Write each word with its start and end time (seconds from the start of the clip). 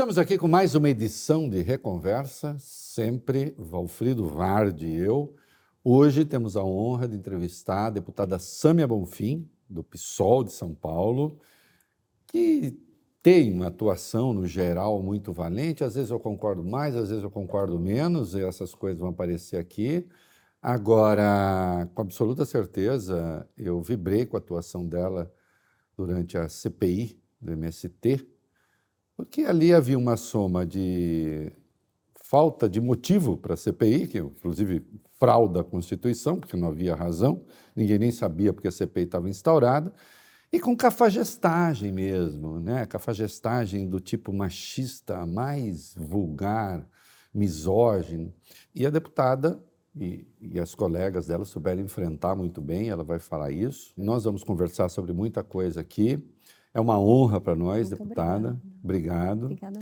estamos 0.00 0.16
aqui 0.16 0.38
com 0.38 0.48
mais 0.48 0.74
uma 0.74 0.88
edição 0.88 1.46
de 1.46 1.60
Reconversa, 1.60 2.56
sempre 2.58 3.54
Valfrido 3.58 4.26
Vardi 4.26 4.86
e 4.86 4.96
eu. 4.96 5.34
Hoje 5.84 6.24
temos 6.24 6.56
a 6.56 6.64
honra 6.64 7.06
de 7.06 7.16
entrevistar 7.16 7.88
a 7.88 7.90
deputada 7.90 8.38
Sâmia 8.38 8.88
Bonfim, 8.88 9.46
do 9.68 9.84
PSOL 9.84 10.42
de 10.42 10.52
São 10.52 10.74
Paulo, 10.74 11.38
que 12.26 12.80
tem 13.22 13.52
uma 13.52 13.66
atuação 13.66 14.32
no 14.32 14.46
geral 14.46 15.02
muito 15.02 15.34
valente. 15.34 15.84
Às 15.84 15.96
vezes 15.96 16.10
eu 16.10 16.18
concordo 16.18 16.64
mais, 16.64 16.96
às 16.96 17.10
vezes 17.10 17.22
eu 17.22 17.30
concordo 17.30 17.78
menos, 17.78 18.34
e 18.34 18.40
essas 18.40 18.74
coisas 18.74 18.98
vão 18.98 19.10
aparecer 19.10 19.58
aqui. 19.58 20.08
Agora, 20.62 21.86
com 21.94 22.00
absoluta 22.00 22.46
certeza, 22.46 23.46
eu 23.54 23.82
vibrei 23.82 24.24
com 24.24 24.38
a 24.38 24.40
atuação 24.40 24.82
dela 24.86 25.30
durante 25.94 26.38
a 26.38 26.48
CPI 26.48 27.20
do 27.38 27.52
MST, 27.52 28.26
porque 29.20 29.42
ali 29.42 29.74
havia 29.74 29.98
uma 29.98 30.16
soma 30.16 30.64
de 30.64 31.52
falta 32.24 32.66
de 32.66 32.80
motivo 32.80 33.36
para 33.36 33.52
a 33.52 33.56
CPI, 33.56 34.06
que 34.06 34.18
inclusive 34.18 34.82
frauda 35.18 35.60
a 35.60 35.64
Constituição, 35.64 36.40
porque 36.40 36.56
não 36.56 36.68
havia 36.68 36.94
razão, 36.94 37.44
ninguém 37.76 37.98
nem 37.98 38.10
sabia 38.10 38.50
porque 38.50 38.68
a 38.68 38.72
CPI 38.72 39.02
estava 39.02 39.28
instaurada, 39.28 39.92
e 40.50 40.58
com 40.58 40.74
cafagestagem 40.74 41.92
mesmo, 41.92 42.58
né? 42.60 42.86
cafagestagem 42.86 43.86
do 43.90 44.00
tipo 44.00 44.32
machista, 44.32 45.26
mais 45.26 45.94
vulgar, 45.94 46.88
misógino. 47.32 48.32
E 48.74 48.86
a 48.86 48.90
deputada 48.90 49.62
e, 49.94 50.26
e, 50.40 50.58
as 50.58 50.74
colegas 50.74 51.26
dela 51.26 51.44
souberam 51.44 51.82
enfrentar 51.82 52.34
muito 52.34 52.60
bem, 52.60 52.88
ela 52.88 53.04
vai 53.04 53.18
falar 53.18 53.50
isso. 53.50 53.92
Nós 53.96 54.24
vamos 54.24 54.42
conversar 54.42 54.88
sobre 54.88 55.12
muita 55.12 55.44
coisa 55.44 55.80
aqui. 55.80 56.18
É 56.72 56.80
uma 56.80 56.98
honra 56.98 57.40
para 57.40 57.54
nós, 57.54 57.90
muito 57.90 58.02
deputada. 58.02 58.60
Obrigado. 58.82 59.44
Obrigada. 59.44 59.80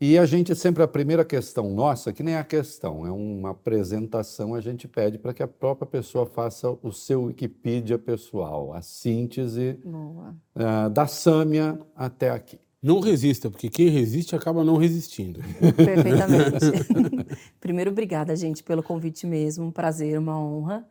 E 0.00 0.16
a 0.16 0.24
gente 0.24 0.54
sempre, 0.54 0.80
a 0.80 0.86
primeira 0.86 1.24
questão 1.24 1.74
nossa, 1.74 2.12
que 2.12 2.22
nem 2.22 2.34
é 2.34 2.38
a 2.38 2.44
questão, 2.44 3.04
é 3.04 3.10
uma 3.10 3.50
apresentação, 3.50 4.54
a 4.54 4.60
gente 4.60 4.86
pede 4.86 5.18
para 5.18 5.34
que 5.34 5.42
a 5.42 5.48
própria 5.48 5.88
pessoa 5.88 6.24
faça 6.24 6.70
o 6.70 6.92
seu 6.92 7.24
Wikipedia 7.24 7.98
pessoal, 7.98 8.72
a 8.72 8.80
síntese 8.80 9.76
uh, 9.84 10.88
da 10.90 11.08
Sâmia 11.08 11.80
até 11.96 12.30
aqui. 12.30 12.60
Não 12.80 13.00
resista, 13.00 13.50
porque 13.50 13.68
quem 13.68 13.88
resiste 13.88 14.36
acaba 14.36 14.62
não 14.62 14.76
resistindo. 14.76 15.40
Perfeitamente. 15.74 17.36
Primeiro, 17.58 17.90
obrigada, 17.90 18.36
gente, 18.36 18.62
pelo 18.62 18.84
convite 18.84 19.26
mesmo. 19.26 19.64
Um 19.64 19.72
prazer, 19.72 20.16
uma 20.16 20.40
honra 20.40 20.86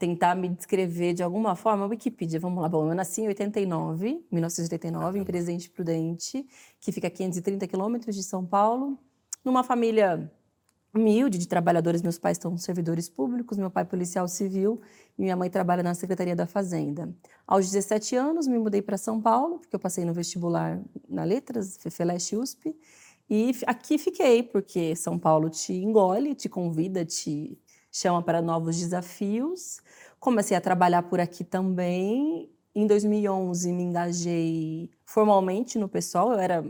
tentar 0.00 0.34
me 0.34 0.48
descrever 0.48 1.12
de 1.12 1.22
alguma 1.22 1.54
forma, 1.54 1.84
Wikipedia, 1.84 2.40
vamos 2.40 2.62
lá. 2.62 2.70
Bom, 2.70 2.88
eu 2.88 2.94
nasci 2.94 3.20
em 3.20 3.28
89, 3.28 4.24
1989, 4.32 5.18
em 5.18 5.24
Presidente 5.24 5.68
Prudente, 5.68 6.48
que 6.80 6.90
fica 6.90 7.08
a 7.08 7.10
530 7.10 7.66
quilômetros 7.68 8.16
de 8.16 8.22
São 8.22 8.44
Paulo, 8.46 8.98
numa 9.44 9.62
família 9.62 10.32
humilde 10.94 11.36
de 11.36 11.46
trabalhadores. 11.46 12.00
Meus 12.00 12.18
pais 12.18 12.38
são 12.40 12.56
servidores 12.56 13.10
públicos, 13.10 13.58
meu 13.58 13.70
pai 13.70 13.82
é 13.82 13.86
policial 13.86 14.26
civil 14.26 14.80
e 15.18 15.20
minha 15.20 15.36
mãe 15.36 15.50
trabalha 15.50 15.82
na 15.82 15.94
Secretaria 15.94 16.34
da 16.34 16.46
Fazenda. 16.46 17.14
Aos 17.46 17.66
17 17.70 18.16
anos, 18.16 18.48
me 18.48 18.58
mudei 18.58 18.80
para 18.80 18.96
São 18.96 19.20
Paulo, 19.20 19.58
porque 19.58 19.76
eu 19.76 19.80
passei 19.80 20.06
no 20.06 20.14
vestibular 20.14 20.80
na 21.10 21.24
Letras, 21.24 21.76
FEFELESH 21.76 22.32
USP, 22.32 22.74
e 23.28 23.52
aqui 23.66 23.98
fiquei, 23.98 24.42
porque 24.42 24.96
São 24.96 25.18
Paulo 25.18 25.50
te 25.50 25.74
engole, 25.74 26.34
te 26.34 26.48
convida, 26.48 27.04
te 27.04 27.60
chama 27.90 28.22
para 28.22 28.40
novos 28.40 28.78
desafios. 28.78 29.80
Comecei 30.20 30.54
a 30.54 30.60
trabalhar 30.60 31.02
por 31.04 31.18
aqui 31.18 31.42
também. 31.42 32.50
Em 32.74 32.86
2011 32.86 33.72
me 33.72 33.82
engajei 33.82 34.90
formalmente 35.02 35.78
no 35.78 35.88
pessoal. 35.88 36.30
Eu 36.30 36.38
era 36.38 36.62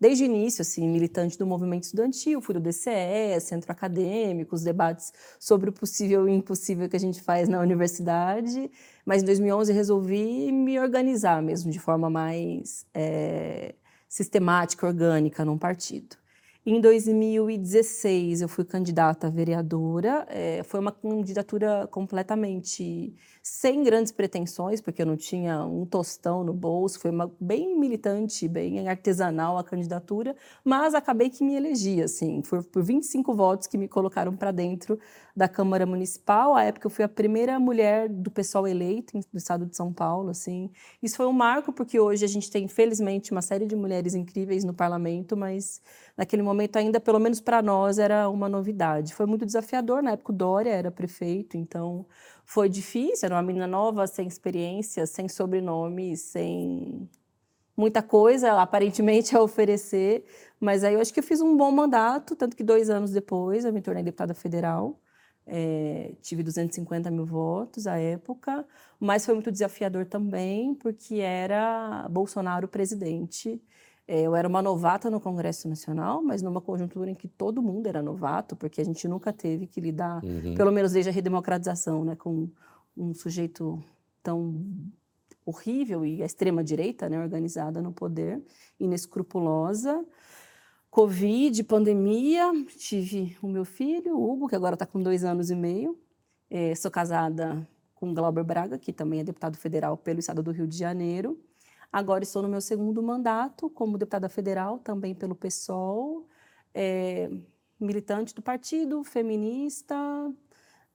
desde 0.00 0.24
o 0.24 0.26
início 0.26 0.62
assim 0.62 0.88
militante 0.88 1.38
do 1.38 1.46
movimento 1.46 1.84
estudantil, 1.84 2.40
fui 2.40 2.54
do 2.54 2.60
DCE, 2.60 3.38
centro 3.42 3.70
acadêmico, 3.70 4.54
os 4.54 4.62
debates 4.62 5.12
sobre 5.38 5.68
o 5.68 5.72
possível 5.72 6.26
e 6.26 6.32
o 6.32 6.34
impossível 6.34 6.88
que 6.88 6.96
a 6.96 7.00
gente 7.00 7.20
faz 7.20 7.46
na 7.46 7.60
universidade. 7.60 8.70
Mas 9.04 9.22
em 9.22 9.26
2011 9.26 9.70
resolvi 9.70 10.50
me 10.50 10.80
organizar 10.80 11.42
mesmo 11.42 11.70
de 11.70 11.78
forma 11.78 12.08
mais 12.08 12.86
é, 12.94 13.74
sistemática, 14.08 14.86
orgânica 14.86 15.44
num 15.44 15.58
partido. 15.58 16.16
Em 16.66 16.80
2016, 16.80 18.40
eu 18.40 18.48
fui 18.48 18.64
candidata 18.64 19.26
a 19.26 19.30
vereadora. 19.30 20.26
É, 20.30 20.62
foi 20.64 20.80
uma 20.80 20.92
candidatura 20.92 21.86
completamente 21.88 23.14
sem 23.46 23.82
grandes 23.82 24.10
pretensões, 24.10 24.80
porque 24.80 25.02
eu 25.02 25.06
não 25.06 25.18
tinha 25.18 25.66
um 25.66 25.84
tostão 25.84 26.42
no 26.42 26.54
bolso. 26.54 26.98
Foi 26.98 27.10
uma 27.10 27.30
bem 27.38 27.78
militante, 27.78 28.48
bem 28.48 28.88
artesanal 28.88 29.58
a 29.58 29.62
candidatura, 29.62 30.34
mas 30.64 30.94
acabei 30.94 31.28
que 31.28 31.44
me 31.44 31.54
elegi, 31.54 32.00
assim. 32.02 32.42
Foi 32.42 32.62
por 32.62 32.82
25 32.82 33.34
votos 33.34 33.66
que 33.66 33.76
me 33.76 33.86
colocaram 33.86 34.34
para 34.34 34.50
dentro 34.50 34.98
da 35.36 35.46
Câmara 35.46 35.84
Municipal. 35.84 36.54
À 36.54 36.64
época, 36.64 36.86
eu 36.86 36.90
fui 36.90 37.04
a 37.04 37.08
primeira 37.08 37.60
mulher 37.60 38.08
do 38.08 38.30
pessoal 38.30 38.66
eleito 38.66 39.14
no 39.14 39.38
estado 39.38 39.66
de 39.66 39.76
São 39.76 39.92
Paulo, 39.92 40.30
assim. 40.30 40.70
Isso 41.02 41.18
foi 41.18 41.26
um 41.26 41.32
marco, 41.32 41.70
porque 41.70 42.00
hoje 42.00 42.24
a 42.24 42.28
gente 42.28 42.50
tem, 42.50 42.66
felizmente, 42.66 43.30
uma 43.30 43.42
série 43.42 43.66
de 43.66 43.76
mulheres 43.76 44.14
incríveis 44.14 44.64
no 44.64 44.72
parlamento, 44.72 45.36
mas 45.36 45.82
naquele 46.16 46.42
momento 46.42 46.76
ainda, 46.76 46.98
pelo 46.98 47.18
menos 47.18 47.42
para 47.42 47.60
nós, 47.60 47.98
era 47.98 48.26
uma 48.30 48.48
novidade. 48.48 49.14
Foi 49.14 49.26
muito 49.26 49.44
desafiador, 49.44 50.02
na 50.02 50.12
época 50.12 50.32
o 50.32 50.34
Dória 50.34 50.70
era 50.70 50.90
prefeito, 50.90 51.58
então 51.58 52.06
foi 52.44 52.68
difícil, 52.68 53.26
era 53.26 53.34
uma 53.34 53.42
menina 53.42 53.66
nova, 53.66 54.06
sem 54.06 54.26
experiência, 54.26 55.06
sem 55.06 55.28
sobrenome, 55.28 56.16
sem 56.16 57.08
muita 57.76 58.02
coisa, 58.02 58.60
aparentemente, 58.60 59.36
a 59.36 59.42
oferecer, 59.42 60.24
mas 60.60 60.84
aí 60.84 60.94
eu 60.94 61.00
acho 61.00 61.12
que 61.12 61.20
eu 61.20 61.24
fiz 61.24 61.40
um 61.40 61.56
bom 61.56 61.70
mandato, 61.70 62.36
tanto 62.36 62.56
que 62.56 62.62
dois 62.62 62.88
anos 62.90 63.10
depois 63.10 63.64
eu 63.64 63.72
me 63.72 63.82
tornei 63.82 64.02
deputada 64.02 64.34
federal, 64.34 65.00
é, 65.46 66.14
tive 66.22 66.42
250 66.42 67.10
mil 67.10 67.24
votos 67.26 67.86
à 67.86 67.98
época, 67.98 68.66
mas 68.98 69.26
foi 69.26 69.34
muito 69.34 69.50
desafiador 69.52 70.06
também, 70.06 70.74
porque 70.74 71.16
era 71.16 72.08
Bolsonaro 72.08 72.68
presidente, 72.68 73.60
eu 74.06 74.36
era 74.36 74.46
uma 74.46 74.60
novata 74.60 75.10
no 75.10 75.18
Congresso 75.18 75.68
Nacional, 75.68 76.22
mas 76.22 76.42
numa 76.42 76.60
conjuntura 76.60 77.10
em 77.10 77.14
que 77.14 77.26
todo 77.26 77.62
mundo 77.62 77.86
era 77.86 78.02
novato, 78.02 78.54
porque 78.54 78.80
a 78.80 78.84
gente 78.84 79.08
nunca 79.08 79.32
teve 79.32 79.66
que 79.66 79.80
lidar, 79.80 80.22
uhum. 80.22 80.54
pelo 80.54 80.70
menos 80.70 80.92
desde 80.92 81.10
a 81.10 81.12
redemocratização, 81.12 82.04
né, 82.04 82.14
com 82.14 82.48
um 82.96 83.14
sujeito 83.14 83.82
tão 84.22 84.62
horrível 85.44 86.04
e 86.04 86.22
a 86.22 86.26
extrema 86.26 86.62
direita, 86.62 87.08
né, 87.08 87.18
organizada 87.18 87.80
no 87.80 87.92
poder, 87.92 88.42
inescrupulosa. 88.78 90.04
Covid, 90.90 91.64
pandemia, 91.64 92.52
tive 92.78 93.36
o 93.42 93.48
meu 93.48 93.64
filho, 93.64 94.16
o 94.16 94.30
Hugo, 94.30 94.48
que 94.48 94.54
agora 94.54 94.74
está 94.74 94.86
com 94.86 95.02
dois 95.02 95.24
anos 95.24 95.50
e 95.50 95.56
meio. 95.56 95.98
É, 96.50 96.74
sou 96.74 96.90
casada 96.90 97.66
com 97.94 98.14
Glauber 98.14 98.44
Braga, 98.44 98.78
que 98.78 98.92
também 98.92 99.20
é 99.20 99.24
deputado 99.24 99.56
federal 99.56 99.96
pelo 99.96 100.20
estado 100.20 100.42
do 100.42 100.50
Rio 100.52 100.68
de 100.68 100.76
Janeiro. 100.76 101.38
Agora 101.94 102.24
estou 102.24 102.42
no 102.42 102.48
meu 102.48 102.60
segundo 102.60 103.00
mandato 103.00 103.70
como 103.70 103.96
deputada 103.96 104.28
federal, 104.28 104.80
também 104.80 105.14
pelo 105.14 105.32
PSOL, 105.32 106.28
é, 106.74 107.30
militante 107.78 108.34
do 108.34 108.42
partido, 108.42 109.04
feminista, 109.04 109.94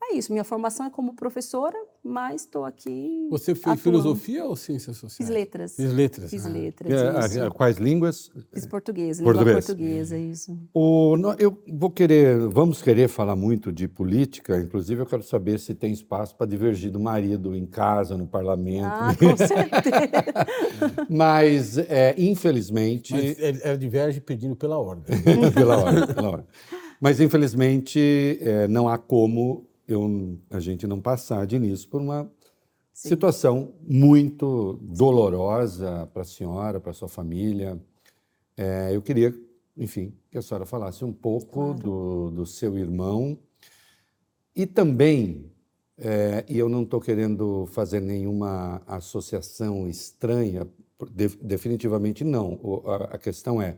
é 0.01 0.15
isso, 0.15 0.31
minha 0.31 0.45
formação 0.45 0.85
é 0.85 0.89
como 0.89 1.13
professora, 1.13 1.77
mas 2.03 2.41
estou 2.41 2.63
aqui. 2.63 3.27
Você 3.29 3.53
fez 3.53 3.63
atuando. 3.63 3.81
filosofia 3.81 4.45
ou 4.45 4.55
ciências 4.55 4.95
sociais? 4.95 5.17
Fiz 5.17 5.29
letras. 5.29 5.75
Fiz 5.75 5.93
letras. 5.93 6.29
Fiz 6.29 6.45
ah. 6.45 6.49
letras. 6.49 7.35
É, 7.35 7.49
quais 7.49 7.77
línguas? 7.77 8.31
Fiz 8.53 8.65
português, 8.65 9.19
língua 9.19 9.33
português. 9.33 9.65
portuguesa, 9.65 10.17
isso. 10.17 10.57
O, 10.73 11.15
eu 11.37 11.61
vou 11.67 11.91
querer, 11.91 12.39
vamos 12.47 12.81
querer 12.81 13.09
falar 13.09 13.35
muito 13.35 13.73
de 13.73 13.87
política, 13.87 14.57
inclusive 14.57 15.01
eu 15.01 15.05
quero 15.05 15.21
saber 15.21 15.59
se 15.59 15.75
tem 15.75 15.91
espaço 15.91 16.35
para 16.35 16.47
divergir 16.47 16.91
do 16.91 16.99
marido 16.99 17.53
em 17.53 17.65
casa, 17.65 18.17
no 18.17 18.25
parlamento. 18.25 18.85
Ah, 18.85 19.13
com 19.15 19.35
certeza. 19.35 21.07
mas, 21.09 21.77
é, 21.77 22.15
infelizmente. 22.17 23.13
Mas 23.13 23.61
ela 23.61 23.77
diverge 23.77 24.21
pedindo 24.21 24.55
pela 24.55 24.77
ordem. 24.79 25.03
pela 25.53 25.77
ordem, 25.77 26.15
pela 26.15 26.29
ordem. 26.29 26.47
Mas, 27.01 27.19
infelizmente, 27.19 28.39
é, 28.41 28.67
não 28.67 28.89
há 28.89 28.97
como 28.97 29.68
eu, 29.89 30.37
a 30.51 30.59
gente 30.59 30.85
não 30.85 31.01
passar 31.01 31.47
de 31.47 31.55
início 31.55 31.89
por 31.89 31.99
uma 31.99 32.31
Sim. 32.93 33.09
situação 33.09 33.73
muito 33.81 34.79
dolorosa 34.81 36.07
para 36.13 36.21
a 36.21 36.25
senhora, 36.25 36.79
para 36.79 36.91
a 36.91 36.93
sua 36.93 37.07
família. 37.09 37.81
É, 38.55 38.95
eu 38.95 39.01
queria, 39.01 39.33
enfim, 39.75 40.13
que 40.29 40.37
a 40.37 40.41
senhora 40.43 40.65
falasse 40.65 41.03
um 41.03 41.11
pouco 41.11 41.73
claro. 41.73 41.79
do, 41.79 42.31
do 42.31 42.45
seu 42.45 42.77
irmão 42.77 43.37
e 44.55 44.67
também, 44.67 45.51
é, 45.97 46.45
e 46.47 46.59
eu 46.59 46.69
não 46.69 46.83
estou 46.83 47.01
querendo 47.01 47.65
fazer 47.67 47.99
nenhuma 47.99 48.83
associação 48.85 49.87
estranha, 49.87 50.67
definitivamente 51.41 52.23
não. 52.23 52.59
A, 52.85 53.15
a 53.15 53.17
questão 53.17 53.59
é 53.59 53.77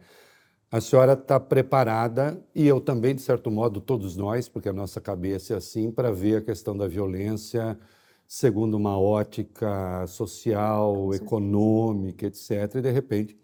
a 0.71 0.79
senhora 0.79 1.13
está 1.13 1.39
preparada, 1.39 2.41
e 2.55 2.65
eu 2.65 2.79
também, 2.79 3.13
de 3.13 3.21
certo 3.21 3.51
modo, 3.51 3.81
todos 3.81 4.15
nós, 4.15 4.47
porque 4.47 4.69
a 4.69 4.73
nossa 4.73 5.01
cabeça 5.01 5.53
é 5.53 5.57
assim, 5.57 5.91
para 5.91 6.11
ver 6.11 6.37
a 6.37 6.41
questão 6.41 6.75
da 6.77 6.87
violência 6.87 7.77
segundo 8.25 8.75
uma 8.77 8.97
ótica 8.97 10.07
social, 10.07 11.13
econômica, 11.13 12.25
etc. 12.25 12.75
E, 12.75 12.81
de 12.81 12.89
repente, 12.89 13.37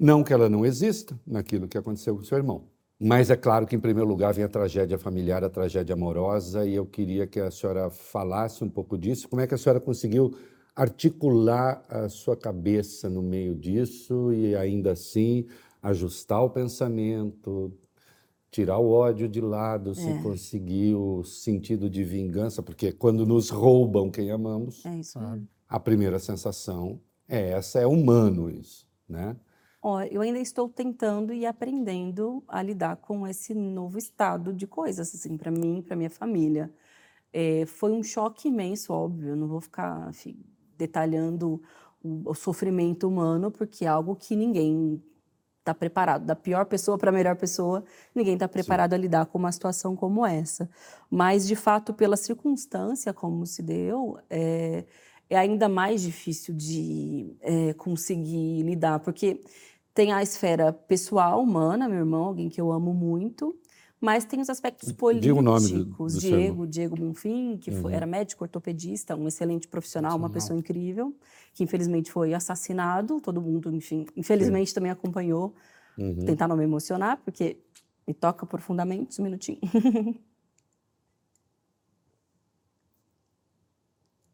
Não 0.00 0.24
que 0.24 0.32
ela 0.32 0.48
não 0.48 0.64
exista 0.64 1.14
naquilo 1.26 1.68
que 1.68 1.76
aconteceu 1.76 2.16
com 2.16 2.24
seu 2.24 2.38
irmão. 2.38 2.64
Mas 2.98 3.28
é 3.28 3.36
claro 3.36 3.66
que, 3.66 3.76
em 3.76 3.80
primeiro 3.80 4.08
lugar, 4.08 4.32
vem 4.32 4.44
a 4.44 4.48
tragédia 4.48 4.98
familiar, 4.98 5.44
a 5.44 5.50
tragédia 5.50 5.92
amorosa, 5.92 6.66
e 6.66 6.74
eu 6.74 6.86
queria 6.86 7.26
que 7.26 7.38
a 7.38 7.50
senhora 7.50 7.90
falasse 7.90 8.64
um 8.64 8.68
pouco 8.68 8.96
disso. 8.96 9.28
Como 9.28 9.42
é 9.42 9.46
que 9.46 9.54
a 9.54 9.58
senhora 9.58 9.78
conseguiu 9.78 10.34
articular 10.74 11.84
a 11.86 12.08
sua 12.08 12.34
cabeça 12.34 13.10
no 13.10 13.20
meio 13.20 13.54
disso 13.54 14.32
e, 14.32 14.56
ainda 14.56 14.92
assim, 14.92 15.46
ajustar 15.82 16.42
o 16.42 16.50
pensamento, 16.50 17.72
tirar 18.50 18.78
o 18.78 18.90
ódio 18.90 19.28
de 19.28 19.40
lado, 19.40 19.94
se 19.94 20.10
É. 20.10 20.22
conseguir 20.22 20.94
o 20.96 21.24
sentido 21.24 21.88
de 21.90 22.04
vingança, 22.04 22.62
porque 22.62 22.92
quando 22.92 23.26
nos 23.26 23.50
roubam 23.50 24.10
quem 24.10 24.30
amamos, 24.30 24.84
É 24.84 24.96
isso 24.96 25.18
a 25.68 25.78
primeira 25.80 26.18
sensação 26.18 27.00
é 27.28 27.50
essa, 27.52 27.78
é 27.80 27.86
humano 27.86 28.50
isso, 28.50 28.88
né? 29.08 29.36
Ó, 29.82 30.02
eu 30.02 30.20
ainda 30.20 30.38
estou 30.38 30.68
tentando 30.68 31.32
e 31.32 31.46
aprendendo 31.46 32.44
a 32.46 32.62
lidar 32.62 32.96
com 32.96 33.26
esse 33.26 33.54
novo 33.54 33.96
estado 33.98 34.52
de 34.52 34.66
coisas, 34.66 35.14
assim, 35.14 35.36
para 35.38 35.50
mim, 35.50 35.80
para 35.82 35.96
minha 35.96 36.10
família. 36.10 36.70
Eh, 37.32 37.66
foi 37.66 37.92
um 37.92 38.02
choque 38.02 38.48
imenso, 38.48 38.92
óbvio. 38.92 39.30
Eu 39.30 39.36
não 39.36 39.48
vou 39.48 39.60
ficar 39.60 40.10
enfim, 40.10 40.38
detalhando 40.78 41.62
o, 42.02 42.30
o 42.30 42.34
sofrimento 42.34 43.08
humano, 43.08 43.50
porque 43.50 43.84
é 43.84 43.88
algo 43.88 44.16
que 44.16 44.36
ninguém 44.36 45.02
está 45.70 45.74
preparado. 45.74 46.24
Da 46.24 46.36
pior 46.36 46.66
pessoa 46.66 46.98
para 46.98 47.10
a 47.10 47.12
melhor 47.12 47.36
pessoa, 47.36 47.84
ninguém 48.14 48.34
está 48.34 48.48
preparado 48.48 48.94
a 48.94 48.96
lidar 48.96 49.26
com 49.26 49.38
uma 49.38 49.52
situação 49.52 49.96
como 49.96 50.26
essa. 50.26 50.68
Mas, 51.10 51.46
de 51.46 51.56
fato, 51.56 51.94
pela 51.94 52.16
circunstância 52.16 53.12
como 53.12 53.46
se 53.46 53.62
deu, 53.62 54.18
é, 54.28 54.84
é 55.28 55.38
ainda 55.38 55.68
mais 55.68 56.02
difícil 56.02 56.54
de 56.54 57.36
é, 57.40 57.72
conseguir 57.74 58.62
lidar, 58.62 59.00
porque 59.00 59.40
tem 59.94 60.12
a 60.12 60.22
esfera 60.22 60.72
pessoal, 60.72 61.42
humana, 61.42 61.88
meu 61.88 61.98
irmão, 61.98 62.24
alguém 62.24 62.48
que 62.48 62.60
eu 62.60 62.72
amo 62.72 62.92
muito, 62.92 63.56
mas 64.00 64.24
tem 64.24 64.40
os 64.40 64.48
aspectos 64.48 64.90
políticos. 64.92 65.26
Diga 65.28 65.38
o 65.38 65.42
nome 65.42 65.84
do- 65.84 66.06
Diego. 66.18 66.66
Diego 66.66 66.96
Bonfim, 66.96 67.58
que 67.58 67.70
foi- 67.70 67.92
era 67.92 68.06
médico 68.06 68.42
ortopedista, 68.44 69.14
um 69.14 69.28
excelente 69.28 69.68
profissional, 69.68 70.16
uma 70.16 70.30
pessoa 70.30 70.58
incrível, 70.58 71.14
que 71.52 71.62
infelizmente 71.62 72.10
foi 72.10 72.32
assassinado. 72.32 73.20
Todo 73.20 73.40
mundo, 73.42 73.74
enfim, 73.74 74.06
infelizmente 74.16 74.72
também 74.72 74.90
acompanhou. 74.90 75.54
Uhum. 75.98 76.24
Tentar 76.24 76.48
não 76.48 76.56
me 76.56 76.64
emocionar, 76.64 77.18
porque 77.24 77.58
me 78.06 78.14
toca 78.14 78.46
profundamente. 78.46 79.20
Um 79.20 79.24
minutinho. 79.24 79.58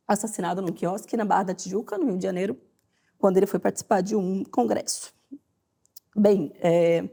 Assassinado 0.07 0.63
num 0.63 0.73
quiosque 0.73 1.17
na 1.17 1.25
Barra 1.25 1.45
da 1.45 1.55
Tijuca, 1.55 1.99
no 1.99 2.07
Rio 2.07 2.17
de 2.19 2.23
Janeiro, 2.23 2.57
quando 3.19 3.39
ele 3.39 3.47
foi 3.47 3.59
participar 3.59 4.03
de 4.03 4.15
um 4.15 4.45
congresso. 4.45 5.13
Bem, 6.15 6.53
é, 6.61 7.09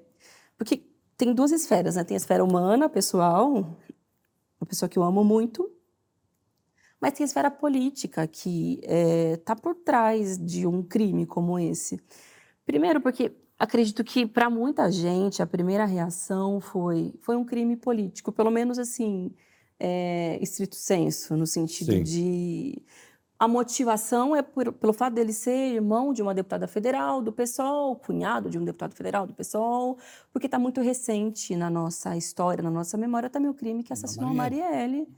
porque 0.57 0.85
tem 1.23 1.33
duas 1.33 1.51
esferas, 1.53 1.95
né? 1.95 2.03
Tem 2.03 2.15
a 2.15 2.17
esfera 2.17 2.43
humana, 2.43 2.89
pessoal, 2.89 3.77
uma 4.59 4.67
pessoa 4.67 4.89
que 4.89 4.99
eu 4.99 5.03
amo 5.03 5.23
muito, 5.23 5.71
mas 6.99 7.13
tem 7.13 7.23
a 7.23 7.27
esfera 7.27 7.49
política 7.49 8.27
que 8.27 8.81
está 9.37 9.55
por 9.55 9.73
trás 9.75 10.37
de 10.37 10.67
um 10.67 10.83
crime 10.83 11.25
como 11.25 11.57
esse. 11.57 11.97
Primeiro, 12.65 12.99
porque 12.99 13.31
acredito 13.57 14.03
que 14.03 14.25
para 14.25 14.49
muita 14.49 14.91
gente 14.91 15.41
a 15.41 15.47
primeira 15.47 15.85
reação 15.85 16.59
foi 16.59 17.13
foi 17.21 17.37
um 17.37 17.45
crime 17.45 17.77
político, 17.77 18.31
pelo 18.31 18.51
menos 18.51 18.77
assim, 18.77 19.31
é, 19.79 20.37
estrito 20.41 20.75
senso, 20.75 21.37
no 21.37 21.47
sentido 21.47 21.93
Sim. 21.93 22.03
de 22.03 22.81
a 23.43 23.47
motivação 23.47 24.33
é 24.33 24.41
por- 24.41 24.71
pelo 24.71 24.93
fato 24.93 25.15
dele 25.15 25.33
ser 25.33 25.73
irmão 25.75 26.13
de 26.13 26.21
uma 26.21 26.33
deputada 26.33 26.65
federal 26.65 27.21
do 27.21 27.29
PSOL, 27.33 27.93
cunhado 27.97 28.49
de 28.49 28.57
um 28.57 28.63
deputado 28.63 28.95
federal 28.95 29.27
do 29.27 29.33
PSOL, 29.33 29.97
porque 30.31 30.47
está 30.47 30.57
muito 30.57 30.79
recente 30.79 31.53
na 31.53 31.69
nossa 31.69 32.15
história, 32.15 32.63
na 32.63 32.71
nossa 32.71 32.97
memória, 32.97 33.29
também 33.29 33.49
o 33.49 33.53
crime 33.53 33.83
que 33.83 33.91
assassinou 33.91 34.29
a 34.29 34.33
Marielle. 34.33 35.09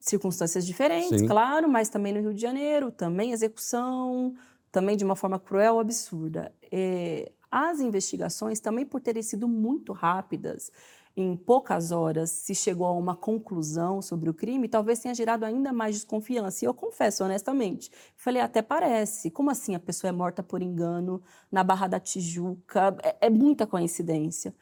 Circunstâncias 0.00 0.66
diferentes, 0.66 1.20
Sim. 1.20 1.28
claro, 1.28 1.68
mas 1.68 1.88
também 1.88 2.12
no 2.12 2.20
Rio 2.20 2.34
de 2.34 2.42
Janeiro, 2.42 2.90
também 2.90 3.30
execução, 3.30 4.34
também 4.72 4.96
de 4.96 5.04
uma 5.04 5.14
forma 5.14 5.38
cruel, 5.38 5.78
absurda. 5.78 6.52
É, 6.72 7.30
as 7.50 7.78
investigações, 7.78 8.58
também 8.58 8.84
por 8.84 9.00
terem 9.00 9.22
sido 9.22 9.46
muito 9.46 9.92
rápidas, 9.92 10.72
em 11.16 11.36
poucas 11.36 11.92
horas 11.92 12.30
se 12.30 12.54
chegou 12.54 12.86
a 12.86 12.92
uma 12.92 13.14
conclusão 13.14 14.02
sobre 14.02 14.28
o 14.28 14.34
crime, 14.34 14.68
talvez 14.68 14.98
tenha 14.98 15.14
gerado 15.14 15.44
ainda 15.44 15.72
mais 15.72 15.94
desconfiança. 15.96 16.64
E 16.64 16.68
eu 16.68 16.74
confesso 16.74 17.22
honestamente, 17.24 17.90
falei, 18.16 18.42
até 18.42 18.62
parece. 18.62 19.30
Como 19.30 19.50
assim 19.50 19.74
a 19.74 19.80
pessoa 19.80 20.08
é 20.08 20.12
morta 20.12 20.42
por 20.42 20.60
engano 20.62 21.22
na 21.52 21.62
Barra 21.62 21.86
da 21.86 22.00
Tijuca? 22.00 22.96
É, 23.02 23.26
é 23.26 23.30
muita 23.30 23.66
coincidência. 23.66 24.54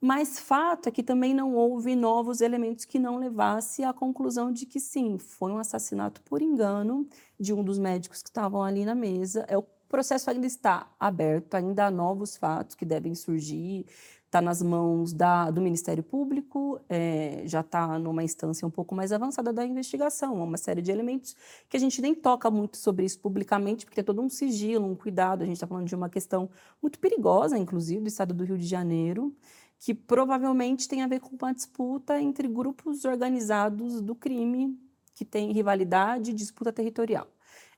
Mas 0.00 0.38
fato 0.38 0.88
é 0.88 0.92
que 0.92 1.02
também 1.02 1.34
não 1.34 1.54
houve 1.54 1.96
novos 1.96 2.40
elementos 2.40 2.84
que 2.84 3.00
não 3.00 3.16
levasse 3.16 3.82
à 3.82 3.92
conclusão 3.92 4.52
de 4.52 4.64
que 4.64 4.78
sim, 4.78 5.18
foi 5.18 5.50
um 5.50 5.58
assassinato 5.58 6.22
por 6.22 6.40
engano 6.40 7.06
de 7.38 7.52
um 7.52 7.64
dos 7.64 7.78
médicos 7.80 8.22
que 8.22 8.28
estavam 8.28 8.62
ali 8.62 8.84
na 8.84 8.94
mesa. 8.94 9.44
É, 9.48 9.58
o 9.58 9.64
processo 9.88 10.30
ainda 10.30 10.46
está 10.46 10.88
aberto, 11.00 11.54
ainda 11.54 11.86
há 11.86 11.90
novos 11.90 12.36
fatos 12.36 12.76
que 12.76 12.84
devem 12.84 13.14
surgir. 13.14 13.86
Está 14.28 14.42
nas 14.42 14.60
mãos 14.60 15.14
da, 15.14 15.50
do 15.50 15.58
Ministério 15.58 16.02
Público, 16.02 16.78
é, 16.86 17.44
já 17.46 17.60
está 17.60 17.98
numa 17.98 18.22
instância 18.22 18.68
um 18.68 18.70
pouco 18.70 18.94
mais 18.94 19.10
avançada 19.10 19.54
da 19.54 19.64
investigação. 19.64 20.38
Há 20.38 20.44
uma 20.44 20.58
série 20.58 20.82
de 20.82 20.90
elementos 20.90 21.34
que 21.66 21.78
a 21.78 21.80
gente 21.80 22.02
nem 22.02 22.14
toca 22.14 22.50
muito 22.50 22.76
sobre 22.76 23.06
isso 23.06 23.18
publicamente, 23.20 23.86
porque 23.86 23.94
tem 23.94 24.04
todo 24.04 24.20
um 24.20 24.28
sigilo, 24.28 24.86
um 24.86 24.94
cuidado. 24.94 25.40
A 25.40 25.46
gente 25.46 25.54
está 25.54 25.66
falando 25.66 25.86
de 25.86 25.94
uma 25.94 26.10
questão 26.10 26.50
muito 26.82 26.98
perigosa, 26.98 27.56
inclusive, 27.56 28.02
do 28.02 28.08
estado 28.08 28.34
do 28.34 28.44
Rio 28.44 28.58
de 28.58 28.66
Janeiro, 28.66 29.34
que 29.78 29.94
provavelmente 29.94 30.86
tem 30.86 31.00
a 31.00 31.06
ver 31.06 31.20
com 31.20 31.34
uma 31.34 31.54
disputa 31.54 32.20
entre 32.20 32.46
grupos 32.48 33.06
organizados 33.06 34.02
do 34.02 34.14
crime, 34.14 34.78
que 35.14 35.24
tem 35.24 35.52
rivalidade 35.52 36.32
e 36.32 36.34
disputa 36.34 36.70
territorial. 36.70 37.26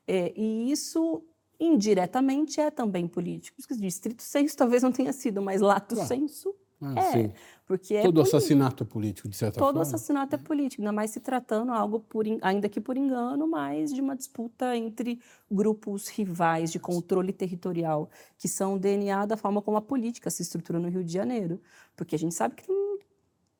É, 0.05 0.33
e 0.35 0.69
isso 0.69 1.23
indiretamente 1.61 2.59
é 2.59 2.71
também 2.71 3.07
político. 3.07 3.61
De 3.77 3.87
estrito 3.87 4.23
senso 4.23 4.57
talvez 4.57 4.83
não 4.83 4.91
tenha 4.91 5.13
sido, 5.13 5.41
mas 5.41 5.61
lato 5.61 5.95
Claro. 5.95 6.07
senso 6.07 6.55
Ah, 6.81 6.99
é, 6.99 7.01
sim. 7.01 7.33
porque 7.65 7.95
é 7.95 8.01
Todo 8.01 8.15
político. 8.15 8.37
assassinato 8.37 8.83
é 8.83 8.87
político, 8.87 9.29
de 9.29 9.35
certa 9.37 9.59
Todo 9.59 9.67
forma. 9.75 9.81
assassinato 9.83 10.35
é 10.35 10.37
político, 10.39 10.81
ainda 10.81 10.91
mais 10.91 11.11
se 11.11 11.19
tratando 11.19 11.71
algo 11.71 11.99
por, 11.99 12.25
ainda 12.41 12.67
que 12.69 12.81
por 12.81 12.97
engano, 12.97 13.47
mas 13.47 13.93
de 13.93 14.01
uma 14.01 14.15
disputa 14.15 14.75
entre 14.75 15.21
grupos 15.49 16.07
rivais 16.07 16.71
de 16.71 16.79
controle 16.79 17.31
territorial, 17.33 18.09
que 18.37 18.47
são 18.47 18.75
o 18.75 18.79
DNA 18.79 19.25
da 19.27 19.37
forma 19.37 19.61
como 19.61 19.77
a 19.77 19.81
política 19.81 20.29
se 20.31 20.41
estrutura 20.41 20.79
no 20.79 20.89
Rio 20.89 21.03
de 21.03 21.13
Janeiro. 21.13 21.61
Porque 21.95 22.15
a 22.15 22.19
gente 22.19 22.33
sabe 22.33 22.55
que 22.55 22.63
tem 22.65 22.75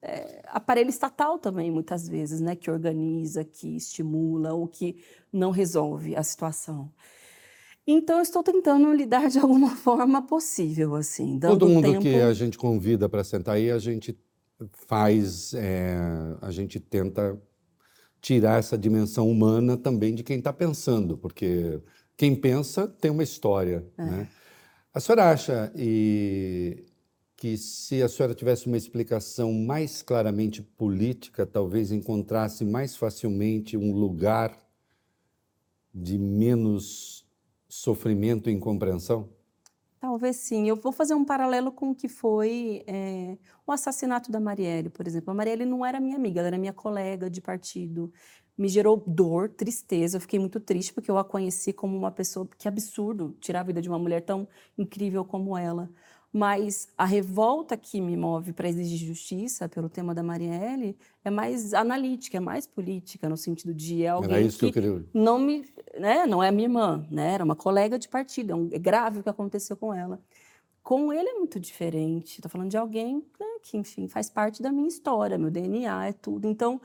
é, 0.01 0.41
aparelho 0.47 0.89
estatal 0.89 1.37
também, 1.39 1.71
muitas 1.71 2.07
vezes, 2.07 2.41
né, 2.41 2.55
que 2.55 2.71
organiza, 2.71 3.43
que 3.45 3.75
estimula 3.75 4.53
ou 4.53 4.67
que 4.67 5.03
não 5.31 5.51
resolve 5.51 6.15
a 6.15 6.23
situação. 6.23 6.91
Então, 7.91 8.17
eu 8.17 8.21
estou 8.21 8.43
tentando 8.43 8.91
lidar 8.93 9.29
de 9.29 9.39
alguma 9.39 9.75
forma 9.77 10.21
possível, 10.21 10.95
assim, 10.95 11.37
dando 11.37 11.59
Todo 11.59 11.69
mundo 11.69 11.91
tempo... 11.91 12.01
que 12.01 12.15
a 12.15 12.33
gente 12.33 12.57
convida 12.57 13.07
para 13.07 13.23
sentar 13.23 13.55
aí, 13.55 13.69
a 13.71 13.79
gente 13.79 14.17
faz, 14.87 15.53
é, 15.53 15.97
a 16.41 16.51
gente 16.51 16.79
tenta 16.79 17.39
tirar 18.21 18.59
essa 18.59 18.77
dimensão 18.77 19.29
humana 19.29 19.75
também 19.75 20.13
de 20.13 20.23
quem 20.23 20.37
está 20.37 20.53
pensando, 20.53 21.17
porque 21.17 21.81
quem 22.15 22.35
pensa 22.35 22.87
tem 22.87 23.09
uma 23.09 23.23
história. 23.23 23.83
É. 23.97 24.03
Né? 24.03 24.27
A 24.93 24.99
senhora 24.99 25.31
acha 25.31 25.71
e, 25.75 26.85
que 27.35 27.57
se 27.57 28.03
a 28.03 28.07
senhora 28.07 28.35
tivesse 28.35 28.67
uma 28.67 28.77
explicação 28.77 29.51
mais 29.51 30.03
claramente 30.03 30.61
política, 30.61 31.43
talvez 31.45 31.91
encontrasse 31.91 32.63
mais 32.63 32.95
facilmente 32.95 33.75
um 33.75 33.91
lugar 33.95 34.55
de 35.93 36.19
menos 36.19 37.20
sofrimento 37.71 38.49
e 38.49 38.53
incompreensão? 38.53 39.29
Talvez 39.99 40.37
sim. 40.37 40.67
Eu 40.67 40.75
vou 40.75 40.91
fazer 40.91 41.13
um 41.13 41.23
paralelo 41.23 41.71
com 41.71 41.91
o 41.91 41.95
que 41.95 42.07
foi 42.09 42.83
eh, 42.87 43.37
o 43.67 43.71
assassinato 43.71 44.31
da 44.31 44.39
Marielle, 44.39 44.89
por 44.89 45.07
exemplo. 45.07 45.29
A 45.31 45.33
Marielle 45.33 45.63
não 45.63 45.85
era 45.85 45.99
minha 45.99 46.15
amiga, 46.15 46.39
ela 46.39 46.47
era 46.47 46.57
minha 46.57 46.73
colega 46.73 47.29
de 47.29 47.39
partido. 47.39 48.11
Me 48.57 48.67
gerou 48.67 49.03
dor, 49.05 49.49
tristeza. 49.49 50.17
Eu 50.17 50.21
fiquei 50.21 50.39
muito 50.39 50.59
triste 50.59 50.91
porque 50.91 51.09
eu 51.11 51.17
a 51.19 51.23
conheci 51.23 51.71
como 51.71 51.95
uma 51.95 52.11
pessoa 52.11 52.47
que 52.57 52.67
absurdo 52.67 53.37
tirar 53.39 53.61
a 53.61 53.63
vida 53.63 53.81
de 53.81 53.89
uma 53.89 53.99
mulher 53.99 54.21
tão 54.21 54.47
incrível 54.77 55.23
como 55.23 55.55
ela. 55.55 55.89
Mas 56.33 56.87
a 56.97 57.03
revolta 57.03 57.75
que 57.75 57.99
me 57.99 58.15
move 58.15 58.53
para 58.53 58.69
exigir 58.69 59.05
justiça 59.05 59.67
pelo 59.67 59.89
tema 59.89 60.15
da 60.15 60.23
Marielle 60.23 60.95
é 61.25 61.29
mais 61.29 61.73
analítica, 61.73 62.37
é 62.37 62.39
mais 62.39 62.65
política, 62.65 63.27
no 63.27 63.35
sentido 63.35 63.73
de 63.73 64.03
é 64.03 64.09
alguém 64.09 64.47
que 64.47 64.65
eu 64.65 64.71
queria. 64.71 65.05
não 65.13 65.37
me, 65.37 65.65
né, 65.99 66.25
não 66.25 66.41
é 66.41 66.49
minha 66.49 66.67
irmã, 66.67 67.05
né, 67.11 67.33
era 67.33 67.43
uma 67.43 67.55
colega 67.55 67.99
de 67.99 68.07
partido, 68.07 68.53
é, 68.53 68.55
um- 68.55 68.69
é 68.71 68.79
grave 68.79 69.19
o 69.19 69.23
que 69.23 69.29
aconteceu 69.29 69.75
com 69.75 69.93
ela. 69.93 70.21
Com 70.81 71.11
ele 71.13 71.27
é 71.29 71.33
muito 71.33 71.59
diferente. 71.59 72.37
Estou 72.37 72.49
falando 72.49 72.69
de 72.69 72.77
alguém 72.77 73.17
né, 73.39 73.45
que, 73.61 73.77
enfim, 73.77 74.07
faz 74.07 74.29
parte 74.29 74.63
da 74.63 74.71
minha 74.71 74.87
história, 74.87 75.37
meu 75.37 75.51
DNA 75.51 76.07
é 76.07 76.13
tudo. 76.13 76.47
Então, 76.47 76.81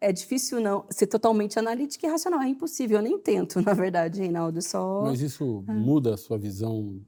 é 0.00 0.12
difícil 0.12 0.60
não 0.60 0.84
ser 0.90 1.06
totalmente 1.06 1.58
analítica 1.58 2.06
e 2.06 2.10
racional. 2.10 2.42
É 2.42 2.48
impossível. 2.48 2.98
Eu 2.98 3.02
nem 3.02 3.18
tento, 3.18 3.54
na 3.62 3.72
verdade, 3.72 4.20
Reinaldo. 4.20 4.60
Só 4.60 5.02
Mas 5.04 5.22
isso 5.22 5.64
muda 5.66 6.12
a 6.12 6.16
sua 6.18 6.36
visão 6.36 7.00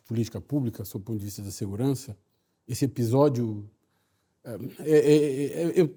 de 0.00 0.06
política 0.06 0.40
pública, 0.40 0.84
sob 0.84 1.02
o 1.02 1.04
ponto 1.04 1.18
de 1.18 1.24
vista 1.24 1.42
da 1.42 1.50
segurança, 1.50 2.16
esse 2.66 2.84
episódio. 2.84 3.68
É, 4.42 4.58
é, 4.80 4.96
é, 4.96 5.72
eu, 5.76 5.90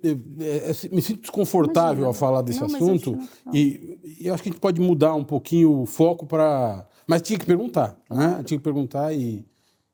me 0.92 1.02
sinto 1.02 1.22
desconfortável 1.22 2.06
ao 2.06 2.14
falar 2.14 2.42
desse 2.42 2.60
Não, 2.60 2.68
assunto 2.68 3.18
e, 3.54 3.98
e 4.20 4.30
acho 4.30 4.44
que 4.44 4.50
a 4.50 4.52
gente 4.52 4.60
pode 4.60 4.82
mudar 4.82 5.16
um 5.16 5.24
pouquinho 5.24 5.82
o 5.82 5.86
foco 5.86 6.26
para. 6.26 6.86
Mas 7.08 7.22
tinha 7.22 7.40
que 7.40 7.46
perguntar, 7.46 7.98
né? 8.10 8.44
Tinha 8.44 8.58
que 8.58 8.64
perguntar 8.64 9.14
e, 9.14 9.46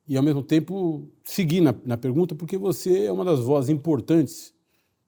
e 0.08 0.18
ao 0.18 0.24
mesmo 0.24 0.42
tempo, 0.42 1.08
seguir 1.24 1.62
na, 1.62 1.76
na 1.86 1.96
pergunta, 1.96 2.34
porque 2.34 2.58
você 2.58 3.06
é 3.06 3.12
uma 3.12 3.24
das 3.24 3.40
vozes 3.40 3.70
importantes 3.70 4.52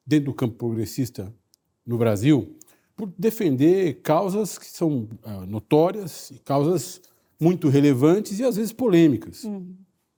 dentro 0.06 0.26
do 0.26 0.34
campo 0.36 0.56
progressista 0.56 1.34
no 1.86 1.98
Brasil 1.98 2.56
por 2.96 3.12
defender 3.18 4.02
causas 4.04 4.60
que 4.60 4.66
são 4.68 5.10
ah, 5.24 5.46
notórias 5.48 6.30
e 6.30 6.38
causas 6.38 7.02
muito 7.42 7.68
relevantes 7.68 8.40
e 8.40 8.44
às 8.44 8.56
vezes 8.56 8.72
polêmicas. 8.72 9.46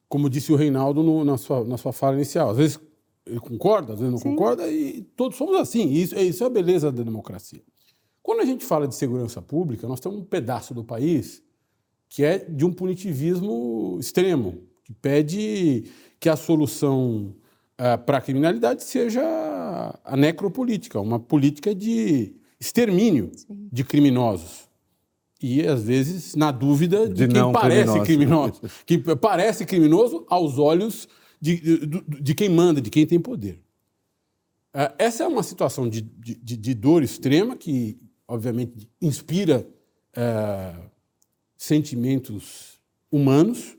Como 0.09 0.29
disse 0.29 0.51
o 0.51 0.55
Reinaldo 0.55 1.01
no- 1.01 1.23
na, 1.25 1.37
sua, 1.37 1.63
na 1.63 1.77
sua 1.77 1.93
fala 1.93 2.15
inicial. 2.17 2.49
Às 2.51 2.57
vezes 2.57 2.79
ele 3.25 3.39
concorda, 3.39 3.93
às 3.93 3.99
vezes 3.99 4.11
não 4.11 4.19
Sim. 4.19 4.31
concorda, 4.31 4.67
e 4.67 5.01
todos 5.15 5.37
somos 5.37 5.55
assim. 5.57 5.89
Isso, 5.91 6.13
isso 6.19 6.43
é 6.43 6.47
a 6.47 6.49
beleza 6.49 6.91
da 6.91 7.01
democracia. 7.01 7.61
Quando 8.21 8.41
a 8.41 8.45
gente 8.45 8.63
fala 8.65 8.87
de 8.87 8.95
segurança 8.95 9.41
pública, 9.41 9.87
nós 9.87 9.99
temos 9.99 10.19
um 10.19 10.23
pedaço 10.23 10.73
do 10.73 10.83
país 10.83 11.41
que 12.09 12.23
é 12.23 12.37
de 12.37 12.63
um 12.65 12.71
punitivismo 12.71 13.97
extremo, 13.99 14.59
que 14.83 14.93
pede 14.93 15.85
que 16.19 16.29
a 16.29 16.35
solução 16.35 17.33
para 18.05 18.17
a 18.19 18.21
criminalidade 18.21 18.83
seja 18.83 19.21
a 20.05 20.15
necropolítica, 20.15 20.99
uma 21.01 21.19
política 21.19 21.73
de 21.73 22.35
extermínio 22.59 23.31
de 23.71 23.83
criminosos. 23.83 24.69
E, 25.45 25.67
às 25.67 25.83
vezes, 25.83 26.35
na 26.35 26.51
dúvida 26.51 27.05
de, 27.05 27.27
De 27.27 27.33
quem 27.33 27.51
parece 27.51 27.99
criminoso. 27.99 28.61
Que 28.85 28.97
parece 28.97 29.65
criminoso 29.65 30.25
aos 30.29 30.57
olhos 30.57 31.05
de, 31.41 31.85
de, 31.85 32.01
de 32.21 32.33
quem 32.33 32.47
manda, 32.47 32.79
de 32.79 32.89
quem 32.89 33.05
tem 33.05 33.19
poder. 33.19 33.61
Ah, 34.73 34.95
Essa 34.97 35.25
é 35.25 35.27
uma 35.27 35.43
situação 35.43 35.89
de, 35.89 35.99
de, 35.99 36.73
dor 36.73 37.03
extrema 37.03 37.57
que, 37.57 37.99
obviamente, 38.25 38.89
inspira 39.01 39.67
ah, 40.15 40.79
sentimentos 41.57 42.79
humanos. 43.11 43.77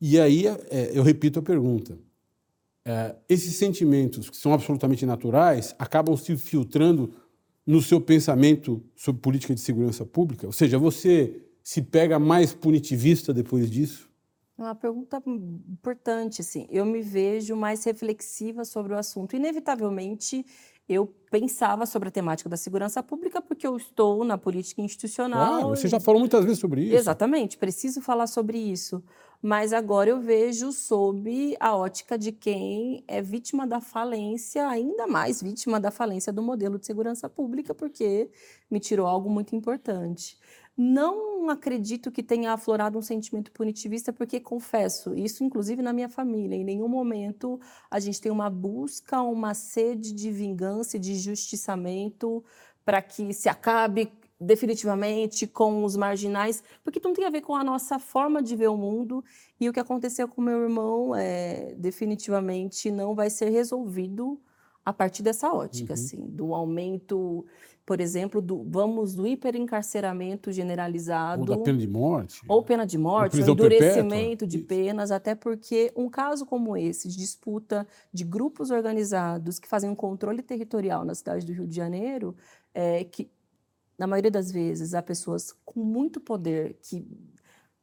E 0.00 0.18
aí 0.18 0.46
eh, 0.46 0.92
eu 0.94 1.02
repito 1.02 1.38
a 1.38 1.42
pergunta. 1.42 1.98
Eh, 2.86 3.14
esses 3.28 3.56
sentimentos, 3.56 4.30
que 4.30 4.36
são 4.38 4.54
absolutamente 4.54 5.04
naturais, 5.04 5.74
acabam 5.78 6.16
se 6.16 6.34
filtrando 6.38 7.12
no 7.70 7.80
seu 7.80 8.00
pensamento 8.00 8.82
sobre 8.96 9.22
política 9.22 9.54
de 9.54 9.60
segurança 9.60 10.04
pública? 10.04 10.44
Ou 10.44 10.52
seja, 10.52 10.76
você 10.76 11.40
se 11.62 11.80
pega 11.80 12.18
mais 12.18 12.52
punitivista 12.52 13.32
depois 13.32 13.70
disso? 13.70 14.10
É 14.58 14.62
uma 14.62 14.74
pergunta 14.74 15.22
importante, 15.26 16.40
assim. 16.40 16.66
Eu 16.68 16.84
me 16.84 17.00
vejo 17.00 17.54
mais 17.54 17.84
reflexiva 17.84 18.64
sobre 18.64 18.92
o 18.92 18.98
assunto. 18.98 19.36
Inevitavelmente, 19.36 20.44
eu 20.92 21.06
pensava 21.30 21.86
sobre 21.86 22.08
a 22.08 22.12
temática 22.12 22.50
da 22.50 22.56
segurança 22.56 23.00
pública 23.02 23.40
porque 23.40 23.64
eu 23.66 23.76
estou 23.76 24.24
na 24.24 24.36
política 24.36 24.82
institucional. 24.82 25.60
Claro, 25.60 25.68
você 25.68 25.86
e- 25.86 25.90
já 25.90 26.00
falou 26.00 26.18
muitas 26.18 26.44
vezes 26.44 26.58
sobre 26.58 26.82
isso. 26.82 26.96
Exatamente, 26.96 27.56
preciso 27.56 28.00
falar 28.00 28.26
sobre 28.26 28.58
isso. 28.58 29.02
Mas 29.42 29.72
agora 29.72 30.10
eu 30.10 30.20
vejo 30.20 30.70
sob 30.70 31.56
a 31.58 31.74
ótica 31.74 32.18
de 32.18 32.30
quem 32.30 33.02
é 33.08 33.22
vítima 33.22 33.66
da 33.66 33.80
falência, 33.80 34.68
ainda 34.68 35.06
mais 35.06 35.40
vítima 35.40 35.80
da 35.80 35.90
falência 35.90 36.30
do 36.30 36.42
modelo 36.42 36.78
de 36.78 36.84
segurança 36.84 37.26
pública, 37.28 37.74
porque 37.74 38.28
me 38.70 38.78
tirou 38.78 39.06
algo 39.06 39.30
muito 39.30 39.56
importante. 39.56 40.36
Não 40.76 41.50
acredito 41.50 42.10
que 42.10 42.22
tenha 42.22 42.52
aflorado 42.52 42.98
um 42.98 43.02
sentimento 43.02 43.52
punitivista, 43.52 44.12
porque 44.12 44.40
confesso, 44.40 45.14
isso 45.14 45.44
inclusive 45.44 45.82
na 45.82 45.92
minha 45.92 46.08
família, 46.08 46.56
em 46.56 46.64
nenhum 46.64 46.88
momento 46.88 47.60
a 47.90 48.00
gente 48.00 48.20
tem 48.20 48.32
uma 48.32 48.48
busca, 48.48 49.20
uma 49.20 49.52
sede 49.52 50.12
de 50.12 50.30
vingança 50.30 50.96
e 50.96 51.00
de 51.00 51.14
justiçamento 51.16 52.42
para 52.84 53.02
que 53.02 53.32
se 53.34 53.48
acabe 53.48 54.10
definitivamente 54.40 55.46
com 55.46 55.84
os 55.84 55.96
marginais, 55.96 56.62
porque 56.82 56.98
não 57.04 57.12
tem 57.12 57.26
a 57.26 57.30
ver 57.30 57.42
com 57.42 57.54
a 57.54 57.62
nossa 57.62 57.98
forma 57.98 58.42
de 58.42 58.56
ver 58.56 58.68
o 58.68 58.76
mundo 58.76 59.22
e 59.60 59.68
o 59.68 59.72
que 59.72 59.80
aconteceu 59.80 60.26
com 60.28 60.40
meu 60.40 60.62
irmão 60.62 61.14
é 61.14 61.74
definitivamente 61.76 62.90
não 62.90 63.14
vai 63.14 63.28
ser 63.28 63.50
resolvido 63.50 64.40
a 64.84 64.92
partir 64.94 65.22
dessa 65.22 65.52
ótica, 65.52 65.92
Uhum. 65.92 65.94
assim, 65.94 66.26
do 66.30 66.54
aumento, 66.54 67.44
por 67.90 68.00
exemplo, 68.00 68.40
do 68.40 68.62
vamos 68.62 69.16
do 69.16 69.26
hiperencarceramento 69.26 70.52
generalizado 70.52 71.40
Ou 71.40 71.44
da 71.44 71.58
pena 71.58 71.76
de 71.76 71.88
morte. 71.88 72.40
ou 72.46 72.62
pena 72.62 72.86
de 72.86 72.96
morte, 72.96 73.42
ou 73.42 73.48
endurecimento 73.48 74.46
perpétua. 74.46 74.46
de 74.46 74.58
penas, 74.58 75.10
até 75.10 75.34
porque 75.34 75.92
um 75.96 76.08
caso 76.08 76.46
como 76.46 76.76
esse, 76.76 77.08
de 77.08 77.16
disputa 77.16 77.84
de 78.12 78.22
grupos 78.22 78.70
organizados 78.70 79.58
que 79.58 79.66
fazem 79.66 79.90
um 79.90 79.96
controle 79.96 80.40
territorial 80.40 81.04
na 81.04 81.16
cidade 81.16 81.44
do 81.44 81.52
Rio 81.52 81.66
de 81.66 81.74
Janeiro, 81.74 82.36
é, 82.72 83.02
que, 83.02 83.28
na 83.98 84.06
maioria 84.06 84.30
das 84.30 84.52
vezes, 84.52 84.94
há 84.94 85.02
pessoas 85.02 85.52
com 85.64 85.80
muito 85.80 86.20
poder 86.20 86.78
que 86.80 87.04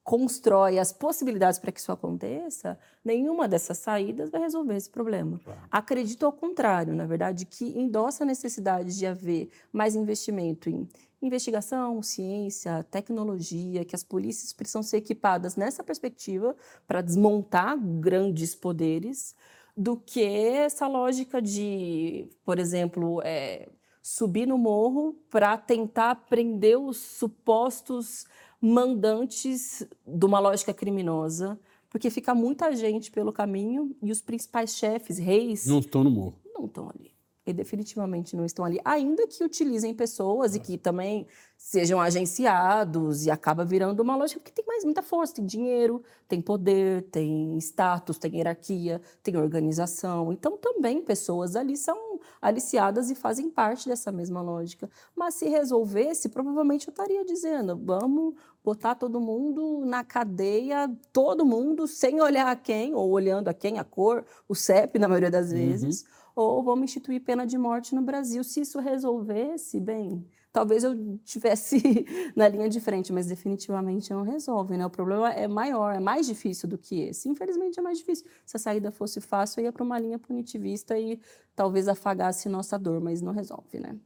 constrói 0.08 0.80
as 0.80 0.94
possibilidades 0.94 1.60
para 1.60 1.70
que 1.70 1.82
isso 1.82 1.92
aconteça, 1.92 2.80
nenhuma 3.04 3.46
dessas 3.46 3.78
saídas 3.80 4.30
vai 4.30 4.40
resolver 4.40 4.78
esse 4.78 4.90
problema. 4.90 5.38
Claro. 5.44 5.60
Acredito 5.70 6.26
ao 6.26 6.32
contrário, 6.32 6.96
na 6.96 7.06
verdade, 7.06 7.46
que 7.46 7.78
endossa 7.78 8.24
a 8.24 8.26
necessidade 8.26 8.98
de 8.98 9.06
haver 9.06 9.50
mais 9.70 9.98
investimento 9.98 10.70
em 10.70 10.88
investigação, 11.22 12.02
ciência, 12.02 12.86
tecnologia, 12.90 13.84
que 13.84 13.98
as 13.98 14.02
polícias 14.02 14.54
precisam 14.54 14.82
ser 14.82 14.96
equipadas 14.96 15.58
nessa 15.58 15.84
perspectiva 15.84 16.56
para 16.88 17.02
desmontar 17.02 17.78
grandes 17.78 18.56
poderes, 18.56 19.36
do 19.76 19.98
que 19.98 20.24
essa 20.24 20.88
lógica 20.88 21.42
de, 21.42 22.30
por 22.46 22.60
exemplo, 22.60 23.22
é, 23.26 23.68
subir 24.02 24.48
no 24.48 24.58
morro 24.58 25.18
para 25.30 25.58
tentar 25.58 26.16
prender 26.30 26.80
os 26.80 26.96
supostos 26.96 28.26
mandantes 28.62 29.88
de 30.06 30.26
uma 30.26 30.40
lógica 30.40 30.74
criminosa, 30.74 31.60
porque 31.90 32.10
fica 32.10 32.36
muita 32.36 32.76
gente 32.76 33.12
pelo 33.12 33.32
caminho 33.34 33.96
e 34.02 34.12
os 34.12 34.22
principais 34.22 34.76
chefes, 34.76 35.18
reis, 35.18 35.66
Não 35.66 35.80
estão 35.80 36.04
no 36.04 36.12
morro. 36.12 36.36
não 36.54 36.66
estão 36.66 36.90
ali. 36.90 37.12
E 37.50 37.54
definitivamente 37.54 38.36
não 38.36 38.46
estão 38.46 38.66
ali. 38.66 38.80
Ainda 38.84 39.26
que 39.28 39.44
utilizem 39.44 39.94
pessoas 39.94 40.56
e 40.56 40.60
que 40.60 40.78
também 40.78 41.26
sejam 41.58 42.00
agenciados 42.00 43.26
e 43.26 43.32
acaba 43.32 43.66
virando 43.66 44.02
uma 44.02 44.16
lógica 44.16 44.40
que 44.40 44.52
tem 44.52 44.66
mais 44.66 44.84
muita 44.84 45.02
força, 45.02 45.36
tem 45.36 45.46
dinheiro, 45.46 46.04
tem 46.28 46.42
poder, 46.42 47.04
tem 47.04 47.58
status, 47.58 48.18
tem 48.18 48.36
hierarquia, 48.36 49.02
tem 49.24 49.38
organização. 49.38 50.32
Então 50.32 50.58
também 50.58 51.02
pessoas 51.02 51.56
ali 51.56 51.76
são 51.76 52.20
aliciadas 52.42 53.10
e 53.10 53.16
fazem 53.16 53.50
parte 53.50 53.88
dessa 53.88 54.12
mesma 54.12 54.42
lógica. 54.42 54.90
Mas 55.16 55.36
se 55.36 55.48
resolvesse, 55.48 56.30
provavelmente 56.30 56.88
eu 56.88 56.92
estaria 56.92 57.26
dizendo, 57.26 57.80
vamos 57.84 58.36
botar 58.64 58.96
todo 58.96 59.20
mundo 59.20 59.86
na 59.86 60.04
cadeia, 60.04 60.92
todo 61.14 61.46
mundo, 61.46 61.88
sem 61.88 62.22
olhar 62.22 62.48
a 62.48 62.56
quem, 62.56 62.94
ou 62.94 63.10
olhando 63.10 63.48
a 63.48 63.54
quem, 63.54 63.80
a 63.80 63.84
cor, 63.84 64.26
o 64.48 64.54
CEP, 64.54 65.00
na 65.00 65.08
maioria 65.08 65.32
das 65.32 65.52
vezes, 65.52 66.06
ou 66.38 66.62
vamos 66.62 66.84
instituir 66.84 67.20
pena 67.22 67.48
de 67.48 67.58
morte 67.58 67.96
no 67.96 68.02
Brasil. 68.02 68.44
Se 68.44 68.62
isso 68.62 68.80
resolvesse, 68.80 69.80
bem, 69.80 70.24
talvez 70.54 70.84
eu 70.84 71.18
tivesse 71.26 71.82
na 72.36 72.48
linha 72.48 72.70
de 72.70 72.80
frente, 72.80 73.12
mas 73.12 73.26
definitivamente 73.26 74.14
não 74.14 74.22
resolve, 74.22 74.78
né? 74.78 74.86
O 74.86 74.90
problema 74.90 75.32
é 75.34 75.48
maior, 75.48 75.96
é 75.96 76.00
mais 76.00 76.28
difícil 76.28 76.70
do 76.70 76.78
que 76.78 77.02
esse. 77.02 77.28
Infelizmente 77.28 77.80
é 77.80 77.82
mais 77.82 77.98
difícil. 77.98 78.28
Se 78.46 78.56
a 78.56 78.60
saída 78.60 78.92
fosse 78.92 79.20
fácil, 79.20 79.62
eu 79.62 79.66
ia 79.66 79.72
para 79.72 79.84
uma 79.84 79.98
linha 79.98 80.20
punitivista 80.20 80.98
e 80.98 81.20
talvez 81.56 81.88
afagasse 81.88 82.48
nossa 82.48 82.78
dor, 82.78 83.02
mas 83.02 83.20
não 83.20 83.34
resolve, 83.34 83.80
né? 83.80 83.98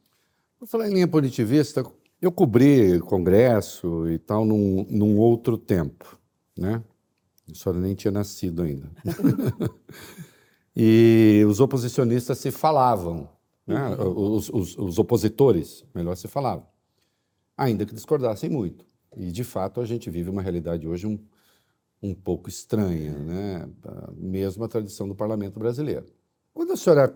Vou 0.57 0.67
falar 0.67 0.87
em 0.87 0.93
linha 0.93 1.07
punitivista. 1.09 1.85
Eu 2.21 2.31
cobri 2.31 2.97
congresso 3.01 4.09
e 4.09 4.17
tal 4.17 4.45
num, 4.45 4.85
num 4.89 5.17
outro 5.17 5.57
tempo, 5.57 6.17
né? 6.57 6.81
A 7.51 7.53
senhora 7.53 7.81
nem 7.81 7.93
tinha 7.93 8.11
nascido 8.11 8.61
ainda. 8.61 8.89
e 10.75 11.43
os 11.47 11.59
oposicionistas 11.59 12.37
se 12.37 12.51
falavam, 12.51 13.29
né? 13.67 13.95
os, 13.97 14.49
os- 14.49 14.77
os 14.77 14.99
opositores, 14.99 15.83
melhor 15.93 16.15
se 16.15 16.27
falavam, 16.27 16.65
ainda 17.57 17.85
que 17.85 17.93
discordassem 17.93 18.49
muito. 18.49 18.85
E, 19.17 19.31
de 19.31 19.43
fato, 19.43 19.81
a 19.81 19.85
gente 19.85 20.09
vive 20.09 20.29
uma 20.29 20.41
realidade 20.41 20.87
hoje 20.87 21.05
um, 21.05 21.19
um 22.01 22.13
pouco 22.13 22.49
estranha, 22.49 23.11
né? 23.17 23.69
Mesmo 24.15 24.63
a 24.63 24.67
tradição 24.67 25.07
do 25.07 25.13
parlamento 25.15 25.59
brasileiro. 25.59 26.05
Quando 26.53 26.71
a 26.73 26.77
senhora 26.77 27.13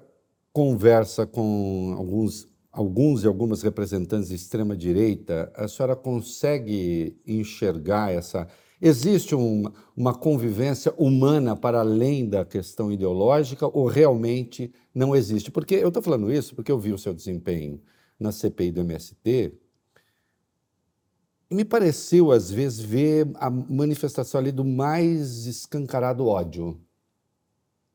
conversa 0.51 1.25
com 1.25 1.95
alguns, 1.97 2.47
alguns 2.71 3.23
e 3.23 3.27
algumas 3.27 3.61
representantes 3.61 4.29
de 4.29 4.35
extrema-direita, 4.35 5.51
a 5.55 5.67
senhora 5.67 5.95
consegue 5.95 7.17
enxergar 7.25 8.11
essa. 8.11 8.47
Existe 8.87 9.33
um- 9.33 9.63
uma 9.97 10.13
convivência 10.13 10.93
humana 10.95 11.55
para 11.55 11.79
além 11.79 12.29
da 12.29 12.45
questão 12.45 12.91
ideológica 12.91 13.65
ou 13.65 13.87
realmente 13.87 14.71
não 14.93 15.15
existe? 15.15 15.49
Porque 15.49 15.73
eu 15.73 15.87
estou 15.87 16.03
falando 16.03 16.31
isso 16.31 16.53
porque 16.53 16.71
eu 16.71 16.77
vi 16.77 16.93
o 16.93 16.97
seu 16.97 17.11
desempenho 17.11 17.81
na 18.19 18.31
CPI 18.31 18.71
do 18.71 18.81
MST 18.81 19.53
me 21.49 21.63
pareceu, 21.63 22.31
às 22.31 22.51
vezes, 22.51 22.79
ver 22.79 23.27
a 23.35 23.49
manifestação 23.49 24.39
ali 24.39 24.51
do 24.51 24.65
mais 24.65 25.45
escancarado 25.45 26.25
ódio. 26.25 26.79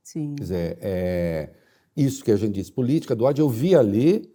Sim. 0.03 0.35
Quer 0.35 0.43
dizer, 0.43 0.79
é, 0.81 1.51
isso 1.97 2.25
que 2.25 2.33
a 2.33 2.37
gente 2.37 2.55
diz, 2.55 2.71
política 2.71 3.15
do 3.15 3.25
ódio, 3.25 3.43
eu 3.43 3.49
vi 3.49 3.75
ali, 3.75 4.33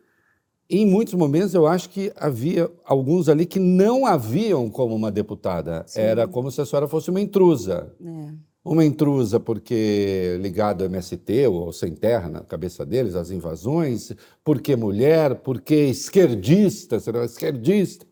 em 0.70 0.86
muitos 0.86 1.14
momentos 1.14 1.54
eu 1.54 1.68
acho 1.68 1.90
que 1.90 2.12
havia 2.16 2.70
alguns 2.84 3.30
ali 3.30 3.46
que 3.46 3.60
não 3.60 4.06
haviam 4.06 4.70
como 4.70 4.96
uma 4.96 5.12
deputada. 5.12 5.84
Sim. 5.86 6.02
Era 6.02 6.28
como 6.28 6.50
se 6.52 6.62
a 6.62 6.66
senhora 6.66 6.88
fosse 6.88 7.10
uma 7.10 7.22
intrusa. 7.22 7.94
É. 8.04 8.56
Uma 8.64 8.84
intrusa 8.84 9.40
porque 9.40 10.40
ligado 10.42 10.82
ao 10.82 10.90
MST 10.90 11.46
ou 11.48 11.72
sem 11.72 11.94
terra 11.94 12.28
na 12.30 12.42
cabeça 12.42 12.84
deles, 12.84 13.14
as 13.14 13.30
invasões, 13.30 14.12
porque 14.44 14.76
mulher, 14.76 15.36
porque 15.36 15.76
esquerdista, 15.76 17.00
será 17.00 17.24
esquerdista. 17.26 18.08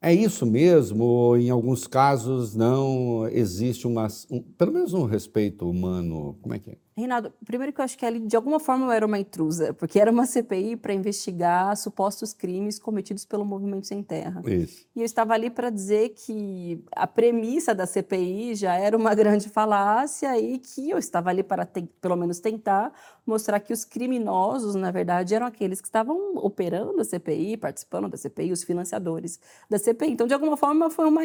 É 0.00 0.14
isso 0.14 0.46
mesmo, 0.46 1.04
ou 1.04 1.36
em 1.36 1.50
alguns 1.50 1.86
casos 1.86 2.54
não 2.54 3.28
existe 3.28 3.88
uma, 3.88 4.06
um, 4.30 4.40
pelo 4.40 4.72
menos 4.72 4.94
um 4.94 5.04
respeito 5.04 5.68
humano? 5.68 6.38
Como 6.40 6.54
é 6.54 6.58
que 6.58 6.70
é? 6.70 6.76
Reinaldo, 7.00 7.32
primeiro 7.44 7.72
que 7.72 7.80
eu 7.80 7.84
acho 7.84 7.98
que 7.98 8.06
ali, 8.06 8.20
de 8.20 8.36
alguma 8.36 8.60
forma, 8.60 8.86
eu 8.86 8.92
era 8.92 9.06
uma 9.06 9.18
intrusa, 9.18 9.74
porque 9.74 9.98
era 9.98 10.10
uma 10.10 10.26
CPI 10.26 10.76
para 10.76 10.94
investigar 10.94 11.76
supostos 11.76 12.32
crimes 12.32 12.78
cometidos 12.78 13.24
pelo 13.24 13.44
Movimento 13.44 13.86
Sem 13.86 14.02
Terra. 14.02 14.42
Isso. 14.46 14.86
E 14.94 15.00
eu 15.00 15.04
estava 15.04 15.34
ali 15.34 15.50
para 15.50 15.70
dizer 15.70 16.10
que 16.10 16.82
a 16.92 17.06
premissa 17.06 17.74
da 17.74 17.86
CPI 17.86 18.54
já 18.54 18.74
era 18.74 18.96
uma 18.96 19.14
grande 19.16 19.48
falácia 19.48 20.38
e 20.38 20.58
que 20.58 20.90
eu 20.90 20.98
estava 20.98 21.30
ali 21.30 21.42
para, 21.42 21.66
pelo 22.00 22.16
menos, 22.16 22.40
tentar 22.40 22.92
mostrar 23.26 23.60
que 23.60 23.72
os 23.72 23.84
criminosos, 23.84 24.74
na 24.74 24.90
verdade, 24.90 25.34
eram 25.34 25.46
aqueles 25.46 25.80
que 25.80 25.88
estavam 25.88 26.36
operando 26.36 27.00
a 27.00 27.04
CPI, 27.04 27.56
participando 27.56 28.08
da 28.08 28.16
CPI, 28.16 28.52
os 28.52 28.64
financiadores 28.64 29.40
da 29.68 29.78
CPI. 29.78 30.10
Então, 30.10 30.26
de 30.26 30.34
alguma 30.34 30.56
forma, 30.56 30.90
foi 30.90 31.06
uma 31.06 31.20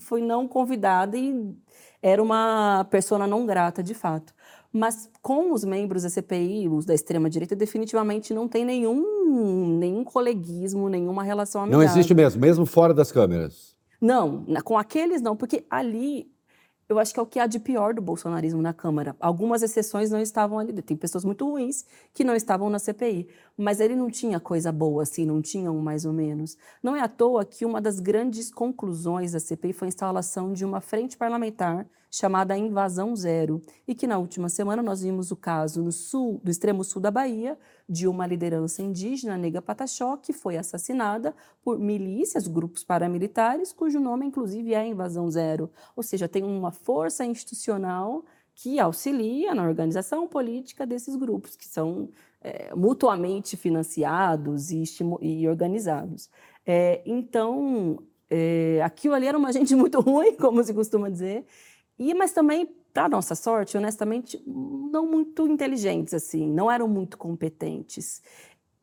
foi 0.00 0.20
não 0.20 0.46
convidada 0.46 1.16
e 1.16 1.54
era 2.02 2.22
uma 2.22 2.86
persona 2.90 3.26
não 3.26 3.44
grata, 3.44 3.82
de 3.82 3.94
fato. 3.94 4.34
Mas 4.72 5.10
com 5.20 5.52
os 5.52 5.64
membros 5.64 6.04
da 6.04 6.10
CPI, 6.10 6.68
os 6.68 6.84
da 6.84 6.94
extrema-direita, 6.94 7.56
definitivamente 7.56 8.32
não 8.32 8.46
tem 8.46 8.64
nenhum, 8.64 9.76
nenhum 9.78 10.04
coleguismo, 10.04 10.88
nenhuma 10.88 11.24
relação 11.24 11.62
amigável. 11.62 11.86
Não 11.86 11.92
existe 11.92 12.14
mesmo, 12.14 12.40
mesmo 12.40 12.64
fora 12.64 12.94
das 12.94 13.10
câmeras? 13.10 13.74
Não, 14.00 14.46
com 14.64 14.78
aqueles 14.78 15.20
não, 15.20 15.36
porque 15.36 15.64
ali 15.68 16.30
eu 16.90 16.98
acho 16.98 17.14
que 17.14 17.20
é 17.20 17.22
o 17.22 17.26
que 17.26 17.38
há 17.38 17.46
de 17.46 17.60
pior 17.60 17.94
do 17.94 18.02
bolsonarismo 18.02 18.60
na 18.60 18.74
Câmara. 18.74 19.14
Algumas 19.20 19.62
exceções 19.62 20.10
não 20.10 20.20
estavam 20.20 20.58
ali. 20.58 20.72
Tem 20.82 20.96
pessoas 20.96 21.24
muito 21.24 21.48
ruins 21.48 21.84
que 22.12 22.24
não 22.24 22.34
estavam 22.34 22.68
na 22.68 22.80
CPI. 22.80 23.28
Mas 23.56 23.78
ele 23.78 23.94
não 23.94 24.10
tinha 24.10 24.40
coisa 24.40 24.72
boa 24.72 25.04
assim, 25.04 25.24
não 25.24 25.40
tinha 25.40 25.70
um 25.70 25.80
mais 25.80 26.04
ou 26.04 26.12
menos. 26.12 26.56
Não 26.82 26.96
é 26.96 27.00
à 27.00 27.06
toa 27.06 27.44
que 27.44 27.64
uma 27.64 27.80
das 27.80 28.00
grandes 28.00 28.50
conclusões 28.50 29.30
da 29.30 29.38
CPI 29.38 29.72
foi 29.72 29.86
a 29.86 29.90
instalação 29.90 30.52
de 30.52 30.64
uma 30.64 30.80
frente 30.80 31.16
parlamentar 31.16 31.86
chamada 32.10 32.56
Invasão 32.56 33.14
Zero, 33.14 33.62
e 33.86 33.94
que 33.94 34.06
na 34.06 34.18
última 34.18 34.48
semana 34.48 34.82
nós 34.82 35.02
vimos 35.02 35.30
o 35.30 35.36
caso 35.36 35.82
no 35.82 35.92
sul, 35.92 36.40
do 36.42 36.50
extremo 36.50 36.82
sul 36.82 37.00
da 37.00 37.10
Bahia, 37.10 37.56
de 37.88 38.08
uma 38.08 38.26
liderança 38.26 38.82
indígena, 38.82 39.38
Nega 39.38 39.62
Pataxó, 39.62 40.16
que 40.16 40.32
foi 40.32 40.56
assassinada 40.56 41.34
por 41.62 41.78
milícias, 41.78 42.48
grupos 42.48 42.82
paramilitares, 42.82 43.72
cujo 43.72 44.00
nome 44.00 44.26
inclusive 44.26 44.74
é 44.74 44.86
Invasão 44.86 45.30
Zero. 45.30 45.70
Ou 45.94 46.02
seja, 46.02 46.28
tem 46.28 46.42
uma 46.42 46.72
força 46.72 47.24
institucional 47.24 48.24
que 48.54 48.78
auxilia 48.78 49.54
na 49.54 49.62
organização 49.62 50.26
política 50.26 50.86
desses 50.86 51.16
grupos, 51.16 51.56
que 51.56 51.66
são 51.66 52.10
é, 52.42 52.74
mutuamente 52.74 53.56
financiados 53.56 54.70
e, 54.70 54.84
e 55.20 55.48
organizados. 55.48 56.28
É, 56.66 57.02
então, 57.06 57.98
é, 58.28 58.80
aquilo 58.82 59.14
ali 59.14 59.26
era 59.26 59.38
uma 59.38 59.52
gente 59.52 59.74
muito 59.76 60.00
ruim, 60.00 60.34
como 60.36 60.62
se 60.62 60.72
costuma 60.72 61.08
dizer, 61.08 61.44
e, 62.00 62.14
mas 62.14 62.32
também, 62.32 62.66
para 62.94 63.10
nossa 63.10 63.34
sorte, 63.34 63.76
honestamente, 63.76 64.42
não 64.46 65.06
muito 65.06 65.46
inteligentes, 65.46 66.14
assim, 66.14 66.50
não 66.50 66.70
eram 66.70 66.88
muito 66.88 67.18
competentes. 67.18 68.22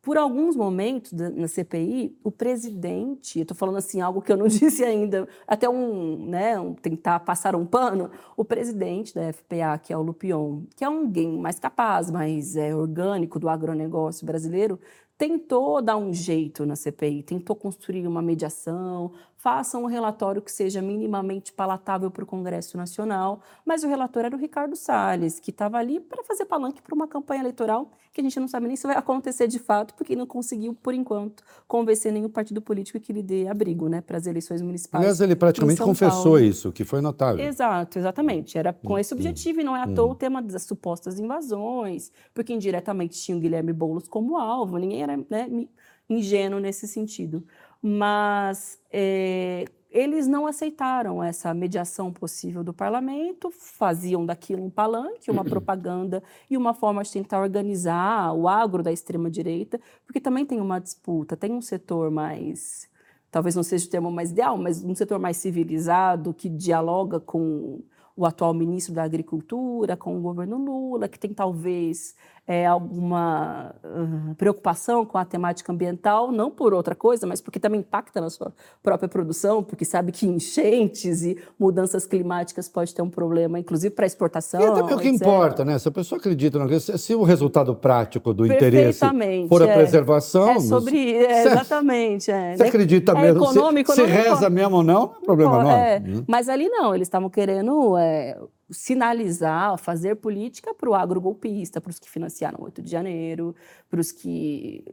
Por 0.04 0.20
alguns 0.20 0.56
momentos 0.56 1.12
na 1.14 1.48
CPI, 1.48 2.16
o 2.24 2.32
presidente, 2.32 3.40
estou 3.40 3.58
falando 3.58 3.78
assim 3.78 4.02
algo 4.02 4.22
que 4.22 4.32
eu 4.32 4.38
não 4.38 4.46
disse 4.48 4.84
ainda, 4.84 5.28
até 5.48 5.68
um, 5.68 6.28
né, 6.28 6.60
um, 6.60 6.76
tentar 6.76 7.20
passar 7.22 7.56
um 7.56 7.66
pano, 7.66 8.12
o 8.38 8.46
presidente 8.46 9.16
da 9.16 9.34
FPA, 9.34 9.80
que 9.82 9.92
é 9.92 9.98
o 9.98 10.04
Lupion, 10.04 10.62
que 10.76 10.84
é 10.84 10.88
alguém 10.88 11.40
mais 11.40 11.58
capaz, 11.58 12.12
mais 12.12 12.56
é, 12.56 12.76
orgânico 12.76 13.40
do 13.40 13.50
agronegócio 13.50 14.28
brasileiro, 14.28 14.80
tentou 15.18 15.82
dar 15.82 15.98
um 15.98 16.14
jeito 16.14 16.66
na 16.68 16.76
CPI, 16.76 17.24
tentou 17.24 17.56
construir 17.56 18.06
uma 18.06 18.22
mediação, 18.22 19.12
faça 19.38 19.78
um 19.78 19.86
relatório 19.86 20.42
que 20.42 20.52
seja 20.52 20.82
minimamente 20.82 21.54
palatável 21.54 22.10
para 22.10 22.24
o 22.24 22.28
Congresso 22.28 22.76
Nacional, 22.76 23.40
mas 23.64 23.84
o 23.84 23.88
relator 23.88 24.26
era 24.26 24.36
o 24.36 24.40
Ricardo 24.40 24.76
Salles, 24.76 25.40
que 25.40 25.52
estava 25.52 25.78
ali 25.78 26.00
para 26.00 26.24
fazer 26.24 26.46
palanque 26.46 26.82
para 26.82 26.94
uma 26.96 27.08
campanha 27.08 27.42
eleitoral 27.42 27.92
que 28.18 28.22
a 28.22 28.24
gente 28.24 28.40
não 28.40 28.48
sabe 28.48 28.66
nem 28.66 28.76
se 28.76 28.88
vai 28.88 28.96
acontecer 28.96 29.48
de 29.48 29.60
fato, 29.60 29.94
porque 29.94 30.16
não 30.16 30.26
conseguiu, 30.26 30.74
por 30.74 30.92
enquanto, 30.92 31.44
convencer 31.68 32.12
nenhum 32.12 32.30
partido 32.30 32.60
político 32.60 33.00
que 33.00 33.14
lhe 33.14 33.22
dê 33.22 33.48
abrigo 33.48 33.88
né, 33.88 34.02
para 34.02 34.18
as 34.18 34.26
eleições 34.26 34.60
municipais. 34.60 35.04
Aliás, 35.04 35.22
ele 35.22 35.36
praticamente 35.36 35.80
confessou 35.80 36.24
Paulo. 36.24 36.40
isso, 36.40 36.72
que 36.72 36.84
foi 36.84 37.00
notável. 37.00 37.46
Exato, 37.46 38.00
exatamente. 38.00 38.58
Era 38.58 38.74
com 38.74 38.96
hum, 38.96 38.98
esse 38.98 39.14
objetivo, 39.14 39.60
hum, 39.60 39.62
e 39.62 39.66
não 39.66 39.78
é 39.78 39.84
à 39.84 39.88
toa 39.88 40.08
hum. 40.08 40.12
o 40.12 40.16
tema 40.16 40.42
das 40.42 40.64
supostas 40.64 41.20
invasões, 41.20 42.12
porque 42.34 42.52
indiretamente 42.52 43.22
tinha 43.22 43.38
o 43.38 43.40
Guilherme 43.40 43.72
Boulos 43.72 44.08
como 44.08 44.36
alvo, 44.36 44.80
ninguém 44.80 45.04
era 45.04 45.16
né, 45.30 45.68
ingênuo 46.10 46.60
nesse 46.60 46.88
sentido. 46.88 47.44
Mas 47.82 48.80
é, 48.92 49.66
eles 49.90 50.28
não 50.28 50.46
aceitaram 50.46 51.24
essa 51.24 51.54
mediação 51.54 52.12
possível 52.12 52.64
do 52.64 52.74
parlamento, 52.74 53.50
faziam 53.52 54.26
daquilo 54.26 54.64
um 54.64 54.70
palanque, 54.70 55.32
uma 55.32 55.44
propaganda 55.44 56.22
e 56.50 56.58
uma 56.58 56.74
forma 56.74 57.04
de 57.04 57.12
tentar 57.12 57.40
organizar 57.40 58.34
o 58.34 58.48
agro 58.48 58.84
da 58.84 58.92
extrema-direita, 58.92 59.80
porque 60.06 60.20
também 60.20 60.46
tem 60.46 60.60
uma 60.60 60.80
disputa, 60.80 61.38
tem 61.38 61.52
um 61.52 61.62
setor 61.62 62.12
mais, 62.12 62.90
talvez 63.32 63.56
não 63.56 63.64
seja 63.64 63.88
o 63.88 63.90
termo 63.90 64.12
mais 64.12 64.32
ideal, 64.32 64.58
mas 64.58 64.84
um 64.84 64.94
setor 64.94 65.20
mais 65.20 65.38
civilizado 65.38 66.34
que 66.34 66.50
dialoga 66.50 67.20
com 67.20 67.82
o 68.16 68.26
atual 68.26 68.54
ministro 68.54 68.94
da 68.94 69.04
Agricultura, 69.04 69.96
com 69.96 70.18
o 70.18 70.22
governo 70.22 70.58
Lula, 70.58 71.08
que 71.08 71.20
tem 71.20 71.34
talvez 71.34 72.16
é, 72.48 72.66
alguma 72.66 73.76
uh, 73.84 74.36
preocupação 74.36 75.06
com 75.06 75.18
a 75.18 75.26
temática 75.26 75.72
ambiental, 75.72 76.32
não 76.32 76.50
por 76.50 76.74
outra 76.74 76.96
coisa, 76.96 77.28
mas 77.28 77.42
porque 77.42 77.60
também 77.60 77.82
impacta 77.82 78.22
na 78.22 78.30
sua 78.30 78.54
própria 78.82 79.10
produção, 79.10 79.62
porque 79.62 79.84
sabe 79.84 80.14
que 80.14 80.26
enchentes 80.26 81.24
e 81.24 81.38
mudanças 81.60 82.06
climáticas 82.06 82.70
pode 82.70 82.96
ter 82.96 83.02
um 83.02 83.10
problema, 83.10 83.60
inclusive 83.60 83.94
para 83.94 84.06
exportação. 84.06 84.62
E 84.62 84.64
é 84.64 84.72
também 84.72 84.96
o 84.96 85.00
que 85.00 85.10
importa, 85.10 85.66
né? 85.66 85.78
Se 85.78 85.90
a 85.90 85.92
pessoa 85.92 86.20
acredita, 86.20 86.58
se 86.80 87.14
o 87.14 87.24
resultado 87.24 87.76
prático 87.76 88.34
do 88.34 88.46
interesse 88.46 89.02
for 89.50 89.62
a 89.62 89.68
é. 89.68 89.74
preservação. 89.74 90.50
É 90.52 90.60
sobre. 90.62 91.16
É, 91.18 91.44
exatamente. 91.52 92.32
É. 92.32 92.56
Você 92.56 92.64
acredita 92.64 93.12
é 93.12 93.22
mesmo? 93.22 93.44
Econômico, 93.44 93.92
se, 93.92 94.06
se 94.06 94.08
reza 94.08 94.50
mesmo 94.50 94.78
ou 94.78 94.84
não, 94.84 95.16
é 95.22 95.26
problema 95.26 95.64
não. 95.64 95.72
É, 95.72 96.00
hum. 96.00 96.24
Mas 96.26 96.48
ali 96.48 96.70
não, 96.70 96.96
eles 96.96 97.08
estavam 97.08 97.30
querendo 97.30 97.98
é, 97.98 98.38
sinalizar, 98.70 99.78
fazer 99.78 100.16
política 100.16 100.74
para 100.74 100.90
o 100.90 100.96
agrogolpista, 100.96 101.80
para 101.80 101.90
os 101.90 102.00
que 102.00 102.10
financiaram 102.10 102.60
o 102.60 102.64
8 102.66 102.82
de 102.82 102.90
janeiro, 102.90 103.56
para 103.90 104.00
os 104.00 104.12
que 104.12 104.84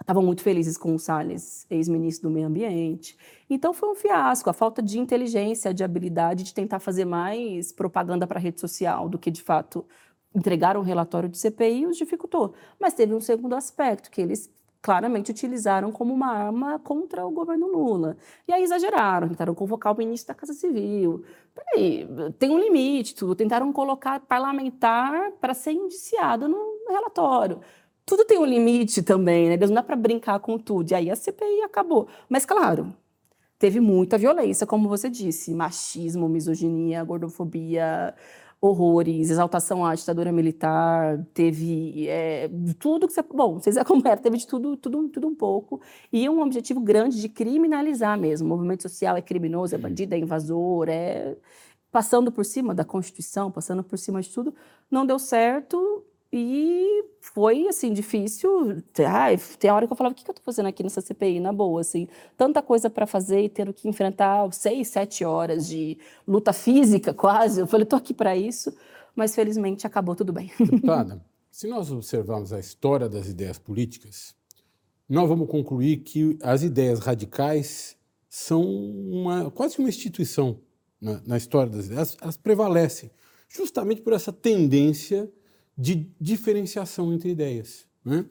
estavam 0.00 0.22
muito 0.22 0.42
felizes 0.42 0.78
com 0.78 0.94
o 0.94 0.98
Salles, 0.98 1.66
ex-ministro 1.68 2.28
do 2.28 2.32
Meio 2.32 2.46
Ambiente. 2.46 3.16
Então 3.50 3.74
foi 3.74 3.90
um 3.90 3.94
fiasco, 3.94 4.48
a 4.48 4.52
falta 4.52 4.82
de 4.82 4.98
inteligência, 4.98 5.74
de 5.74 5.84
habilidade 5.84 6.44
de 6.44 6.54
tentar 6.54 6.78
fazer 6.78 7.04
mais 7.04 7.72
propaganda 7.72 8.26
para 8.26 8.38
a 8.38 8.42
rede 8.42 8.60
social 8.60 9.08
do 9.08 9.18
que 9.18 9.30
de 9.30 9.42
fato 9.42 9.84
entregar 10.34 10.76
um 10.76 10.82
relatório 10.82 11.28
de 11.28 11.38
CPI 11.38 11.86
os 11.86 11.96
dificultou. 11.96 12.54
Mas 12.80 12.94
teve 12.94 13.14
um 13.14 13.20
segundo 13.20 13.54
aspecto, 13.54 14.10
que 14.10 14.20
eles 14.20 14.50
claramente 14.80 15.30
utilizaram 15.30 15.90
como 15.90 16.14
uma 16.14 16.28
arma 16.28 16.78
contra 16.78 17.26
o 17.26 17.30
governo 17.30 17.66
Lula. 17.66 18.16
E 18.46 18.52
aí 18.52 18.62
exageraram, 18.62 19.28
tentaram 19.28 19.54
convocar 19.54 19.92
o 19.92 19.96
ministro 19.96 20.28
da 20.28 20.38
Casa 20.38 20.52
Civil. 20.52 21.24
Peraí, 21.54 22.06
tem 22.38 22.50
um 22.50 22.58
limite, 22.58 23.14
tudo. 23.14 23.34
Tentaram 23.34 23.72
colocar 23.72 24.20
parlamentar 24.20 25.32
para 25.40 25.54
ser 25.54 25.72
indiciado 25.72 26.48
no 26.48 26.78
relatório. 26.88 27.60
Tudo 28.06 28.24
tem 28.24 28.38
um 28.38 28.44
limite 28.44 29.02
também, 29.02 29.48
né? 29.48 29.56
Não 29.66 29.74
dá 29.74 29.82
para 29.82 29.96
brincar 29.96 30.38
com 30.40 30.58
tudo. 30.58 30.90
E 30.92 30.94
aí 30.94 31.10
a 31.10 31.16
CPI 31.16 31.62
acabou. 31.62 32.08
Mas, 32.28 32.46
claro, 32.46 32.94
teve 33.58 33.80
muita 33.80 34.16
violência, 34.16 34.66
como 34.66 34.88
você 34.88 35.10
disse: 35.10 35.54
machismo, 35.54 36.28
misoginia, 36.28 37.04
gordofobia, 37.04 38.14
horrores, 38.60 39.30
exaltação 39.30 39.84
à 39.84 39.94
ditadura 39.94 40.32
militar, 40.32 41.24
teve 41.32 42.08
é, 42.08 42.50
tudo 42.78 43.06
que 43.06 43.12
você. 43.12 43.22
Bom, 43.22 43.58
vocês 43.60 43.76
era, 44.04 44.16
teve 44.16 44.36
de 44.36 44.46
tudo, 44.46 44.76
tudo, 44.76 45.08
tudo 45.08 45.28
um 45.28 45.34
pouco. 45.34 45.80
E 46.12 46.28
um 46.28 46.40
objetivo 46.42 46.80
grande 46.80 47.20
de 47.20 47.28
criminalizar 47.28 48.18
mesmo. 48.18 48.46
O 48.46 48.50
movimento 48.50 48.82
social 48.82 49.16
é 49.16 49.22
criminoso, 49.22 49.74
é 49.74 49.78
bandido, 49.78 50.14
é 50.14 50.18
invasor, 50.18 50.88
é. 50.88 51.36
Passando 51.90 52.30
por 52.30 52.44
cima 52.44 52.74
da 52.74 52.84
Constituição, 52.84 53.50
passando 53.50 53.82
por 53.82 53.98
cima 53.98 54.20
de 54.20 54.28
tudo, 54.30 54.54
não 54.90 55.06
deu 55.06 55.18
certo. 55.18 56.04
E 56.32 57.04
foi, 57.20 57.66
assim, 57.68 57.92
difícil. 57.92 58.82
Ai, 59.06 59.38
tem 59.58 59.70
hora 59.70 59.86
que 59.86 59.92
eu 59.92 59.96
falava, 59.96 60.12
o 60.12 60.16
que 60.16 60.28
eu 60.28 60.32
estou 60.32 60.44
fazendo 60.44 60.66
aqui 60.66 60.82
nessa 60.82 61.00
CPI, 61.00 61.40
na 61.40 61.52
boa, 61.52 61.80
assim? 61.80 62.06
Tanta 62.36 62.60
coisa 62.60 62.90
para 62.90 63.06
fazer 63.06 63.42
e 63.42 63.48
tendo 63.48 63.72
que 63.72 63.88
enfrentar 63.88 64.52
seis, 64.52 64.88
sete 64.88 65.24
horas 65.24 65.66
de 65.66 65.98
luta 66.26 66.52
física, 66.52 67.14
quase. 67.14 67.60
Eu 67.60 67.66
falei, 67.66 67.84
estou 67.84 67.98
aqui 67.98 68.12
para 68.12 68.36
isso. 68.36 68.74
Mas, 69.16 69.34
felizmente, 69.34 69.86
acabou 69.86 70.14
tudo 70.14 70.32
bem. 70.32 70.52
Deputada, 70.60 71.24
se 71.50 71.66
nós 71.66 71.90
observarmos 71.90 72.52
a 72.52 72.60
história 72.60 73.08
das 73.08 73.26
ideias 73.26 73.58
políticas, 73.58 74.34
nós 75.08 75.26
vamos 75.28 75.48
concluir 75.48 75.98
que 75.98 76.38
as 76.42 76.62
ideias 76.62 77.00
radicais 77.00 77.96
são 78.28 78.62
uma, 78.62 79.50
quase 79.50 79.78
uma 79.78 79.88
instituição 79.88 80.60
na, 81.00 81.22
na 81.26 81.36
história 81.38 81.72
das 81.72 81.86
ideias. 81.86 81.98
Elas, 81.98 82.16
elas 82.20 82.36
prevalecem 82.36 83.10
justamente 83.48 84.02
por 84.02 84.12
essa 84.12 84.30
tendência 84.30 85.32
de 85.78 86.10
diferenciação 86.20 87.12
entre 87.12 87.30
ideias. 87.30 87.86
Né? 88.04 88.24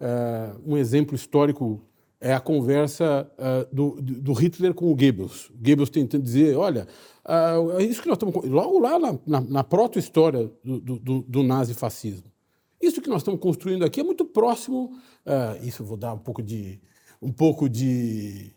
Uh, 0.00 0.72
um 0.72 0.76
exemplo 0.76 1.14
histórico 1.14 1.80
é 2.20 2.34
a 2.34 2.40
conversa 2.40 3.30
uh, 3.38 3.74
do, 3.74 4.02
do, 4.02 4.32
Hitler 4.32 4.74
com 4.74 4.90
o 4.90 4.96
Goebbels. 4.96 5.50
Goebbels 5.54 5.88
tentando 5.88 6.24
dizer, 6.24 6.56
olha, 6.56 6.88
uh, 7.24 7.78
é 7.78 7.84
isso 7.84 8.02
que 8.02 8.08
nós 8.08 8.16
estamos... 8.16 8.34
Logo 8.44 8.80
lá 8.80 8.98
na, 8.98 9.18
na, 9.24 9.40
na 9.40 9.64
proto-história 9.64 10.50
do, 10.64 10.80
do, 10.80 11.22
do 11.22 11.42
nazifascismo. 11.44 12.30
Isso 12.80 13.00
que 13.00 13.08
nós 13.08 13.20
estamos 13.20 13.40
construindo 13.40 13.84
aqui 13.84 14.00
é 14.00 14.02
muito 14.02 14.24
próximo... 14.24 14.98
isso 15.62 15.82
eu 15.82 15.86
vou 15.86 15.96
dar 15.96 16.14
um 16.14 16.18
pouco 16.18 16.42
de... 16.42 16.80
Um 17.22 17.30
pouco 17.30 17.68
de 17.68 18.54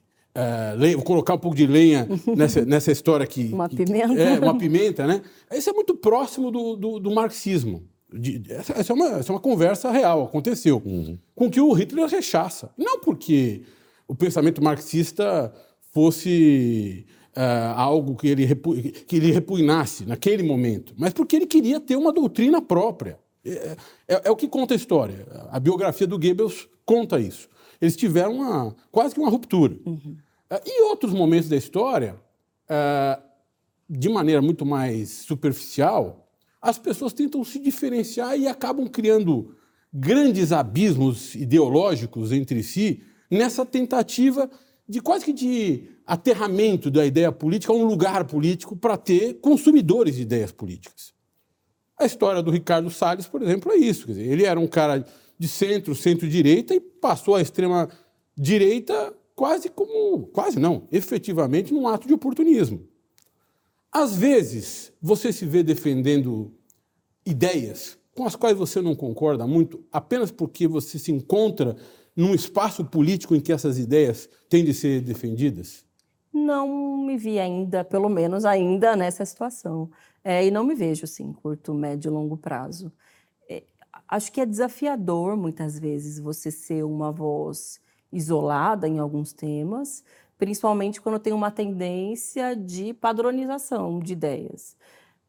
lenha, 0.78 0.96
vou 0.96 1.06
colocar 1.06 1.34
um 1.34 1.38
pouco 1.38 1.56
de 1.56 1.68
lenha 1.68 2.08
nessa, 2.36 2.64
nessa 2.64 2.92
história 2.92 3.26
aqui. 3.26 3.50
Uma 3.52 3.68
pimenta. 3.68 4.14
É, 4.14 4.40
uma 4.40 4.58
pimenta, 4.58 5.06
né? 5.06 5.22
Isso 5.52 5.70
é 5.70 5.74
muito 5.74 5.94
próximo 5.96 6.50
do, 6.50 6.78
do, 6.78 7.00
do 7.00 7.12
marxismo. 7.12 7.84
De, 8.14 8.44
essa, 8.50 8.74
essa, 8.74 8.94
é 8.94 8.96
uma, 8.96 9.08
essa 9.18 9.32
é 9.32 9.34
uma 9.34 9.42
conversa 9.42 9.92
real, 9.92 10.24
aconteceu. 10.24 10.82
Uhum. 10.86 11.18
Com 11.36 11.50
que 11.50 11.60
o 11.60 11.74
Hitler 11.74 12.08
rechaça. 12.08 12.72
Não 12.78 13.00
porque 13.00 13.64
o 14.08 14.16
pensamento 14.16 14.64
marxista 14.64 15.54
fosse 15.92 17.06
uh, 17.36 17.74
algo 17.76 18.16
que 18.16 18.28
ele, 18.28 18.46
repu, 18.46 18.76
que 18.76 19.16
ele 19.16 19.32
repugnasse 19.32 20.06
naquele 20.06 20.44
momento, 20.44 20.94
mas 20.98 21.14
porque 21.14 21.36
ele 21.36 21.48
queria 21.48 21.80
ter 21.80 21.96
uma 21.96 22.12
doutrina 22.12 22.62
própria. 22.62 23.20
É, 23.46 23.76
é, 24.08 24.22
é, 24.26 24.32
o 24.32 24.36
que 24.36 24.48
conta 24.48 24.74
a 24.74 24.78
história. 24.78 25.28
A 25.50 25.60
biografia 25.60 26.08
do 26.08 26.18
Goebbels 26.18 26.68
conta 26.86 27.20
isso. 27.20 27.50
Eles 27.82 27.96
tiveram 27.96 28.36
uma, 28.36 28.76
quase 28.92 29.14
que 29.14 29.20
uma 29.20 29.30
ruptura. 29.30 29.78
Uhum. 29.86 30.18
Uh, 30.52 30.62
e 30.66 30.84
outros 30.84 31.14
momentos 31.14 31.50
da 31.50 31.58
história, 31.58 32.16
uh, 32.70 33.22
de 33.90 34.10
maneira 34.10 34.42
muito 34.42 34.66
mais 34.66 35.10
superficial, 35.10 36.23
as 36.64 36.80
pessoas 36.80 37.12
tentam 37.12 37.44
se 37.44 37.60
diferenciar 37.60 38.40
e 38.40 38.48
acabam 38.48 38.88
criando 38.88 39.54
grandes 39.94 40.54
abismos 40.54 41.36
ideológicos 41.36 42.32
entre 42.32 42.64
si 42.64 43.04
nessa 43.30 43.66
tentativa 43.66 44.50
de 44.88 45.02
quase 45.02 45.26
que 45.26 45.34
de 45.34 45.90
aterramento 46.08 46.90
da 46.90 47.06
ideia 47.06 47.34
política 47.34 47.74
a 47.74 47.76
um 47.76 47.84
lugar 47.84 48.24
político 48.24 48.78
para 48.78 48.96
ter 48.96 49.36
consumidores 49.36 50.16
de 50.16 50.22
ideias 50.22 50.54
políticas. 50.54 51.14
A 52.00 52.06
história 52.06 52.42
do 52.42 52.50
Ricardo 52.50 52.90
Salles, 52.90 53.28
por 53.28 53.42
exemplo, 53.42 53.70
é 53.72 53.76
isso. 53.76 54.08
Dizer, 54.08 54.24
ele 54.24 54.46
era 54.46 54.60
um 54.60 54.68
cara 54.68 55.06
de 55.38 55.48
centro, 55.50 55.94
centro-direita 55.94 56.74
e 56.74 56.80
passou 56.80 57.36
à 57.36 57.42
extrema-direita 57.42 59.14
quase 59.36 59.68
como, 59.68 60.28
quase 60.28 60.60
não, 60.60 60.88
efetivamente 60.92 61.74
num 61.74 61.88
ato 61.88 62.08
de 62.08 62.14
oportunismo. 62.14 62.88
Às 63.94 64.16
vezes, 64.16 64.92
você 65.00 65.32
se 65.32 65.46
vê 65.46 65.62
defendendo 65.62 66.52
ideias 67.24 67.96
com 68.16 68.26
as 68.26 68.36
quais 68.36 68.58
você 68.58 68.82
não 68.82 68.96
concorda 68.96 69.46
muito, 69.46 69.84
apenas 69.92 70.32
porque 70.32 70.68
você 70.68 70.98
se 70.98 71.12
encontra 71.12 71.76
num 72.16 72.34
espaço 72.34 72.84
político 72.86 73.36
em 73.36 73.40
que 73.40 73.52
essas 73.52 73.78
ideias 73.78 74.28
têm 74.50 74.66
de 74.66 74.74
ser 74.74 75.02
defendidas? 75.02 75.86
Não 76.34 76.98
me 76.98 77.18
vi 77.18 77.40
ainda, 77.40 77.84
pelo 77.84 78.10
menos 78.10 78.46
ainda 78.46 78.96
nessa 78.96 79.24
situação. 79.26 79.92
É, 80.24 80.44
e 80.44 80.50
não 80.50 80.64
me 80.64 80.74
vejo, 80.74 81.06
assim, 81.06 81.32
curto, 81.32 81.74
médio 81.74 82.10
e 82.10 82.14
longo 82.14 82.36
prazo. 82.36 82.92
É, 83.48 83.64
acho 84.08 84.32
que 84.32 84.42
é 84.42 84.46
desafiador, 84.46 85.38
muitas 85.38 85.78
vezes, 85.78 86.18
você 86.20 86.50
ser 86.50 86.84
uma 86.84 87.12
voz 87.12 87.80
isolada 88.12 88.88
em 88.88 89.00
alguns 89.00 89.34
temas, 89.34 90.04
principalmente 90.44 91.00
quando 91.00 91.20
tem 91.20 91.32
uma 91.32 91.50
tendência 91.50 92.54
de 92.54 92.94
padronização 92.94 93.98
de 93.98 94.12
ideias. 94.12 94.76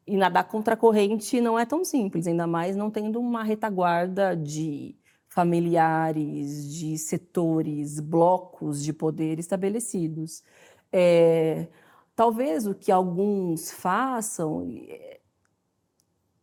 E 0.05 0.17
nadar 0.17 0.43
contra 0.43 0.73
a 0.73 0.77
corrente 0.77 1.39
não 1.39 1.57
é 1.57 1.65
tão 1.65 1.85
simples, 1.85 2.27
ainda 2.27 2.45
mais 2.45 2.75
não 2.75 2.91
tendo 2.91 3.17
uma 3.21 3.41
retaguarda 3.41 4.35
de 4.35 4.93
familiares, 5.29 6.69
de 6.69 6.97
setores, 6.97 8.01
blocos 8.01 8.83
de 8.83 8.91
poder 8.91 9.39
estabelecidos. 9.39 10.43
É, 10.91 11.69
talvez 12.13 12.67
o 12.67 12.75
que 12.75 12.91
alguns 12.91 13.71
façam 13.71 14.67
é, 14.89 15.21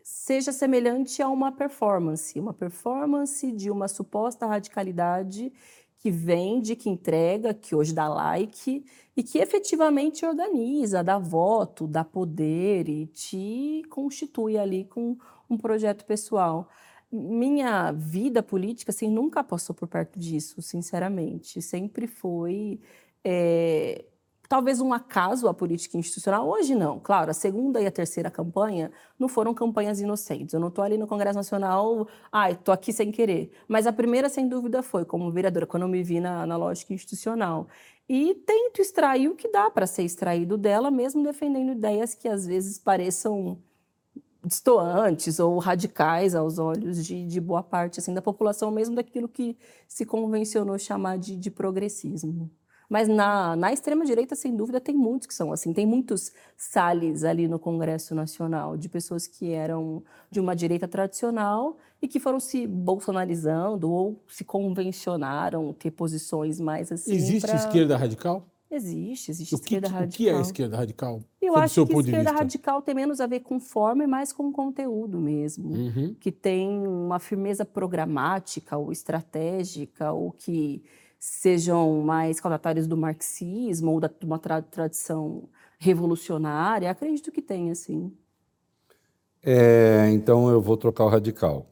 seja 0.03 0.51
semelhante 0.51 1.21
a 1.21 1.29
uma 1.29 1.53
performance, 1.53 2.41
uma 2.41 2.55
performance 2.55 3.53
de 3.53 3.71
uma 3.71 3.87
suposta 3.87 4.47
radicalidade 4.47 5.53
que 6.03 6.11
vende, 6.11 6.75
que 6.75 6.91
entrega, 6.91 7.55
que 7.55 7.77
hoje 7.77 7.95
dá 7.95 8.09
like 8.09 8.85
e 9.17 9.23
que 9.23 9.39
efetivamente 9.39 10.27
organiza, 10.27 11.03
dá 11.03 11.17
voto, 11.17 11.87
dá 11.87 12.05
poder 12.05 12.89
e 12.89 13.07
te 13.07 13.83
constitui 13.89 14.59
ali 14.59 14.85
com 14.85 15.17
um 15.49 15.57
projeto 15.57 16.05
pessoal. 16.05 16.69
Minha 17.11 17.93
vida 17.93 18.43
política 18.43 18.91
assim, 18.91 19.09
nunca 19.09 19.45
passou 19.45 19.77
por 19.77 19.87
perto 19.87 20.19
disso, 20.19 20.61
sinceramente. 20.61 21.63
Sempre 21.63 22.09
foi 22.09 22.81
é, 23.25 24.05
talvez 24.53 24.83
um 24.83 24.93
acaso 24.93 25.49
a 25.49 25.55
política 25.55 25.97
institucional. 25.97 26.47
Hoje 26.47 26.75
não. 26.75 27.01
Claro, 27.01 27.31
a 27.31 27.33
segunda 27.33 27.81
e 27.81 27.87
a 27.87 27.91
terceira 27.91 28.31
campanha 28.31 28.93
não 29.19 29.27
foram 29.27 29.55
campanhas 29.55 29.99
inocentes. 29.99 30.53
Eu 30.53 30.61
não 30.61 30.69
estou 30.69 30.85
ali 30.85 30.99
no 30.99 31.07
Congresso 31.07 31.39
Nacional, 31.39 32.07
ai, 32.31 32.53
estou 32.53 32.75
aqui 32.75 32.93
sem 32.93 33.11
querer. 33.11 33.51
Mas 33.67 33.87
a 33.87 33.93
primeira, 33.95 34.29
sem 34.29 34.47
dúvida, 34.47 34.83
foi 34.83 35.07
como 35.07 35.33
vereadora, 35.33 35.65
quando 35.65 35.85
eu 35.85 35.89
me 35.89 36.03
vi 36.03 36.21
na, 36.21 36.45
na 36.45 36.59
lógica 36.59 36.93
institucional. 36.93 37.67
E 38.07 38.35
tento 38.47 38.83
extrair 38.83 39.27
o 39.27 39.35
que 39.35 39.49
dá 39.51 39.71
para 39.71 39.87
ser 39.87 40.03
extraído 40.03 40.59
dela, 40.59 40.91
mesmo 40.91 41.25
defendendo 41.25 41.73
ideias 41.73 42.15
que 42.15 42.29
às 42.29 42.47
vezes 42.47 42.79
pareçam 42.79 43.57
distoantes 44.45 45.39
ou 45.41 45.57
radicais 45.59 46.35
aos 46.35 46.59
olhos 46.59 47.07
de, 47.07 47.27
de, 47.27 47.41
boa 47.41 47.63
parte 47.63 48.01
assim 48.01 48.13
da 48.13 48.21
população, 48.21 48.71
mesmo 48.71 48.95
daquilo 48.95 49.29
que 49.29 49.57
se 49.89 50.05
convencionou 50.05 50.79
chamar 50.79 51.17
de, 51.17 51.39
de 51.39 51.51
progressismo. 51.51 52.51
Mas 52.93 53.09
na, 53.09 53.57
na 53.57 53.73
extrema-direita, 53.73 54.37
sem 54.37 54.55
dúvida, 54.55 54.79
tem 54.79 54.95
muitos 54.95 55.27
que 55.27 55.33
são 55.33 55.51
assim. 55.51 55.73
Tem 55.73 55.87
muitos 55.87 56.31
Salles 56.59 57.25
ali 57.25 57.49
no 57.49 57.59
Congresso 57.59 58.15
Nacional, 58.15 58.77
de 58.77 58.87
pessoas 58.87 59.27
que 59.27 59.51
eram 59.51 60.03
de 60.31 60.39
uma 60.39 60.55
direita 60.55 60.87
tradicional 60.87 61.79
e 62.03 62.07
que 62.07 62.21
foram 62.21 62.39
se 62.39 62.67
bolsonarizando 62.67 63.91
ou 63.91 64.23
se 64.29 64.45
convencionaram 64.45 65.73
ter 65.73 65.91
posições 65.91 66.61
mais 66.61 66.93
assim. 66.93 67.15
Existe 67.15 67.47
pra... 67.47 67.57
esquerda 67.57 67.97
radical? 67.97 68.47
Existe, 68.71 69.31
existe 69.31 69.55
o 69.55 69.59
que, 69.59 69.65
esquerda 69.65 69.89
radical. 69.89 70.09
O 70.09 70.13
que 70.13 70.29
é 70.29 70.41
esquerda 70.43 70.77
radical? 70.77 71.23
Eu 71.41 71.57
acho 71.57 71.87
que 71.87 71.97
esquerda 71.99 72.33
radical 72.33 72.83
tem 72.83 72.95
menos 72.95 73.23
a 73.23 73.27
ver 73.27 73.41
com 73.41 73.59
forma 73.59 74.05
e 74.05 74.07
mais 74.07 74.35
com 74.35 74.53
conteúdo 74.53 75.19
mesmo. 75.19 75.71
Uhum. 75.71 76.15
Que 76.21 76.31
tem 76.31 76.87
uma 76.87 77.19
firmeza 77.19 77.65
programática 77.65 78.77
ou 78.77 78.93
estratégica, 78.93 80.13
ou 80.13 80.31
que 80.31 80.83
sejam 81.25 82.03
mais 82.03 82.41
caudatários 82.41 82.89
do 82.89 82.97
marxismo 82.97 83.93
ou 83.93 84.01
da, 84.01 84.09
de 84.09 84.27
uma 84.27 84.41
tra 84.41 84.61
tradição 84.61 85.49
revolucionária, 85.79 86.91
acredito 86.91 87.31
que 87.31 87.41
tem, 87.41 87.71
assim. 87.71 88.13
É, 89.41 90.11
então 90.11 90.51
eu 90.51 90.61
vou 90.61 90.77
trocar 90.77 91.05
o 91.05 91.09
radical. 91.09 91.71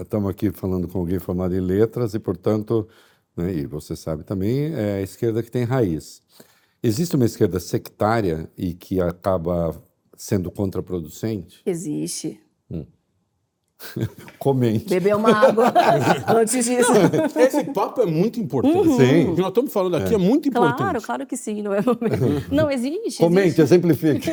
Estamos 0.00 0.30
aqui 0.32 0.50
falando 0.50 0.88
com 0.88 0.98
alguém 0.98 1.18
formado 1.18 1.54
em 1.54 1.60
letras 1.60 2.14
e, 2.14 2.18
portanto, 2.18 2.88
né, 3.36 3.52
e 3.52 3.66
você 3.66 3.94
sabe 3.94 4.24
também, 4.24 4.72
é 4.72 4.94
a 4.94 5.02
esquerda 5.02 5.42
que 5.42 5.50
tem 5.50 5.64
raiz. 5.64 6.22
Existe 6.82 7.16
uma 7.16 7.26
esquerda 7.26 7.60
sectária 7.60 8.50
e 8.56 8.72
que 8.72 8.98
acaba 8.98 9.76
sendo 10.16 10.50
contraproducente? 10.50 11.60
Existe. 11.66 12.40
Hum. 12.70 12.86
Comente. 14.38 14.88
Beber 14.88 15.16
uma 15.16 15.30
água 15.30 15.72
antes 16.28 16.64
disso. 16.64 16.92
Esse 17.36 17.64
papo 17.64 18.02
é 18.02 18.06
muito 18.06 18.40
importante. 18.40 18.88
Uhum. 18.88 18.96
Sim. 18.96 19.28
O 19.28 19.34
que 19.34 19.40
nós 19.40 19.48
estamos 19.48 19.72
falando 19.72 19.96
aqui 19.96 20.12
é, 20.12 20.14
é 20.14 20.18
muito 20.18 20.48
importante. 20.48 20.76
Claro, 20.76 21.02
claro 21.02 21.26
que 21.26 21.36
sim. 21.36 21.62
Não, 21.62 21.74
é 21.74 21.80
não 22.50 22.70
existe. 22.70 23.18
Comente, 23.18 23.46
existe. 23.48 23.62
exemplifique. 23.62 24.30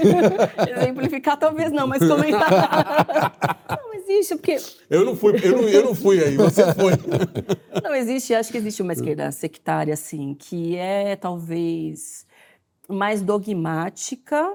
Exemplificar 0.78 1.38
talvez 1.38 1.72
não, 1.72 1.88
mas 1.88 2.00
comentar. 2.06 3.36
não 3.70 3.94
existe, 3.94 4.36
porque. 4.36 4.58
Eu 4.90 5.06
não 5.06 5.16
fui, 5.16 5.40
eu 5.44 5.62
não, 5.62 5.70
eu 5.70 5.86
não 5.86 5.96
fui 5.96 6.24
aí, 6.24 6.36
você 6.36 6.64
foi. 6.74 6.94
não 7.84 7.96
existe, 7.96 8.34
acho 8.34 8.52
que 8.52 8.58
existe 8.58 8.82
uma 8.82 8.94
esquerda 8.94 9.32
sectária, 9.32 9.94
assim, 9.94 10.36
que 10.38 10.76
é 10.76 11.16
talvez 11.16 12.26
mais 12.88 13.22
dogmática 13.22 14.54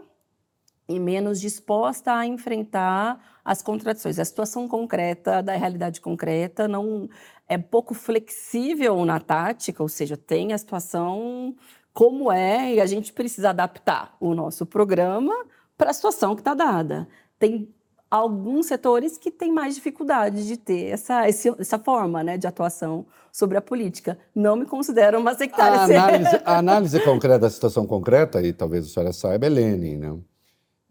e 0.95 1.01
menos 1.01 1.41
disposta 1.41 2.13
a 2.13 2.27
enfrentar 2.27 3.21
as 3.45 3.63
contradições. 3.63 4.19
A 4.19 4.25
situação 4.25 4.69
concreta 4.69 5.43
da 5.43 5.55
realidade 5.55 6.01
concreta 6.01 6.69
não 6.69 7.09
é 7.49 7.59
pouco 7.59 7.95
flexível 7.95 9.05
na 9.05 9.19
tática, 9.21 9.83
ou 9.83 9.89
seja, 9.89 10.17
tem 10.17 10.53
a 10.53 10.59
situação 10.59 11.55
como 11.93 12.33
é 12.33 12.75
e 12.75 12.81
a 12.81 12.87
gente 12.87 13.13
precisa 13.13 13.51
adaptar 13.51 14.17
o 14.21 14.35
nosso 14.35 14.65
programa 14.65 15.35
para 15.77 15.91
a 15.91 15.93
situação 15.93 16.35
que 16.35 16.41
está 16.41 16.55
dada. 16.55 17.09
Tem 17.39 17.69
alguns 18.11 18.67
setores 18.67 19.17
que 19.17 19.31
têm 19.31 19.53
mais 19.53 19.75
dificuldade 19.75 20.47
de 20.47 20.57
ter 20.57 20.89
essa, 20.89 21.27
essa 21.27 21.79
forma 21.79 22.23
né, 22.23 22.37
de 22.37 22.47
atuação 22.47 23.07
sobre 23.33 23.57
a 23.57 23.63
política. 23.63 24.19
Não 24.35 24.55
me 24.55 24.67
considero 24.67 25.19
uma 25.19 25.35
sectária. 25.35 25.81
A 25.81 25.85
análise, 25.85 26.41
a 26.45 26.59
análise 26.59 27.01
concreta 27.01 27.39
da 27.39 27.51
situação 27.51 27.87
concreta, 27.87 28.43
e 28.43 28.53
talvez 28.53 28.85
a 28.85 28.89
senhora 28.89 29.13
saiba, 29.13 29.47
é 29.47 29.49
Lenin, 29.49 29.97
né? 29.97 30.19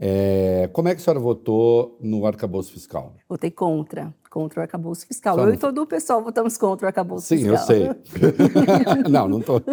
É, 0.03 0.67
como 0.73 0.87
é 0.87 0.95
que 0.95 1.01
a 1.01 1.03
senhora 1.03 1.19
votou 1.19 1.95
no 2.01 2.25
arcabouço 2.25 2.73
fiscal? 2.73 3.13
Votei 3.29 3.51
contra, 3.51 4.11
contra 4.31 4.59
o 4.59 4.63
arcabouço 4.63 5.05
fiscal. 5.05 5.35
Só 5.35 5.41
Eu 5.41 5.47
não... 5.47 5.53
e 5.53 5.57
todo 5.57 5.79
o 5.79 5.85
pessoal 5.85 6.23
votamos 6.23 6.57
contra 6.57 6.85
o 6.85 6.87
arcabouço 6.87 7.27
Sim, 7.27 7.37
fiscal. 7.37 7.57
Sim, 7.59 7.83
eu 7.83 7.95
sei. 8.03 9.03
não, 9.07 9.27
não 9.27 9.39
estou. 9.39 9.61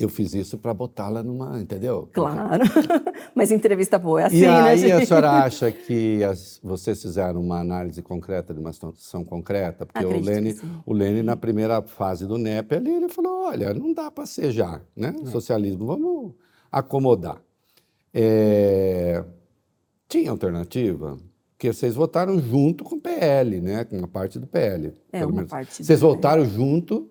Eu 0.00 0.08
fiz 0.08 0.32
isso 0.32 0.56
para 0.56 0.72
botá-la 0.72 1.24
numa, 1.24 1.58
entendeu? 1.58 2.08
Claro. 2.12 2.62
Mas 3.34 3.50
entrevista 3.50 3.98
boa 3.98 4.22
é 4.22 4.24
assim, 4.26 4.36
e 4.36 4.40
né, 4.42 4.60
aí 4.60 4.78
gente? 4.78 4.92
a 4.92 5.04
senhora 5.04 5.30
acha 5.42 5.72
que 5.72 6.22
as, 6.22 6.60
vocês 6.62 7.02
fizeram 7.02 7.40
uma 7.40 7.58
análise 7.58 8.00
concreta 8.00 8.54
de 8.54 8.60
uma 8.60 8.72
situação 8.72 9.24
concreta? 9.24 9.84
Porque 9.84 10.06
o 10.06 10.20
Lênin, 10.20 10.54
o 10.86 10.92
Lênin, 10.92 11.22
na 11.22 11.36
primeira 11.36 11.82
fase 11.82 12.28
do 12.28 12.38
NEP, 12.38 12.76
ali, 12.76 12.92
ele 12.92 13.08
falou, 13.08 13.48
olha, 13.48 13.74
não 13.74 13.92
dá 13.92 14.08
para 14.08 14.24
ser 14.24 14.52
já, 14.52 14.80
né? 14.94 15.16
É. 15.20 15.26
Socialismo, 15.26 15.84
vamos 15.84 16.32
acomodar. 16.70 17.42
É... 18.12 19.24
Tinha 20.08 20.30
alternativa? 20.30 21.18
Porque 21.52 21.72
vocês 21.72 21.94
votaram 21.94 22.38
junto 22.38 22.84
com 22.84 22.96
o 22.96 23.00
PL, 23.00 23.60
né? 23.60 23.84
Com 23.84 23.98
uma 23.98 24.08
parte 24.08 24.38
do 24.38 24.46
PL. 24.46 24.94
É, 25.12 25.24
uma 25.26 25.34
menos. 25.34 25.50
parte 25.50 25.84
Vocês 25.84 26.00
votaram 26.00 26.44
junto 26.44 27.10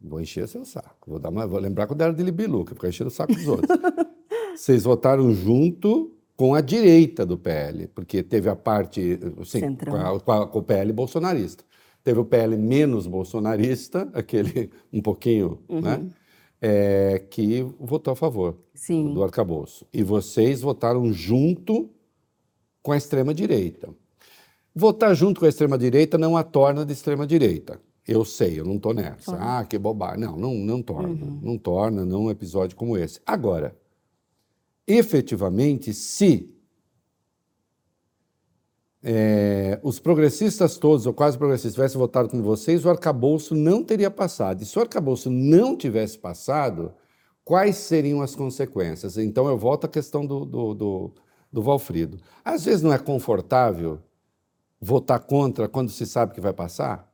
Vou 0.00 0.20
encher 0.20 0.48
seu 0.48 0.64
saco. 0.64 1.10
Vou, 1.10 1.18
dar 1.18 1.28
uma, 1.28 1.46
vou 1.46 1.60
lembrar 1.60 1.86
quando 1.86 2.00
era 2.00 2.12
de 2.12 2.22
Libilu, 2.22 2.64
que 2.64 2.74
ficar 2.74 2.88
enchendo 2.88 3.08
o 3.08 3.12
saco 3.12 3.34
dos 3.34 3.46
outros. 3.46 3.68
Vocês 4.56 4.84
votaram 4.84 5.32
junto 5.34 6.12
com 6.36 6.54
a 6.54 6.62
direita 6.62 7.26
do 7.26 7.36
PL, 7.36 7.86
porque 7.88 8.22
teve 8.22 8.48
a 8.48 8.56
parte, 8.56 9.18
sim, 9.44 9.76
com, 10.24 10.32
a, 10.32 10.46
com, 10.46 10.58
o 10.58 10.62
PL 10.62 10.90
bolsonarista. 10.92 11.62
Teve 12.02 12.18
o 12.18 12.24
PL 12.24 12.56
menos 12.56 13.06
bolsonarista, 13.06 14.08
aquele 14.14 14.70
um 14.90 15.02
pouquinho, 15.02 15.58
uhum. 15.68 15.82
né? 15.82 16.06
É, 16.62 17.24
que 17.30 17.62
votou 17.78 18.12
a 18.12 18.16
favor 18.16 18.54
sim. 18.74 19.14
do 19.14 19.22
arcabouço. 19.22 19.86
E 19.92 20.02
vocês 20.02 20.60
votaram 20.60 21.10
junto 21.10 21.88
com 22.82 22.92
a 22.92 22.96
extrema-direita. 22.96 23.88
Votar 24.74 25.14
junto 25.14 25.40
com 25.40 25.46
a 25.46 25.48
extrema-direita 25.48 26.18
não 26.18 26.36
a 26.36 26.42
torna 26.42 26.84
de 26.84 26.92
extrema-direita. 26.92 27.80
Eu 28.06 28.24
sei, 28.24 28.58
eu 28.58 28.64
não 28.64 28.76
estou 28.76 28.92
nessa. 28.92 29.36
Ah, 29.38 29.64
que 29.64 29.78
bobagem. 29.78 30.20
Não, 30.20 30.36
não, 30.36 30.54
não 30.54 30.82
torna. 30.82 31.08
Uhum. 31.08 31.40
Não 31.42 31.58
torna, 31.58 32.04
não 32.04 32.24
um 32.24 32.30
episódio 32.30 32.76
como 32.76 32.96
esse. 32.96 33.20
Agora, 33.24 33.76
efetivamente, 34.86 35.94
se 35.94 36.52
é, 39.02 39.80
os 39.82 39.98
progressistas 39.98 40.76
todos, 40.76 41.06
ou 41.06 41.14
quase 41.14 41.38
progressistas, 41.38 41.74
tivessem 41.74 41.98
votado 41.98 42.28
com 42.28 42.42
vocês, 42.42 42.84
o 42.84 42.90
arcabouço 42.90 43.54
não 43.54 43.82
teria 43.82 44.10
passado. 44.10 44.62
E 44.62 44.66
se 44.66 44.78
o 44.78 44.82
arcabouço 44.82 45.30
não 45.30 45.76
tivesse 45.76 46.18
passado, 46.18 46.92
quais 47.44 47.76
seriam 47.76 48.20
as 48.20 48.34
consequências? 48.34 49.16
Então 49.16 49.48
eu 49.48 49.56
volto 49.56 49.86
à 49.86 49.88
questão 49.88 50.26
do, 50.26 50.44
do, 50.44 50.74
do, 50.74 51.14
do 51.52 51.62
Valfrido. 51.62 52.18
Às 52.44 52.64
vezes 52.64 52.82
não 52.82 52.92
é 52.92 52.98
confortável 52.98 54.00
votar 54.80 55.20
contra 55.20 55.68
quando 55.68 55.90
se 55.90 56.06
sabe 56.06 56.34
que 56.34 56.40
vai 56.40 56.52
passar? 56.52 57.08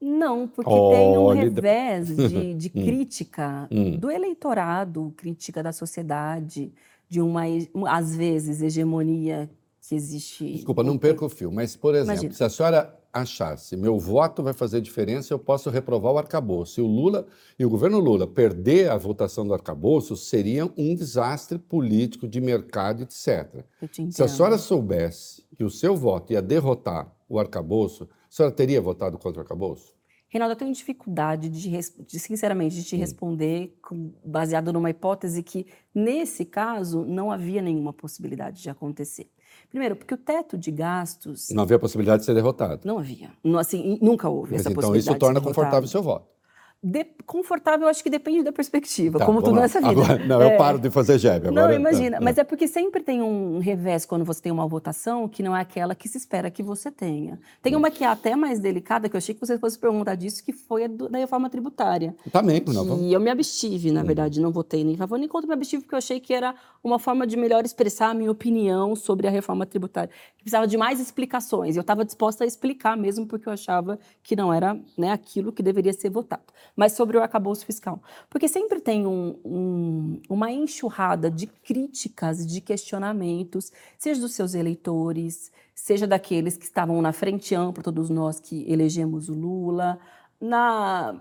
Não, 0.00 0.46
porque 0.46 0.70
tem 0.70 1.18
um 1.18 1.32
revés 1.32 2.14
de, 2.14 2.54
de 2.54 2.68
hum. 2.68 2.84
crítica 2.84 3.68
hum. 3.70 3.98
do 3.98 4.10
eleitorado, 4.10 5.12
crítica 5.16 5.62
da 5.62 5.72
sociedade, 5.72 6.72
de 7.08 7.20
uma, 7.20 7.42
às 7.88 8.14
vezes, 8.14 8.60
hegemonia 8.60 9.50
que 9.88 9.94
existe. 9.94 10.52
Desculpa, 10.52 10.82
não 10.82 10.98
perca 10.98 11.24
o 11.24 11.28
fio, 11.28 11.52
mas, 11.52 11.76
por 11.76 11.94
exemplo, 11.94 12.12
Imagina. 12.12 12.34
se 12.34 12.44
a 12.44 12.50
senhora 12.50 13.00
achasse 13.12 13.76
meu 13.76 13.98
voto 13.98 14.42
vai 14.42 14.52
fazer 14.52 14.80
diferença, 14.80 15.32
eu 15.32 15.38
posso 15.38 15.70
reprovar 15.70 16.12
o 16.12 16.18
arcabouço. 16.18 16.74
Se 16.74 16.80
o 16.80 16.86
Lula 16.86 17.26
e 17.58 17.64
o 17.64 17.70
governo 17.70 17.98
Lula 17.98 18.26
perder 18.26 18.90
a 18.90 18.96
votação 18.96 19.46
do 19.46 19.54
arcabouço, 19.54 20.16
seria 20.16 20.66
um 20.76 20.94
desastre 20.94 21.58
político 21.58 22.28
de 22.28 22.40
mercado, 22.40 23.02
etc. 23.02 23.64
Se 24.10 24.22
a 24.22 24.28
senhora 24.28 24.58
soubesse 24.58 25.44
que 25.56 25.64
o 25.64 25.70
seu 25.70 25.96
voto 25.96 26.32
ia 26.32 26.42
derrotar 26.42 27.10
o 27.28 27.38
arcabouço, 27.38 28.04
a 28.04 28.06
senhora 28.28 28.54
teria 28.54 28.80
votado 28.80 29.18
contra 29.18 29.40
o 29.40 29.42
arcabouço? 29.42 29.96
Reinaldo, 30.28 30.52
eu 30.52 30.58
tenho 30.58 30.72
dificuldade 30.72 31.48
de, 31.48 31.70
de 31.70 32.18
sinceramente, 32.18 32.74
de 32.74 32.84
te 32.84 32.96
responder 32.96 33.78
com, 33.80 34.12
baseado 34.24 34.72
numa 34.72 34.90
hipótese 34.90 35.42
que, 35.42 35.66
nesse 35.94 36.44
caso, 36.44 37.04
não 37.04 37.30
havia 37.30 37.62
nenhuma 37.62 37.92
possibilidade 37.92 38.60
de 38.60 38.68
acontecer. 38.68 39.30
Primeiro, 39.68 39.96
porque 39.96 40.14
o 40.14 40.16
teto 40.16 40.56
de 40.56 40.70
gastos... 40.70 41.50
Não 41.50 41.62
havia 41.62 41.78
possibilidade 41.78 42.20
de 42.20 42.26
ser 42.26 42.34
derrotado. 42.34 42.80
Não 42.84 42.98
havia. 42.98 43.30
Não, 43.42 43.58
assim, 43.58 43.98
nunca 44.00 44.28
houve 44.28 44.52
Mas 44.52 44.60
essa 44.60 44.70
então 44.70 44.80
possibilidade 44.80 45.04
Então 45.04 45.14
isso 45.14 45.20
torna 45.20 45.40
confortável 45.40 45.84
o 45.84 45.88
seu 45.88 46.02
voto. 46.02 46.35
De, 46.82 47.04
confortável, 47.24 47.88
acho 47.88 48.02
que 48.02 48.10
depende 48.10 48.44
da 48.44 48.52
perspectiva, 48.52 49.18
tá, 49.18 49.26
como 49.26 49.42
tudo 49.42 49.56
lá. 49.56 49.62
nessa 49.62 49.80
vida. 49.80 49.90
Agora, 49.90 50.24
não, 50.24 50.42
é. 50.42 50.54
eu 50.54 50.58
paro 50.58 50.78
de 50.78 50.90
fazer 50.90 51.18
jab. 51.18 51.48
Agora, 51.48 51.68
não, 51.68 51.74
imagina. 51.74 52.18
Tá, 52.18 52.24
mas 52.24 52.38
é. 52.38 52.42
é 52.42 52.44
porque 52.44 52.68
sempre 52.68 53.02
tem 53.02 53.22
um 53.22 53.58
revés 53.58 54.04
quando 54.06 54.24
você 54.24 54.42
tem 54.42 54.52
uma 54.52 54.66
votação 54.68 55.28
que 55.28 55.42
não 55.42 55.56
é 55.56 55.60
aquela 55.60 55.94
que 55.94 56.08
se 56.08 56.18
espera 56.18 56.50
que 56.50 56.62
você 56.62 56.90
tenha. 56.90 57.40
Tem 57.62 57.74
uma 57.74 57.90
que 57.90 58.04
é 58.04 58.06
até 58.06 58.36
mais 58.36 58.60
delicada, 58.60 59.08
que 59.08 59.16
eu 59.16 59.18
achei 59.18 59.34
que 59.34 59.40
você 59.40 59.58
fosse 59.58 59.78
perguntar 59.78 60.14
disso, 60.14 60.44
que 60.44 60.52
foi 60.52 60.84
a 60.84 60.86
do, 60.86 61.08
da 61.08 61.18
reforma 61.18 61.50
tributária. 61.50 62.14
Também, 62.30 62.62
não. 62.66 63.00
E 63.00 63.12
eu 63.12 63.20
me 63.20 63.30
abstive, 63.30 63.90
na 63.90 64.02
hum. 64.02 64.04
verdade, 64.04 64.40
não 64.40 64.52
votei 64.52 64.84
nem 64.84 64.96
favor 64.96 65.18
nem 65.18 65.28
contra, 65.28 65.48
me 65.48 65.54
abstive 65.54 65.82
porque 65.82 65.94
eu 65.94 65.98
achei 65.98 66.20
que 66.20 66.32
era 66.32 66.54
uma 66.84 66.98
forma 66.98 67.26
de 67.26 67.36
melhor 67.36 67.64
expressar 67.64 68.10
a 68.10 68.14
minha 68.14 68.30
opinião 68.30 68.94
sobre 68.94 69.26
a 69.26 69.30
reforma 69.30 69.66
tributária. 69.66 70.10
Que 70.36 70.44
precisava 70.44 70.66
de 70.66 70.76
mais 70.76 71.00
explicações. 71.00 71.74
E 71.74 71.78
eu 71.78 71.80
estava 71.80 72.04
disposta 72.04 72.44
a 72.44 72.46
explicar 72.46 72.96
mesmo, 72.96 73.26
porque 73.26 73.48
eu 73.48 73.52
achava 73.52 73.98
que 74.22 74.36
não 74.36 74.52
era 74.52 74.78
né, 74.96 75.10
aquilo 75.10 75.52
que 75.52 75.62
deveria 75.62 75.92
ser 75.92 76.10
votado. 76.10 76.44
Mas 76.76 76.92
sobre 76.92 77.16
o 77.16 77.22
arcabouço 77.22 77.64
fiscal. 77.64 78.02
Porque 78.28 78.46
sempre 78.46 78.80
tem 78.80 79.06
um, 79.06 79.40
um, 79.44 80.20
uma 80.28 80.52
enxurrada 80.52 81.30
de 81.30 81.46
críticas, 81.46 82.46
de 82.46 82.60
questionamentos, 82.60 83.72
seja 83.98 84.20
dos 84.20 84.34
seus 84.34 84.54
eleitores, 84.54 85.50
seja 85.74 86.06
daqueles 86.06 86.56
que 86.56 86.64
estavam 86.64 87.00
na 87.00 87.12
frente 87.12 87.54
ampla, 87.54 87.82
todos 87.82 88.10
nós 88.10 88.38
que 88.38 88.70
elegemos 88.70 89.30
o 89.30 89.34
Lula, 89.34 89.98
na 90.40 91.18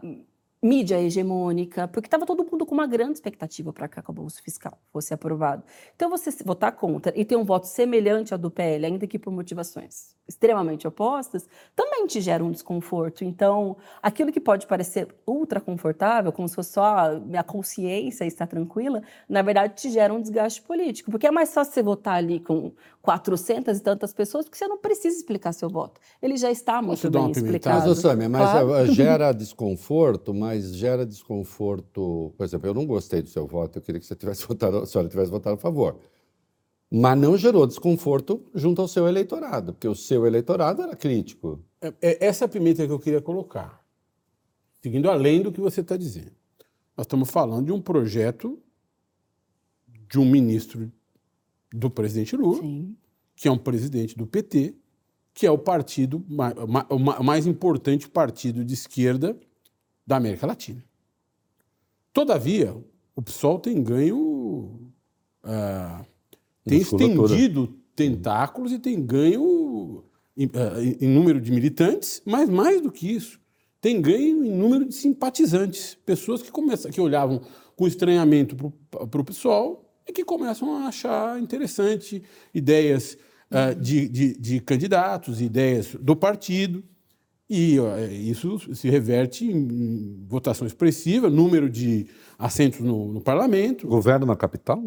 mídia 0.66 1.00
hegemônica, 1.00 1.88
porque 1.88 2.08
estava 2.08 2.26
todo 2.26 2.44
mundo 2.44 2.66
com 2.66 2.74
uma 2.74 2.88
grande 2.88 3.14
expectativa 3.14 3.72
para 3.72 3.88
que 3.88 3.98
o 3.98 4.00
arcabouço 4.00 4.42
fiscal 4.42 4.80
fosse 4.92 5.14
aprovado. 5.14 5.64
Então, 5.96 6.10
você 6.10 6.32
votar 6.44 6.72
contra 6.72 7.14
e 7.16 7.24
ter 7.24 7.36
um 7.36 7.44
voto 7.44 7.68
semelhante 7.68 8.34
ao 8.34 8.40
do 8.40 8.50
PL, 8.50 8.88
ainda 8.88 9.06
que 9.06 9.20
por 9.20 9.32
motivações 9.32 10.16
extremamente 10.28 10.88
opostas, 10.88 11.48
também 11.76 12.08
te 12.08 12.20
gera 12.20 12.44
um 12.44 12.52
desconforto. 12.52 13.24
Então, 13.24 13.78
aquilo 14.02 14.32
que 14.32 14.40
pode 14.40 14.66
parecer 14.66 15.08
ultra 15.28 15.62
confortável, 15.62 16.32
como 16.32 16.48
se 16.48 16.56
fosse 16.56 16.74
só 16.74 17.12
a 17.38 17.44
consciência 17.44 18.26
estar 18.26 18.48
tranquila, 18.48 19.04
na 19.30 19.44
verdade 19.44 19.76
te 19.76 19.92
gera 19.92 20.12
um 20.12 20.20
desgaste 20.20 20.64
político, 20.64 21.12
porque 21.12 21.28
é 21.28 21.32
mais 21.32 21.54
fácil 21.54 21.74
você 21.74 21.84
votar 21.84 22.16
ali 22.16 22.40
com 22.40 22.74
400 23.06 23.78
e 23.78 23.82
tantas 23.82 24.12
pessoas, 24.12 24.46
porque 24.46 24.58
você 24.58 24.68
não 24.68 24.80
precisa 24.80 25.16
explicar 25.16 25.54
seu 25.54 25.70
voto. 25.70 26.02
Ele 26.20 26.36
já 26.36 26.50
está 26.50 26.82
muito 26.82 27.10
bem 27.10 27.30
explicado. 27.30 27.88
Mas, 27.88 28.00
Samia, 28.00 28.28
mas 28.28 28.50
claro. 28.50 28.86
gera 28.92 29.32
desconforto, 29.32 30.34
mas 30.34 30.76
gera 30.76 31.06
desconforto. 31.06 32.34
Por 32.36 32.44
exemplo, 32.44 32.68
eu 32.68 32.74
não 32.74 32.86
gostei 32.88 33.22
do 33.22 33.30
seu 33.30 33.46
voto, 33.46 33.78
eu 33.78 33.82
queria 33.84 34.02
que 34.02 34.08
você 34.08 34.16
tivesse 34.16 34.44
votado, 34.50 34.80
a 34.80 34.86
senhora 34.88 35.08
tivesse 35.08 35.30
votado 35.30 35.54
a 35.54 35.60
favor. 35.60 36.00
Mas 36.92 37.18
não 37.18 37.38
gerou 37.38 37.68
desconforto 37.68 38.44
junto 38.56 38.82
ao 38.82 38.88
seu 38.88 39.08
eleitorado, 39.08 39.74
porque 39.74 39.88
o 39.88 39.96
seu 39.96 40.26
eleitorado 40.26 40.82
era 40.82 40.96
crítico. 40.96 41.64
É, 41.80 41.94
é 42.02 42.26
essa 42.26 42.46
é 42.46 42.48
a 42.48 42.50
pimenta 42.50 42.86
que 42.86 42.92
eu 42.92 43.00
queria 43.00 43.22
colocar, 43.22 43.86
seguindo 44.82 45.12
além 45.12 45.44
do 45.44 45.52
que 45.52 45.62
você 45.62 45.82
está 45.82 45.96
dizendo. 45.96 46.32
Nós 46.98 47.06
estamos 47.06 47.30
falando 47.30 47.68
de 47.68 47.72
um 47.72 47.82
projeto 47.82 48.60
de 50.10 50.20
um 50.20 50.26
ministro 50.26 50.92
do 51.76 51.90
presidente 51.90 52.36
Lula, 52.36 52.62
Sim. 52.62 52.96
que 53.36 53.48
é 53.48 53.52
um 53.52 53.58
presidente 53.58 54.18
do 54.18 54.26
PT, 54.26 54.76
que 55.34 55.46
é 55.46 55.52
o 55.52 55.58
partido 55.58 56.26
o 56.90 57.24
mais 57.24 57.46
importante 57.46 58.08
partido 58.08 58.64
de 58.64 58.74
esquerda 58.74 59.38
da 60.08 60.16
América 60.16 60.48
Latina. 60.48 60.84
Todavia, 62.14 62.76
o 63.14 63.22
PSOL 63.22 63.60
tem 63.60 63.84
ganho, 63.84 64.92
uh, 65.44 66.06
tem 66.64 66.80
estendido 66.80 67.76
tentáculos 67.94 68.72
e 68.72 68.80
tem 68.80 69.06
ganho 69.06 70.04
em, 70.38 70.46
uh, 70.46 70.52
em 71.02 71.10
número 71.10 71.42
de 71.42 71.52
militantes, 71.52 72.22
mas 72.26 72.50
mais 72.50 72.82
do 72.82 72.92
que 72.92 73.14
isso, 73.14 73.40
tem 73.82 74.02
ganho 74.02 74.46
em 74.46 74.52
número 74.52 74.86
de 74.86 74.96
simpatizantes, 74.96 75.96
pessoas 76.06 76.42
que 76.42 76.52
começam, 76.52 76.90
que 76.90 77.02
olhavam 77.02 77.42
com 77.76 77.86
estranhamento 77.86 78.56
para 78.90 79.22
o 79.22 79.24
PSOL 79.26 79.85
é 80.06 80.12
que 80.12 80.24
começam 80.24 80.76
a 80.76 80.88
achar 80.88 81.40
interessante 81.42 82.22
ideias 82.54 83.18
uh, 83.52 83.80
de, 83.80 84.08
de, 84.08 84.38
de, 84.38 84.60
candidatos, 84.60 85.42
ideias 85.42 85.96
do 86.00 86.16
partido, 86.16 86.84
e 87.50 87.80
uh, 87.80 88.12
isso 88.12 88.74
se 88.76 88.90
reverte 88.90 89.46
em 89.46 90.26
votação 90.28 90.66
expressiva, 90.66 91.30
número 91.30 91.70
de 91.70 92.08
assentos 92.38 92.80
no, 92.80 93.14
no 93.14 93.22
parlamento. 93.22 93.88
Governo 93.88 94.26
na 94.26 94.36
capital? 94.36 94.82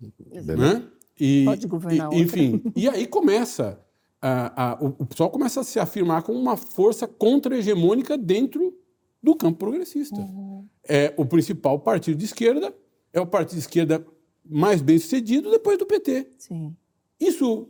Né? 0.00 0.82
E, 1.18 1.44
Pode 1.44 1.66
governar 1.66 2.12
e, 2.12 2.20
Enfim, 2.20 2.62
e 2.74 2.88
aí 2.88 3.06
começa, 3.06 3.80
a, 4.20 4.72
a, 4.72 4.84
o, 4.84 4.96
o 4.98 5.06
pessoal 5.06 5.30
começa 5.30 5.60
a 5.60 5.64
se 5.64 5.78
afirmar 5.78 6.22
como 6.22 6.38
uma 6.38 6.56
força 6.56 7.06
contra-hegemônica 7.06 8.18
dentro 8.18 8.76
do 9.22 9.34
campo 9.34 9.58
progressista. 9.58 10.20
Uhum. 10.20 10.66
É 10.86 11.14
o 11.16 11.24
principal 11.24 11.78
partido 11.78 12.18
de 12.18 12.24
esquerda, 12.24 12.74
é 13.12 13.20
o 13.20 13.26
partido 13.26 13.54
de 13.54 13.60
esquerda 13.60 14.04
mais 14.44 14.82
bem 14.82 14.98
sucedido 14.98 15.50
depois 15.50 15.78
do 15.78 15.86
PT. 15.86 16.28
Sim. 16.38 16.76
Isso, 17.18 17.68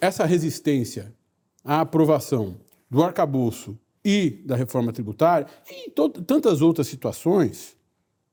essa 0.00 0.24
resistência 0.24 1.14
à 1.64 1.80
aprovação 1.80 2.56
do 2.90 3.02
arcabouço 3.02 3.78
e 4.04 4.30
da 4.44 4.56
reforma 4.56 4.92
tributária 4.92 5.46
e 5.70 5.90
tantas 5.90 6.60
outras 6.60 6.86
situações 6.86 7.76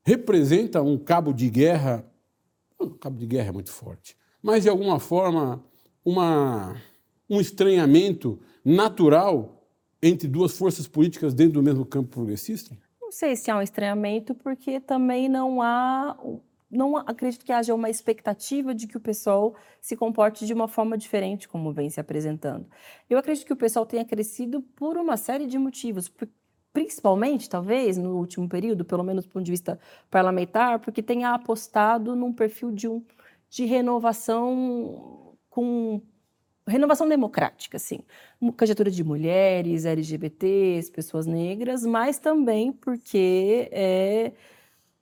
representa 0.04 0.82
um 0.82 0.98
cabo 0.98 1.32
de 1.32 1.48
guerra, 1.48 2.04
um 2.78 2.90
cabo 2.90 3.18
de 3.18 3.26
guerra 3.26 3.48
é 3.48 3.52
muito 3.52 3.70
forte, 3.70 4.16
mas 4.42 4.64
de 4.64 4.68
alguma 4.68 4.98
forma 4.98 5.64
uma, 6.04 6.76
um 7.28 7.40
estranhamento 7.40 8.38
natural 8.64 9.60
entre 10.02 10.26
duas 10.26 10.56
forças 10.56 10.86
políticas 10.86 11.34
dentro 11.34 11.54
do 11.54 11.62
mesmo 11.62 11.84
campo 11.84 12.08
progressista? 12.08 12.76
Não 13.00 13.12
sei 13.12 13.36
se 13.36 13.50
há 13.50 13.56
um 13.56 13.62
estranhamento, 13.62 14.34
porque 14.34 14.80
também 14.80 15.28
não 15.28 15.60
há. 15.60 16.16
Não 16.70 16.96
acredito 16.96 17.44
que 17.44 17.52
haja 17.52 17.74
uma 17.74 17.90
expectativa 17.90 18.74
de 18.74 18.86
que 18.86 18.96
o 18.96 19.00
pessoal 19.00 19.56
se 19.80 19.96
comporte 19.96 20.46
de 20.46 20.52
uma 20.54 20.68
forma 20.68 20.96
diferente, 20.96 21.48
como 21.48 21.72
vem 21.72 21.90
se 21.90 21.98
apresentando. 21.98 22.66
Eu 23.08 23.18
acredito 23.18 23.46
que 23.46 23.52
o 23.52 23.56
pessoal 23.56 23.84
tenha 23.84 24.04
crescido 24.04 24.62
por 24.76 24.96
uma 24.96 25.16
série 25.16 25.46
de 25.46 25.58
motivos, 25.58 26.12
principalmente, 26.72 27.50
talvez, 27.50 27.96
no 27.96 28.16
último 28.16 28.48
período, 28.48 28.84
pelo 28.84 29.02
menos 29.02 29.24
do 29.24 29.30
ponto 29.30 29.44
de 29.44 29.50
vista 29.50 29.80
parlamentar, 30.10 30.78
porque 30.78 31.02
tenha 31.02 31.34
apostado 31.34 32.14
num 32.14 32.32
perfil 32.32 32.70
de, 32.70 32.86
um, 32.88 33.04
de 33.48 33.64
renovação 33.64 35.36
com 35.48 36.00
renovação 36.66 37.08
democrática, 37.08 37.76
assim, 37.76 38.00
candidatura 38.56 38.90
de 38.90 39.02
mulheres, 39.02 39.84
LGBTs, 39.84 40.90
pessoas 40.92 41.26
negras, 41.26 41.84
mas 41.84 42.18
também 42.18 42.72
porque 42.72 43.68
é, 43.72 44.32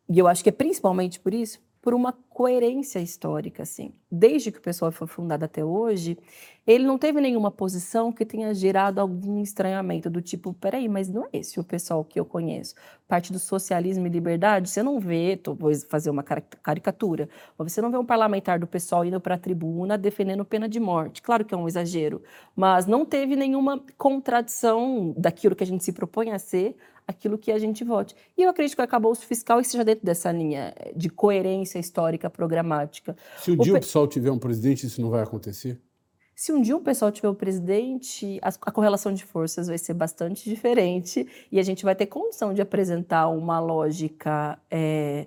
e 0.09 0.19
eu 0.19 0.27
acho 0.27 0.43
que 0.43 0.49
é 0.49 0.53
principalmente 0.53 1.21
por 1.21 1.35
isso, 1.35 1.61
por 1.81 1.95
uma 1.95 2.13
coerência 2.13 2.99
histórica, 2.99 3.63
assim. 3.63 3.93
Desde 4.11 4.51
que 4.51 4.59
o 4.59 4.63
pessoal 4.63 4.91
foi 4.91 5.07
fundado 5.07 5.45
até 5.45 5.65
hoje, 5.65 6.19
ele 6.67 6.85
não 6.85 6.99
teve 6.99 7.21
nenhuma 7.21 7.51
posição 7.51 8.13
que 8.13 8.27
tenha 8.27 8.53
gerado 8.53 9.01
algum 9.01 9.41
estranhamento 9.41 10.11
do 10.11 10.21
tipo, 10.21 10.53
peraí, 10.53 10.89
mas 10.89 11.09
não 11.09 11.25
é 11.25 11.29
esse 11.39 11.59
o 11.59 11.65
pessoal 11.65 12.05
que 12.05 12.19
eu 12.19 12.25
conheço. 12.25 12.75
Parte 13.07 13.33
do 13.33 13.39
socialismo 13.39 14.07
e 14.07 14.11
liberdade, 14.11 14.69
você 14.69 14.83
não 14.83 15.01
vê, 15.01 15.37
tô, 15.37 15.55
vou 15.55 15.73
fazer 15.89 16.11
uma 16.11 16.23
caricatura, 16.23 17.29
você 17.57 17.81
não 17.81 17.91
vê 17.91 17.97
um 17.97 18.05
parlamentar 18.05 18.59
do 18.59 18.67
pessoal 18.67 19.05
indo 19.05 19.21
para 19.21 19.37
a 19.37 19.39
tribuna 19.39 19.97
defendendo 19.97 20.45
pena 20.45 20.69
de 20.69 20.81
morte. 20.81 21.23
Claro 21.23 21.45
que 21.45 21.55
é 21.55 21.57
um 21.57 21.69
exagero, 21.69 22.23
mas 22.55 22.87
não 22.87 23.07
teve 23.07 23.35
nenhuma 23.35 23.83
contradição 23.97 25.15
daquilo 25.17 25.57
que 25.57 25.65
a 25.65 25.67
gente 25.67 25.85
se 25.85 25.93
propõe 25.93 26.33
a 26.33 26.39
ser 26.39 26.77
aquilo 27.09 27.39
que 27.39 27.51
a 27.51 27.59
gente 27.59 27.83
vote. 27.83 28.15
E 28.37 28.43
eu 28.43 28.51
acredito 28.51 28.77
que 28.77 28.83
o 28.83 28.85
arcabouço 28.85 29.25
fiscal 29.25 29.59
esteja 29.59 29.83
dentro 29.83 30.05
dessa 30.05 30.31
linha 30.31 30.75
de 30.95 31.09
coerência 31.09 31.79
histórica 31.79 32.29
programática. 32.29 33.17
Se 33.39 33.51
um 33.51 33.55
o 33.55 33.57
dia 33.57 33.73
pe... 33.73 33.79
o 33.79 33.83
pessoal 33.83 34.07
tiver 34.07 34.31
um 34.31 34.39
presidente, 34.39 34.87
isso 34.87 35.01
não 35.01 35.09
vai 35.09 35.23
acontecer? 35.23 35.81
Se 36.37 36.53
um 36.53 36.61
dia 36.61 36.77
o 36.77 36.81
pessoal 36.81 37.11
tiver 37.11 37.29
o 37.29 37.35
presidente, 37.35 38.39
a, 38.43 38.49
a, 38.49 38.71
correlação 38.71 39.13
de 39.13 39.25
forças 39.25 39.67
vai 39.67 39.79
ser 39.79 39.95
bastante 39.95 40.49
diferente 40.49 41.27
e 41.51 41.59
a 41.59 41.63
gente 41.65 41.83
vai 41.83 41.97
ter 41.97 42.07
condição 42.07 42.55
de 42.55 42.63
apresentar 42.63 43.29
uma 43.29 43.59
lógica 43.59 44.57
é, 44.71 45.27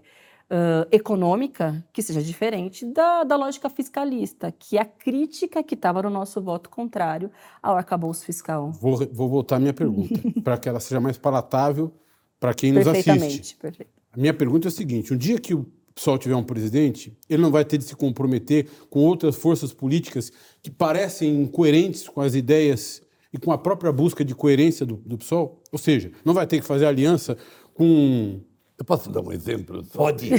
uh, 0.52 0.88
econômica 0.92 1.84
que 1.94 2.02
seja 2.02 2.22
diferente 2.22 2.86
da, 2.86 3.24
da 3.24 3.38
lógica 3.38 3.70
fiscalista, 3.70 4.52
que 4.52 4.78
é 4.78 4.82
a 4.82 4.86
crítica 4.86 5.64
que 5.64 5.76
estava 5.76 6.02
no 6.04 6.10
nosso 6.10 6.42
voto 6.42 6.70
contrário 6.70 7.32
ao 7.64 7.78
arcabouço 7.78 8.26
fiscal. 8.26 8.72
Vou, 8.74 8.98
vou 9.12 9.30
voltar 9.30 9.56
à 9.56 9.60
minha 9.60 9.74
pergunta, 9.74 10.20
para 10.44 10.58
que 10.58 10.68
ela 10.68 10.80
seja 10.80 11.00
mais 11.00 11.18
palatável 11.18 11.92
para 12.40 12.54
quem 12.54 12.72
nos 12.72 12.86
assiste. 12.86 13.06
Perfeitamente, 13.06 13.56
perfeito. 13.56 13.92
A 14.12 14.20
minha 14.20 14.34
pergunta 14.34 14.68
é 14.68 14.70
a 14.70 14.72
seguinte: 14.72 15.14
um 15.14 15.18
dia 15.18 15.40
que 15.40 15.54
o 15.54 15.66
PSOL 15.96 16.18
tiver 16.18 16.36
um 16.36 16.44
presidente, 16.44 17.18
ele 17.30 17.42
não 17.42 17.52
vai 17.52 17.64
ter 17.64 17.78
de 17.78 17.86
se 17.86 17.96
comprometer 17.96 18.68
com 18.90 19.00
outras 19.00 19.36
forças 19.36 19.74
políticas 19.74 20.32
que 20.62 20.70
parecem 20.70 21.42
incoerentes 21.42 22.08
com 22.10 22.20
as 22.22 22.36
ideias 22.36 23.02
e 23.34 23.38
com 23.38 23.52
a 23.52 23.58
própria 23.58 23.92
busca 23.92 24.26
de 24.26 24.36
coerência 24.36 24.86
do, 24.86 24.98
do 24.98 25.18
PSOL? 25.18 25.62
Ou 25.72 25.80
seja, 25.80 26.12
não 26.26 26.34
vai 26.34 26.46
ter 26.46 26.60
que 26.60 26.66
fazer 26.66 26.86
aliança 26.86 27.38
com 27.74 28.42
eu 28.82 28.86
posso 28.86 29.12
dar 29.12 29.22
um 29.22 29.32
exemplo? 29.32 29.84
Pode. 29.94 30.32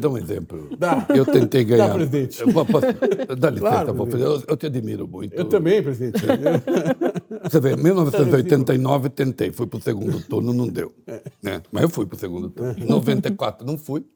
Dá 0.00 0.08
um 0.08 0.16
exemplo. 0.16 0.68
Dá. 0.78 1.06
Eu 1.14 1.26
tentei 1.26 1.62
ganhar. 1.62 1.88
Dá, 1.88 1.94
presidente. 1.94 2.40
Eu 2.40 2.52
posso, 2.52 2.86
dá 3.38 3.50
licença, 3.50 3.84
claro, 3.84 4.08
eu, 4.16 4.42
eu, 4.48 4.56
te 4.56 4.66
admiro 4.66 5.06
muito. 5.06 5.34
Eu 5.34 5.44
também, 5.44 5.82
presidente. 5.82 6.22
Você 7.44 7.60
vê, 7.60 7.74
em 7.74 7.76
1989 7.76 9.10
tentei, 9.10 9.52
fui 9.52 9.66
para 9.66 9.78
o 9.78 9.82
segundo 9.82 10.20
turno, 10.22 10.54
não 10.54 10.66
deu. 10.66 10.92
Né? 11.42 11.60
Mas 11.70 11.82
eu 11.82 11.90
fui 11.90 12.06
para 12.06 12.16
o 12.16 12.18
segundo 12.18 12.48
turno. 12.48 12.74
Em 12.78 12.86
94 12.86 13.66
não 13.66 13.76
fui, 13.76 14.06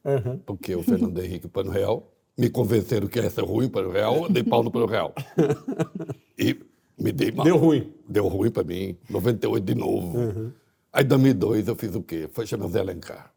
porque 0.46 0.74
o 0.74 0.82
Fernando 0.82 1.22
Henrique 1.22 1.48
para 1.48 1.68
o 1.68 1.70
Real 1.70 2.10
me 2.36 2.48
convenceram 2.48 3.06
que 3.08 3.20
ia 3.20 3.28
ser 3.28 3.44
ruim 3.44 3.68
para 3.68 3.86
o 3.86 3.92
Real, 3.92 4.26
dei 4.30 4.42
pau 4.42 4.62
no 4.62 4.70
para 4.70 4.82
o 4.82 4.86
Real. 4.86 5.14
E 6.38 6.58
me 6.98 7.12
dei 7.12 7.30
mal. 7.30 7.44
Deu 7.44 7.56
ruim. 7.56 7.92
Deu 8.08 8.26
ruim 8.26 8.50
para 8.50 8.64
mim. 8.64 8.96
98 9.08 9.64
de 9.64 9.74
novo. 9.74 10.18
Uhum. 10.18 10.50
Aí, 10.92 11.04
em 11.04 11.08
2002, 11.08 11.68
eu 11.68 11.76
fiz 11.76 11.94
o 11.94 12.02
quê? 12.02 12.28
Foi 12.30 12.46
chamar 12.46 12.68
Zé 12.68 12.80
Alencar. 12.80 13.32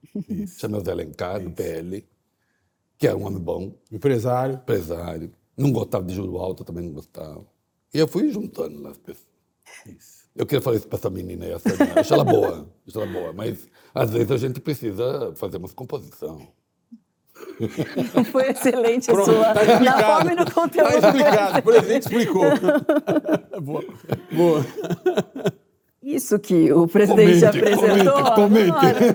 Chamar 0.60 0.82
Zé 0.82 0.92
Alencar, 0.92 1.42
do 1.42 1.52
PL, 1.52 2.06
que 2.98 3.08
era 3.08 3.16
um 3.16 3.26
homem 3.26 3.40
bom. 3.40 3.74
Empresário. 3.92 4.56
Empresário. 4.56 5.32
Não 5.56 5.72
gostava 5.72 6.04
de 6.04 6.14
juro 6.14 6.38
alto, 6.38 6.66
também 6.66 6.84
não 6.84 6.92
gostava. 6.92 7.46
E 7.94 8.00
eu 8.00 8.08
fui 8.08 8.30
juntando 8.30 8.82
nas 8.82 8.98
pessoas. 8.98 9.26
Isso. 9.86 10.26
Eu 10.36 10.46
queria 10.46 10.62
falar 10.62 10.76
isso 10.76 10.88
para 10.88 10.98
essa 10.98 11.10
menina, 11.10 11.46
essa, 11.46 11.70
acho 11.98 12.14
ela 12.14 12.26
boa, 12.26 12.68
acho 12.86 13.02
ela 13.02 13.10
boa, 13.10 13.32
mas 13.32 13.70
às 13.94 14.10
vezes 14.10 14.32
a 14.32 14.38
gente 14.38 14.60
precisa 14.60 15.34
fazer 15.36 15.56
umas 15.56 15.72
composição. 15.72 16.46
Foi 18.32 18.50
excelente 18.50 19.06
Pronto, 19.06 19.32
a 19.32 19.34
sua. 19.34 19.54
Tá 19.54 19.64
explicado. 19.64 20.02
Na 20.02 20.08
forma 20.08 20.34
e 20.34 20.36
no 20.36 20.52
conteúdo. 20.52 20.90
Está 20.90 21.08
explicado, 21.08 21.60
o 21.60 21.62
presidente 21.62 22.04
explicou. 22.04 22.44
boa. 23.62 23.84
boa. 24.34 24.66
Isso 26.06 26.38
que 26.38 26.72
o 26.72 26.88
presidente 26.88 27.40
comente, 27.40 27.46
apresentou. 27.46 28.24
Comente, 28.36 28.72
comente. 28.72 29.06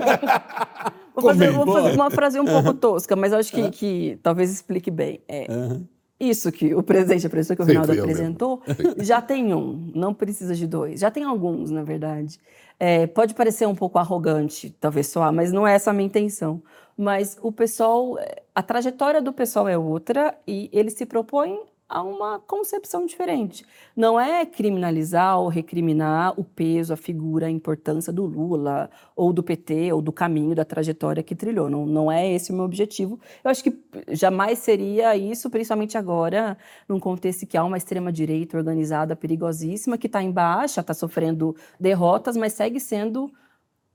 Vou 1.15 1.25
fazer, 1.25 1.51
vou 1.53 1.67
fazer, 1.73 1.93
uma 1.93 2.11
frase 2.11 2.41
um 2.41 2.45
pouco 2.45 2.75
tosca, 2.75 3.15
mas 3.15 3.33
acho 3.33 3.53
que, 3.53 3.71
que 3.71 4.19
talvez 4.23 4.51
explique 4.51 4.91
bem. 4.91 5.21
É, 5.29 5.47
uhum. 5.49 5.87
Isso 6.19 6.51
que 6.51 6.75
o 6.75 6.83
presidente 6.83 7.27
apresentou, 7.27 7.57
que 7.57 7.63
o 7.63 7.65
Sim, 7.65 7.73
Rinaldo 7.73 7.93
apresentou, 7.93 8.63
já 8.99 9.23
tem 9.23 9.55
um, 9.55 9.91
não 9.95 10.13
precisa 10.13 10.55
de 10.55 10.67
dois. 10.67 11.01
Já 11.01 11.11
tem 11.11 11.25
alguns, 11.25 11.71
na 11.71 11.83
verdade. 11.83 12.39
É, 12.79 13.07
pode 13.07 13.35
parecer 13.35 13.67
um 13.67 13.75
pouco 13.75 13.99
arrogante, 13.99 14.75
talvez 14.81 15.07
soar, 15.07 15.33
mas 15.33 15.53
não 15.53 15.67
é 15.67 15.75
essa 15.75 15.91
a 15.91 15.95
minha 15.95 16.07
intenção. 16.07 16.61
Mas 16.97 17.39
o 17.41 17.53
pessoal, 17.53 18.19
a 18.55 18.63
trajetória 18.63 19.23
do 19.23 19.33
pessoal 19.33 19.69
é 19.69 19.79
outra 19.79 20.35
e 20.47 20.69
ele 20.73 20.91
se 20.91 21.07
propõe 21.07 21.59
a 21.91 22.03
uma 22.05 22.39
concepção 22.39 23.05
diferente. 23.05 23.67
Não 23.97 24.19
é 24.19 24.47
criminalizar 24.47 25.41
ou 25.41 25.49
recriminar 25.49 26.39
o 26.39 26.45
peso, 26.45 26.93
a 26.93 26.97
figura, 26.97 27.47
a 27.47 27.51
importância 27.51 28.13
do 28.13 28.25
Lula, 28.25 28.89
ou 29.17 29.33
do 29.33 29.43
PT, 29.43 29.93
ou 29.93 30.01
do 30.01 30.13
caminho, 30.13 30.55
da 30.55 30.65
trajetória 30.65 31.21
que 31.21 31.35
trilhou. 31.35 31.69
Não, 31.69 31.85
não 31.85 32.11
é 32.11 32.33
esse 32.33 32.53
o 32.53 32.55
meu 32.55 32.65
objetivo. 32.65 33.19
Eu 33.43 33.51
acho 33.51 33.65
que 33.65 33.77
jamais 34.11 34.61
seria 34.61 35.17
isso, 35.17 35.51
principalmente 35.51 35.99
agora, 35.99 36.57
num 36.89 37.01
contexto 37.01 37.45
que 37.45 37.57
há 37.57 37.65
uma 37.65 37.77
extrema-direita 37.77 38.57
organizada, 38.57 39.17
perigosíssima, 39.17 39.99
que 39.99 40.07
está 40.07 40.23
em 40.23 40.31
baixa, 40.31 40.81
está 40.81 40.95
sofrendo 40.95 41.57
derrotas, 41.79 42.37
mas 42.37 42.53
segue 42.53 42.79
sendo 42.79 43.33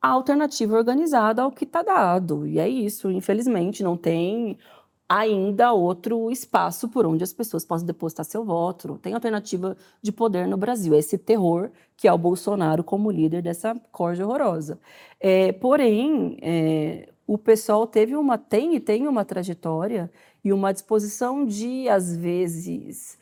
a 0.02 0.10
alternativa 0.10 0.76
organizada 0.76 1.42
ao 1.42 1.52
que 1.52 1.64
está 1.64 1.82
dado. 1.82 2.46
E 2.46 2.60
é 2.60 2.68
isso, 2.70 3.10
infelizmente, 3.10 3.82
não 3.82 3.98
tem 3.98 4.58
ainda 5.08 5.72
outro 5.72 6.32
espaço 6.32 6.90
por 6.90 7.06
onde 7.06 7.24
as 7.24 7.32
pessoas 7.32 7.64
possam 7.64 7.86
depositar 7.86 8.26
seu 8.26 8.44
voto. 8.44 8.98
Tem 9.02 9.14
alternativa 9.14 9.78
de 10.02 10.12
poder 10.12 10.48
no 10.48 10.58
Brasil. 10.58 10.94
É 10.94 11.00
esse 11.00 11.18
terror 11.18 11.70
que 11.96 12.08
é 12.08 12.14
o 12.14 12.18
Bolsonaro 12.18 12.84
como 12.84 13.12
líder 13.12 13.42
dessa 13.42 13.76
corja 13.92 14.26
horrorosa. 14.26 14.80
É, 15.20 15.52
porém, 15.54 16.38
é, 16.42 17.10
o 17.28 17.38
pessoal 17.38 17.88
teve 17.88 18.16
uma 18.16 18.38
tem 18.38 18.76
e 18.76 18.80
tem 18.80 19.08
uma 19.08 19.24
trajetória 19.24 20.12
e 20.44 20.52
uma 20.52 20.74
disposição 20.74 21.46
de 21.46 21.88
às 21.90 22.16
vezes 22.16 23.18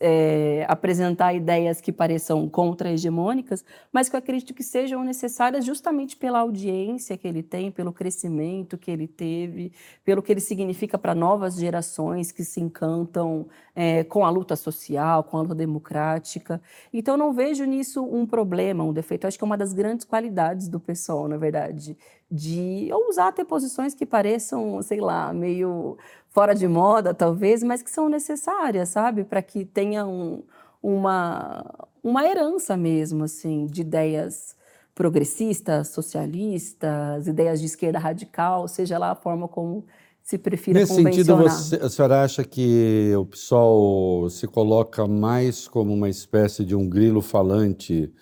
é, 0.00 0.64
apresentar 0.66 1.34
ideias 1.34 1.78
que 1.78 1.92
pareçam 1.92 2.48
contra-hegemônicas, 2.48 3.62
mas 3.92 4.08
que 4.08 4.16
eu 4.16 4.18
acredito 4.18 4.54
que 4.54 4.62
sejam 4.62 5.04
necessárias 5.04 5.62
justamente 5.64 6.16
pela 6.16 6.38
audiência 6.38 7.18
que 7.18 7.28
ele 7.28 7.42
tem, 7.42 7.70
pelo 7.70 7.92
crescimento 7.92 8.78
que 8.78 8.90
ele 8.90 9.06
teve, 9.06 9.72
pelo 10.02 10.22
que 10.22 10.32
ele 10.32 10.40
significa 10.40 10.96
para 10.96 11.14
novas 11.14 11.56
gerações 11.56 12.32
que 12.32 12.42
se 12.42 12.60
encantam 12.60 13.46
é, 13.74 14.02
com 14.04 14.24
a 14.24 14.30
luta 14.30 14.56
social, 14.56 15.22
com 15.22 15.36
a 15.36 15.42
luta 15.42 15.54
democrática. 15.54 16.62
Então, 16.92 17.16
não 17.16 17.32
vejo 17.32 17.64
nisso 17.64 18.02
um 18.02 18.24
problema, 18.24 18.82
um 18.82 18.92
defeito. 18.92 19.24
Eu 19.24 19.28
acho 19.28 19.36
que 19.36 19.44
é 19.44 19.46
uma 19.46 19.58
das 19.58 19.74
grandes 19.74 20.06
qualidades 20.06 20.66
do 20.66 20.80
pessoal, 20.80 21.28
na 21.28 21.36
verdade, 21.36 21.96
de 22.30 22.88
ousar 22.92 23.32
ter 23.32 23.44
posições 23.44 23.94
que 23.94 24.06
pareçam, 24.06 24.80
sei 24.82 25.00
lá, 25.00 25.32
meio 25.32 25.98
fora 26.30 26.54
de 26.54 26.68
moda, 26.68 27.12
talvez, 27.12 27.62
mas 27.62 27.82
que 27.82 27.90
são 27.90 28.08
necessárias, 28.08 28.90
sabe? 28.90 29.24
Para 29.24 29.42
que 29.42 29.64
tenha 29.64 29.89
um, 29.98 30.42
uma, 30.82 31.64
uma 32.02 32.26
herança 32.26 32.76
mesmo, 32.76 33.24
assim, 33.24 33.66
de 33.66 33.80
ideias 33.82 34.56
progressistas, 34.94 35.88
socialistas, 35.88 37.26
ideias 37.26 37.60
de 37.60 37.66
esquerda 37.66 37.98
radical, 37.98 38.68
seja 38.68 38.98
lá 38.98 39.12
a 39.12 39.14
forma 39.14 39.48
como 39.48 39.84
se 40.22 40.36
prefira 40.38 40.78
Nesse 40.78 40.94
sentido, 40.94 41.36
você, 41.36 41.76
a 41.76 41.88
senhora 41.88 42.22
acha 42.22 42.44
que 42.44 43.12
o 43.16 43.24
PSOL 43.24 44.28
se 44.28 44.46
coloca 44.46 45.06
mais 45.06 45.66
como 45.66 45.92
uma 45.92 46.08
espécie 46.08 46.64
de 46.64 46.76
um 46.76 46.88
grilo 46.88 47.20
falante 47.22 48.12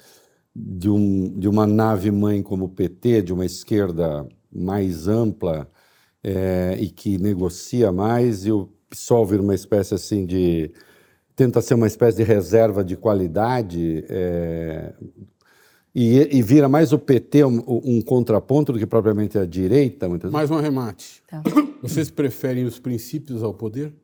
de, 0.55 0.89
um, 0.89 1.39
de 1.39 1.49
uma 1.49 1.67
nave-mãe 1.67 2.43
como 2.43 2.67
o 2.67 2.69
PT, 2.69 3.23
de 3.23 3.33
uma 3.33 3.45
esquerda 3.45 4.27
mais 4.51 5.07
ampla, 5.07 5.71
é, 6.23 6.77
e 6.81 6.89
que 6.89 7.19
negocia 7.19 7.93
mais, 7.93 8.45
e 8.45 8.53
o 8.53 8.69
PSOL 8.91 9.27
vira 9.27 9.43
uma 9.43 9.55
espécie 9.55 9.95
assim 9.95 10.27
de. 10.27 10.73
Tenta 11.39 11.63
ser 11.63 11.75
uma 11.75 11.87
espécie 11.87 12.17
de 12.17 12.25
reserva 12.25 12.83
de 12.83 12.97
qualidade, 12.97 14.05
é, 14.09 14.93
e, 15.95 16.37
e, 16.37 16.43
vira 16.43 16.69
mais 16.69 16.93
o 16.93 16.99
PT 16.99 17.45
um, 17.45 17.63
um, 17.65 18.03
contraponto 18.03 18.73
do 18.73 18.79
que 18.79 18.87
propriamente 18.87 19.39
a 19.39 19.47
direita. 19.47 20.09
Muitas 20.09 20.33
mais 20.33 20.51
um 20.51 20.59
arremate. 20.59 21.23
Tá. 21.29 21.41
Vocês 21.81 22.11
preferem 22.11 22.65
os 22.65 22.81
princípios 22.81 23.45
ao 23.45 23.55
poder? 23.55 23.95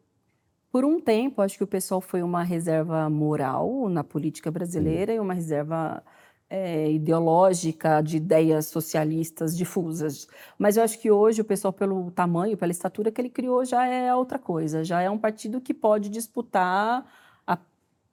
Por 0.70 0.84
um 0.84 1.00
tempo, 1.00 1.42
acho 1.42 1.58
que 1.58 1.64
o 1.64 1.66
pessoal 1.66 2.00
foi 2.00 2.22
uma 2.22 2.44
reserva 2.44 3.10
moral 3.10 3.88
na 3.88 4.04
política 4.04 4.48
brasileira 4.48 5.12
hum. 5.12 5.16
e 5.16 5.18
uma 5.18 5.34
reserva 5.34 6.04
é, 6.48 6.88
ideológica 6.92 8.00
de 8.00 8.18
ideias 8.18 8.66
socialistas 8.66 9.56
difusas. 9.56 10.28
Mas 10.56 10.76
eu 10.76 10.84
acho 10.84 11.00
que 11.00 11.10
hoje 11.10 11.40
o 11.40 11.44
pessoal, 11.44 11.72
pelo 11.72 12.12
tamanho, 12.12 12.56
pela 12.56 12.70
estatura 12.70 13.10
que 13.10 13.20
ele 13.20 13.30
criou, 13.30 13.64
já 13.64 13.84
é 13.86 14.14
outra 14.14 14.38
coisa. 14.38 14.84
Já 14.84 15.02
é 15.02 15.10
um 15.10 15.18
partido 15.18 15.60
que 15.60 15.74
pode 15.74 16.08
disputar 16.08 17.04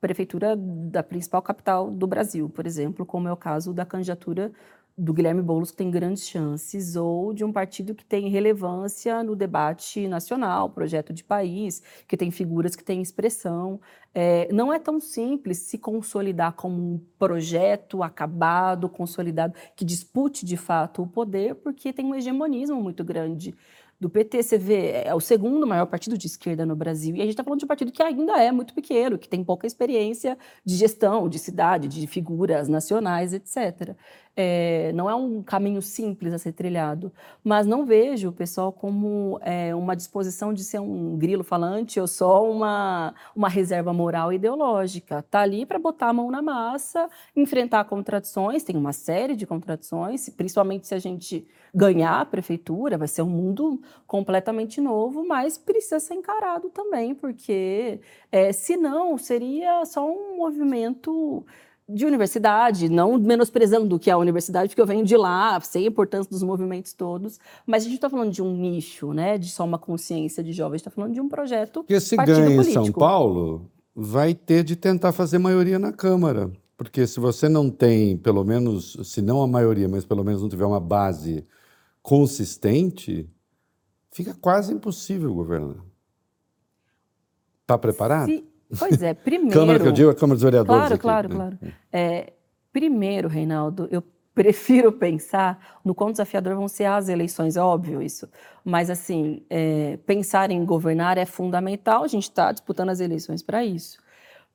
prefeitura 0.02 0.56
da 0.58 1.04
principal 1.04 1.42
capital 1.42 1.92
do 1.92 2.08
Brasil, 2.08 2.50
por 2.50 2.66
exemplo, 2.66 3.06
como 3.06 3.28
é 3.28 3.32
o 3.32 3.38
caso 3.38 3.72
da 3.74 3.86
candidatura 3.86 4.52
do 4.98 5.14
Guilherme 5.14 5.42
Boulos, 5.42 5.72
que 5.72 5.78
tem 5.78 5.90
grandes 5.90 6.28
chances, 6.28 6.96
ou 6.96 7.34
de 7.34 7.46
um 7.46 7.52
partido 7.52 7.96
que 7.96 8.04
tem 8.04 8.30
relevância 8.30 9.24
no 9.24 9.36
debate 9.36 10.08
nacional, 10.08 10.70
projeto 10.70 11.14
de 11.14 11.24
país, 11.24 11.82
que 12.08 12.18
tem 12.18 12.30
figuras 12.30 12.76
que 12.76 12.84
têm 12.84 13.02
expressão. 13.02 13.80
É, 14.14 14.52
não 14.52 14.74
é 14.74 14.78
tão 14.78 15.00
simples 15.00 15.60
se 15.60 15.78
consolidar 15.78 16.54
como 16.54 16.76
um 16.76 17.02
projeto 17.18 18.04
acabado, 18.04 18.90
consolidado, 18.90 19.54
que 19.76 19.86
dispute 19.86 20.46
de 20.46 20.58
fato 20.58 21.02
o 21.04 21.08
poder, 21.08 21.56
porque 21.56 21.94
tem 21.94 22.06
um 22.06 22.16
hegemonismo 22.16 22.82
muito 22.82 23.04
grande 23.04 23.56
do 24.02 24.10
PT, 24.10 24.42
você 24.42 24.58
vê, 24.58 25.04
é 25.06 25.14
o 25.14 25.20
segundo 25.20 25.68
maior 25.68 25.86
partido 25.86 26.18
de 26.18 26.26
esquerda 26.26 26.66
no 26.66 26.76
Brasil. 26.76 27.16
E 27.16 27.20
a 27.20 27.24
gente 27.24 27.34
está 27.34 27.44
falando 27.44 27.60
de 27.60 27.66
um 27.66 27.68
partido 27.68 27.92
que 27.92 28.02
ainda 28.02 28.42
é 28.42 28.52
muito 28.52 28.74
pequeno, 28.74 29.16
que 29.16 29.30
tem 29.30 29.44
pouca 29.44 29.68
experiência 29.68 30.36
de 30.66 30.76
gestão, 30.76 31.30
de 31.30 31.38
cidade, 31.38 31.88
de 31.88 32.08
figuras 32.08 32.68
nacionais, 32.68 33.32
etc. 33.32 33.96
É, 34.36 34.92
não 34.94 35.10
é 35.10 35.16
um 35.16 35.44
caminho 35.44 35.82
simples 35.82 36.34
a 36.34 36.38
ser 36.38 36.54
trilhado, 36.54 37.12
mas 37.44 37.68
não 37.68 37.86
vejo 37.86 38.30
o 38.30 38.32
pessoal 38.32 38.72
como 38.72 39.38
é, 39.42 39.76
uma 39.76 39.96
disposição 39.96 40.54
de 40.54 40.64
ser 40.64 40.80
um 40.80 41.18
grilo 41.18 41.44
falante 41.44 42.00
ou 42.00 42.08
só 42.08 42.50
uma, 42.50 43.14
uma 43.36 43.50
reserva 43.50 43.92
moral 43.92 44.32
e 44.32 44.38
ideológica. 44.38 45.20
Está 45.20 45.42
ali 45.42 45.66
para 45.66 45.78
botar 45.78 46.08
a 46.10 46.14
mão 46.14 46.32
na 46.32 46.42
massa, 46.42 47.10
enfrentar 47.36 47.84
contradições, 47.86 48.64
tem 48.64 48.78
uma 48.78 48.94
série 48.94 49.36
de 49.36 49.46
contradições, 49.46 50.30
principalmente 50.30 50.88
se 50.88 50.96
a 50.96 51.00
gente 51.00 51.46
ganhar 51.74 52.22
a 52.22 52.26
prefeitura, 52.26 52.98
vai 52.98 53.08
ser 53.08 53.22
um 53.22 53.30
mundo 53.30 53.82
completamente 54.06 54.82
novo, 54.82 55.26
mas 55.26 55.58
precisa 55.58 56.00
ser 56.00 56.16
encarado 56.16 56.70
também, 56.70 57.16
porque 57.16 58.00
é, 58.32 58.52
senão 58.52 59.18
seria 59.18 59.86
só 59.86 60.06
um 60.06 60.38
movimento 60.38 61.46
de 61.94 62.06
universidade, 62.06 62.90
não 62.90 63.18
menosprezando 63.18 63.96
o 63.96 64.00
que 64.00 64.10
é 64.10 64.14
a 64.14 64.18
universidade, 64.18 64.70
porque 64.70 64.82
eu 64.82 64.86
venho 64.86 65.06
de 65.06 65.16
lá, 65.18 65.60
sei 65.62 65.86
a 65.86 65.88
importância 65.88 66.30
dos 66.30 66.44
movimentos 66.44 66.94
todos, 66.94 67.40
mas 67.66 67.84
a 67.84 67.86
gente 67.86 67.96
está 67.96 68.10
falando 68.10 68.32
de 68.32 68.42
um 68.42 68.56
nicho, 68.56 69.14
né, 69.14 69.38
de 69.38 69.50
só 69.50 69.64
uma 69.64 69.78
consciência 69.78 70.44
de 70.44 70.54
jovens, 70.54 70.78
está 70.78 70.92
falando 70.92 71.14
de 71.14 71.22
um 71.22 71.30
projeto 71.30 71.82
Porque 71.82 72.00
se 72.00 72.16
ganha 72.16 72.56
em 72.56 72.64
São 72.64 72.92
Paulo, 72.92 73.70
vai 73.96 74.34
ter 74.34 74.64
de 74.64 74.76
tentar 74.76 75.12
fazer 75.12 75.38
maioria 75.38 75.78
na 75.78 75.92
Câmara, 75.92 76.52
porque 76.78 77.06
se 77.06 77.20
você 77.20 77.48
não 77.48 77.70
tem, 77.70 78.18
pelo 78.18 78.44
menos, 78.44 78.98
se 79.04 79.22
não 79.22 79.42
a 79.42 79.48
maioria, 79.48 79.88
mas 79.88 80.06
pelo 80.06 80.24
menos 80.24 80.42
não 80.42 80.50
tiver 80.50 80.66
uma 80.66 80.80
base 80.80 81.46
consistente, 82.02 83.30
fica 84.12 84.34
quase 84.34 84.74
impossível 84.74 85.34
governar. 85.34 85.84
Está 87.62 87.78
preparado? 87.78 88.30
Se 88.30 88.51
Pois 88.78 89.02
é, 89.02 89.14
primeiro. 89.14 89.54
Câmara 89.60 89.80
que 89.80 89.88
eu 89.88 89.92
digo, 89.92 90.10
a 90.10 90.16
Câmara 90.16 90.36
dos 90.36 90.44
Vereadores. 90.44 90.80
Claro, 90.80 90.94
aqui, 90.94 91.02
claro, 91.02 91.30
né? 91.30 91.36
claro. 91.36 91.76
É, 91.92 92.34
primeiro, 92.72 93.28
Reinaldo, 93.28 93.88
eu 93.92 94.04
prefiro 94.34 94.92
pensar 94.92 95.80
no 95.84 95.94
quão 95.94 96.12
desafiador 96.12 96.56
vão 96.56 96.68
ser 96.68 96.86
as 96.86 97.10
eleições, 97.10 97.58
é 97.58 97.62
óbvio 97.62 98.02
isso. 98.02 98.30
Mas, 98.64 98.90
assim, 98.90 99.44
é, 99.50 99.98
pensar 100.06 100.52
em 100.52 100.64
governar 100.66 101.18
é 101.18 101.26
fundamental, 101.26 102.04
a 102.04 102.08
gente 102.08 102.24
está 102.24 102.52
disputando 102.52 102.90
as 102.90 103.00
eleições 103.00 103.42
para 103.42 103.66
isso. 103.66 104.00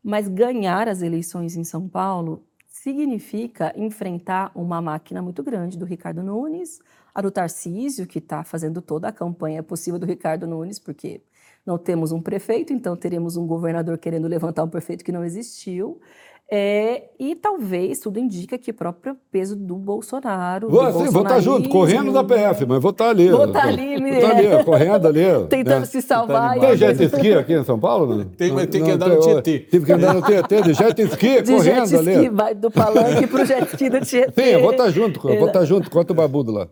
Mas 0.02 0.28
ganhar 0.28 0.88
as 0.88 1.02
eleições 1.02 1.56
em 1.56 1.64
São 1.64 1.88
Paulo 1.88 2.44
significa 2.66 3.72
enfrentar 3.76 4.52
uma 4.54 4.80
máquina 4.80 5.20
muito 5.20 5.42
grande 5.42 5.76
do 5.76 5.84
Ricardo 5.84 6.22
Nunes, 6.22 6.78
a 7.12 7.20
do 7.20 7.30
Tarcísio, 7.30 8.06
que 8.06 8.18
está 8.18 8.44
fazendo 8.44 8.80
toda 8.80 9.08
a 9.08 9.12
campanha 9.12 9.62
possível 9.62 9.98
do 9.98 10.06
Ricardo 10.06 10.46
Nunes, 10.46 10.78
porque 10.78 11.22
não 11.66 11.76
temos 11.76 12.12
um 12.12 12.20
prefeito, 12.22 12.72
então 12.72 12.96
teremos 12.96 13.36
um 13.36 13.46
governador 13.46 13.98
querendo 13.98 14.28
levantar 14.28 14.62
um 14.62 14.68
prefeito 14.68 15.04
que 15.04 15.10
não 15.10 15.24
existiu. 15.24 16.00
É, 16.48 17.02
e 17.18 17.34
talvez 17.34 17.98
tudo 17.98 18.20
indica 18.20 18.56
que 18.56 18.70
o 18.70 18.74
próprio 18.74 19.16
peso 19.32 19.56
do 19.56 19.74
Bolsonaro. 19.74 20.68
Vou, 20.68 20.92
do 20.92 20.92
sim, 20.92 21.10
vou 21.10 21.22
estar 21.22 21.34
tá 21.34 21.40
junto, 21.40 21.68
correndo 21.68 22.12
da 22.12 22.22
PF, 22.22 22.64
mas 22.66 22.80
vou 22.80 22.92
estar 22.92 23.06
tá 23.06 23.10
ali. 23.10 23.28
Vou 23.28 23.46
estar 23.46 23.62
tá 23.62 23.66
ali. 23.66 23.96
Vou 24.20 24.30
ali, 24.30 24.64
correndo 24.64 25.08
ali. 25.08 25.24
Tentando 25.48 25.80
né? 25.80 25.86
se 25.86 26.00
salvar. 26.00 26.56
Tem 26.60 26.76
jet 26.76 27.02
ski 27.02 27.32
aqui 27.32 27.52
em 27.52 27.64
São 27.64 27.80
Paulo? 27.80 28.24
Tem, 28.36 28.52
mas 28.52 28.68
tem 28.68 28.84
que 28.84 28.90
andar 28.92 29.08
no 29.08 29.18
Tietê. 29.18 29.58
Tive 29.58 29.86
que 29.86 29.92
andar 29.92 30.14
no 30.14 30.22
Tietê, 30.22 30.62
de 30.62 30.72
jet 30.72 31.02
ski, 31.02 31.42
de 31.42 31.52
correndo 31.52 31.86
jet 31.88 31.96
ski, 31.96 31.96
ali. 31.96 32.28
Vai 32.28 32.54
do 32.54 32.70
palanque 32.70 33.26
para 33.26 33.42
o 33.42 33.44
jet 33.44 33.66
ski 33.66 33.90
do 33.90 34.00
Tietê. 34.02 34.44
Sim, 34.44 34.50
eu 34.50 34.60
vou 34.60 34.70
estar 34.70 34.88
junto, 34.90 35.20
vou 35.20 35.46
estar 35.48 35.64
junto, 35.64 35.90
quanto 35.90 36.10
o 36.10 36.14
babudo 36.14 36.52
lá. 36.52 36.68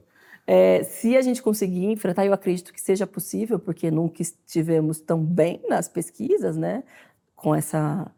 É, 0.46 0.82
se 0.84 1.16
a 1.16 1.22
gente 1.22 1.42
conseguir 1.42 1.86
enfrentar, 1.86 2.26
eu 2.26 2.32
acredito 2.32 2.72
que 2.72 2.80
seja 2.80 3.06
possível, 3.06 3.58
porque 3.58 3.90
nunca 3.90 4.20
estivemos 4.22 5.00
tão 5.00 5.22
bem 5.22 5.62
nas 5.68 5.88
pesquisas, 5.88 6.56
né? 6.56 6.84
Com 7.34 7.54
essa 7.54 8.10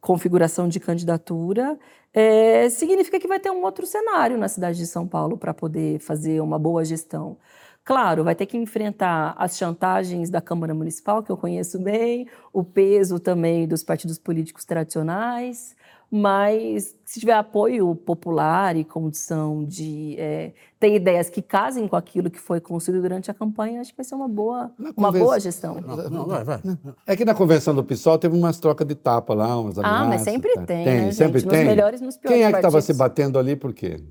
configuração 0.00 0.68
de 0.68 0.80
candidatura, 0.80 1.78
é, 2.12 2.68
significa 2.70 3.18
que 3.20 3.28
vai 3.28 3.40
ter 3.40 3.50
um 3.50 3.62
outro 3.62 3.86
cenário 3.86 4.36
na 4.36 4.48
cidade 4.48 4.78
de 4.78 4.86
São 4.86 5.06
Paulo 5.06 5.38
para 5.38 5.54
poder 5.54 5.98
fazer 6.00 6.40
uma 6.40 6.58
boa 6.58 6.84
gestão. 6.84 7.38
Claro, 7.84 8.22
vai 8.22 8.34
ter 8.34 8.46
que 8.46 8.56
enfrentar 8.56 9.34
as 9.36 9.56
chantagens 9.56 10.30
da 10.30 10.40
Câmara 10.40 10.74
Municipal, 10.74 11.22
que 11.22 11.32
eu 11.32 11.36
conheço 11.36 11.80
bem, 11.80 12.28
o 12.52 12.62
peso 12.62 13.18
também 13.18 13.66
dos 13.66 13.82
partidos 13.82 14.18
políticos 14.18 14.64
tradicionais, 14.64 15.74
mas 16.14 16.94
se 17.06 17.18
tiver 17.18 17.32
apoio 17.32 17.94
popular 17.94 18.76
e 18.76 18.84
condição 18.84 19.64
de 19.64 20.14
é, 20.18 20.52
ter 20.78 20.94
ideias 20.94 21.30
que 21.30 21.40
casem 21.40 21.88
com 21.88 21.96
aquilo 21.96 22.28
que 22.28 22.38
foi 22.38 22.60
construído 22.60 23.00
durante 23.00 23.30
a 23.30 23.34
campanha, 23.34 23.80
acho 23.80 23.92
que 23.92 23.96
vai 23.96 24.04
ser 24.04 24.14
uma 24.14 24.28
boa, 24.28 24.70
uma 24.94 25.10
boa 25.10 25.40
gestão. 25.40 25.80
Não, 25.80 26.10
não, 26.10 26.26
vai, 26.26 26.44
vai. 26.44 26.60
É 27.06 27.16
que 27.16 27.24
na 27.24 27.34
convenção 27.34 27.74
do 27.74 27.82
PSOL 27.82 28.18
teve 28.18 28.36
umas 28.36 28.60
trocas 28.60 28.86
de 28.86 28.94
tapa 28.94 29.32
lá, 29.32 29.58
umas 29.58 29.78
ameaças. 29.78 30.02
Ah, 30.02 30.04
mas 30.04 30.20
sempre 30.20 30.52
tá. 30.52 30.66
tem, 30.66 30.84
tem 30.84 31.00
né, 31.00 31.12
sempre 31.12 31.40
gente? 31.40 31.48
tem. 31.48 31.60
Nos 31.60 31.68
melhores 31.68 32.00
nos 32.02 32.18
piores 32.18 32.36
Quem 32.36 32.46
é 32.46 32.50
que 32.50 32.56
estava 32.58 32.82
se 32.82 32.92
batendo 32.92 33.38
ali 33.38 33.56
por 33.56 33.72
quê? 33.72 34.04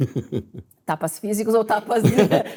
Tapas 0.86 1.18
físicos 1.18 1.52
ou 1.52 1.62
tapas. 1.62 2.04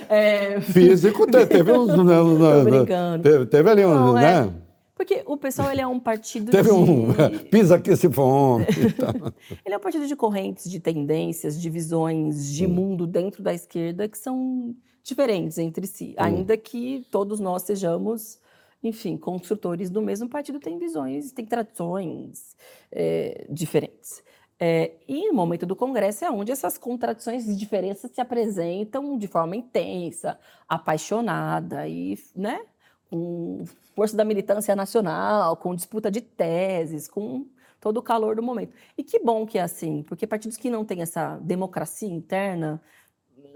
é... 0.07 0.61
Físico, 0.63 1.27
teve 1.27 1.73
uns. 1.73 1.91
Tô 1.91 2.63
brincando. 2.63 3.23
Teve, 3.23 3.45
teve 3.47 3.69
ali 3.69 3.85
uns, 3.85 3.95
não, 3.95 4.13
né? 4.13 4.45
É... 4.47 4.70
Porque 5.01 5.23
o 5.25 5.35
pessoal 5.35 5.71
ele 5.71 5.81
é 5.81 5.87
um 5.87 5.99
partido 5.99 6.51
Teve 6.51 6.69
de... 6.69 6.75
um 6.75 7.07
pisa 7.49 7.77
aqui 7.77 7.97
se 7.97 8.07
fome. 8.07 8.67
ele 9.65 9.73
é 9.73 9.77
um 9.77 9.81
partido 9.81 10.05
de 10.05 10.15
correntes, 10.15 10.69
de 10.69 10.79
tendências, 10.79 11.59
de 11.59 11.71
visões 11.71 12.53
de 12.53 12.67
hum. 12.67 12.69
mundo 12.69 13.07
dentro 13.07 13.41
da 13.41 13.51
esquerda 13.51 14.07
que 14.07 14.15
são 14.15 14.75
diferentes 15.03 15.57
entre 15.57 15.87
si, 15.87 16.11
hum. 16.11 16.23
ainda 16.23 16.55
que 16.55 17.03
todos 17.09 17.39
nós 17.39 17.63
sejamos 17.63 18.39
enfim, 18.83 19.17
construtores 19.17 19.89
do 19.89 20.03
mesmo 20.03 20.29
partido 20.29 20.59
têm 20.59 20.77
visões, 20.77 21.31
têm 21.31 21.47
tradições 21.47 22.55
é, 22.91 23.47
diferentes. 23.49 24.23
É, 24.59 24.91
e 25.07 25.29
no 25.29 25.33
momento 25.33 25.65
do 25.65 25.75
Congresso 25.75 26.25
é 26.25 26.29
onde 26.29 26.51
essas 26.51 26.77
contradições 26.77 27.47
e 27.47 27.55
diferenças 27.55 28.11
se 28.11 28.21
apresentam 28.21 29.17
de 29.17 29.27
forma 29.27 29.55
intensa, 29.55 30.39
apaixonada 30.69 31.87
e, 31.87 32.19
né, 32.35 32.61
com 33.11 33.65
força 33.93 34.15
da 34.15 34.23
militância 34.23 34.75
nacional, 34.75 35.57
com 35.57 35.75
disputa 35.75 36.09
de 36.09 36.21
teses, 36.21 37.09
com 37.09 37.45
todo 37.79 37.97
o 37.97 38.01
calor 38.01 38.35
do 38.37 38.41
momento. 38.41 38.73
E 38.97 39.03
que 39.03 39.19
bom 39.19 39.45
que 39.45 39.57
é 39.57 39.61
assim, 39.61 40.01
porque 40.03 40.25
partidos 40.25 40.55
que 40.55 40.69
não 40.69 40.85
têm 40.85 41.01
essa 41.01 41.37
democracia 41.39 42.07
interna, 42.07 42.81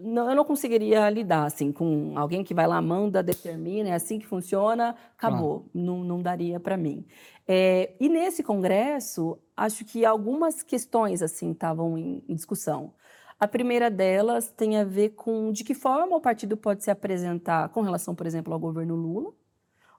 não, 0.01 0.29
eu 0.29 0.35
não 0.35 0.43
conseguiria 0.43 1.09
lidar 1.09 1.45
assim 1.45 1.71
com 1.71 2.13
alguém 2.17 2.43
que 2.43 2.53
vai 2.53 2.67
lá, 2.67 2.81
manda, 2.81 3.23
determina, 3.23 3.89
é 3.89 3.93
assim 3.93 4.19
que 4.19 4.25
funciona, 4.25 4.95
acabou. 5.17 5.69
Não, 5.73 6.03
não 6.03 6.21
daria 6.21 6.59
para 6.59 6.75
mim. 6.75 7.05
É, 7.47 7.93
e 7.99 8.09
nesse 8.09 8.43
congresso, 8.43 9.37
acho 9.55 9.85
que 9.85 10.03
algumas 10.03 10.63
questões 10.63 11.21
assim 11.21 11.51
estavam 11.51 11.97
em, 11.97 12.23
em, 12.27 12.35
discussão. 12.35 12.93
A 13.39 13.47
primeira 13.47 13.89
delas 13.89 14.51
tem 14.51 14.77
a 14.77 14.83
ver 14.83 15.11
com 15.11 15.51
de 15.51 15.63
que 15.63 15.73
forma 15.73 16.17
o 16.17 16.21
partido 16.21 16.57
pode 16.57 16.83
se 16.83 16.91
apresentar 16.91 17.69
com 17.69 17.81
relação, 17.81 18.15
por 18.15 18.25
exemplo, 18.25 18.53
ao 18.53 18.59
governo 18.59 18.95
Lula, 18.95 19.31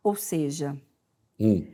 ou 0.07 0.15
seja, 0.15 0.77
hum. 1.41 1.67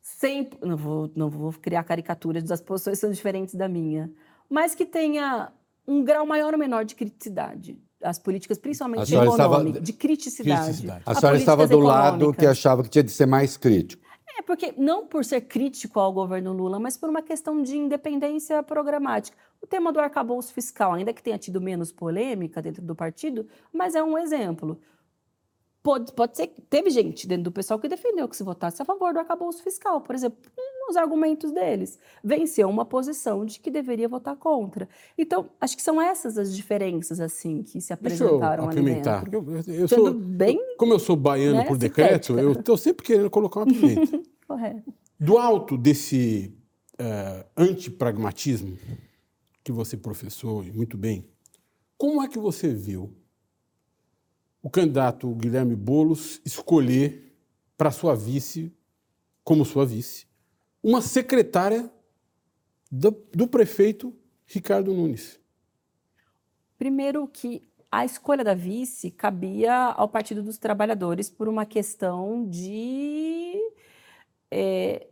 sempre 0.00 0.56
não 0.62 0.76
vou, 0.76 1.10
não 1.16 1.28
vou 1.28 1.52
criar 1.52 1.82
caricaturas, 1.82 2.48
as 2.48 2.60
posições 2.60 3.00
são 3.00 3.10
diferentes 3.10 3.56
da 3.56 3.68
minha, 3.68 4.08
mas 4.48 4.72
que 4.72 4.86
tenha 4.86 5.52
um 5.84 6.04
grau 6.04 6.24
maior 6.24 6.52
ou 6.52 6.60
menor 6.60 6.84
de 6.84 6.94
criticidade. 6.94 7.76
As 8.00 8.20
políticas, 8.20 8.56
principalmente 8.56 9.06
de 9.06 9.16
econômica, 9.16 9.68
estava... 9.68 9.80
de 9.80 9.92
criticidade. 9.94 10.64
criticidade. 10.64 11.02
A, 11.04 11.10
a 11.10 11.14
senhora 11.16 11.36
estava 11.36 11.66
do 11.66 11.80
lado 11.80 12.32
que 12.32 12.46
achava 12.46 12.84
que 12.84 12.88
tinha 12.88 13.02
de 13.02 13.10
ser 13.10 13.26
mais 13.26 13.56
crítico. 13.56 14.00
É, 14.38 14.42
porque 14.42 14.72
não 14.78 15.04
por 15.04 15.24
ser 15.24 15.40
crítico 15.40 15.98
ao 15.98 16.12
governo 16.12 16.52
Lula, 16.52 16.78
mas 16.78 16.96
por 16.96 17.08
uma 17.08 17.20
questão 17.20 17.60
de 17.64 17.76
independência 17.76 18.62
programática. 18.62 19.36
O 19.60 19.66
tema 19.66 19.92
do 19.92 19.98
arcabouço 19.98 20.52
fiscal, 20.52 20.92
ainda 20.92 21.12
que 21.12 21.22
tenha 21.22 21.36
tido 21.36 21.60
menos 21.60 21.90
polêmica 21.90 22.62
dentro 22.62 22.82
do 22.82 22.94
partido, 22.94 23.44
mas 23.72 23.96
é 23.96 24.02
um 24.04 24.16
exemplo. 24.16 24.80
Pode, 25.82 26.12
pode 26.12 26.36
ser 26.36 26.46
que 26.46 26.62
teve 26.62 26.90
gente 26.90 27.26
dentro 27.26 27.44
do 27.44 27.52
pessoal 27.52 27.78
que 27.78 27.88
defendeu 27.88 28.28
que 28.28 28.36
se 28.36 28.44
votasse 28.44 28.80
a 28.80 28.84
favor 28.84 29.12
do 29.12 29.18
arcabouço 29.18 29.64
fiscal, 29.64 30.00
por 30.00 30.14
exemplo, 30.14 30.38
nos 30.86 30.96
argumentos 30.96 31.50
deles. 31.50 31.98
Venceu 32.22 32.68
uma 32.68 32.84
posição 32.84 33.44
de 33.44 33.58
que 33.58 33.68
deveria 33.68 34.08
votar 34.08 34.36
contra. 34.36 34.88
Então, 35.18 35.50
acho 35.60 35.76
que 35.76 35.82
são 35.82 36.00
essas 36.00 36.38
as 36.38 36.54
diferenças 36.54 37.18
assim 37.18 37.64
que 37.64 37.80
se 37.80 37.92
apresentaram 37.92 38.68
Deixa 38.68 38.78
eu 38.78 38.84
apimentar. 38.84 39.22
ali 39.22 39.30
dentro. 39.30 39.62
Eu, 39.66 39.74
eu 39.74 39.88
sou, 39.88 40.14
bem, 40.14 40.60
como 40.76 40.92
eu 40.92 41.00
sou 41.00 41.16
baiano 41.16 41.58
né, 41.58 41.64
por 41.64 41.76
decreto, 41.76 42.38
eu 42.38 42.52
estou 42.52 42.76
sempre 42.76 43.04
querendo 43.04 43.28
colocar 43.28 43.60
uma 43.60 43.66
pimenta. 43.66 44.22
Correto. 44.46 44.94
Do 45.18 45.36
alto 45.36 45.76
desse 45.76 46.56
uh, 46.94 47.44
antipragmatismo 47.56 48.78
que 49.64 49.72
você 49.72 49.96
professou, 49.96 50.62
e 50.62 50.70
muito 50.70 50.96
bem, 50.96 51.24
como 51.98 52.22
é 52.22 52.28
que 52.28 52.38
você 52.38 52.68
viu 52.72 53.12
o 54.62 54.70
candidato 54.70 55.28
Guilherme 55.34 55.74
Bolos 55.74 56.40
escolher 56.44 57.34
para 57.76 57.90
sua 57.90 58.14
vice, 58.14 58.72
como 59.42 59.64
sua 59.64 59.84
vice, 59.84 60.26
uma 60.82 61.02
secretária 61.02 61.90
do, 62.90 63.10
do 63.34 63.48
prefeito 63.48 64.14
Ricardo 64.46 64.94
Nunes. 64.94 65.40
Primeiro 66.78 67.26
que 67.26 67.68
a 67.90 68.04
escolha 68.04 68.44
da 68.44 68.54
vice 68.54 69.10
cabia 69.10 69.74
ao 69.74 70.08
Partido 70.08 70.42
dos 70.42 70.58
Trabalhadores 70.58 71.28
por 71.28 71.48
uma 71.48 71.66
questão 71.66 72.48
de 72.48 73.54
é, 74.50 75.08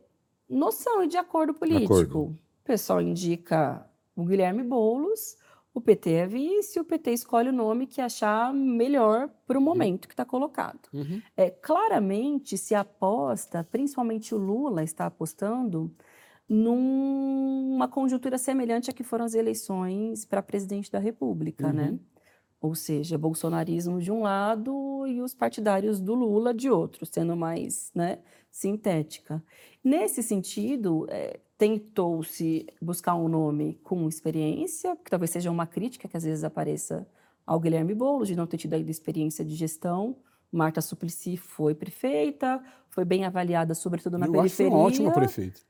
noção 0.49 1.05
e 1.05 1.09
de 1.09 1.17
acordo 1.17 1.55
político. 1.55 1.95
Acordo. 1.95 2.21
O 2.23 2.39
pessoal 2.65 3.03
indica 3.03 3.87
o 4.15 4.25
Guilherme 4.25 4.63
Boulos, 4.63 5.37
o 5.73 5.81
PT 5.81 6.11
é 6.11 6.27
vice, 6.27 6.81
o 6.81 6.85
PT 6.85 7.13
escolhe 7.13 7.49
o 7.49 7.53
nome 7.53 7.87
que 7.87 8.01
achar 8.01 8.53
melhor 8.53 9.31
para 9.47 9.57
o 9.57 9.61
uhum. 9.61 9.65
momento 9.65 10.09
que 10.09 10.15
está 10.15 10.25
colocado. 10.25 10.89
Uhum. 10.93 11.23
É, 11.37 11.51
claramente 11.51 12.59
se 12.59 12.75
aposta, 12.75 13.63
principalmente 13.71 14.35
o 14.35 14.39
Lula 14.39 14.83
está 14.83 15.07
apostando, 15.07 15.95
numa 16.49 17.87
conjuntura 17.87 18.37
semelhante 18.37 18.91
a 18.91 18.93
que 18.93 19.05
foram 19.05 19.25
as 19.25 19.35
eleições 19.35 20.25
para 20.25 20.43
presidente 20.43 20.91
da 20.91 20.99
República, 20.99 21.73
né? 21.73 21.85
uhum. 21.85 21.93
né? 21.93 21.99
Ou 22.61 22.75
seja, 22.75 23.17
bolsonarismo 23.17 24.01
de 24.01 24.13
um 24.13 24.21
lado 24.21 25.07
e 25.07 25.23
os 25.23 25.33
partidários 25.33 25.99
do 25.99 26.15
Lula 26.15 26.53
de 26.53 26.69
outro, 26.69 27.07
sendo 27.07 27.35
mais 27.35 27.91
né, 27.95 28.19
sintética. 28.51 29.43
Nesse 29.83 30.23
sentido, 30.23 31.07
é, 31.09 31.41
tentou-se 31.61 32.67
buscar 32.81 33.15
um 33.15 33.29
nome 33.29 33.79
com 33.85 34.09
experiência, 34.09 34.97
que 34.97 35.11
talvez 35.11 35.31
seja 35.31 35.51
uma 35.51 35.67
crítica 35.67 36.09
que 36.09 36.17
às 36.17 36.25
vezes 36.25 36.43
apareça 36.43 37.07
ao 37.47 37.61
Guilherme 37.61 37.95
Boulos, 37.95 38.29
de 38.29 38.35
não 38.35 38.47
ter 38.47 38.57
tido 38.57 38.73
ainda 38.73 38.91
experiência 38.91 39.45
de 39.45 39.55
gestão. 39.55 40.17
Marta 40.51 40.81
Suplicy 40.81 41.37
foi 41.37 41.75
prefeita, 41.75 42.63
foi 42.89 43.05
bem 43.05 43.27
avaliada, 43.27 43.75
sobretudo 43.75 44.17
na 44.17 44.25
Eu 44.25 44.33
periferia. 44.33 44.69
Acho 44.69 44.75
uma 44.75 44.87
ótima 44.87 45.13
prefeita. 45.13 45.61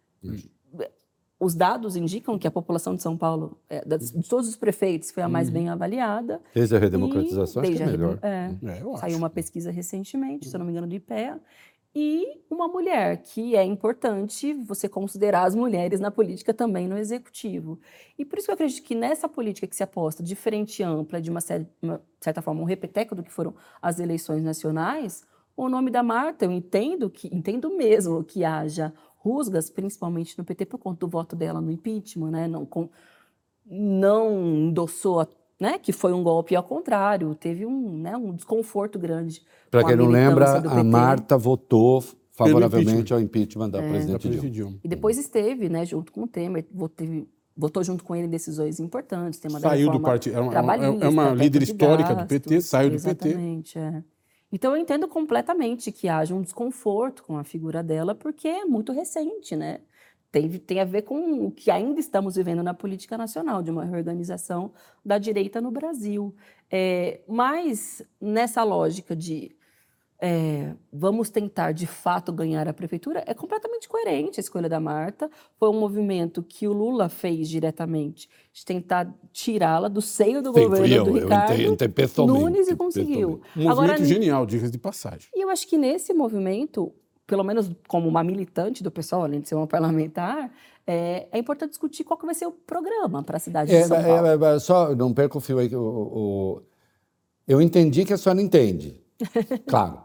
Os 1.41 1.57
dados 1.57 1.97
indicam 1.97 2.39
que 2.39 2.47
a 2.47 2.51
população 2.53 2.95
de 2.95 3.03
São 3.03 3.17
Paulo, 3.17 3.59
é, 3.69 3.83
de 3.85 4.29
todos 4.29 4.47
os 4.49 4.55
prefeitos, 4.55 5.11
foi 5.11 5.25
a 5.25 5.29
mais 5.29 5.49
uhum. 5.49 5.55
bem 5.55 5.69
avaliada. 5.71 6.41
Desde 6.55 6.77
a 6.77 6.79
redemocratização, 6.79 7.63
acho 7.63 7.73
que 7.73 7.83
é 7.83 7.87
melhor. 7.87 8.19
É, 8.23 8.55
é, 8.63 8.97
saiu 8.99 9.19
uma 9.19 9.31
pesquisa 9.31 9.73
recentemente, 9.73 10.49
se 10.49 10.55
eu 10.55 10.59
não 10.59 10.67
me 10.67 10.71
engano, 10.71 10.87
do 10.87 10.95
IPEA, 10.95 11.41
e 11.95 12.41
uma 12.49 12.69
mulher, 12.69 13.21
que 13.23 13.57
é 13.57 13.65
importante 13.65 14.55
você 14.55 14.89
considerar 14.89 15.45
as 15.45 15.57
mulheres 15.57 15.99
na 15.99 16.11
política 16.11 16.55
também 16.55 16.87
no 16.87 16.97
executivo. 16.97 17.81
E 18.17 18.25
por 18.25 18.39
isso 18.39 18.47
que 18.47 18.53
eu 18.53 18.55
acredito 18.55 18.85
que 18.85 18.95
nessa 18.95 19.29
política 19.29 19.67
que 19.67 19.75
se 19.75 19.83
aposta 19.83 20.23
de 20.23 20.37
frente 20.37 20.85
ampla, 20.85 21.21
de 21.21 21.31
uma, 21.31 21.41
uma 21.83 22.01
certa 22.21 22.41
forma, 22.41 22.61
um 22.61 22.65
repeteco 22.65 23.15
do 23.15 23.25
que 23.25 23.33
foram 23.33 23.55
as 23.83 23.99
eleições 23.99 24.43
nacionais, 24.43 25.25
o 25.57 25.69
nome 25.69 25.91
da 25.91 26.03
Marta, 26.03 26.45
eu 26.45 26.53
entendo 26.53 27.11
que 27.11 27.29
entendo 27.35 27.77
mesmo 27.77 28.23
que 28.23 28.45
haja 28.45 28.95
rusgas, 29.17 29.69
principalmente 29.69 30.39
no 30.39 30.45
PT, 30.45 30.67
por 30.67 30.79
conta 30.79 31.01
do 31.01 31.09
voto 31.09 31.35
dela 31.35 31.61
no 31.61 31.73
impeachment, 31.73 32.31
né? 32.31 32.49
não, 32.49 32.65
com, 32.65 32.89
não 33.67 34.69
endossou 34.69 35.21
né, 35.61 35.79
que 35.79 35.93
foi 35.93 36.15
um 36.15 36.23
golpe 36.23 36.57
ao 36.57 36.63
contrário, 36.63 37.35
teve 37.35 37.67
um, 37.67 37.99
né, 37.99 38.17
um 38.17 38.35
desconforto 38.35 38.99
grande. 38.99 39.43
Para 39.71 39.85
quem 39.85 39.95
não 39.95 40.07
lembra, 40.07 40.59
a 40.59 40.83
Marta 40.83 41.37
votou 41.37 42.03
favoravelmente 42.33 43.13
impeachment. 43.13 43.17
ao 43.17 43.23
impeachment 43.23 43.71
da 43.71 43.83
é. 43.83 43.89
presidente 43.91 44.29
da 44.29 44.49
Dilma. 44.49 44.79
E 44.83 44.89
depois 44.89 45.19
esteve, 45.19 45.69
né, 45.69 45.85
junto 45.85 46.11
com 46.11 46.23
o 46.23 46.27
Temer, 46.27 46.67
votou, 46.73 47.07
votou 47.55 47.85
junto 47.85 48.03
com 48.03 48.17
ele 48.17 48.27
em 48.27 48.31
decisões 48.31 48.81
importantes. 48.81 49.39
Tema 49.39 49.61
saiu 49.61 49.91
do 49.91 50.01
partido, 50.01 50.37
é 50.37 50.41
uma, 50.41 50.75
é 50.75 51.09
uma 51.09 51.31
líder 51.33 51.63
histórica 51.63 52.15
gastos, 52.15 52.25
do 52.25 52.29
PT, 52.29 52.61
saiu 52.63 52.91
do 52.91 53.03
PT. 53.03 53.29
Exatamente, 53.29 53.79
é. 53.79 54.03
Então 54.53 54.75
eu 54.75 54.81
entendo 54.81 55.07
completamente 55.07 55.93
que 55.93 56.09
haja 56.09 56.35
um 56.35 56.43
desconforto 56.43 57.23
com 57.23 57.37
a 57.37 57.45
figura 57.45 57.83
dela, 57.83 58.15
porque 58.15 58.49
é 58.49 58.65
muito 58.65 58.93
recente, 58.93 59.55
né? 59.55 59.79
Tem, 60.31 60.49
tem 60.49 60.81
a 60.81 60.85
ver 60.85 61.03
com 61.03 61.47
o 61.47 61.51
que 61.51 61.71
ainda 61.71 61.99
estamos 61.99 62.37
vivendo 62.37 62.63
na 62.63 62.75
política 62.75 63.19
nacional, 63.19 63.63
de 63.63 63.71
uma 63.71 63.85
reorganização 63.85 64.73
da 65.05 65.19
direita 65.19 65.61
no 65.61 65.71
Brasil. 65.71 66.35
É, 66.71 67.21
mas 67.27 68.03
nessa 68.21 68.63
lógica 68.63 69.17
de 69.17 69.57
é, 70.23 70.75
vamos 70.93 71.31
tentar 71.31 71.73
de 71.73 71.87
fato 71.87 72.31
ganhar 72.31 72.69
a 72.69 72.75
prefeitura, 72.75 73.25
é 73.27 73.33
completamente 73.33 73.89
coerente 73.89 74.39
a 74.39 74.43
escolha 74.43 74.69
da 74.69 74.79
Marta. 74.79 75.31
Foi 75.59 75.71
um 75.71 75.81
movimento 75.81 76.43
que 76.43 76.69
o 76.69 76.73
Lula 76.73 77.09
fez 77.09 77.49
diretamente, 77.49 78.29
de 78.53 78.65
tentar 78.65 79.13
tirá-la 79.33 79.89
do 79.89 80.03
seio 80.03 80.43
do 80.43 80.53
Sim, 80.53 80.65
governo 80.65 80.95
eu, 80.95 81.05
do 81.05 81.13
Ricardo 81.13 81.53
eu 81.53 81.73
entrei, 81.73 81.89
entrei 81.89 82.27
Nunes 82.27 82.69
e 82.69 82.77
conseguiu. 82.77 83.41
Um 83.57 83.65
movimento 83.65 83.71
Agora, 83.71 84.05
genial, 84.05 84.45
dicas 84.45 84.71
de 84.71 84.79
passagem. 84.79 85.31
E 85.35 85.43
eu 85.43 85.49
acho 85.49 85.67
que 85.67 85.79
nesse 85.79 86.13
movimento 86.13 86.93
pelo 87.31 87.45
menos 87.45 87.71
como 87.87 88.09
uma 88.09 88.25
militante 88.25 88.83
do 88.83 88.91
pessoal, 88.91 89.23
além 89.23 89.41
de 89.41 89.49
ser 89.49 89.55
uma 89.55 89.69
parlamentar, 89.69 90.51
é, 90.85 91.29
é 91.31 91.39
importante 91.39 91.71
discutir 91.71 92.03
qual 92.03 92.19
que 92.19 92.27
vai 92.27 92.35
ser 92.35 92.47
o 92.47 92.51
programa 92.51 93.23
para 93.23 93.37
a 93.37 93.41
cidade 93.41 93.73
é, 93.73 93.83
de 93.83 93.87
São 93.87 93.97
é, 93.97 94.03
Paulo. 94.03 94.45
É, 94.45 94.59
só, 94.59 94.93
não 94.97 95.15
perca 95.15 95.39
o 95.39 95.41
fio 95.41 95.61
aí. 95.61 95.73
O, 95.73 95.81
o, 95.81 96.63
eu 97.47 97.63
entendi 97.63 98.05
que 98.05 98.13
a 98.13 98.19
senhora 98.19 98.43
entende. 98.43 99.01
claro. 99.69 100.03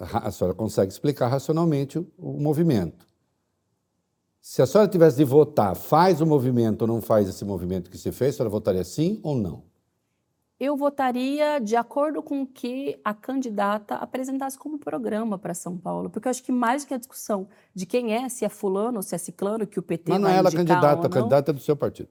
A 0.00 0.30
senhora 0.30 0.54
consegue 0.54 0.90
explicar 0.90 1.28
racionalmente 1.28 1.98
o, 1.98 2.10
o 2.16 2.40
movimento. 2.40 3.06
Se 4.40 4.62
a 4.62 4.66
senhora 4.66 4.88
tivesse 4.88 5.18
de 5.18 5.24
votar, 5.24 5.76
faz 5.76 6.22
o 6.22 6.26
movimento 6.26 6.82
ou 6.82 6.88
não 6.88 7.02
faz 7.02 7.28
esse 7.28 7.44
movimento 7.44 7.90
que 7.90 7.98
se 7.98 8.10
fez, 8.12 8.34
a 8.34 8.36
senhora 8.38 8.50
votaria 8.50 8.84
sim 8.84 9.20
ou 9.22 9.36
não? 9.36 9.62
Eu 10.58 10.76
votaria 10.76 11.58
de 11.58 11.74
acordo 11.74 12.22
com 12.22 12.42
o 12.42 12.46
que 12.46 12.98
a 13.04 13.12
candidata 13.12 13.96
apresentasse 13.96 14.58
como 14.58 14.78
programa 14.78 15.38
para 15.38 15.52
São 15.52 15.76
Paulo, 15.76 16.08
porque 16.08 16.28
eu 16.28 16.30
acho 16.30 16.42
que 16.42 16.52
mais 16.52 16.84
que 16.84 16.94
a 16.94 16.98
discussão 16.98 17.48
de 17.74 17.86
quem 17.86 18.14
é, 18.14 18.28
se 18.28 18.44
é 18.44 18.48
fulano 18.48 18.98
ou 18.98 19.02
se 19.02 19.14
é 19.14 19.18
ciclano, 19.18 19.66
que 19.66 19.78
o 19.78 19.82
PT 19.82 20.12
Mas 20.12 20.20
não 20.20 20.28
é 20.28 20.36
ela 20.36 20.50
candidata, 20.50 21.06
a 21.06 21.10
candidata 21.10 21.50
é 21.50 21.54
do 21.54 21.60
seu 21.60 21.76
partido. 21.76 22.08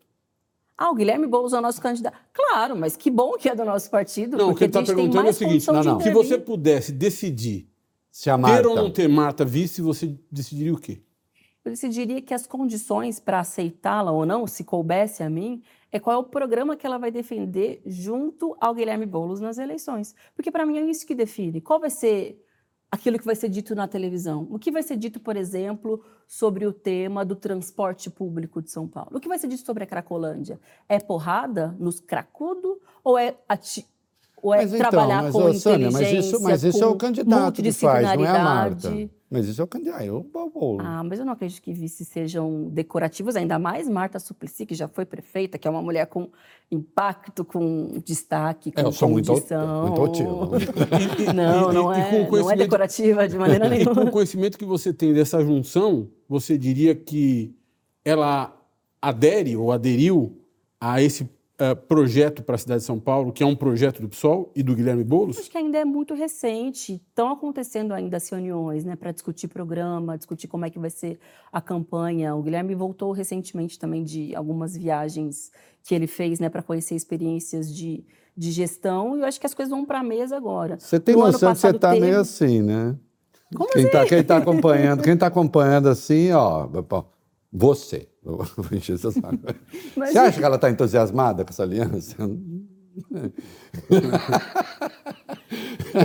Ah, 0.78 0.90
o 0.90 0.96
Guilherme 0.96 1.28
Boulos 1.28 1.54
é 1.54 1.60
o 1.60 1.62
nosso 1.62 1.80
candidato. 1.80 2.18
Claro, 2.34 2.76
mas 2.76 2.98
que 2.98 3.10
bom 3.10 3.34
que 3.34 3.48
é 3.48 3.56
do 3.56 3.64
nosso 3.64 3.90
partido. 3.90 4.38
Não, 4.38 4.50
o 4.50 4.56
que 4.56 4.64
ele 4.64 4.70
está 4.72 4.84
perguntando 4.84 5.28
é 5.28 5.30
o 5.30 5.34
seguinte: 5.34 5.68
não, 5.68 5.84
não. 5.84 6.00
se 6.00 6.12
você 6.12 6.38
pudesse 6.38 6.92
decidir 6.92 7.70
Se 8.12 8.30
a 8.30 8.38
Marta... 8.38 8.62
Ter 8.62 8.68
ou 8.68 8.76
não 8.76 8.92
ter 8.92 9.08
Marta 9.08 9.46
vice, 9.46 9.82
você 9.82 10.18
decidiria 10.32 10.74
o 10.74 10.78
quê? 10.78 11.02
Eu 11.66 11.72
decidiria 11.72 12.22
que 12.22 12.34
as 12.34 12.46
condições 12.46 13.20
para 13.20 13.40
aceitá-la 13.40 14.12
ou 14.12 14.26
não, 14.26 14.46
se 14.46 14.66
coubesse 14.66 15.24
a 15.24 15.30
mim, 15.30 15.64
é 15.92 16.00
qual 16.00 16.18
é 16.18 16.20
o 16.20 16.24
programa 16.24 16.76
que 16.76 16.86
ela 16.86 16.98
vai 16.98 17.10
defender 17.10 17.82
junto 17.86 18.56
ao 18.60 18.74
Guilherme 18.74 19.06
Boulos 19.06 19.40
nas 19.40 19.58
eleições. 19.58 20.14
Porque 20.36 20.52
para 20.52 20.66
mim 20.66 20.78
é 20.78 20.82
isso 20.82 21.06
que 21.06 21.16
define. 21.16 21.62
Qual 21.62 21.80
vai 21.80 21.90
ser 21.90 22.44
aquilo 22.92 23.18
que 23.18 23.26
vai 23.26 23.36
ser 23.36 23.48
dito 23.48 23.74
na 23.74 23.88
televisão? 23.88 24.46
O 24.52 24.60
que 24.60 24.72
vai 24.72 24.84
ser 24.84 24.98
dito, 24.98 25.22
por 25.22 25.38
exemplo, 25.38 26.04
sobre 26.28 26.66
o 26.66 26.74
tema 26.74 27.24
do 27.24 27.36
transporte 27.36 28.10
público 28.10 28.62
de 28.62 28.70
São 28.70 28.86
Paulo? 28.86 29.12
O 29.14 29.20
que 29.20 29.30
vai 29.30 29.40
ser 29.40 29.48
dito 29.48 29.66
sobre 29.66 29.86
a 29.86 29.88
Cracolândia? 29.88 30.60
É 30.90 31.00
porrada 31.00 31.74
nos 31.80 32.02
cracudo 32.02 32.82
ou 33.04 33.18
é 33.18 33.38
ati 33.48 33.86
ou 34.44 34.54
é 34.54 34.58
Mas 34.58 34.74
então, 34.74 34.90
trabalhar 34.90 35.24
mas, 35.24 35.32
com 35.32 35.38
ô, 35.38 35.50
inteligência, 35.50 35.72
Sânia, 35.72 35.92
mas 35.92 36.12
isso, 36.12 36.44
mas 36.44 36.64
isso 36.66 36.84
é 36.84 36.88
o 36.88 36.96
candidato 36.98 37.64
que 37.64 37.72
faz, 37.72 38.18
não 38.18 38.26
é 38.26 38.30
a 38.30 38.44
Marta. 38.44 39.10
Mas 39.34 39.48
isso 39.48 39.60
é 39.60 39.64
o 39.64 39.68
candidato, 39.68 40.04
é 40.04 40.12
o 40.12 40.22
Boulos. 40.24 40.86
Ah, 40.86 41.04
mas 41.04 41.18
eu 41.18 41.26
não 41.26 41.34
acredito 41.34 41.60
que 41.60 41.74
vices 41.74 42.08
sejam 42.08 42.70
decorativos, 42.70 43.36
ainda 43.36 43.58
mais 43.58 43.90
Marta 43.90 44.20
Suplicy, 44.20 44.64
que 44.68 44.76
já 44.76 44.88
foi 44.88 45.06
prefeita, 45.06 45.58
que 45.58 45.68
é 45.68 45.72
uma 45.72 45.82
mulher 45.82 46.06
com 46.06 46.30
impacto, 46.72 47.44
com 47.44 48.00
destaque, 48.06 48.72
com 48.72 48.80
É, 48.80 48.84
eu 48.84 48.92
sou 48.92 49.10
muito, 49.10 49.34
condição. 49.34 49.88
muito 49.88 50.02
otivo. 50.04 50.50
Não, 51.34 51.70
E- 51.70 51.72
e- 51.72 51.74
não, 51.74 51.96
e 51.96 52.00
é, 52.00 52.26
com 52.26 52.38
não 52.38 52.52
é 52.52 52.56
decorativa 52.56 53.28
de 53.28 53.38
maneira 53.38 53.66
E 53.76 53.84
com 53.86 53.92
o 53.92 53.94
nenhuma. 53.96 54.12
conhecimento 54.12 54.58
que 54.58 54.66
você 54.66 54.94
tem 54.94 55.14
dessa 55.14 55.44
junção, 55.44 56.08
você 56.30 56.56
diria 56.58 56.94
que 56.94 57.56
ela 58.06 58.56
adere 59.02 59.56
ou 59.58 59.72
aderiu 59.72 60.38
a 60.80 61.02
esse 61.02 61.28
eh, 61.60 61.76
projeto 61.76 62.42
para 62.44 62.56
a 62.56 62.58
cidade 62.58 62.80
de 62.82 62.86
São 62.86 63.00
Paulo, 63.00 63.32
que 63.32 63.44
é 63.44 63.46
um 63.46 63.56
projeto 63.56 64.02
do 64.02 64.10
PSOL 64.10 64.52
e 64.56 64.64
do 64.64 64.76
Guilherme 64.76 65.04
Boulos? 65.04 65.38
Acho 65.38 65.52
que 65.52 65.58
ainda 65.58 65.78
é 65.78 65.86
muito 65.86 66.14
recente. 66.14 67.02
Estão 67.10 67.32
acontecendo 67.32 67.94
ainda 67.94 68.18
as 68.18 68.28
reuniões 68.28 68.84
né, 68.84 68.96
para 68.96 69.12
discutir 69.12 69.48
programa, 69.48 70.18
discutir 70.18 70.48
como 70.48 70.66
é 70.66 70.70
que 70.70 70.80
vai 70.80 70.90
ser 70.90 71.20
a 71.52 71.62
campanha. 71.62 72.36
O 72.36 72.42
Guilherme 72.42 72.74
voltou 72.74 73.12
recentemente 73.12 73.78
também 73.78 74.04
de 74.04 74.36
algumas 74.36 74.76
viagens 74.76 75.52
que 75.84 75.94
ele 75.94 76.08
fez 76.08 76.40
né, 76.40 76.50
para 76.50 76.64
conhecer 76.64 76.96
experiências 76.96 77.74
de, 77.74 78.04
de 78.36 78.52
gestão. 78.52 79.16
E 79.16 79.20
eu 79.22 79.26
acho 79.26 79.40
que 79.40 79.46
as 79.46 79.54
coisas 79.54 79.70
vão 79.70 79.86
para 79.86 80.00
a 80.00 80.04
mesa 80.04 80.36
agora. 80.36 80.80
Você 80.80 81.00
tem 81.00 81.16
noção 81.16 81.54
que 81.54 81.60
você 81.60 81.70
está 81.70 81.92
teve- 81.92 82.06
meio 82.06 82.20
assim, 82.20 82.62
né? 82.62 82.96
Como 83.56 83.70
quem 83.70 83.84
está 83.86 84.06
quem 84.08 84.24
tá 84.24 84.38
acompanhando, 84.38 85.04
quem 85.04 85.16
tá 85.16 85.28
acompanhando 85.28 85.88
assim, 85.88 86.32
ó, 86.32 86.68
você. 87.54 88.08
Mas 89.96 90.12
Você 90.12 90.18
acha 90.18 90.40
que 90.40 90.46
ela 90.46 90.56
está 90.56 90.70
entusiasmada 90.72 91.44
com 91.46 91.50
essa 91.52 91.62
aliança? 91.64 92.16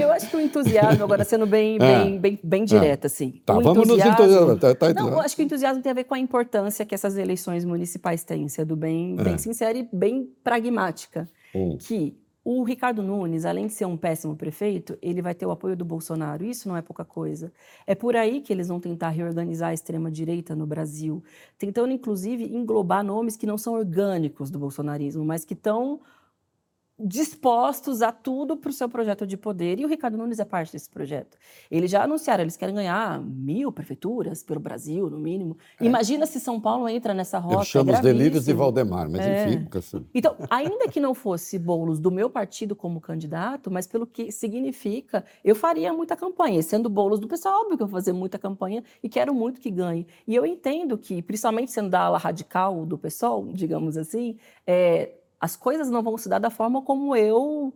Eu 0.01 0.13
acho 0.13 0.29
que 0.29 0.37
o 0.37 0.41
entusiasmo, 0.41 1.05
agora 1.05 1.25
sendo 1.25 1.47
bem, 1.47 1.77
É. 1.77 2.05
bem, 2.05 2.19
bem, 2.19 2.39
bem 2.43 2.65
direta, 2.65 3.07
assim. 3.07 3.41
Tá, 3.45 3.57
o 3.57 3.63
vamos 3.63 3.87
nos 3.89 3.99
entusiasmar. 3.99 4.59
Tá, 4.59 4.75
tá, 4.75 4.93
Não, 4.95 5.09
eu 5.09 5.21
acho 5.21 5.35
que 5.35 5.43
o 5.43 5.45
entusiasmo 5.45 5.83
tem 5.83 5.91
a 5.91 5.95
ver 5.95 6.05
com 6.05 6.15
a 6.15 6.19
importância 6.19 6.85
que 6.85 6.95
essas 6.95 7.17
eleições 7.17 7.65
municipais 7.65 8.23
têm, 8.25 8.49
sendo 8.49 8.77
bem, 8.77 9.17
bem 9.17 9.35
É. 9.35 9.39
sincera 9.39 9.77
e 9.79 9.89
bem 9.93 10.31
pragmática. 10.45 11.29
Hum. 11.55 11.79
Que 11.79 12.17
o 12.45 12.63
Ricardo 12.63 13.03
Nunes, 13.03 13.45
além 13.45 13.67
de 13.67 13.75
ser 13.75 13.85
um 13.85 13.97
péssimo 13.97 14.35
prefeito, 14.35 14.97
ele 15.03 15.21
vai 15.21 15.35
ter 15.35 15.45
o 15.45 15.51
apoio 15.51 15.77
do 15.77 15.85
Bolsonaro. 15.85 16.45
Isso 16.45 16.69
não 16.69 16.77
é 16.77 16.83
pouca 16.83 17.05
coisa. 17.05 17.53
É 17.87 17.95
por 17.95 18.17
aí 18.17 18.41
que 18.41 18.53
eles 18.53 18.69
vão 18.69 18.81
tentar 18.81 19.11
reorganizar 19.11 19.71
a 19.71 19.75
extrema-direita 19.75 20.55
no 20.57 20.67
Brasil, 20.67 21.23
tentando, 21.59 21.93
inclusive, 21.93 22.45
englobar 22.45 23.05
nomes 23.05 23.37
que 23.37 23.47
não 23.47 23.59
são 23.59 23.75
orgânicos 23.75 24.51
do 24.51 24.59
bolsonarismo, 24.59 25.25
mas 25.25 25.45
que 25.45 25.55
estão 25.55 26.01
dispostos 26.99 28.03
a 28.03 28.11
tudo 28.13 28.57
para 28.57 28.71
o 28.71 28.73
seu 28.73 28.89
projeto 28.89 29.27
de 29.27 29.37
poder. 29.37 29.79
E 29.79 29.85
o 29.85 29.89
Ricardo 29.89 30.17
Nunes 30.19 30.39
é 30.39 30.45
parte 30.45 30.73
desse 30.73 30.91
projeto. 30.91 31.39
Eles 31.71 31.91
já 31.91 32.03
anunciaram, 32.03 32.43
eles 32.43 32.57
querem 32.57 32.75
ganhar 32.75 33.21
mil 33.23 33.71
prefeituras 33.71 34.43
pelo 34.43 34.61
Brasil, 34.61 35.09
no 35.09 35.19
mínimo. 35.19 35.57
Imagina 35.81 36.27
se 36.27 36.41
São 36.41 36.61
Paulo 36.61 36.89
entra 36.89 37.15
nessa 37.15 37.39
rota. 37.39 37.61
Eu 37.61 37.65
chamo 37.65 37.91
é 37.91 37.95
os 37.95 38.01
delírios 38.01 38.45
de. 38.45 38.53
Valdemar, 38.53 39.09
mas 39.09 39.21
É. 39.21 39.49
enfim. 39.51 39.69
assim- 39.77 40.07
Então, 40.13 40.35
ainda 40.51 40.89
que 40.89 40.99
não 40.99 41.15
fosse 41.15 41.59
Boulos 41.59 42.01
do 42.01 42.11
meu 42.11 42.29
partido 42.29 42.75
como 42.75 43.01
candidato, 43.01 43.71
mas 43.71 43.87
pelo 43.87 44.07
que 44.07 44.33
significa, 44.33 45.25
eu 45.45 45.55
faria 45.55 45.93
muita 45.93 46.17
campanha. 46.17 46.59
E 46.59 46.63
Sendo 46.63 46.89
Boulos 46.91 47.21
do 47.21 47.29
pessoal, 47.29 47.61
óbvio 47.63 47.77
que 47.77 47.83
eu 47.83 47.87
vou 47.87 47.99
fazer 48.01 48.13
muita 48.13 48.39
campanha 48.39 48.83
e 49.03 49.09
quero 49.09 49.33
muito 49.33 49.61
que 49.61 49.71
ganhe. 49.71 50.07
E 50.27 50.35
eu 50.35 50.45
entendo 50.45 50.99
que, 50.99 51.23
principalmente 51.23 51.71
sendo 51.71 51.89
da 51.91 52.01
ala 52.01 52.19
radical 52.19 52.85
do 52.85 52.99
pessoal, 52.99 53.45
digamos 53.53 53.97
assim, 53.97 54.37
é, 54.67 55.13
as 55.41 55.57
coisas 55.57 55.89
não 55.91 56.03
vão 56.03 56.17
se 56.19 56.29
dar 56.29 56.39
da 56.39 56.51
forma 56.51 56.83
como 56.83 57.15
eu, 57.15 57.73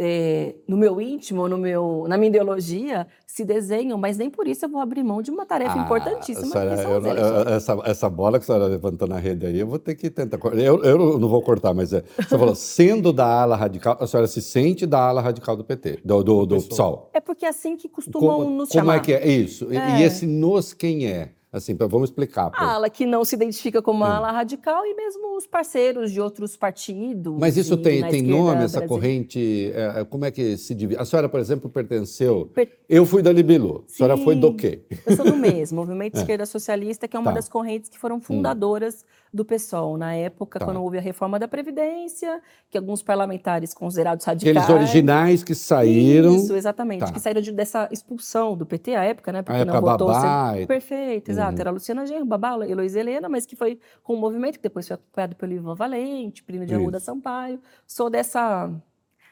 é, 0.00 0.54
no 0.68 0.76
meu 0.76 1.00
íntimo, 1.00 1.48
no 1.48 1.58
meu, 1.58 2.04
na 2.08 2.16
minha 2.16 2.28
ideologia, 2.28 3.04
se 3.26 3.44
desenham, 3.44 3.98
mas 3.98 4.16
nem 4.16 4.30
por 4.30 4.46
isso 4.46 4.64
eu 4.64 4.68
vou 4.68 4.80
abrir 4.80 5.02
mão 5.02 5.20
de 5.20 5.28
uma 5.28 5.44
tarefa 5.44 5.74
Ah, 5.76 5.82
importantíssima, 5.82 6.46
senhora, 6.46 6.76
que 6.76 6.82
são 6.82 6.92
eu 6.92 7.48
essa, 7.54 7.82
essa 7.84 8.08
bola 8.08 8.38
que 8.38 8.44
a 8.44 8.46
senhora 8.46 8.66
levantou 8.66 9.08
na 9.08 9.18
rede 9.18 9.44
aí, 9.46 9.58
eu 9.58 9.66
vou 9.66 9.78
ter 9.78 9.96
que 9.96 10.08
tentar. 10.08 10.38
Eu, 10.54 10.84
eu 10.84 11.18
não 11.18 11.28
vou 11.28 11.42
cortar, 11.42 11.74
mas 11.74 11.92
é, 11.92 12.04
você 12.16 12.38
falou, 12.38 12.54
sendo 12.56 13.12
da 13.12 13.26
ala 13.26 13.56
radical, 13.56 13.96
a 13.98 14.06
senhora 14.06 14.28
se 14.28 14.40
sente 14.40 14.86
da 14.86 15.00
ala 15.00 15.20
radical 15.20 15.56
do 15.56 15.64
PT, 15.64 15.98
do, 16.04 16.22
do, 16.22 16.46
do 16.46 16.56
PSOL. 16.62 17.10
É 17.12 17.18
porque 17.20 17.44
é 17.44 17.48
assim 17.48 17.76
que 17.76 17.88
costumam 17.88 18.38
Como, 18.38 18.50
nos 18.50 18.68
como 18.68 18.80
chamar. 18.80 18.96
é 18.98 19.00
que 19.00 19.12
é? 19.12 19.26
Isso. 19.26 19.64
E- 19.72 19.74
E 19.74 19.78
É. 19.78 20.02
esse 20.02 20.26
nos 20.28 20.72
quem 20.72 21.06
é? 21.08 21.32
Assim, 21.50 21.74
vamos 21.74 22.10
explicar. 22.10 22.50
pô. 22.50 22.56
A 22.62 22.74
ala 22.74 22.90
que 22.90 23.06
não 23.06 23.24
se 23.24 23.34
identifica 23.34 23.80
como 23.80 24.04
É. 24.04 24.08
a 24.08 24.16
ala 24.16 24.30
radical 24.32 24.84
e 24.84 24.94
mesmo 24.94 25.34
os 25.36 25.46
parceiros 25.46 26.12
de 26.12 26.20
outros 26.20 26.56
partidos. 26.56 27.34
Mas 27.40 27.56
isso 27.56 27.74
tem, 27.78 28.06
tem 28.08 28.20
nome, 28.22 28.64
essa 28.64 28.80
brasileira. 28.80 28.86
corrente? 28.88 29.72
é, 29.74 30.00
é, 30.00 30.04
como 30.04 30.26
é 30.26 30.30
que 30.30 30.58
se 30.58 30.74
divide? 30.74 31.00
A 31.00 31.06
senhora, 31.06 31.26
por 31.28 31.40
exemplo, 31.40 31.70
pertenceu. 31.70 32.50
Per- 32.54 32.76
Eu 32.88 33.06
fui 33.06 33.22
da 33.22 33.32
Libilu. 33.32 33.84
A 33.88 33.90
senhora 33.90 34.16
foi 34.18 34.34
do 34.34 34.48
Sim. 34.48 34.56
quê? 34.56 34.82
Eu 35.06 35.16
sou 35.16 35.24
do 35.24 35.36
MES, 35.36 35.72
Movimento 35.72 36.16
Esquerda 36.32 36.44
Socialista, 36.44 37.08
que 37.08 37.16
é 37.16 37.18
uma 37.20 37.30
Tá. 37.30 37.36
das 37.36 37.48
correntes 37.48 37.88
que 37.88 37.98
foram 37.98 38.20
fundadoras 38.20 39.04
do 39.32 39.44
PSOL. 39.44 39.96
Na 39.96 40.14
época, 40.14 40.58
Tá. 40.58 40.64
quando 40.64 40.82
houve 40.82 40.98
a 40.98 41.00
reforma 41.00 41.38
da 41.38 41.46
Previdência, 41.46 42.40
que 42.70 42.76
alguns 42.78 43.02
parlamentares 43.02 43.74
considerados 43.74 44.24
radicais... 44.24 44.56
Aqueles 44.56 44.74
originais 44.82 45.44
que 45.44 45.54
saíram. 45.54 46.36
Isso, 46.36 46.54
exatamente. 46.54 47.00
Tá. 47.00 47.12
Que 47.12 47.20
saíram 47.20 47.40
de- 47.40 47.52
dessa 47.52 47.88
expulsão 47.92 48.56
do 48.56 48.64
PT 48.66 48.94
à 48.94 49.04
época, 49.04 49.32
né? 49.32 49.42
Porque 49.42 49.60
Ah, 49.60 49.64
não 49.64 49.80
votou 49.80 50.08
Babá 50.08 50.58
e- 50.58 50.66
Perfeito, 50.66 51.30
exato. 51.30 51.54
Uhum. 51.54 51.60
Era 51.60 51.70
a 51.70 51.72
Luciana 51.72 52.06
Genro, 52.06 52.24
Babá, 52.26 52.54
Heloísa 52.66 53.00
Helena, 53.00 53.28
mas 53.28 53.44
que 53.46 53.54
foi 53.56 53.78
com 54.02 54.14
o 54.14 54.16
movimento, 54.16 54.56
que 54.56 54.62
depois 54.62 54.86
foi 54.86 54.94
apoiado 54.94 55.34
pelo 55.36 55.52
Ivan 55.52 55.74
Valente, 55.74 56.42
Plínio 56.42 56.66
de 56.66 56.74
Arruda. 56.74 56.98
Sampaio. 57.00 57.60
Sou 57.86 58.08
dessa, 58.10 58.70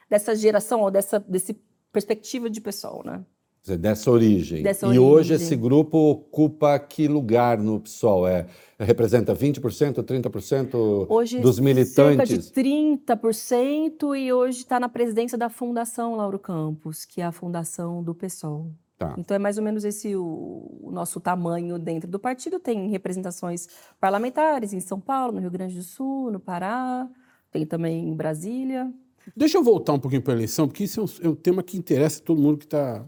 dessa 0.08 0.34
geração, 0.36 0.80
ou 0.82 0.90
dessa 0.90 1.18
desse 1.20 1.58
perspectiva 1.92 2.50
de 2.50 2.60
pessoal, 2.60 3.02
né? 3.04 3.22
Dizer, 3.66 3.78
Dessa 3.78 4.10
origem. 4.12 4.62
Dessa 4.62 4.86
e 4.86 4.90
hoje 4.90 5.32
origem. 5.32 5.36
esse 5.36 5.56
grupo 5.56 5.98
ocupa 5.98 6.78
que 6.78 7.08
lugar 7.08 7.58
no 7.58 7.80
PSOL? 7.80 8.28
É, 8.28 8.46
representa 8.78 9.34
20%, 9.34 10.04
30% 10.04 11.06
Hoje, 11.08 11.40
dos 11.40 11.58
militantes? 11.58 12.28
cerca 12.28 12.62
de 12.62 12.96
30% 13.04 14.16
e 14.16 14.32
hoje 14.32 14.58
está 14.58 14.78
na 14.78 14.88
presidência 14.88 15.36
da 15.36 15.48
Fundação 15.48 16.14
Lauro 16.14 16.38
Campos, 16.38 17.04
que 17.04 17.20
é 17.20 17.24
a 17.24 17.32
fundação 17.32 18.04
do 18.04 18.14
PSOL. 18.14 18.70
Tá. 18.96 19.16
Então 19.18 19.34
é 19.34 19.38
mais 19.38 19.58
ou 19.58 19.64
menos 19.64 19.84
esse 19.84 20.14
o, 20.14 20.78
o 20.82 20.90
nosso 20.92 21.18
tamanho 21.18 21.76
dentro 21.76 22.08
do 22.08 22.20
partido. 22.20 22.60
Tem 22.60 22.88
representações 22.88 23.66
parlamentares 24.00 24.72
em 24.72 24.80
São 24.80 25.00
Paulo, 25.00 25.32
no 25.32 25.40
Rio 25.40 25.50
Grande 25.50 25.74
do 25.74 25.82
Sul, 25.82 26.30
no 26.30 26.38
Pará, 26.38 27.08
tem 27.50 27.66
também 27.66 28.08
em 28.08 28.14
Brasília. 28.14 28.92
Deixa 29.36 29.58
eu 29.58 29.62
voltar 29.64 29.92
um 29.92 29.98
pouquinho 29.98 30.22
para 30.22 30.34
a 30.34 30.36
eleição, 30.36 30.68
porque 30.68 30.84
isso 30.84 31.00
é 31.00 31.02
um, 31.02 31.06
é 31.22 31.28
um 31.30 31.34
tema 31.34 31.62
que 31.64 31.76
interessa 31.76 32.22
todo 32.22 32.40
mundo 32.40 32.58
que 32.58 32.64
está. 32.64 33.04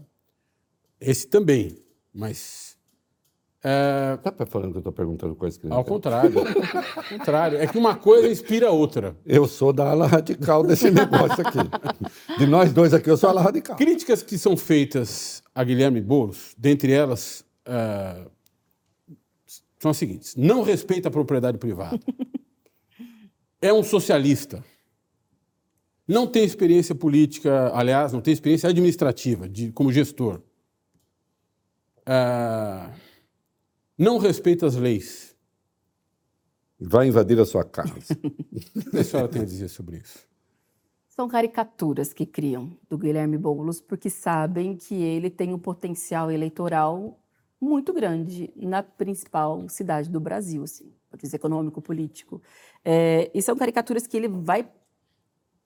Esse 0.99 1.27
também, 1.27 1.77
mas. 2.13 2.77
é, 3.63 4.17
Tá 4.17 4.45
falando 4.45 4.71
que 4.71 4.77
eu 4.77 4.79
estou 4.79 4.93
perguntando 4.93 5.35
coisas 5.35 5.57
que 5.57 5.67
ao 5.71 5.83
contrário. 5.83 6.39
ao 6.39 7.03
contrário. 7.17 7.57
É 7.57 7.67
que 7.67 7.77
uma 7.77 7.95
coisa 7.95 8.27
inspira 8.27 8.67
a 8.67 8.71
outra. 8.71 9.15
Eu 9.25 9.47
sou 9.47 9.71
da 9.71 9.89
ala 9.89 10.07
radical 10.07 10.63
desse 10.63 10.89
negócio 10.91 11.41
aqui. 11.45 12.37
De 12.37 12.45
nós 12.45 12.73
dois 12.73 12.93
aqui, 12.93 13.09
eu 13.09 13.17
sou 13.17 13.29
a 13.29 13.31
ala 13.31 13.41
radical. 13.41 13.75
Críticas 13.77 14.21
que 14.23 14.37
são 14.37 14.57
feitas 14.57 15.41
a 15.55 15.63
Guilherme 15.63 16.01
Boulos, 16.01 16.53
dentre 16.57 16.91
elas, 16.91 17.45
é, 17.65 18.25
são 19.79 19.91
as 19.91 19.97
seguintes: 19.97 20.35
não 20.35 20.61
respeita 20.63 21.07
a 21.07 21.11
propriedade 21.11 21.57
privada, 21.57 21.99
é 23.61 23.71
um 23.73 23.83
socialista, 23.83 24.63
não 26.07 26.25
tem 26.27 26.43
experiência 26.43 26.95
política, 26.95 27.71
aliás, 27.73 28.11
não 28.13 28.21
tem 28.21 28.33
experiência 28.33 28.69
administrativa 28.69 29.47
de, 29.49 29.71
como 29.71 29.91
gestor, 29.91 30.41
É, 32.11 32.89
não 33.95 34.17
respeita 34.17 34.65
as 34.65 34.75
leis. 34.75 35.37
Vai 36.79 37.07
invadir 37.07 37.39
a 37.39 37.45
sua 37.45 37.63
casa. 37.63 38.17
O 38.75 38.91
que 38.91 38.97
a 38.97 39.03
senhora 39.03 39.27
tem 39.27 39.43
a 39.43 39.45
dizer 39.45 39.67
sobre 39.67 39.97
isso? 39.97 40.27
São 41.07 41.27
caricaturas 41.27 42.11
que 42.11 42.25
criam 42.25 42.75
do 42.89 42.97
Guilherme 42.97 43.37
Boulos, 43.37 43.79
porque 43.79 44.09
sabem 44.09 44.75
que 44.75 44.95
ele 44.95 45.29
tem 45.29 45.53
um 45.53 45.59
potencial 45.59 46.31
eleitoral 46.31 47.19
muito 47.61 47.93
grande 47.93 48.51
na 48.55 48.81
principal 48.81 49.67
cidade 49.69 50.09
do 50.09 50.19
Brasil, 50.19 50.63
assim, 50.63 50.91
pode 51.09 51.21
dizer 51.21 51.35
econômico, 51.35 51.81
político. 51.81 52.41
É, 52.83 53.29
e 53.33 53.41
são 53.41 53.55
caricaturas 53.55 54.07
que 54.07 54.17
ele 54.17 54.29
vai 54.29 54.67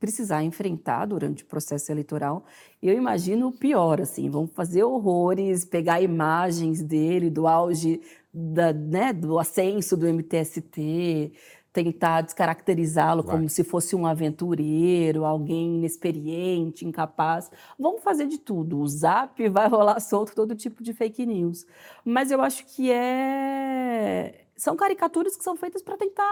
precisar 0.04 0.44
enfrentar 0.44 1.06
durante 1.06 1.44
o 1.44 1.46
processo 1.46 1.90
eleitoral. 1.90 2.44
Eu 2.82 2.94
imagino 2.94 3.48
o 3.48 3.52
pior, 3.54 4.02
assim, 4.02 4.30
vão 4.30 4.46
fazer 4.46 4.84
horrores, 4.84 5.64
pegar 5.64 6.02
imagens 6.02 6.84
dele 6.84 7.30
do 7.30 7.48
auge 7.48 8.02
da, 8.34 8.74
né, 8.74 9.14
do 9.14 9.40
ascenso 9.40 9.96
do 9.96 10.06
MTST, 10.06 11.32
tentar 11.72 12.20
descaracterizá-lo 12.20 13.24
como 13.24 13.48
se 13.48 13.64
fosse 13.64 13.96
um 13.96 14.06
aventureiro, 14.06 15.24
alguém 15.24 15.78
inexperiente, 15.78 16.86
incapaz. 16.86 17.50
Vamos 17.80 18.04
fazer 18.04 18.28
de 18.28 18.38
tudo. 18.38 18.82
O 18.82 18.88
Zap 18.90 19.48
vai 19.48 19.70
rolar 19.70 20.02
solto 20.02 20.36
todo 20.36 20.54
tipo 20.54 20.84
de 20.84 20.92
fake 20.92 21.26
news. 21.26 21.66
Mas 22.04 22.30
eu 22.30 22.42
acho 22.42 22.66
que 22.66 22.92
é 22.92 24.43
são 24.56 24.76
caricaturas 24.76 25.36
que 25.36 25.44
são 25.44 25.56
feitas 25.56 25.82
para 25.82 25.98
tentar 25.98 26.24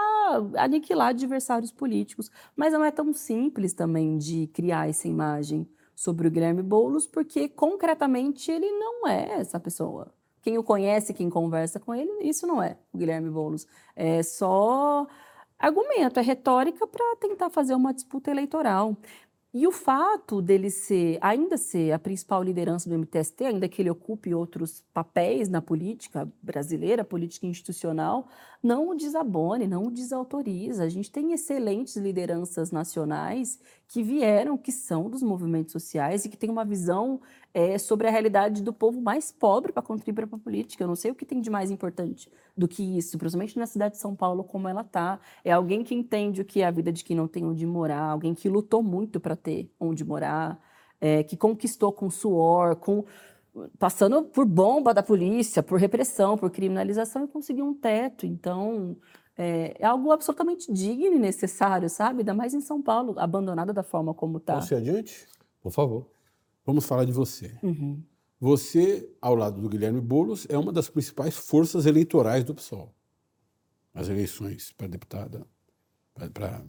aniquilar 0.57 1.09
adversários 1.09 1.72
políticos, 1.72 2.30
mas 2.55 2.74
não 2.74 2.84
é 2.84 2.91
tão 2.91 3.13
simples 3.13 3.74
também 3.74 4.17
de 4.17 4.47
criar 4.47 4.89
essa 4.89 5.07
imagem 5.07 5.67
sobre 5.95 6.28
o 6.28 6.32
Guilherme 6.32 6.63
Boulos, 6.63 7.05
porque 7.05 7.49
concretamente 7.49 8.51
ele 8.51 8.72
não 8.72 9.07
é 9.07 9.39
essa 9.39 9.59
pessoa. 9.59 10.13
Quem 10.41 10.57
o 10.57 10.63
conhece, 10.63 11.13
quem 11.13 11.30
conversa 11.30 11.80
com 11.80 11.93
ele, 11.93 12.24
isso 12.24 12.47
não 12.47 12.61
é 12.61 12.78
o 12.91 12.97
Guilherme 12.97 13.30
Boulos. 13.30 13.67
É 13.95 14.24
só 14.24 15.05
argumento, 15.59 16.19
é 16.19 16.24
retórica 16.24 16.88
para 16.88 17.15
tentar 17.17 17.49
fazer 17.51 17.76
uma 17.76 17.93
disputa 17.93 18.32
eleitoral. 18.32 18.97
E 19.54 19.68
o 19.68 19.72
fato 19.72 20.41
dele 20.41 20.70
ser, 20.70 21.18
ainda 21.20 21.58
ser 21.58 21.91
a 21.91 21.99
principal 21.99 22.41
liderança 22.41 22.89
do 22.89 22.97
MTST, 22.97 23.43
ainda 23.43 23.68
que 23.68 23.82
ele 23.82 23.89
ocupe 23.89 24.34
outros 24.34 24.82
papéis 24.93 25.49
na 25.49 25.62
política 25.62 26.26
brasileira, 26.41 27.04
política 27.04 27.45
institucional, 27.45 28.30
não 28.64 28.89
o 28.89 28.95
desabone, 28.95 29.68
não 29.68 29.88
o 29.88 29.91
desautoriza. 29.91 30.84
A 30.84 30.89
gente 30.89 31.12
tem 31.12 31.34
excelentes 31.34 31.95
lideranças 31.95 32.72
nacionais 32.72 33.59
que 33.88 34.03
vieram, 34.03 34.57
que 34.57 34.72
são 34.72 35.09
dos 35.09 35.24
movimentos 35.24 35.72
sociais 35.72 36.26
e 36.26 36.30
que 36.30 36.38
têm 36.38 36.49
uma 36.49 36.64
visão 36.64 37.20
é, 37.53 37.78
sobre 37.78 38.07
a 38.07 38.12
realidade 38.12 38.62
do 38.62 38.72
povo 38.72 39.01
mais 39.01 39.32
pobre 39.32 39.72
para 39.72 39.82
contribuir 39.82 40.28
para 40.28 40.38
a 40.38 40.39
política. 40.39 40.84
Eu 40.84 40.88
não 40.88 40.95
sei 40.95 41.12
o 41.12 41.16
que 41.16 41.26
tem 41.26 41.41
de 41.41 41.49
mais 41.49 41.72
importante 41.72 42.32
do 42.55 42.68
que 42.68 42.97
isso, 42.97 43.18
principalmente 43.18 43.57
na 43.57 43.66
cidade 43.66 43.95
de 43.95 44.01
São 44.01 44.16
Paulo, 44.16 44.43
como 44.43 44.68
ela 44.68 44.82
está. 44.82 45.20
É 45.43 45.51
alguém 45.51 45.84
que 45.84 45.95
entende 45.95 46.41
o 46.41 46.45
que 46.45 46.62
é 46.62 46.68
a 46.68 46.72
vida 46.72 46.91
de 46.91 47.03
quem 47.03 47.16
não 47.16 47.28
tem 47.28 47.43
onde 47.45 47.66
morar, 47.66 48.12
alguém 48.12 48.36
que 48.36 48.47
lutou 48.47 48.84
muito 48.84 49.20
para 49.20 49.36
ter 49.36 49.72
onde 49.80 50.05
morar, 50.05 50.59
é, 50.99 51.24
que 51.24 51.36
conquistou 51.36 51.91
com 51.91 52.09
suor, 52.12 52.76
com 52.76 53.03
passando 53.78 54.24
por 54.24 54.45
bomba 54.45 54.93
da 54.93 55.04
polícia, 55.04 55.62
por 55.62 55.80
repressão, 55.80 56.38
por 56.38 56.49
criminalização 56.49 57.26
e 57.26 57.28
conseguiu 57.28 57.66
um 57.66 57.74
teto. 57.74 58.26
Então, 58.26 58.97
é, 59.38 59.76
é, 59.80 59.86
algo 59.86 60.12
absolutamente 60.12 60.72
digno 60.72 61.16
e 61.16 61.20
necessário, 61.20 61.89
sabe? 61.89 62.20
Ainda 62.20 62.34
mais 62.34 62.54
em 62.54 62.62
São 62.62 62.82
Paulo, 62.82 63.16
abandonada 63.18 63.74
da 63.74 63.84
forma 63.84 64.14
como 64.14 64.38
está. 64.38 64.56
Posso 64.56 64.74
ir 64.74 64.78
adiante? 64.78 65.28
Por 65.62 65.72
favor. 65.72 66.10
Vamos 66.66 66.86
falar 66.86 67.06
de 67.06 67.12
você. 67.12 67.58
Uhum. 67.62 68.02
Você, 68.39 69.08
ao 69.22 69.36
lado 69.36 69.62
do 69.62 69.70
Guilherme 69.70 70.02
Boulos, 70.02 70.47
é 70.49 70.58
uma 70.58 70.72
das 70.72 70.89
principais 70.89 71.38
forças 71.38 71.86
eleitorais 71.86 72.43
do 72.43 72.56
PSOL. 72.56 72.93
As 73.93 74.10
eleições 74.10 74.72
para 74.72 74.88
deputada, 74.88 75.45
para 76.34 76.64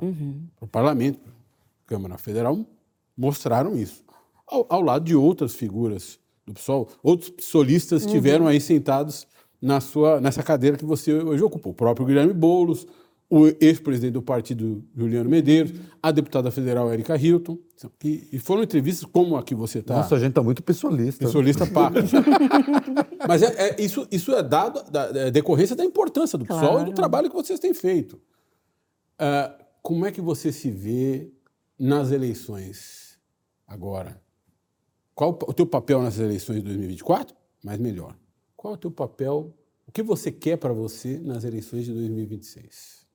uhum. 0.00 0.48
o 0.60 0.66
parlamento, 0.66 1.32
Câmara 1.86 2.16
Federal, 2.16 2.58
mostraram 3.16 3.76
isso. 3.76 4.04
Ao, 4.46 4.66
ao, 4.68 4.80
lado 4.80 5.04
de 5.04 5.14
outras 5.14 5.54
figuras 5.54 6.18
do 6.46 6.54
PSOL, 6.54 6.88
outros 7.02 7.32
solistas 7.44 8.04
estiveram 8.04 8.44
uhum. 8.44 8.50
aí 8.50 8.60
sentados 8.60 9.26
na 9.60 9.80
sua, 9.80 10.20
nessa 10.20 10.42
cadeira 10.42 10.76
que 10.76 10.84
você 10.84 11.14
hoje 11.14 11.42
ocupa. 11.42 11.68
O 11.70 11.74
próprio 11.74 12.04
Guilherme 12.04 12.32
Boulos, 12.32 12.86
o 13.30 13.46
ex-presidente 13.60 14.12
do 14.12 14.20
partido, 14.20 14.84
Juliano 14.94 15.30
Medeiros, 15.30 15.72
a 16.02 16.10
deputada 16.10 16.50
federal 16.50 16.92
Erika 16.92 17.16
Hilton, 17.16 17.56
e, 18.04 18.28
e 18.32 18.38
foram 18.38 18.62
entrevistas 18.62 19.08
como 19.10 19.36
a 19.36 19.42
que 19.42 19.54
você 19.54 19.78
está. 19.78 19.96
Nossa, 19.96 20.16
a 20.16 20.18
gente 20.18 20.30
está 20.30 20.42
muito 20.42 20.62
pessoalista. 20.62 21.24
Pessoalista 21.24 21.66
pá. 21.66 21.90
Mas 23.26 23.42
é, 23.42 23.68
é, 23.68 23.80
isso, 23.80 24.06
isso 24.10 24.34
é 24.34 24.42
dado 24.42 24.82
da 24.90 25.04
é 25.14 25.30
decorrência 25.30 25.74
da 25.74 25.82
importância 25.82 26.36
do 26.36 26.44
claro. 26.44 26.66
PSOL 26.66 26.82
e 26.82 26.84
do 26.84 26.92
trabalho 26.92 27.30
que 27.30 27.34
vocês 27.34 27.58
têm 27.58 27.72
feito. 27.72 28.20
Uh, 29.14 29.62
como 29.80 30.04
é 30.04 30.12
que 30.12 30.20
você 30.20 30.52
se 30.52 30.70
vê 30.70 31.32
nas 31.78 32.12
eleições 32.12 33.18
agora? 33.66 34.20
Qual 35.14 35.38
o 35.46 35.52
teu 35.52 35.66
papel 35.66 36.00
nas 36.00 36.18
eleições 36.18 36.56
de 36.56 36.62
2024? 36.62 37.36
Mas 37.62 37.78
melhor, 37.78 38.16
qual 38.56 38.74
é 38.74 38.76
o 38.76 38.78
teu 38.78 38.90
papel, 38.90 39.52
o 39.86 39.92
que 39.92 40.02
você 40.02 40.32
quer 40.32 40.56
para 40.56 40.72
você 40.72 41.18
nas 41.18 41.44
eleições 41.44 41.84
de 41.84 41.92
2026? 41.92 43.06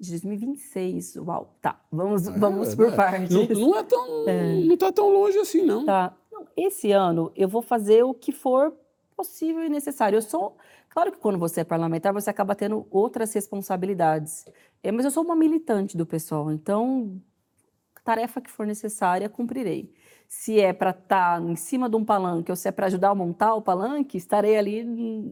De 0.00 0.10
2026, 0.10 1.16
uau, 1.16 1.56
tá, 1.60 1.80
vamos, 1.92 2.26
é, 2.26 2.30
vamos 2.32 2.74
por 2.74 2.88
é, 2.88 2.96
partes. 2.96 3.30
Não, 3.30 3.46
não, 3.46 3.78
é 3.78 3.82
tão, 3.84 4.28
é. 4.28 4.54
não 4.64 4.76
tá 4.76 4.90
tão 4.90 5.12
longe 5.12 5.38
assim, 5.38 5.62
não. 5.62 5.84
Tá. 5.84 6.16
Esse 6.56 6.90
ano 6.90 7.30
eu 7.36 7.48
vou 7.48 7.62
fazer 7.62 8.02
o 8.02 8.12
que 8.12 8.32
for 8.32 8.74
possível 9.14 9.62
e 9.64 9.68
necessário. 9.68 10.16
Eu 10.16 10.22
sou, 10.22 10.56
claro 10.88 11.12
que 11.12 11.18
quando 11.18 11.38
você 11.38 11.60
é 11.60 11.64
parlamentar, 11.64 12.12
você 12.12 12.30
acaba 12.30 12.54
tendo 12.56 12.86
outras 12.90 13.32
responsabilidades. 13.32 14.46
É, 14.82 14.90
mas 14.90 15.04
eu 15.04 15.10
sou 15.10 15.22
uma 15.22 15.36
militante 15.36 15.96
do 15.96 16.04
pessoal, 16.04 16.50
então 16.50 17.20
tarefa 18.02 18.40
que 18.40 18.50
for 18.50 18.66
necessária, 18.66 19.28
cumprirei 19.28 19.92
se 20.34 20.58
é 20.58 20.72
para 20.72 20.90
estar 20.90 21.38
tá 21.38 21.42
em 21.42 21.54
cima 21.54 21.90
de 21.90 21.94
um 21.94 22.02
palanque 22.02 22.50
ou 22.50 22.56
se 22.56 22.66
é 22.66 22.72
para 22.72 22.86
ajudar 22.86 23.10
a 23.10 23.14
montar 23.14 23.54
o 23.54 23.60
palanque, 23.60 24.16
estarei 24.16 24.56
ali 24.56 24.82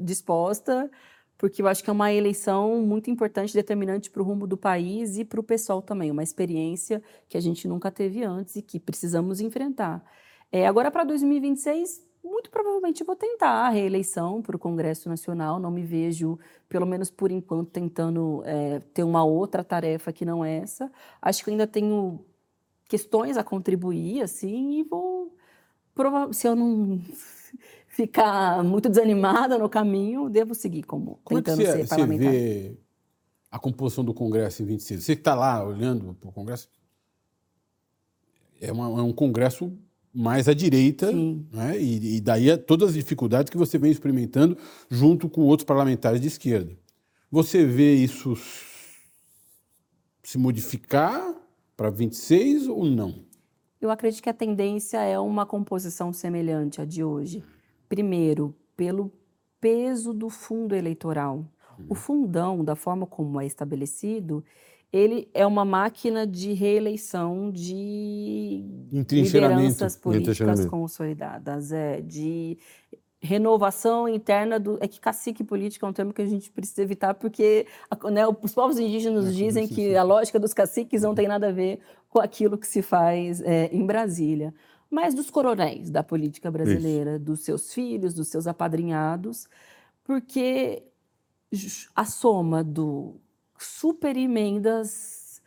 disposta, 0.02 0.90
porque 1.38 1.62
eu 1.62 1.66
acho 1.66 1.82
que 1.82 1.88
é 1.88 1.92
uma 1.92 2.12
eleição 2.12 2.82
muito 2.82 3.10
importante, 3.10 3.54
determinante 3.54 4.10
para 4.10 4.20
o 4.20 4.24
rumo 4.24 4.46
do 4.46 4.58
país 4.58 5.16
e 5.16 5.24
para 5.24 5.40
o 5.40 5.42
pessoal 5.42 5.80
também, 5.80 6.10
uma 6.10 6.22
experiência 6.22 7.02
que 7.30 7.38
a 7.38 7.40
gente 7.40 7.66
nunca 7.66 7.90
teve 7.90 8.22
antes 8.22 8.56
e 8.56 8.62
que 8.62 8.78
precisamos 8.78 9.40
enfrentar. 9.40 10.04
É, 10.52 10.66
agora, 10.66 10.90
para 10.90 11.02
2026, 11.02 12.06
muito 12.22 12.50
provavelmente 12.50 13.02
vou 13.02 13.16
tentar 13.16 13.66
a 13.66 13.70
reeleição 13.70 14.42
para 14.42 14.54
o 14.54 14.58
Congresso 14.58 15.08
Nacional. 15.08 15.58
Não 15.58 15.70
me 15.70 15.82
vejo, 15.82 16.38
pelo 16.68 16.84
menos 16.84 17.10
por 17.10 17.30
enquanto, 17.30 17.70
tentando 17.70 18.42
é, 18.44 18.80
ter 18.92 19.02
uma 19.02 19.24
outra 19.24 19.64
tarefa 19.64 20.12
que 20.12 20.26
não 20.26 20.44
essa. 20.44 20.92
Acho 21.22 21.42
que 21.42 21.50
ainda 21.50 21.66
tenho 21.66 22.22
questões 22.90 23.36
a 23.36 23.44
contribuir, 23.44 24.20
assim, 24.20 24.80
e 24.80 24.82
vou. 24.82 25.32
Se 26.32 26.48
eu 26.48 26.56
não 26.56 27.00
ficar 27.86 28.64
muito 28.64 28.88
desanimada 28.88 29.56
no 29.56 29.68
caminho, 29.68 30.28
devo 30.28 30.54
seguir 30.54 30.82
como, 30.82 31.20
como 31.22 31.40
tentando 31.40 31.62
é 31.62 31.64
que 31.64 31.70
você, 31.70 31.82
ser 31.82 31.88
parlamentar. 31.88 32.32
Você 32.32 32.38
vê 32.38 32.76
a 33.50 33.58
composição 33.58 34.04
do 34.04 34.12
Congresso 34.12 34.62
em 34.62 34.66
26? 34.66 35.04
Você 35.04 35.14
que 35.14 35.20
está 35.20 35.34
lá 35.34 35.64
olhando 35.64 36.14
para 36.14 36.28
o 36.28 36.32
Congresso, 36.32 36.68
é, 38.60 38.72
uma, 38.72 38.86
é, 38.86 39.02
um 39.02 39.12
Congresso 39.12 39.72
mais 40.12 40.48
à 40.48 40.54
direita, 40.54 41.12
né? 41.12 41.80
e, 41.80 42.16
e 42.16 42.20
daí 42.20 42.50
é 42.50 42.56
todas 42.56 42.88
as 42.88 42.94
dificuldades 42.94 43.50
que 43.50 43.56
você 43.56 43.78
vem 43.78 43.92
experimentando 43.92 44.58
junto 44.88 45.28
com 45.28 45.42
outros 45.42 45.64
parlamentares 45.64 46.20
de 46.20 46.26
esquerda. 46.26 46.76
Você 47.30 47.64
vê 47.64 47.94
isso 47.94 48.36
se 50.24 50.36
modificar 50.36 51.39
para 51.80 51.88
26 51.88 52.68
ou 52.68 52.84
não? 52.84 53.14
Eu 53.80 53.90
acredito 53.90 54.22
que 54.22 54.28
a 54.28 54.34
tendência 54.34 54.98
é 54.98 55.18
uma 55.18 55.46
composição 55.46 56.12
semelhante 56.12 56.78
à 56.78 56.84
de 56.84 57.02
hoje. 57.02 57.42
Primeiro, 57.88 58.54
pelo 58.76 59.10
peso 59.58 60.12
do 60.12 60.28
fundo 60.28 60.74
eleitoral. 60.74 61.42
O 61.88 61.94
fundão, 61.94 62.62
da 62.62 62.76
forma 62.76 63.06
como 63.06 63.40
é 63.40 63.46
estabelecido, 63.46 64.44
ele 64.92 65.30
é 65.32 65.46
uma 65.46 65.64
máquina 65.64 66.26
de 66.26 66.52
reeleição 66.52 67.50
de 67.50 68.62
lideranças 68.92 69.96
políticas 69.96 70.66
consolidadas, 70.66 71.72
é, 71.72 72.02
de 72.02 72.58
renovação 73.20 74.08
interna 74.08 74.58
do. 74.58 74.78
É 74.80 74.88
que 74.88 74.98
cacique 74.98 75.44
político 75.44 75.84
é 75.84 75.88
um 75.88 75.92
termo 75.92 76.12
que 76.12 76.22
a 76.22 76.26
gente 76.26 76.50
precisa 76.50 76.82
evitar, 76.82 77.14
porque 77.14 77.66
né, 78.10 78.22
os 78.42 78.54
povos 78.54 78.78
indígenas 78.78 79.26
é, 79.26 79.30
dizem 79.30 79.68
que 79.68 79.94
a 79.94 80.02
lógica 80.02 80.40
dos 80.40 80.54
caciques 80.54 81.02
não 81.02 81.14
tem 81.14 81.28
nada 81.28 81.48
a 81.48 81.52
ver 81.52 81.80
com 82.08 82.18
aquilo 82.18 82.56
que 82.56 82.66
se 82.66 82.80
faz 82.80 83.40
é, 83.42 83.66
em 83.66 83.84
Brasília. 83.84 84.54
Mas 84.90 85.14
dos 85.14 85.30
coronéis 85.30 85.90
da 85.90 86.02
política 86.02 86.50
brasileira, 86.50 87.12
Isso. 87.12 87.24
dos 87.24 87.40
seus 87.40 87.72
filhos, 87.72 88.14
dos 88.14 88.28
seus 88.28 88.46
apadrinhados, 88.46 89.46
porque 90.02 90.82
a 91.94 92.04
soma 92.04 92.64
do 92.64 93.20
super 93.56 94.16
emendas, 94.16 95.40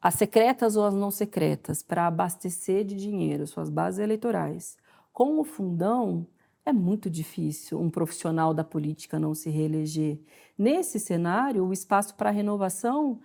as 0.00 0.14
secretas 0.14 0.74
ou 0.74 0.84
as 0.84 0.94
não 0.94 1.10
secretas, 1.10 1.82
para 1.82 2.06
abastecer 2.06 2.84
de 2.84 2.96
dinheiro 2.96 3.46
suas 3.46 3.68
bases 3.68 4.00
eleitorais, 4.00 4.76
com 5.12 5.38
o 5.38 5.44
fundão 5.44 6.26
é 6.68 6.72
muito 6.72 7.08
difícil 7.08 7.80
um 7.80 7.88
profissional 7.88 8.52
da 8.52 8.62
política 8.62 9.18
não 9.18 9.34
se 9.34 9.48
reeleger. 9.48 10.20
Nesse 10.56 11.00
cenário, 11.00 11.64
o 11.64 11.72
espaço 11.72 12.14
para 12.14 12.30
renovação 12.30 13.20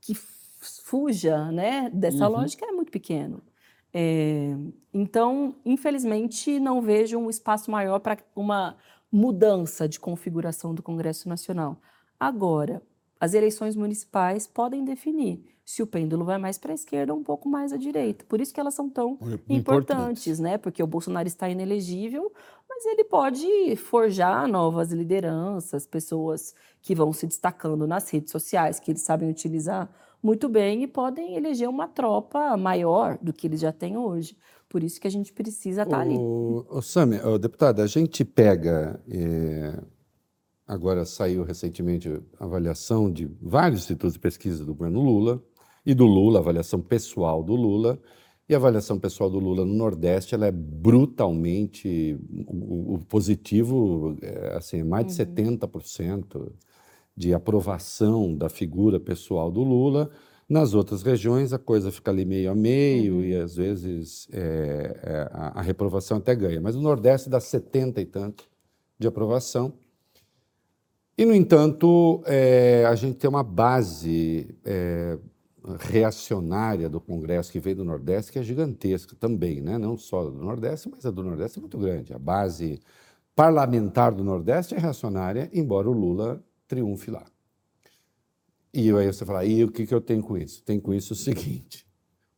que 0.00 0.14
fuja 0.14 1.52
né, 1.52 1.90
dessa 1.92 2.26
uhum. 2.26 2.36
lógica 2.36 2.64
é 2.64 2.72
muito 2.72 2.90
pequeno. 2.90 3.42
É, 3.92 4.54
então, 4.92 5.54
infelizmente, 5.64 6.58
não 6.58 6.80
vejo 6.80 7.18
um 7.18 7.28
espaço 7.28 7.70
maior 7.70 7.98
para 7.98 8.18
uma 8.34 8.76
mudança 9.12 9.86
de 9.86 10.00
configuração 10.00 10.74
do 10.74 10.82
Congresso 10.82 11.28
Nacional. 11.28 11.78
Agora, 12.18 12.82
as 13.20 13.34
eleições 13.34 13.76
municipais 13.76 14.46
podem 14.46 14.82
definir 14.84 15.44
se 15.68 15.82
o 15.82 15.86
pêndulo 15.86 16.24
vai 16.24 16.38
mais 16.38 16.56
para 16.56 16.72
a 16.72 16.74
esquerda 16.74 17.12
ou 17.12 17.20
um 17.20 17.22
pouco 17.22 17.46
mais 17.46 17.74
à 17.74 17.76
direita. 17.76 18.24
Por 18.26 18.40
isso 18.40 18.54
que 18.54 18.58
elas 18.58 18.72
são 18.72 18.88
tão 18.88 19.18
importantes, 19.20 19.50
importantes, 19.50 20.38
né? 20.38 20.56
Porque 20.56 20.82
o 20.82 20.86
Bolsonaro 20.86 21.28
está 21.28 21.46
inelegível, 21.46 22.32
mas 22.66 22.86
ele 22.86 23.04
pode 23.04 23.76
forjar 23.76 24.48
novas 24.48 24.92
lideranças, 24.92 25.86
pessoas 25.86 26.54
que 26.80 26.94
vão 26.94 27.12
se 27.12 27.26
destacando 27.26 27.86
nas 27.86 28.08
redes 28.08 28.30
sociais, 28.30 28.80
que 28.80 28.90
eles 28.90 29.02
sabem 29.02 29.28
utilizar 29.28 29.90
muito 30.22 30.48
bem 30.48 30.84
e 30.84 30.86
podem 30.86 31.36
eleger 31.36 31.68
uma 31.68 31.86
tropa 31.86 32.56
maior 32.56 33.18
do 33.20 33.30
que 33.30 33.46
eles 33.46 33.60
já 33.60 33.70
têm 33.70 33.94
hoje. 33.94 34.38
Por 34.70 34.82
isso 34.82 34.98
que 34.98 35.06
a 35.06 35.10
gente 35.10 35.34
precisa 35.34 35.82
estar 35.82 35.96
tá 35.96 36.02
ali. 36.02 36.16
O 36.16 36.80
Sami, 36.80 37.18
deputada, 37.38 37.82
a 37.82 37.86
gente 37.86 38.24
pega. 38.24 38.98
É, 39.06 39.78
agora 40.66 41.04
saiu 41.04 41.42
recentemente 41.42 42.08
a 42.40 42.44
avaliação 42.46 43.12
de 43.12 43.26
vários 43.38 43.82
institutos 43.82 44.14
de 44.14 44.18
pesquisa 44.18 44.64
do 44.64 44.74
governo 44.74 45.02
Lula 45.02 45.42
e 45.88 45.94
do 45.94 46.04
Lula, 46.04 46.40
avaliação 46.40 46.82
pessoal 46.82 47.42
do 47.42 47.54
Lula. 47.54 47.98
E 48.46 48.52
a 48.52 48.58
avaliação 48.58 48.98
pessoal 48.98 49.30
do 49.30 49.38
Lula 49.38 49.64
no 49.64 49.72
Nordeste 49.72 50.34
ela 50.34 50.46
é 50.46 50.52
brutalmente 50.52 52.20
o, 52.46 52.96
o 52.96 52.98
positivo, 53.08 54.14
é, 54.20 54.54
assim, 54.54 54.82
mais 54.82 55.06
de 55.06 55.22
uhum. 55.22 55.56
70% 55.56 56.52
de 57.16 57.32
aprovação 57.32 58.36
da 58.36 58.50
figura 58.50 59.00
pessoal 59.00 59.50
do 59.50 59.62
Lula. 59.62 60.10
Nas 60.46 60.74
outras 60.74 61.02
regiões, 61.02 61.54
a 61.54 61.58
coisa 61.58 61.90
fica 61.90 62.10
ali 62.10 62.26
meio 62.26 62.50
a 62.50 62.54
meio 62.54 63.14
uhum. 63.14 63.24
e, 63.24 63.34
às 63.34 63.56
vezes, 63.56 64.28
é, 64.30 65.00
é, 65.02 65.28
a, 65.32 65.58
a, 65.58 65.62
reprovação 65.62 66.18
até 66.18 66.34
ganha. 66.34 66.60
Mas 66.60 66.76
no 66.76 66.82
Nordeste 66.82 67.30
dá 67.30 67.40
70 67.40 67.98
e 67.98 68.04
tanto 68.04 68.44
de 68.98 69.08
aprovação. 69.08 69.72
E, 71.16 71.24
no 71.24 71.34
entanto, 71.34 72.22
é, 72.26 72.84
a 72.86 72.94
gente 72.94 73.16
tem 73.16 73.28
uma 73.28 73.42
base 73.42 74.54
é, 74.66 75.18
reacionária 75.76 76.88
do 76.88 77.00
Congresso 77.00 77.52
que 77.52 77.60
veio 77.60 77.76
do 77.76 77.84
Nordeste, 77.84 78.32
que 78.32 78.38
é 78.38 78.42
gigantesca 78.42 79.14
também, 79.14 79.60
né? 79.60 79.78
não 79.78 79.96
só 79.96 80.24
do 80.24 80.32
Nordeste, 80.32 80.88
mas 80.88 81.04
a 81.04 81.10
do 81.10 81.22
Nordeste 81.22 81.58
é 81.58 81.60
muito 81.60 81.78
grande. 81.78 82.14
A 82.14 82.18
base 82.18 82.80
parlamentar 83.34 84.12
do 84.12 84.24
Nordeste 84.24 84.74
é 84.74 84.78
reacionária, 84.78 85.50
embora 85.52 85.88
o 85.88 85.92
Lula 85.92 86.42
triunfe 86.66 87.10
lá. 87.10 87.24
E 88.72 88.90
aí 88.92 89.06
você 89.06 89.24
fala, 89.24 89.44
e 89.44 89.64
o 89.64 89.70
que, 89.70 89.86
que 89.86 89.94
eu 89.94 90.00
tenho 90.00 90.22
com 90.22 90.36
isso? 90.36 90.62
Tenho 90.62 90.80
com 90.80 90.92
isso 90.92 91.12
o 91.12 91.16
seguinte: 91.16 91.86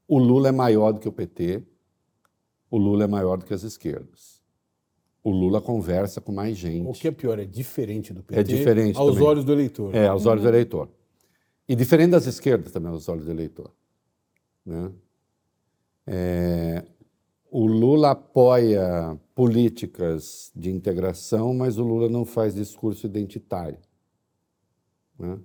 o 0.06 0.18
Lula 0.18 0.48
é 0.48 0.52
maior 0.52 0.92
do 0.92 1.00
que 1.00 1.08
o 1.08 1.12
PT, 1.12 1.62
o 2.70 2.78
Lula 2.78 3.04
é 3.04 3.06
maior 3.06 3.36
do 3.36 3.44
que 3.44 3.54
as 3.54 3.62
esquerdas. 3.62 4.40
O 5.22 5.30
Lula 5.30 5.60
conversa 5.60 6.20
com 6.20 6.32
mais 6.32 6.56
gente. 6.56 6.86
O 6.86 6.92
que 6.92 7.08
é 7.08 7.10
pior, 7.10 7.38
é 7.38 7.44
diferente 7.44 8.12
do 8.12 8.22
PT? 8.22 8.40
É 8.40 8.42
diferente. 8.42 8.96
Aos 8.96 9.14
também. 9.14 9.28
olhos 9.28 9.44
do 9.44 9.52
eleitor. 9.52 9.94
É, 9.94 10.06
aos 10.06 10.24
olhos 10.24 10.42
do 10.42 10.48
eleitor. 10.48 10.88
E 11.70 11.76
diferente 11.76 12.10
das 12.10 12.26
esquerdas 12.26 12.72
também, 12.72 12.90
aos 12.90 13.08
olhos 13.08 13.26
do 13.26 13.30
eleitor. 13.30 13.70
Né? 14.66 14.90
É, 16.04 16.84
o 17.48 17.64
Lula 17.64 18.10
apoia 18.10 19.16
políticas 19.36 20.50
de 20.52 20.68
integração, 20.68 21.54
mas 21.54 21.78
o 21.78 21.84
Lula 21.84 22.08
não 22.08 22.24
faz 22.24 22.56
discurso 22.56 23.06
identitário. 23.06 23.78
Né? 25.16 25.38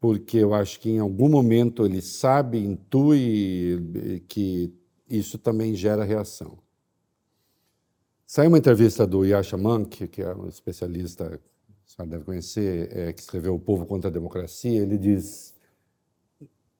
Porque 0.00 0.38
eu 0.38 0.54
acho 0.54 0.80
que 0.80 0.88
em 0.88 1.00
algum 1.00 1.28
momento 1.28 1.84
ele 1.84 2.00
sabe, 2.00 2.56
intui 2.64 4.22
que 4.26 4.72
isso 5.06 5.36
também 5.36 5.74
gera 5.74 6.02
reação. 6.02 6.56
Saiu 8.24 8.48
uma 8.48 8.56
entrevista 8.56 9.06
do 9.06 9.22
Yasha 9.22 9.58
Monk, 9.58 10.08
que 10.08 10.22
é 10.22 10.34
um 10.34 10.48
especialista 10.48 11.38
senhora 11.92 12.10
deve 12.10 12.24
conhecer, 12.24 12.96
é, 12.96 13.12
que 13.12 13.20
escreveu 13.20 13.54
O 13.54 13.58
Povo 13.58 13.86
contra 13.86 14.08
a 14.08 14.12
Democracia, 14.12 14.80
ele 14.80 14.96
diz: 14.96 15.54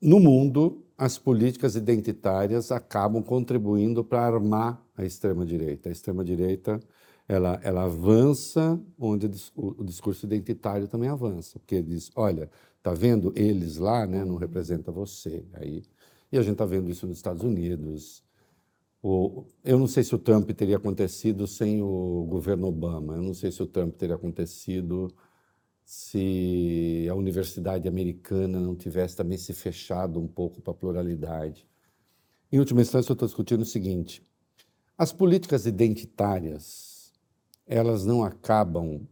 no 0.00 0.18
mundo, 0.18 0.84
as 0.96 1.18
políticas 1.18 1.76
identitárias 1.76 2.72
acabam 2.72 3.22
contribuindo 3.22 4.04
para 4.04 4.24
armar 4.26 4.82
a 4.96 5.04
extrema-direita. 5.04 5.88
A 5.88 5.92
extrema-direita 5.92 6.80
ela, 7.28 7.60
ela 7.62 7.84
avança 7.84 8.80
onde 8.98 9.30
o 9.54 9.84
discurso 9.84 10.26
identitário 10.26 10.88
também 10.88 11.08
avança, 11.08 11.58
porque 11.58 11.76
ele 11.76 11.88
diz: 11.88 12.10
olha, 12.16 12.50
tá 12.82 12.92
vendo 12.92 13.32
eles 13.36 13.76
lá, 13.76 14.06
né, 14.06 14.24
não 14.24 14.36
representa 14.36 14.90
você. 14.90 15.44
Aí, 15.54 15.82
e 16.30 16.38
a 16.38 16.42
gente 16.42 16.52
está 16.52 16.64
vendo 16.64 16.90
isso 16.90 17.06
nos 17.06 17.16
Estados 17.16 17.42
Unidos, 17.42 18.24
o, 19.02 19.44
eu 19.64 19.78
não 19.78 19.88
sei 19.88 20.04
se 20.04 20.14
o 20.14 20.18
Trump 20.18 20.48
teria 20.52 20.76
acontecido 20.76 21.46
sem 21.46 21.82
o 21.82 22.24
governo 22.28 22.68
Obama. 22.68 23.16
Eu 23.16 23.22
não 23.22 23.34
sei 23.34 23.50
se 23.50 23.60
o 23.60 23.66
Trump 23.66 23.96
teria 23.96 24.14
acontecido 24.14 25.12
se 25.84 27.06
a 27.10 27.14
universidade 27.14 27.88
americana 27.88 28.60
não 28.60 28.76
tivesse 28.76 29.16
também 29.16 29.36
se 29.36 29.52
fechado 29.52 30.20
um 30.20 30.28
pouco 30.28 30.62
para 30.62 30.72
a 30.72 30.76
pluralidade. 30.76 31.66
Em 32.50 32.60
última 32.60 32.80
instância, 32.80 33.10
eu 33.10 33.14
estou 33.14 33.26
discutindo 33.26 33.62
o 33.62 33.66
seguinte: 33.66 34.22
as 34.96 35.12
políticas 35.12 35.66
identitárias 35.66 37.12
elas 37.66 38.04
não 38.04 38.22
acabam 38.22 39.06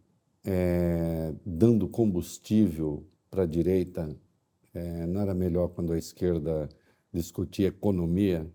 é, 0.44 1.34
dando 1.44 1.88
combustível 1.88 3.04
para 3.30 3.42
a 3.42 3.46
direita. 3.46 4.14
É, 4.72 5.06
não 5.06 5.20
era 5.20 5.34
melhor 5.34 5.68
quando 5.70 5.92
a 5.92 5.98
esquerda 5.98 6.68
discutia 7.12 7.68
economia 7.68 8.48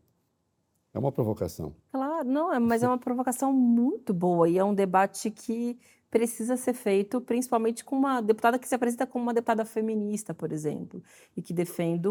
é 0.95 0.99
uma 0.99 1.11
provocação. 1.11 1.75
Claro, 1.91 2.27
não, 2.27 2.53
é, 2.53 2.57
mas 2.57 2.81
é 2.81 2.87
uma 2.87 2.97
provocação 2.97 3.51
muito 3.51 4.13
boa 4.13 4.47
e 4.47 4.57
é 4.57 4.63
um 4.63 4.73
debate 4.73 5.29
que 5.29 5.77
precisa 6.09 6.55
ser 6.55 6.73
feito, 6.73 7.19
principalmente 7.19 7.83
com 7.83 7.97
uma 7.97 8.21
deputada 8.21 8.57
que 8.57 8.67
se 8.67 8.73
apresenta 8.73 9.05
como 9.05 9.25
uma 9.25 9.33
deputada 9.33 9.65
feminista, 9.65 10.33
por 10.33 10.53
exemplo, 10.53 11.03
e 11.35 11.41
que 11.41 11.53
defende 11.53 12.07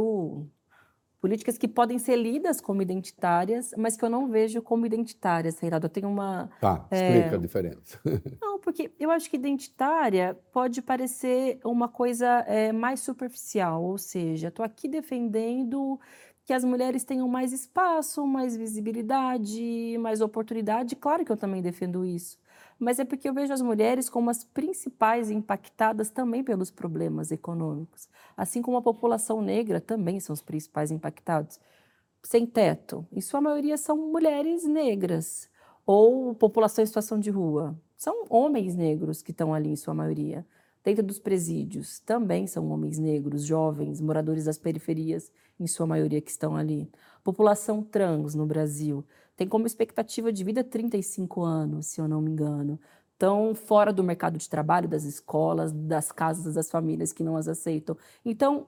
políticas 1.18 1.56
que 1.56 1.66
podem 1.66 1.98
ser 1.98 2.16
lidas 2.16 2.60
como 2.60 2.82
identitárias, 2.82 3.72
mas 3.78 3.96
que 3.96 4.04
eu 4.04 4.10
não 4.10 4.28
vejo 4.28 4.60
como 4.60 4.84
identitárias, 4.84 5.58
Reinaldo. 5.58 5.86
Eu 5.86 5.90
tenho 5.90 6.08
uma. 6.10 6.50
Tá, 6.60 6.86
explica 6.92 7.28
é... 7.28 7.34
a 7.34 7.38
diferença. 7.38 7.98
Não, 8.42 8.58
porque 8.58 8.92
eu 9.00 9.10
acho 9.10 9.30
que 9.30 9.36
identitária 9.36 10.38
pode 10.52 10.82
parecer 10.82 11.58
uma 11.64 11.88
coisa 11.88 12.44
é, 12.46 12.72
mais 12.72 13.00
superficial, 13.00 13.82
ou 13.82 13.96
seja, 13.96 14.48
estou 14.48 14.62
aqui 14.62 14.86
defendendo 14.86 15.98
que 16.44 16.52
as 16.52 16.64
mulheres 16.64 17.04
tenham 17.04 17.26
mais 17.26 17.52
espaço, 17.52 18.26
mais 18.26 18.56
visibilidade, 18.56 19.96
mais 19.98 20.20
oportunidade. 20.20 20.94
Claro 20.94 21.24
que 21.24 21.32
eu 21.32 21.36
também 21.36 21.62
defendo 21.62 22.04
isso, 22.04 22.38
mas 22.78 22.98
é 22.98 23.04
porque 23.04 23.28
eu 23.28 23.34
vejo 23.34 23.52
as 23.52 23.62
mulheres 23.62 24.10
como 24.10 24.30
as 24.30 24.44
principais 24.44 25.30
impactadas 25.30 26.10
também 26.10 26.44
pelos 26.44 26.70
problemas 26.70 27.32
econômicos, 27.32 28.08
assim 28.36 28.60
como 28.60 28.76
a 28.76 28.82
população 28.82 29.40
negra 29.40 29.80
também 29.80 30.20
são 30.20 30.34
os 30.34 30.42
principais 30.42 30.90
impactados. 30.90 31.58
Sem 32.22 32.46
teto, 32.46 33.06
em 33.12 33.20
sua 33.20 33.40
maioria 33.40 33.76
são 33.76 33.96
mulheres 33.96 34.64
negras 34.64 35.48
ou 35.86 36.34
população 36.34 36.82
em 36.82 36.86
situação 36.86 37.18
de 37.18 37.30
rua. 37.30 37.78
São 37.96 38.24
homens 38.28 38.74
negros 38.74 39.22
que 39.22 39.30
estão 39.30 39.54
ali 39.54 39.70
em 39.70 39.76
sua 39.76 39.94
maioria. 39.94 40.46
Dentro 40.84 41.02
dos 41.02 41.18
presídios 41.18 41.98
também 42.00 42.46
são 42.46 42.70
homens 42.70 42.98
negros, 42.98 43.44
jovens, 43.44 44.02
moradores 44.02 44.44
das 44.44 44.58
periferias, 44.58 45.32
em 45.58 45.66
sua 45.66 45.86
maioria 45.86 46.20
que 46.20 46.30
estão 46.30 46.54
ali. 46.54 46.90
População 47.22 47.82
trans 47.82 48.34
no 48.34 48.44
Brasil 48.44 49.02
tem 49.34 49.48
como 49.48 49.66
expectativa 49.66 50.30
de 50.30 50.44
vida 50.44 50.62
35 50.62 51.42
anos, 51.42 51.86
se 51.86 52.00
eu 52.00 52.06
não 52.06 52.20
me 52.20 52.30
engano. 52.30 52.78
Estão 53.12 53.54
fora 53.54 53.92
do 53.92 54.04
mercado 54.04 54.36
de 54.36 54.48
trabalho, 54.48 54.86
das 54.86 55.04
escolas, 55.04 55.72
das 55.72 56.12
casas, 56.12 56.54
das 56.54 56.70
famílias 56.70 57.12
que 57.12 57.24
não 57.24 57.36
as 57.36 57.48
aceitam. 57.48 57.96
Então, 58.22 58.66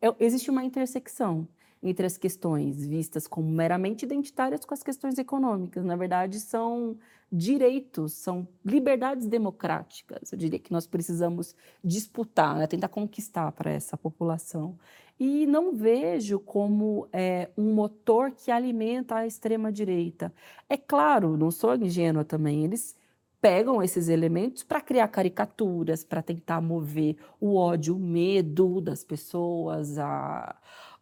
é, 0.00 0.14
existe 0.20 0.50
uma 0.50 0.62
intersecção 0.62 1.48
entre 1.82 2.06
as 2.06 2.16
questões 2.16 2.84
vistas 2.86 3.26
como 3.26 3.48
meramente 3.50 4.04
identitárias 4.04 4.64
com 4.64 4.74
as 4.74 4.82
questões 4.82 5.18
econômicas. 5.18 5.84
Na 5.84 5.96
verdade, 5.96 6.40
são 6.40 6.96
direitos, 7.30 8.12
são 8.14 8.46
liberdades 8.64 9.26
democráticas. 9.26 10.32
Eu 10.32 10.38
diria 10.38 10.58
que 10.58 10.72
nós 10.72 10.86
precisamos 10.86 11.54
disputar, 11.82 12.56
né? 12.56 12.66
tentar 12.66 12.88
conquistar 12.88 13.52
para 13.52 13.70
essa 13.70 13.96
população. 13.96 14.78
E 15.18 15.46
não 15.46 15.72
vejo 15.72 16.38
como 16.38 17.08
é, 17.12 17.48
um 17.56 17.72
motor 17.74 18.32
que 18.32 18.50
alimenta 18.50 19.16
a 19.16 19.26
extrema-direita. 19.26 20.32
É 20.68 20.76
claro, 20.76 21.36
não 21.36 21.50
sou 21.50 21.74
ingênua 21.74 22.24
também, 22.24 22.64
eles 22.64 22.94
pegam 23.40 23.82
esses 23.82 24.08
elementos 24.08 24.62
para 24.62 24.80
criar 24.80 25.08
caricaturas, 25.08 26.02
para 26.04 26.20
tentar 26.22 26.60
mover 26.60 27.16
o 27.40 27.54
ódio, 27.54 27.96
o 27.96 27.98
medo 27.98 28.80
das 28.80 29.04
pessoas, 29.04 29.98
a, 29.98 30.56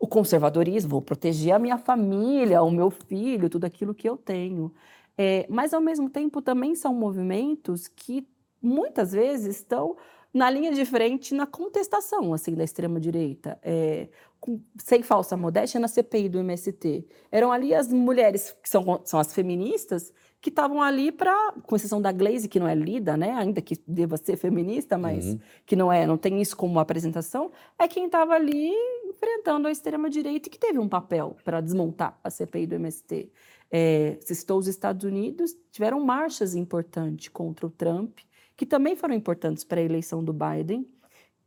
o 0.05 0.07
conservadorismo, 0.07 0.91
vou 0.91 1.03
proteger 1.03 1.55
a 1.55 1.59
minha 1.59 1.79
família, 1.79 2.63
o 2.63 2.71
meu 2.71 2.91
filho, 2.91 3.49
tudo 3.49 3.65
aquilo 3.65 3.95
que 3.95 4.07
eu 4.07 4.19
tenho. 4.19 4.71
É, 5.17 5.47
mas, 5.49 5.73
ao 5.73 5.81
mesmo 5.81 6.11
tempo, 6.11 6.43
também 6.43 6.75
são 6.75 6.93
movimentos 6.93 7.89
que 7.89 8.29
muitas 8.61 9.13
vezes 9.13 9.57
estão 9.57 9.97
na 10.33 10.51
linha 10.51 10.73
de 10.73 10.85
frente 10.85 11.33
na 11.33 11.47
contestação 11.47 12.35
assim 12.35 12.55
da 12.55 12.65
extrema 12.65 13.01
direita, 13.01 13.59
é, 13.63 14.09
com, 14.39 14.61
sem 14.77 15.03
falsa 15.03 15.39
modéstia 15.39 15.81
na 15.81 15.89
CPI 15.89 16.29
do 16.29 16.39
MST. 16.41 17.07
Eram 17.33 17.51
ali 17.51 17.75
as 17.75 17.91
mulheres 17.91 18.55
que 18.63 18.69
são, 18.69 19.01
são 19.05 19.19
as 19.19 19.33
feministas 19.33 20.13
que 20.39 20.51
estavam 20.51 20.83
ali 20.83 21.11
para, 21.11 21.55
com 21.63 21.77
exceção 21.77 22.03
da 22.03 22.13
Glaze, 22.13 22.49
que 22.49 22.61
não 22.61 22.69
é 22.69 22.75
lida, 22.75 23.17
né, 23.17 23.33
ainda 23.33 23.63
que 23.63 23.81
deva 23.89 24.19
ser 24.19 24.37
feminista, 24.37 24.99
mas 24.99 25.25
uhum. 25.25 25.41
que 25.65 25.75
não 25.75 25.91
é, 25.91 26.07
não 26.07 26.19
tem 26.19 26.43
isso 26.43 26.55
como 26.55 26.79
apresentação, 26.79 27.51
é 27.79 27.89
quem 27.89 28.05
estava 28.05 28.35
ali 28.35 28.75
enfrentando 29.15 29.69
a 29.69 29.71
extrema-direita 29.71 30.51
que 30.51 30.59
teve 30.59 30.79
um 30.79 30.89
papel 30.89 31.37
para 31.45 31.61
desmontar 31.61 32.19
a 32.23 32.31
CPI 32.31 32.67
do 32.67 32.75
MST. 32.75 33.31
É, 33.71 34.19
você 34.21 34.35
citou 34.35 34.59
os 34.59 34.67
Estados 34.67 35.05
Unidos, 35.05 35.57
tiveram 35.71 36.01
marchas 36.01 36.55
importantes 36.55 37.29
contra 37.29 37.67
o 37.67 37.71
Trump, 37.71 38.19
que 38.57 38.67
também 38.67 38.95
foram 38.95 39.15
importantes 39.15 39.65
para 39.65 39.81
a 39.81 39.85
eleição 39.85 40.23
do 40.23 40.33
Biden, 40.33 40.87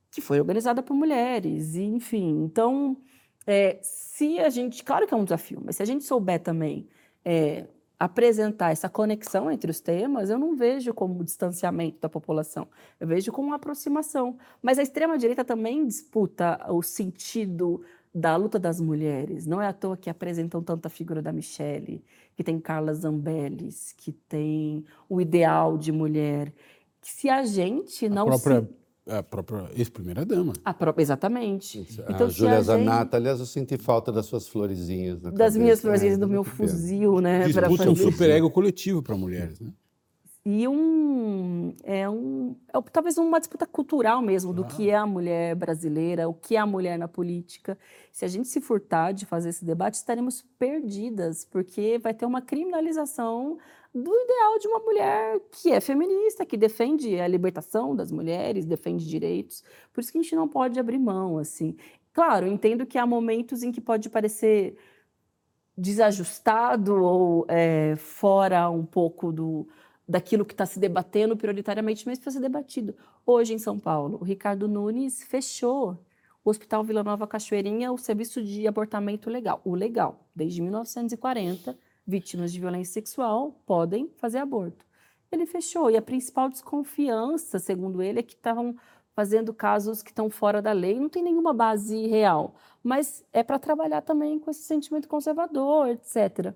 que 0.10 0.22
foi 0.22 0.40
organizada 0.40 0.82
por 0.82 0.94
mulheres, 0.94 1.76
e, 1.76 1.84
enfim. 1.84 2.44
Então, 2.44 2.98
é, 3.46 3.80
se 3.82 4.40
a 4.40 4.50
gente. 4.50 4.84
Claro 4.84 5.08
que 5.08 5.14
é 5.14 5.18
um 5.18 5.24
desafio, 5.24 5.62
mas 5.64 5.78
se 5.78 5.84
a 5.84 5.86
gente 5.86 6.04
souber 6.04 6.42
também 6.42 6.88
é, 7.24 7.68
apresentar 8.00 8.72
essa 8.72 8.88
conexão 8.88 9.50
entre 9.52 9.72
os 9.72 9.80
temas, 9.80 10.30
eu 10.30 10.38
não 10.38 10.56
vejo 10.56 10.94
como 10.94 11.24
distanciamento 11.24 12.00
da 12.00 12.08
população, 12.08 12.68
eu 13.00 13.08
vejo 13.08 13.32
como 13.32 13.48
uma 13.48 13.56
aproximação. 13.56 14.38
Mas 14.62 14.78
a 14.78 14.84
extrema-direita 14.84 15.44
também 15.44 15.86
disputa 15.86 16.60
o 16.70 16.84
sentido 16.84 17.82
da 18.14 18.36
luta 18.36 18.60
das 18.60 18.80
mulheres. 18.80 19.46
Não 19.46 19.62
é 19.62 19.68
à 19.68 19.74
toa 19.74 19.98
que 19.98 20.10
apresentam 20.10 20.62
tanta 20.62 20.90
figura 20.90 21.22
da 21.22 21.32
Michelle, 21.32 22.04
que 22.36 22.44
tem 22.44 22.60
Carla 22.60 22.94
Zambellis, 22.94 23.94
que 23.98 24.12
tem 24.12 24.86
o 25.10 25.20
ideal 25.20 25.78
de 25.78 25.92
mulher. 25.92 26.54
Que 27.02 27.10
se 27.10 27.30
a 27.30 27.44
gente 27.46 28.08
não 28.10 28.28
a 28.28 28.40
própria, 28.40 28.62
se... 28.62 28.70
A 29.08 29.24
própria 29.24 29.70
ex-primeira-dama. 29.76 30.54
A 30.64 30.74
própria, 30.74 31.04
exatamente. 31.04 31.88
Então, 32.10 32.28
a 32.28 32.30
Júlia 32.30 32.62
Zanata, 32.62 33.04
gente... 33.04 33.16
aliás, 33.16 33.40
eu 33.40 33.46
senti 33.46 33.78
falta 33.78 34.12
das 34.12 34.26
suas 34.26 34.48
florezinhas. 34.48 35.20
das 35.20 35.34
cabeça, 35.34 35.60
minhas 35.60 35.82
florezinhas, 35.82 36.16
é, 36.16 36.20
do 36.20 36.28
meu 36.28 36.44
fuzil, 36.44 37.22
né? 37.22 37.48
Disputa 37.48 37.90
um 37.90 37.96
superego 37.96 38.50
coletivo 38.50 39.02
para 39.02 39.16
mulheres, 39.16 39.60
né? 39.60 39.72
e 40.50 40.66
um, 40.66 41.76
é 41.84 42.10
um 42.10 42.56
é, 42.74 42.82
talvez 42.90 43.18
uma 43.18 43.38
disputa 43.38 43.66
cultural 43.66 44.22
mesmo 44.22 44.54
do 44.54 44.64
ah. 44.64 44.66
que 44.66 44.90
é 44.90 44.96
a 44.96 45.06
mulher 45.06 45.54
brasileira, 45.56 46.30
o 46.30 46.34
que 46.34 46.56
é 46.56 46.60
a 46.60 46.66
mulher 46.66 46.98
na 46.98 47.06
política. 47.06 47.78
Se 48.14 48.24
a 48.24 48.30
gente 48.30 48.48
se 48.48 48.62
furtar 48.62 49.12
de 49.12 49.26
fazer 49.26 49.50
esse 49.50 49.66
debate, 49.66 49.96
estaremos 49.96 50.46
perdidas, 50.58 51.44
porque 51.44 52.00
vai 52.02 52.14
ter 52.14 52.26
uma 52.26 52.42
criminalização 52.42 53.58
do 54.04 54.14
ideal 54.16 54.60
de 54.60 54.68
uma 54.68 54.80
mulher 54.80 55.40
que 55.52 55.72
é 55.72 55.82
feminista, 55.82 56.46
que 56.46 56.58
defende 56.58 57.20
a 57.20 57.28
libertação 57.28 57.96
das 57.96 58.12
mulheres, 58.12 58.66
defende 58.66 59.08
direitos. 59.08 59.64
Por 59.94 60.02
isso 60.02 60.12
que 60.12 60.18
a 60.18 60.22
gente 60.22 60.36
não 60.36 60.48
pode 60.48 60.80
abrir 60.80 61.00
mão, 61.00 61.38
assim. 61.38 61.76
Claro, 62.14 62.48
entendo 62.48 62.86
que 62.86 62.98
há 62.98 63.06
momentos 63.06 63.64
em 63.64 63.72
que 63.72 63.82
pode 63.82 64.10
parecer 64.10 64.78
desajustado 65.78 67.04
ou 67.04 67.46
é, 67.48 67.96
fora 67.96 68.70
um 68.70 68.86
pouco 68.86 69.32
do 69.32 69.68
daquilo 70.08 70.46
que 70.46 70.54
está 70.54 70.66
se 70.66 70.80
debatendo 70.80 71.36
prioritariamente, 71.36 72.08
mas 72.08 72.18
para 72.18 72.32
ser 72.32 72.40
debatido. 72.40 72.96
Hoje, 73.26 73.54
em 73.54 73.60
São 73.60 73.78
Paulo, 73.78 74.18
o 74.22 74.24
Ricardo 74.24 74.68
Nunes 74.68 75.22
fechou 75.22 75.98
o 76.46 76.50
Hospital 76.50 76.82
Vila 76.84 77.04
Nova 77.04 77.28
Cachoeirinha, 77.28 77.92
o 77.92 77.98
serviço 77.98 78.42
de 78.42 78.66
abortamento 78.66 79.30
legal. 79.30 79.60
O 79.66 79.76
legal, 79.76 80.26
desde 80.34 80.62
1940, 80.62 81.78
vítimas 82.08 82.54
de 82.54 82.60
violência 82.60 82.94
sexual 82.94 83.60
podem 83.66 84.10
fazer 84.18 84.38
aborto. 84.38 84.86
Ele 85.32 85.46
fechou, 85.46 85.92
e 85.92 85.98
a 85.98 86.02
principal 86.02 86.50
desconfiança, 86.50 87.60
segundo 87.60 88.02
ele, 88.02 88.20
é 88.20 88.24
que 88.24 88.34
estavam 88.34 88.76
fazendo 89.14 89.54
casos 89.54 90.02
que 90.02 90.12
estão 90.12 90.30
fora 90.30 90.62
da 90.62 90.72
lei, 90.72 91.00
não 91.00 91.10
tem 91.10 91.24
nenhuma 91.24 91.54
base 91.54 92.08
real, 92.08 92.56
mas 92.84 93.26
é 93.34 93.44
para 93.44 93.60
trabalhar 93.60 94.02
também 94.02 94.40
com 94.40 94.50
esse 94.50 94.62
sentimento 94.62 95.08
conservador, 95.08 95.90
etc. 95.90 96.54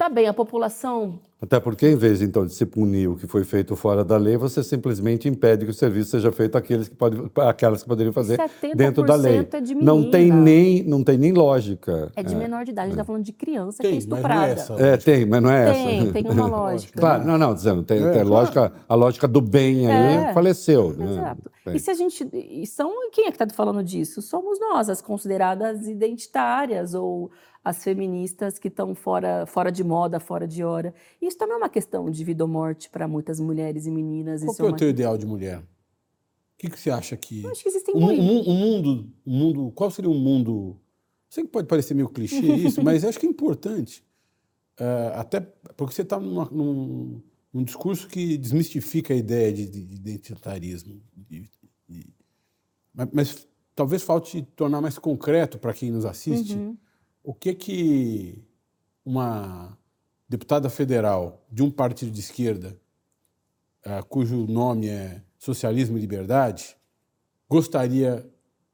Tá 0.00 0.08
bem, 0.08 0.26
a 0.26 0.32
população. 0.32 1.20
Até 1.42 1.60
porque, 1.60 1.86
em 1.86 1.94
vez 1.94 2.22
então 2.22 2.46
de 2.46 2.54
se 2.54 2.64
punir 2.64 3.06
o 3.06 3.16
que 3.16 3.26
foi 3.26 3.44
feito 3.44 3.76
fora 3.76 4.02
da 4.02 4.16
lei, 4.16 4.34
você 4.34 4.64
simplesmente 4.64 5.28
impede 5.28 5.66
que 5.66 5.70
o 5.70 5.74
serviço 5.74 6.12
seja 6.12 6.32
feito 6.32 6.56
àqueles 6.56 6.88
que 6.88 6.96
pode, 6.96 7.18
aquelas 7.36 7.82
que 7.82 7.88
poderiam 7.88 8.10
fazer 8.10 8.38
dentro 8.74 9.04
da 9.04 9.14
lei. 9.14 9.46
É 9.52 9.60
de 9.60 9.74
não 9.74 10.10
tem 10.10 10.32
nem 10.32 10.82
não 10.84 11.04
tem 11.04 11.18
nem 11.18 11.32
lógica. 11.32 12.10
É 12.16 12.22
de 12.22 12.34
é. 12.34 12.38
menor 12.38 12.64
de 12.64 12.70
idade, 12.70 12.86
a 12.86 12.88
gente 12.88 12.94
está 12.94 13.04
falando 13.04 13.24
de 13.24 13.32
criança 13.34 13.82
tem, 13.82 13.90
que 13.90 13.96
é 13.96 13.98
estuprada. 13.98 14.66
Não 14.70 14.78
é, 14.78 14.92
é, 14.94 14.96
tem, 14.96 15.26
mas 15.26 15.42
não 15.42 15.50
é 15.50 15.70
tem, 15.70 15.98
essa. 15.98 16.12
Tem, 16.12 16.22
tem 16.22 16.32
uma 16.32 16.46
lógica. 16.48 16.98
claro, 16.98 17.24
não, 17.26 17.36
não, 17.36 17.52
dizendo, 17.52 17.82
tem, 17.82 17.98
é, 17.98 18.04
tem 18.04 18.12
claro. 18.12 18.28
lógica, 18.28 18.72
a 18.88 18.94
lógica 18.94 19.28
do 19.28 19.42
bem 19.42 19.86
aí 19.86 20.16
é. 20.16 20.32
faleceu. 20.32 20.94
Né? 20.96 21.10
Exato. 21.10 21.50
E 21.74 21.78
se 21.78 21.90
a 21.90 21.94
gente. 21.94 22.26
E 22.32 22.66
são, 22.66 23.10
quem 23.10 23.26
é 23.26 23.30
que 23.30 23.42
está 23.42 23.54
falando 23.54 23.84
disso? 23.84 24.22
Somos 24.22 24.58
nós, 24.58 24.88
as 24.88 25.02
consideradas 25.02 25.86
identitárias 25.86 26.94
ou 26.94 27.30
as 27.62 27.84
feministas 27.84 28.58
que 28.58 28.68
estão 28.68 28.94
fora, 28.94 29.44
fora 29.46 29.70
de 29.70 29.84
moda, 29.84 30.18
fora 30.18 30.48
de 30.48 30.64
hora. 30.64 30.94
Isso 31.20 31.36
também 31.36 31.54
é 31.54 31.58
uma 31.58 31.68
questão 31.68 32.10
de 32.10 32.24
vida 32.24 32.42
ou 32.42 32.48
morte 32.48 32.88
para 32.88 33.06
muitas 33.06 33.38
mulheres 33.38 33.86
e 33.86 33.90
meninas. 33.90 34.42
Qual 34.42 34.52
Isso 34.52 34.62
é, 34.62 34.66
é 34.66 34.70
o 34.70 34.76
teu 34.76 34.88
ideal 34.88 35.18
de 35.18 35.26
mulher? 35.26 35.58
O 35.58 35.64
que, 36.56 36.70
que 36.70 36.78
você 36.78 36.90
acha 36.90 37.16
que. 37.16 37.44
Eu 37.44 37.50
acho 37.50 37.62
que 37.62 37.68
existem 37.68 37.94
um, 37.94 38.06
um, 38.06 38.50
um 38.50 38.54
mundo, 38.54 39.12
um 39.26 39.38
mundo. 39.38 39.72
Qual 39.72 39.90
seria 39.90 40.10
um 40.10 40.18
mundo. 40.18 40.78
Sei 41.28 41.44
que 41.44 41.50
pode 41.50 41.68
parecer 41.68 41.94
meio 41.94 42.08
clichê 42.08 42.40
isso, 42.56 42.82
mas 42.82 43.04
acho 43.04 43.18
que 43.18 43.26
é 43.26 43.30
importante. 43.30 44.04
Uh, 44.78 45.12
até 45.14 45.40
porque 45.76 45.94
você 45.94 46.02
está 46.02 46.18
num, 46.18 47.22
num, 47.52 47.62
discurso 47.62 48.08
que 48.08 48.38
desmistifica 48.38 49.12
a 49.12 49.16
ideia 49.16 49.52
de, 49.52 49.68
de, 49.68 49.84
de 49.84 49.94
identitarismo. 49.94 51.00
De, 51.14 51.50
mas, 52.94 53.08
mas, 53.12 53.48
talvez 53.74 54.02
falte 54.02 54.42
tornar 54.56 54.80
mais 54.80 54.98
concreto 54.98 55.58
para 55.58 55.74
quem 55.74 55.90
nos 55.90 56.06
assiste. 56.06 56.54
Uhum 56.54 56.76
o 57.22 57.34
que 57.34 57.54
que 57.54 58.44
uma 59.04 59.76
deputada 60.28 60.70
federal 60.70 61.44
de 61.50 61.62
um 61.62 61.70
partido 61.70 62.10
de 62.10 62.20
esquerda, 62.20 62.76
uh, 63.86 64.04
cujo 64.06 64.46
nome 64.46 64.88
é 64.88 65.22
Socialismo 65.38 65.98
e 65.98 66.00
Liberdade, 66.00 66.76
gostaria 67.48 68.26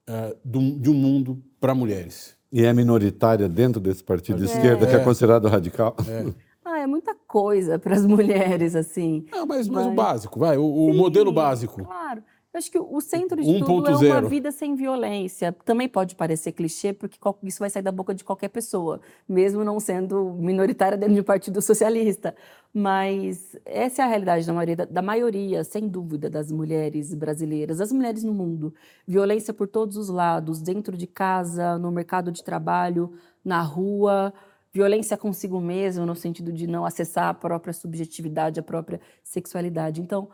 uh, 0.08 0.36
de 0.44 0.90
um 0.90 0.94
mundo 0.94 1.42
para 1.60 1.74
mulheres? 1.74 2.36
E 2.52 2.64
é 2.64 2.72
minoritária 2.72 3.48
dentro 3.48 3.80
desse 3.80 4.02
partido 4.02 4.38
de 4.38 4.50
é. 4.50 4.54
esquerda, 4.54 4.86
que 4.86 4.94
é 4.94 5.02
considerado 5.02 5.48
radical? 5.48 5.96
É. 6.08 6.46
Ah, 6.68 6.80
é 6.80 6.86
muita 6.86 7.14
coisa 7.14 7.78
para 7.78 7.94
as 7.94 8.04
mulheres, 8.04 8.74
assim. 8.74 9.24
Não, 9.30 9.46
mas, 9.46 9.68
mas, 9.68 9.84
mas 9.84 9.86
o 9.86 9.94
básico, 9.94 10.40
vai, 10.40 10.58
o, 10.58 10.66
o 10.66 10.92
modelo 10.92 11.30
básico. 11.30 11.84
Claro. 11.84 12.24
Eu 12.56 12.58
acho 12.58 12.70
que 12.70 12.78
o 12.78 13.00
centro 13.02 13.42
de 13.42 13.50
1. 13.50 13.64
tudo 13.66 13.90
é 13.90 14.12
uma 14.12 14.22
vida 14.22 14.50
sem 14.50 14.74
violência. 14.74 15.52
Também 15.62 15.86
pode 15.86 16.14
parecer 16.14 16.52
clichê, 16.52 16.90
porque 16.90 17.18
isso 17.42 17.58
vai 17.58 17.68
sair 17.68 17.82
da 17.82 17.92
boca 17.92 18.14
de 18.14 18.24
qualquer 18.24 18.48
pessoa, 18.48 18.98
mesmo 19.28 19.62
não 19.62 19.78
sendo 19.78 20.32
minoritária 20.38 20.96
dentro 20.96 21.16
do 21.16 21.22
Partido 21.22 21.60
Socialista. 21.60 22.34
Mas 22.72 23.54
essa 23.62 24.00
é 24.00 24.04
a 24.06 24.08
realidade 24.08 24.46
da 24.46 24.54
maioria, 24.54 24.86
da 24.86 25.02
maioria, 25.02 25.64
sem 25.64 25.86
dúvida, 25.86 26.30
das 26.30 26.50
mulheres 26.50 27.12
brasileiras, 27.12 27.76
das 27.76 27.92
mulheres 27.92 28.24
no 28.24 28.32
mundo. 28.32 28.72
Violência 29.06 29.52
por 29.52 29.68
todos 29.68 29.98
os 29.98 30.08
lados, 30.08 30.62
dentro 30.62 30.96
de 30.96 31.06
casa, 31.06 31.76
no 31.76 31.90
mercado 31.90 32.32
de 32.32 32.42
trabalho, 32.42 33.12
na 33.44 33.60
rua 33.60 34.32
violência 34.72 35.16
consigo 35.16 35.58
mesmo, 35.58 36.04
no 36.04 36.14
sentido 36.14 36.52
de 36.52 36.66
não 36.66 36.84
acessar 36.84 37.28
a 37.28 37.34
própria 37.34 37.72
subjetividade, 37.72 38.60
a 38.60 38.62
própria 38.62 39.00
sexualidade. 39.22 40.02
Então, 40.02 40.28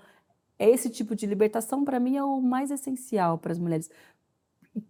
esse 0.69 0.91
tipo 0.91 1.15
de 1.15 1.27
libertação, 1.27 1.85
para 1.85 2.01
mim, 2.01 2.17
é 2.17 2.25
o 2.25 2.41
mais 2.41 2.71
essencial 2.71 3.39
para 3.39 3.53
as 3.53 3.59
mulheres. 3.59 3.91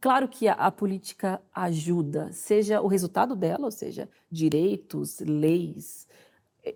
Claro 0.01 0.29
que 0.29 0.47
a, 0.47 0.53
a, 0.55 0.71
política 0.71 1.41
ajuda, 1.53 2.33
seja 2.33 2.81
o 2.81 2.87
resultado 2.87 3.35
dela, 3.35 3.65
ou 3.65 3.71
seja, 3.71 4.09
direitos, 4.31 5.19
leis, 5.21 6.07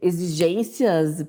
exigências 0.03 1.25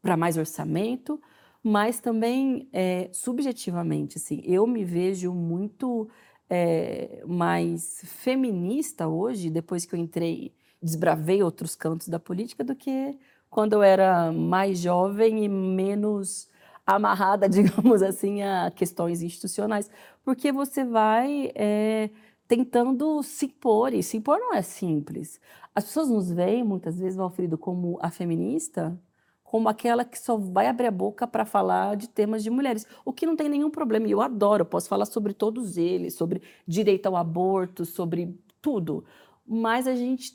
para 0.00 0.16
mais 0.16 0.38
orçamento, 0.38 1.20
mas 1.62 2.00
também 2.00 2.68
é, 2.72 3.10
subjetivamente. 3.12 4.16
Assim, 4.16 4.40
eu 4.44 4.66
me 4.66 4.84
vejo 4.84 5.32
muito 5.34 6.08
é, 6.48 7.22
mais 7.26 8.00
feminista 8.04 9.06
hoje, 9.06 9.50
depois 9.50 9.84
que 9.84 9.94
eu 9.94 9.98
entrei, 9.98 10.54
desbravei 10.82 11.42
outros 11.42 11.76
cantos 11.76 12.08
da 12.08 12.18
política, 12.18 12.64
do 12.64 12.74
que 12.74 13.18
quando 13.50 13.74
eu 13.74 13.82
era 13.82 14.32
mais 14.32 14.78
jovem 14.78 15.44
e 15.44 15.48
menos 15.48 16.47
amarrada, 16.96 17.48
digamos 17.48 18.02
assim, 18.02 18.42
a 18.42 18.70
questões 18.70 19.22
institucionais, 19.22 19.90
porque 20.24 20.50
você 20.50 20.84
vai 20.84 21.52
é, 21.54 22.10
tentando 22.46 23.22
se 23.22 23.46
impor, 23.46 23.92
e 23.92 24.02
se 24.02 24.16
impor 24.16 24.38
não 24.38 24.54
é 24.54 24.62
simples. 24.62 25.40
As 25.74 25.84
pessoas 25.84 26.08
nos 26.08 26.30
veem, 26.30 26.64
muitas 26.64 26.98
vezes, 26.98 27.16
Valfrido, 27.16 27.58
como 27.58 27.98
a 28.00 28.10
feminista, 28.10 28.98
como 29.44 29.68
aquela 29.68 30.04
que 30.04 30.18
só 30.18 30.36
vai 30.36 30.66
abrir 30.66 30.86
a 30.86 30.90
boca 30.90 31.26
para 31.26 31.44
falar 31.44 31.96
de 31.96 32.08
temas 32.08 32.42
de 32.42 32.50
mulheres, 32.50 32.86
o 33.04 33.12
que 33.12 33.26
não 33.26 33.36
tem 33.36 33.48
nenhum 33.48 33.70
problema, 33.70 34.06
e 34.06 34.10
eu 34.10 34.20
adoro, 34.20 34.64
posso 34.64 34.88
falar 34.88 35.06
sobre 35.06 35.32
todos 35.34 35.76
eles, 35.76 36.14
sobre 36.14 36.42
direito 36.66 37.06
ao 37.06 37.16
aborto, 37.16 37.84
sobre 37.84 38.38
tudo, 38.60 39.04
mas 39.46 39.86
a 39.86 39.94
gente 39.94 40.34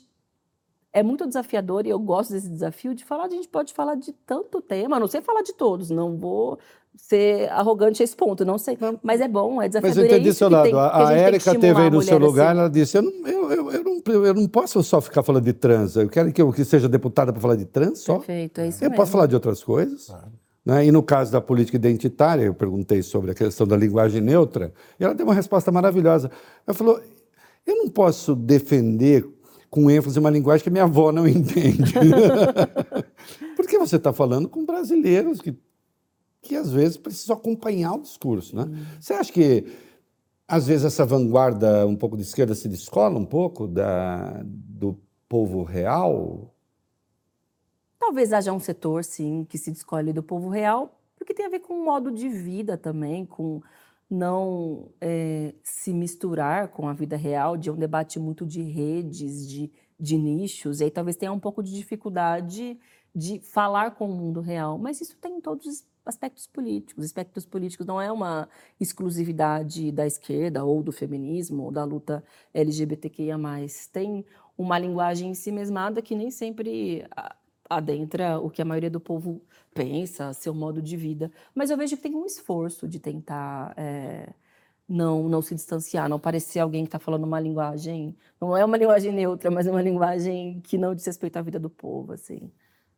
é 0.94 1.02
muito 1.02 1.26
desafiador 1.26 1.84
e 1.86 1.90
eu 1.90 1.98
gosto 1.98 2.32
desse 2.32 2.48
desafio 2.48 2.94
de 2.94 3.04
falar. 3.04 3.24
A 3.24 3.28
gente 3.28 3.48
pode 3.48 3.74
falar 3.74 3.96
de 3.96 4.12
tanto 4.24 4.62
tema, 4.62 5.00
não 5.00 5.08
sei 5.08 5.20
falar 5.20 5.42
de 5.42 5.52
todos, 5.52 5.90
não 5.90 6.16
vou 6.16 6.56
ser 6.96 7.50
arrogante 7.50 8.00
a 8.00 8.04
esse 8.04 8.14
ponto, 8.14 8.44
não 8.44 8.56
sei. 8.56 8.78
Mas 9.02 9.20
é 9.20 9.26
bom, 9.26 9.60
é 9.60 9.66
desafiador. 9.66 10.02
Mas 10.02 10.10
eu 10.10 10.16
entendi 10.16 10.28
é 10.28 10.32
seu 10.32 10.48
lado. 10.48 10.78
a, 10.78 11.08
a 11.08 11.12
Érica 11.12 11.58
teve 11.58 11.80
aí 11.80 11.90
no 11.90 12.00
seu 12.00 12.16
lugar, 12.16 12.52
assim. 12.52 12.60
ela 12.60 12.70
disse: 12.70 12.96
eu 12.96 13.02
não, 13.02 13.26
eu, 13.26 13.50
eu, 13.50 13.70
eu, 13.72 13.84
não, 13.84 14.24
eu 14.24 14.34
não 14.34 14.46
posso 14.46 14.80
só 14.84 15.00
ficar 15.00 15.24
falando 15.24 15.44
de 15.44 15.52
trans. 15.52 15.96
Eu 15.96 16.08
quero 16.08 16.32
que 16.32 16.40
eu 16.40 16.52
que 16.52 16.64
seja 16.64 16.88
deputada 16.88 17.32
para 17.32 17.42
falar 17.42 17.56
de 17.56 17.64
trans 17.64 17.98
só. 17.98 18.18
Perfeito, 18.18 18.60
é 18.60 18.68
isso 18.68 18.78
Eu 18.78 18.90
mesmo. 18.90 18.96
posso 18.96 19.10
falar 19.10 19.26
de 19.26 19.34
outras 19.34 19.64
coisas. 19.64 20.14
Né? 20.64 20.86
E 20.86 20.92
no 20.92 21.02
caso 21.02 21.32
da 21.32 21.40
política 21.40 21.76
identitária, 21.76 22.44
eu 22.44 22.54
perguntei 22.54 23.02
sobre 23.02 23.32
a 23.32 23.34
questão 23.34 23.66
da 23.66 23.76
linguagem 23.76 24.20
neutra, 24.20 24.72
e 24.98 25.04
ela 25.04 25.12
deu 25.12 25.26
uma 25.26 25.34
resposta 25.34 25.72
maravilhosa. 25.72 26.30
Ela 26.64 26.74
falou: 26.74 27.00
eu 27.66 27.76
não 27.76 27.88
posso 27.88 28.36
defender 28.36 29.26
com 29.74 29.90
ênfase 29.90 30.20
uma 30.20 30.30
linguagem 30.30 30.62
que 30.62 30.70
minha 30.70 30.84
avó 30.84 31.10
não 31.10 31.26
entende. 31.26 31.94
Porque 33.56 33.76
você 33.76 33.96
está 33.96 34.12
falando 34.12 34.48
com 34.48 34.64
brasileiros 34.64 35.40
que, 35.40 35.52
que 36.40 36.54
às 36.54 36.70
vezes 36.70 36.96
precisam 36.96 37.34
acompanhar 37.36 37.94
o 37.94 38.02
discurso. 38.02 38.54
Né? 38.54 38.66
Você 39.00 39.12
acha 39.14 39.32
que 39.32 39.66
às 40.46 40.68
vezes 40.68 40.84
essa 40.84 41.04
vanguarda 41.04 41.84
um 41.88 41.96
pouco 41.96 42.16
de 42.16 42.22
esquerda 42.22 42.54
se 42.54 42.68
descola 42.68 43.18
um 43.18 43.24
pouco 43.24 43.66
da, 43.66 44.42
do 44.44 44.96
povo 45.28 45.64
real? 45.64 46.54
Talvez 47.98 48.32
haja 48.32 48.52
um 48.52 48.60
setor, 48.60 49.02
sim, 49.02 49.44
que 49.48 49.58
se 49.58 49.72
descolhe 49.72 50.12
do 50.12 50.22
povo 50.22 50.50
real, 50.50 51.00
porque 51.16 51.34
tem 51.34 51.46
a 51.46 51.48
ver 51.48 51.58
com 51.58 51.74
o 51.74 51.84
modo 51.84 52.12
de 52.12 52.28
vida 52.28 52.78
também, 52.78 53.26
com 53.26 53.60
não 54.10 54.90
eh, 55.00 55.54
se 55.62 55.92
misturar 55.92 56.68
com 56.68 56.88
a 56.88 56.92
vida 56.92 57.16
real, 57.16 57.56
de 57.56 57.70
um 57.70 57.76
debate 57.76 58.18
muito 58.18 58.46
de 58.46 58.62
redes, 58.62 59.48
de, 59.48 59.70
de 59.98 60.16
nichos, 60.16 60.80
e 60.80 60.84
aí 60.84 60.90
talvez 60.90 61.16
tenha 61.16 61.32
um 61.32 61.40
pouco 61.40 61.62
de 61.62 61.72
dificuldade 61.72 62.78
de 63.14 63.40
falar 63.40 63.92
com 63.92 64.06
o 64.10 64.14
mundo 64.14 64.40
real. 64.40 64.76
Mas 64.78 65.00
isso 65.00 65.16
tem 65.18 65.36
em 65.36 65.40
todos 65.40 65.66
os 65.66 65.84
aspectos 66.04 66.46
políticos. 66.46 67.04
Aspectos 67.04 67.46
políticos 67.46 67.86
não 67.86 68.00
é 68.00 68.10
uma 68.10 68.48
exclusividade 68.80 69.90
da 69.92 70.06
esquerda 70.06 70.64
ou 70.64 70.82
do 70.82 70.92
feminismo 70.92 71.64
ou 71.64 71.70
da 71.70 71.84
luta 71.84 72.24
LGBTQIA+. 72.52 73.38
Tem 73.92 74.24
uma 74.58 74.78
linguagem 74.78 75.30
em 75.30 75.34
si 75.34 75.50
mesmada 75.50 76.02
que 76.02 76.14
nem 76.14 76.30
sempre 76.30 77.06
adentra 77.68 78.38
o 78.38 78.50
que 78.50 78.60
a 78.60 78.64
maioria 78.64 78.90
do 78.90 79.00
povo 79.00 79.42
pensa, 79.74 80.32
seu 80.32 80.54
modo 80.54 80.80
de 80.80 80.96
vida. 80.96 81.30
Mas 81.54 81.68
eu 81.70 81.76
vejo 81.76 81.96
que 81.96 82.02
tem 82.02 82.14
um 82.14 82.24
esforço 82.24 82.86
de 82.88 82.98
tentar 83.00 83.74
eh, 83.76 84.28
não, 84.88 85.28
não 85.28 85.42
se 85.42 85.54
distanciar, 85.54 86.08
não 86.08 86.18
parecer 86.18 86.60
alguém 86.60 86.84
que 86.84 86.88
está 86.88 86.98
falando 86.98 87.24
uma 87.24 87.40
linguagem, 87.40 88.14
não 88.40 88.56
é 88.56 88.64
uma 88.64 88.76
linguagem 88.76 89.12
neutra, 89.12 89.50
mas 89.50 89.66
é 89.66 89.70
uma 89.70 89.82
linguagem 89.82 90.60
que 90.62 90.78
não 90.78 90.94
diz 90.94 91.04
respeito 91.04 91.36
à 91.36 91.42
vida 91.42 91.58
do 91.58 91.68
povo, 91.68 92.12
assim. 92.12 92.50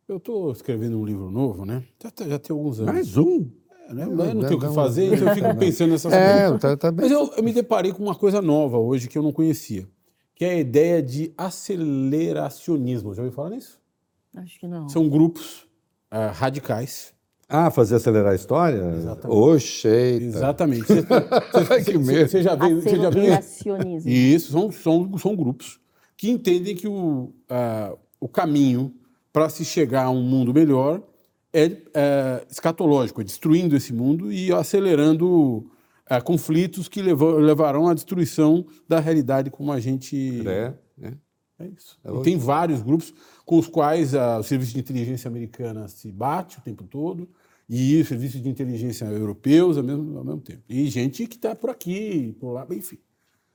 Eu 0.07 0.17
estou 0.17 0.51
escrevendo 0.51 0.97
um 0.97 1.03
livro 1.05 1.29
novo, 1.29 1.65
né? 1.65 1.83
Já, 2.01 2.11
tem- 2.11 2.29
já 2.29 2.39
tem 2.39 2.55
alguns 2.55 2.79
anos. 2.79 2.93
Mais 2.93 3.17
um? 3.17 3.49
É, 3.89 3.93
né? 3.93 4.03
Eu 4.03 4.15
não 4.15 4.41
tenho 4.47 4.57
o 4.57 4.59
que 4.61 4.73
fazer, 4.73 5.13
então 5.15 5.27
eu 5.27 5.33
fico 5.33 5.55
pensando 5.59 5.89
nessas 5.91 6.13
coisas. 6.13 6.29
É, 6.41 6.57
tá, 6.57 6.77
tá 6.77 6.91
bem. 6.91 7.03
Mas 7.09 7.11
eu, 7.11 7.33
eu 7.35 7.43
me 7.43 7.51
deparei 7.51 7.91
com 7.91 8.03
uma 8.03 8.15
coisa 8.15 8.41
nova 8.41 8.77
hoje 8.77 9.09
que 9.09 9.17
eu 9.17 9.23
não 9.23 9.33
conhecia, 9.33 9.85
que 10.35 10.45
é 10.45 10.51
a 10.51 10.59
ideia 10.59 11.01
de 11.03 11.33
aceleracionismo. 11.37 13.13
Já 13.13 13.21
ouviu 13.23 13.35
falar 13.35 13.49
nisso? 13.49 13.81
Acho 14.35 14.59
que 14.59 14.67
não. 14.67 14.87
São 14.87 15.09
grupos 15.09 15.66
ah, 16.11 16.31
radicais. 16.31 17.13
Ah, 17.49 17.71
fazer 17.71 17.95
acelerar 17.95 18.33
a 18.33 18.35
história? 18.35 18.81
Oxe, 19.25 19.87
eita. 19.87 20.25
Exatamente. 20.25 20.83
Você, 20.85 21.01
você- 21.01 21.81
Que 21.85 21.97
você- 21.97 21.97
medo. 21.97 22.29
você 22.29 22.43
já 22.43 22.55
viu, 22.55 22.81
você 22.81 22.89
já 22.97 23.09
viu 23.09 23.33
Aceleracionismo. 23.33 24.09
Isso, 24.09 24.51
são, 24.51 24.71
são, 24.71 25.17
são 25.17 25.35
grupos 25.35 25.79
que 26.17 26.29
entendem 26.29 26.75
que 26.75 26.87
o, 26.87 27.31
ah, 27.49 27.93
o 28.19 28.27
caminho 28.27 28.93
para 29.31 29.47
se 29.49 29.63
chegar 29.63 30.03
a 30.05 30.09
um 30.09 30.21
mundo 30.21 30.53
melhor 30.53 31.01
é, 31.53 31.71
é 31.93 32.43
escatológico, 32.49 33.21
é 33.21 33.23
destruindo 33.23 33.75
esse 33.77 33.93
mundo 33.93 34.31
e 34.31 34.51
acelerando 34.51 35.69
ah, 36.09 36.19
conflitos 36.19 36.87
que 36.89 37.01
levam- 37.01 37.37
levarão 37.37 37.87
à 37.87 37.93
destruição 37.93 38.65
da 38.89 38.99
realidade 38.99 39.49
como 39.49 39.71
a 39.71 39.79
gente. 39.79 40.43
É, 40.47 40.73
é. 41.59 41.63
É 41.65 41.67
isso. 41.67 41.97
E 42.05 42.21
tem 42.23 42.37
vários 42.37 42.81
grupos 42.81 43.13
com 43.45 43.57
os 43.57 43.67
quais 43.67 44.13
ah, 44.13 44.39
o 44.39 44.43
serviço 44.43 44.73
de 44.73 44.79
inteligência 44.79 45.27
americana 45.27 45.87
se 45.87 46.11
bate 46.11 46.57
o 46.59 46.61
tempo 46.61 46.83
todo 46.83 47.27
e 47.69 47.99
os 48.01 48.07
serviços 48.07 48.41
de 48.41 48.47
inteligência 48.49 49.05
europeus 49.05 49.77
ao 49.77 49.83
mesmo, 49.83 50.17
ao 50.17 50.23
mesmo 50.23 50.41
tempo. 50.41 50.61
E 50.69 50.87
gente 50.89 51.25
que 51.27 51.35
está 51.35 51.55
por 51.55 51.69
aqui, 51.69 52.35
por 52.39 52.51
lá, 52.53 52.65
enfim. 52.71 52.97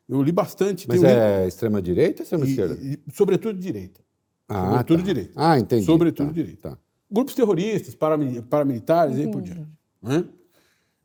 Eu 0.08 0.22
li 0.22 0.32
bastante. 0.32 0.86
Mas 0.88 1.00
um 1.00 1.06
é 1.06 1.46
extrema-direita 1.46 2.20
ou 2.20 2.24
extrema-esquerda? 2.24 2.74
e- 2.82 2.94
e, 3.08 3.12
sobretudo 3.14 3.58
direita. 3.58 4.00
Ah, 4.48 4.66
sobretudo 4.70 4.98
tá. 4.98 5.04
direita. 5.04 5.32
Ah, 5.36 5.58
entendi. 5.58 5.84
Sobretudo 5.86 6.26
Tá, 6.26 6.32
direita. 6.32 6.70
tá. 6.70 6.78
Grupos 7.10 7.34
terroristas, 7.34 7.94
paramili- 7.94 8.42
paramilitares 8.42 9.16
e 9.16 9.20
aí 9.22 9.30
por 9.30 9.40
diante. 9.40 9.66
Né? 10.02 10.24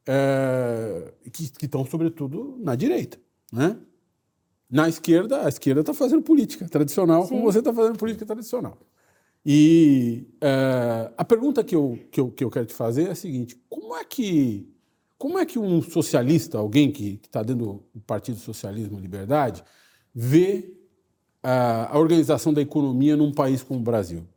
É, 0.06 1.14
que 1.32 1.50
que 1.52 1.66
estão, 1.66 1.86
sobretudo, 1.86 2.58
na 2.60 2.76
direita. 2.76 3.18
Né? 3.52 3.78
Na 4.70 4.90
esquerda, 4.90 5.46
a 5.46 5.50
esquerda 5.50 5.82
está 5.82 5.94
fazendo 5.94 6.22
política 6.22 6.68
tradicional, 6.68 7.28
como 7.28 7.42
você 7.44 7.60
está 7.60 7.74
fazendo 7.74 7.98
política 7.98 8.26
tradicional. 8.26 8.78
E 9.46 10.28
é, 10.42 11.10
a 11.16 11.24
pergunta 11.24 11.64
que 11.64 11.74
eu, 11.74 11.98
que, 12.12 12.20
eu, 12.20 12.30
que 12.30 12.44
eu 12.44 12.50
quero 12.50 12.66
te 12.66 12.74
fazer 12.74 13.08
é 13.08 13.12
a 13.12 13.16
seguinte: 13.16 13.58
como 13.70 13.96
é 13.96 14.04
que, 14.04 14.70
como 15.18 15.40
é 15.40 15.46
que 15.46 15.58
um 15.58 15.82
socialista, 15.82 16.58
alguém 16.58 16.92
que 16.92 17.20
está 17.24 17.42
dentro 17.44 17.86
do 17.94 18.02
Partido 18.02 18.38
Socialismo 18.40 18.98
e 18.98 19.02
Liberdade, 19.02 19.64
vê 20.14 20.74
a, 21.42 21.96
a 21.96 21.98
organização 21.98 22.54
da 22.54 22.62
economia 22.62 23.16
num 23.16 23.32
país 23.32 23.64
como 23.64 23.80
o 23.80 23.84
Brasil? 23.84 24.28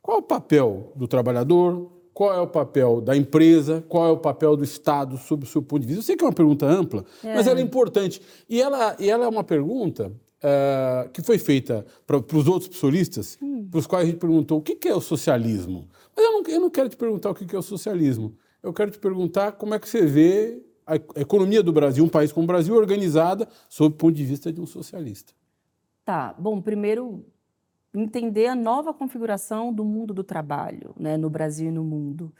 Qual 0.00 0.18
é 0.18 0.20
o 0.20 0.22
papel 0.22 0.92
do 0.94 1.08
trabalhador? 1.08 1.99
Qual 2.12 2.32
é 2.34 2.40
o 2.40 2.46
papel 2.46 3.00
da 3.00 3.16
empresa? 3.16 3.84
Qual 3.88 4.06
é 4.06 4.10
o 4.10 4.16
papel 4.16 4.56
do 4.56 4.64
Estado 4.64 5.16
sob 5.16 5.44
o 5.44 5.46
seu 5.46 5.62
ponto 5.62 5.80
de 5.80 5.86
vista? 5.86 6.00
Eu 6.00 6.04
sei 6.04 6.16
que 6.16 6.24
é 6.24 6.26
uma 6.26 6.32
pergunta 6.32 6.66
ampla, 6.66 7.04
mas 7.22 7.46
ela 7.46 7.60
é 7.60 7.62
importante. 7.62 8.20
E 8.48 8.60
ela, 8.60 8.96
e 8.98 9.08
ela 9.08 9.24
é 9.24 9.28
uma 9.28 9.44
pergunta 9.44 10.12
eh, 10.42 11.10
que 11.12 11.22
foi 11.22 11.36
feita 11.36 11.84
para 12.06 12.16
os 12.16 12.48
outros 12.48 12.68
psolistas, 12.68 13.38
para 13.70 13.78
os 13.78 13.86
quais 13.86 14.04
a 14.04 14.10
gente 14.10 14.18
perguntou 14.18 14.58
o 14.58 14.62
que, 14.62 14.74
que 14.74 14.88
é 14.88 14.94
o 14.94 15.00
socialismo. 15.00 15.86
Mas 16.16 16.24
eu 16.24 16.32
não, 16.32 16.42
eu 16.42 16.60
não 16.60 16.70
quero 16.70 16.88
te 16.88 16.96
perguntar 16.96 17.30
o 17.30 17.34
que, 17.34 17.44
que 17.44 17.54
é 17.54 17.58
o 17.58 17.62
socialismo. 17.62 18.34
Eu 18.62 18.72
quero 18.72 18.90
te 18.90 18.98
perguntar 18.98 19.52
como 19.52 19.74
é 19.74 19.78
que 19.78 19.86
você 19.86 20.06
vê 20.06 20.62
a 20.86 20.96
economia 21.20 21.62
do 21.62 21.72
Brasil, 21.72 22.02
um 22.02 22.08
país 22.08 22.32
como 22.32 22.44
o 22.44 22.46
Brasil, 22.46 22.74
organizada 22.74 23.46
sob 23.68 23.94
o 23.94 23.98
ponto 23.98 24.14
de 24.14 24.24
vista 24.24 24.50
de 24.50 24.60
um 24.60 24.66
socialista. 24.66 25.32
Tá, 26.06 26.34
bom, 26.38 26.60
primeiro 26.60 27.24
entender 27.94 28.46
a 28.46 28.54
nova 28.54 28.94
configuração 28.94 29.72
do 29.72 29.84
mundo 29.84 30.14
do 30.14 30.24
trabalho, 30.24 30.94
né, 30.98 31.16
no 31.16 31.30
Brasil 31.30 31.68
e 31.68 31.72
no 31.72 31.84
mundo. 31.84 32.32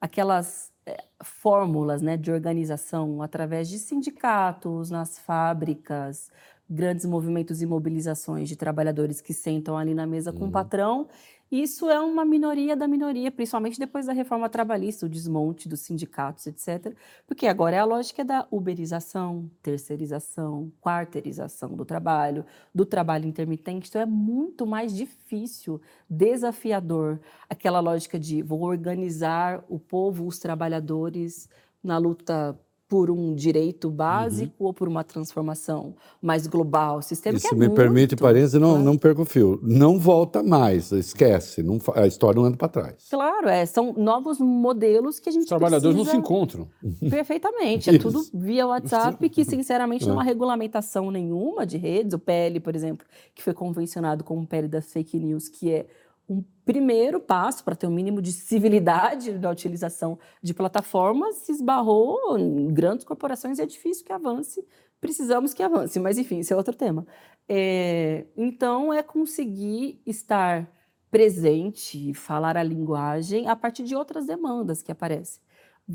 Aquelas 0.00 0.72
eh, 0.86 1.04
fórmulas, 1.22 2.02
né, 2.02 2.16
de 2.16 2.30
organização 2.30 3.22
através 3.22 3.68
de 3.68 3.78
sindicatos, 3.78 4.90
nas 4.90 5.18
fábricas, 5.18 6.30
grandes 6.68 7.06
movimentos 7.06 7.62
e 7.62 7.66
mobilizações 7.66 8.48
de 8.48 8.56
trabalhadores 8.56 9.20
que 9.20 9.32
sentam 9.32 9.76
ali 9.78 9.94
na 9.94 10.06
mesa 10.06 10.32
com 10.32 10.46
o 10.46 10.50
patrão. 10.50 11.08
Isso 11.50 11.88
é 11.88 12.00
uma 12.00 12.24
minoria 12.24 12.74
da 12.76 12.88
minoria, 12.88 13.30
principalmente 13.30 13.78
depois 13.78 14.06
da 14.06 14.12
reforma 14.12 14.48
trabalhista, 14.48 15.06
o 15.06 15.08
desmonte 15.08 15.68
dos 15.68 15.80
sindicatos, 15.80 16.46
etc. 16.46 16.96
Porque 17.26 17.46
agora 17.46 17.76
é 17.76 17.78
a 17.78 17.84
lógica 17.84 18.24
da 18.24 18.46
uberização, 18.50 19.48
terceirização, 19.62 20.72
quarteirização 20.80 21.76
do 21.76 21.84
trabalho, 21.84 22.44
do 22.74 22.84
trabalho 22.84 23.26
intermitente. 23.26 23.88
Então 23.88 24.00
é 24.00 24.06
muito 24.06 24.66
mais 24.66 24.94
difícil, 24.94 25.80
desafiador, 26.10 27.20
aquela 27.48 27.78
lógica 27.78 28.18
de 28.18 28.42
vou 28.42 28.62
organizar 28.62 29.64
o 29.68 29.78
povo, 29.78 30.26
os 30.26 30.40
trabalhadores, 30.40 31.48
na 31.82 31.96
luta 31.98 32.58
por 32.88 33.10
um 33.10 33.34
direito 33.34 33.90
básico 33.90 34.64
ou 34.64 34.72
por 34.72 34.86
uma 34.86 35.02
transformação 35.02 35.96
mais 36.22 36.46
global, 36.46 37.02
sistêmica. 37.02 37.44
Isso 37.44 37.54
é 37.54 37.58
me 37.58 37.68
permite, 37.68 38.12
muito, 38.12 38.22
parênteses, 38.22 38.60
não, 38.60 38.78
né? 38.78 38.84
não 38.84 38.96
perca 38.96 39.22
o 39.22 39.24
fio. 39.24 39.58
Não 39.62 39.98
volta 39.98 40.42
mais, 40.42 40.92
esquece. 40.92 41.62
Não, 41.64 41.78
a 41.94 42.06
história 42.06 42.40
não 42.40 42.46
anda 42.46 42.56
para 42.56 42.68
trás. 42.68 43.08
Claro, 43.10 43.48
é, 43.48 43.66
são 43.66 43.92
novos 43.92 44.38
modelos 44.38 45.18
que 45.18 45.28
a 45.28 45.32
gente 45.32 45.42
Os 45.42 45.48
trabalhadores 45.48 45.96
não 45.96 46.04
se 46.04 46.16
encontram. 46.16 46.68
Perfeitamente. 47.10 47.90
É 47.90 47.98
tudo 47.98 48.22
via 48.32 48.66
WhatsApp, 48.66 49.28
que 49.28 49.44
sinceramente 49.44 50.06
não 50.06 50.20
há 50.20 50.22
É. 50.22 50.26
regulamentação 50.26 51.10
nenhuma 51.10 51.66
de 51.66 51.76
redes. 51.76 52.14
O 52.14 52.18
PL, 52.18 52.60
por 52.60 52.76
exemplo, 52.76 53.06
que 53.34 53.42
foi 53.42 53.52
convencionado 53.52 54.22
como 54.22 54.42
o 54.42 54.46
PL 54.46 54.68
das 54.68 54.92
fake 54.92 55.18
news, 55.18 55.48
que 55.48 55.72
é 55.72 55.86
um 56.28 56.42
primeiro 56.64 57.20
passo 57.20 57.64
para 57.64 57.76
ter 57.76 57.86
um 57.86 57.90
mínimo 57.90 58.20
de 58.20 58.32
civilidade 58.32 59.32
na 59.32 59.50
utilização 59.50 60.18
de 60.42 60.52
plataformas, 60.52 61.36
se 61.36 61.52
esbarrou 61.52 62.38
em 62.38 62.68
grandes 62.68 63.04
corporações 63.04 63.58
e 63.58 63.62
é 63.62 63.66
difícil 63.66 64.04
que 64.04 64.12
avance. 64.12 64.64
Precisamos 65.00 65.54
que 65.54 65.62
avance, 65.62 66.00
mas 66.00 66.18
enfim, 66.18 66.38
isso 66.40 66.52
é 66.52 66.56
outro 66.56 66.74
tema. 66.74 67.06
É, 67.48 68.26
então, 68.36 68.92
é 68.92 69.02
conseguir 69.02 70.00
estar 70.04 70.68
presente, 71.10 72.12
falar 72.14 72.56
a 72.56 72.62
linguagem 72.62 73.48
a 73.48 73.54
partir 73.54 73.84
de 73.84 73.94
outras 73.94 74.26
demandas 74.26 74.82
que 74.82 74.90
aparecem 74.90 75.40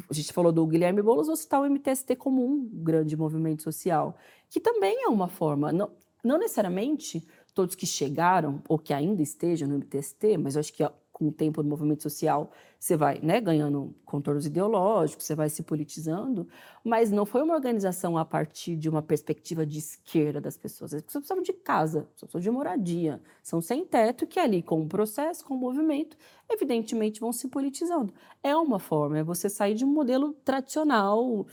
a 0.10 0.14
gente 0.14 0.32
falou 0.32 0.52
do 0.52 0.66
Guilherme 0.66 1.02
Boulos, 1.02 1.28
vou 1.28 1.36
citar 1.36 1.62
o 1.62 1.70
MTST 1.70 2.16
como 2.16 2.46
um 2.46 2.70
grande 2.82 3.18
movimento 3.18 3.62
social, 3.62 4.18
que 4.50 4.60
também 4.60 5.04
é 5.04 5.08
uma 5.08 5.28
forma, 5.28 5.72
não, 5.72 5.92
não 6.24 6.38
necessariamente 6.38 7.26
todos 7.54 7.76
que 7.76 7.86
chegaram 7.86 8.62
ou 8.68 8.80
que 8.80 8.94
ainda 8.94 9.22
estejam 9.22 9.68
no 9.68 9.76
MTST, 9.76 10.38
mas 10.38 10.56
eu 10.56 10.60
acho 10.60 10.74
que 10.74 10.84
com 11.22 11.28
o 11.28 11.32
tempo 11.32 11.62
do 11.62 11.70
movimento 11.70 12.02
social, 12.02 12.50
você 12.80 12.98
vai 12.98 13.20
né, 13.22 13.40
ganhando 13.40 13.94
contornos 14.04 14.48
ideológicos, 14.48 15.24
você 15.24 15.36
vai 15.36 15.52
se 15.52 15.62
politizando, 15.62 16.48
mas 16.84 17.12
não 17.12 17.28
foi 17.28 17.44
uma 17.44 17.54
organização 17.54 18.18
a 18.18 18.26
partir 18.26 18.76
de 18.76 18.90
uma 18.90 19.04
perspectiva 19.04 19.64
de 19.64 19.78
esquerda 19.78 20.42
das 20.42 20.58
pessoas. 20.58 20.96
As 20.96 21.04
pessoas 21.04 21.22
precisavam 21.22 21.44
de 21.44 21.54
casa, 21.54 22.08
pessoas 22.20 22.44
de 22.44 22.50
moradia, 22.50 23.22
são 23.44 23.62
sem 23.62 23.86
teto 23.86 24.26
que 24.26 24.40
ali, 24.40 24.64
com 24.64 24.82
o 24.82 24.88
processo, 24.88 25.46
com 25.46 25.54
o 25.54 25.58
movimento, 25.58 26.18
evidentemente 26.50 27.20
vão 27.20 27.32
se 27.32 27.48
politizando. 27.50 28.12
É 28.42 28.56
uma 28.56 28.80
forma, 28.80 29.20
é 29.20 29.24
você 29.24 29.48
sair 29.48 29.76
de 29.76 29.86
um 29.86 29.90
modelo 29.94 30.34
tradicional, 30.44 31.46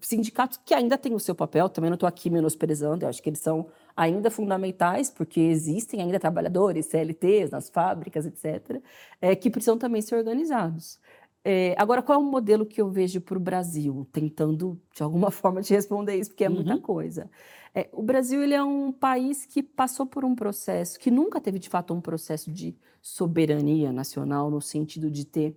sindicatos 0.00 0.58
que 0.64 0.74
ainda 0.74 0.98
têm 0.98 1.14
o 1.14 1.20
seu 1.20 1.34
papel, 1.34 1.68
também 1.68 1.88
não 1.88 1.94
estou 1.94 2.08
aqui 2.08 2.28
menosprezando, 2.28 3.04
eu 3.04 3.08
acho 3.08 3.22
que 3.22 3.28
eles 3.30 3.38
são 3.38 3.68
ainda 3.98 4.30
fundamentais, 4.30 5.10
porque 5.10 5.40
existem 5.40 6.00
ainda 6.00 6.20
trabalhadores, 6.20 6.86
CLTs 6.86 7.50
nas 7.50 7.68
fábricas, 7.68 8.24
etc., 8.24 8.80
é, 9.20 9.34
que 9.34 9.50
precisam 9.50 9.76
também 9.76 10.00
ser 10.00 10.14
organizados. 10.14 11.00
É, 11.44 11.74
agora, 11.76 12.00
qual 12.00 12.20
é 12.20 12.22
o 12.22 12.24
modelo 12.24 12.64
que 12.64 12.80
eu 12.80 12.88
vejo 12.88 13.20
para 13.20 13.36
o 13.36 13.40
Brasil? 13.40 14.06
Tentando, 14.12 14.80
de 14.94 15.02
alguma 15.02 15.30
forma, 15.32 15.60
te 15.62 15.74
responder 15.74 16.14
isso, 16.14 16.30
porque 16.30 16.44
é 16.44 16.48
muita 16.48 16.74
uhum. 16.74 16.80
coisa. 16.80 17.28
É, 17.74 17.88
o 17.92 18.02
Brasil 18.02 18.40
ele 18.40 18.54
é 18.54 18.62
um 18.62 18.92
país 18.92 19.44
que 19.44 19.64
passou 19.64 20.06
por 20.06 20.24
um 20.24 20.34
processo, 20.34 20.98
que 20.98 21.10
nunca 21.10 21.40
teve, 21.40 21.58
de 21.58 21.68
fato, 21.68 21.92
um 21.92 22.00
processo 22.00 22.52
de 22.52 22.76
soberania 23.02 23.92
nacional, 23.92 24.48
no 24.48 24.60
sentido 24.60 25.10
de 25.10 25.24
ter 25.24 25.56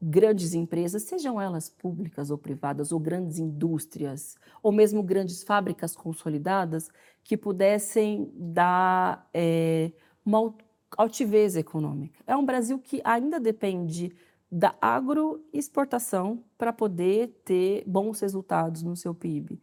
grandes 0.00 0.54
empresas, 0.54 1.04
sejam 1.04 1.40
elas 1.40 1.68
públicas 1.68 2.30
ou 2.30 2.38
privadas, 2.38 2.92
ou 2.92 3.00
grandes 3.00 3.38
indústrias, 3.38 4.36
ou 4.62 4.70
mesmo 4.70 5.02
grandes 5.02 5.42
fábricas 5.42 5.96
consolidadas, 5.96 6.90
que 7.24 7.36
pudessem 7.36 8.30
dar 8.34 9.28
é, 9.32 9.90
uma 10.24 10.54
altivez 10.96 11.56
econômica. 11.56 12.22
É 12.26 12.36
um 12.36 12.44
Brasil 12.44 12.78
que 12.78 13.00
ainda 13.04 13.40
depende 13.40 14.14
da 14.50 14.74
agroexportação 14.80 16.44
para 16.56 16.72
poder 16.72 17.40
ter 17.44 17.82
bons 17.86 18.20
resultados 18.20 18.82
no 18.82 18.94
seu 18.94 19.14
PIB. 19.14 19.60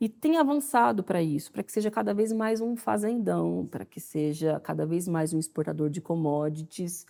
E 0.00 0.08
tem 0.08 0.36
avançado 0.36 1.04
para 1.04 1.22
isso, 1.22 1.52
para 1.52 1.62
que 1.62 1.70
seja 1.70 1.90
cada 1.90 2.12
vez 2.12 2.32
mais 2.32 2.60
um 2.60 2.76
fazendão, 2.76 3.66
para 3.70 3.84
que 3.84 4.00
seja 4.00 4.58
cada 4.60 4.84
vez 4.84 5.06
mais 5.06 5.32
um 5.32 5.38
exportador 5.38 5.88
de 5.88 6.00
commodities, 6.00 7.06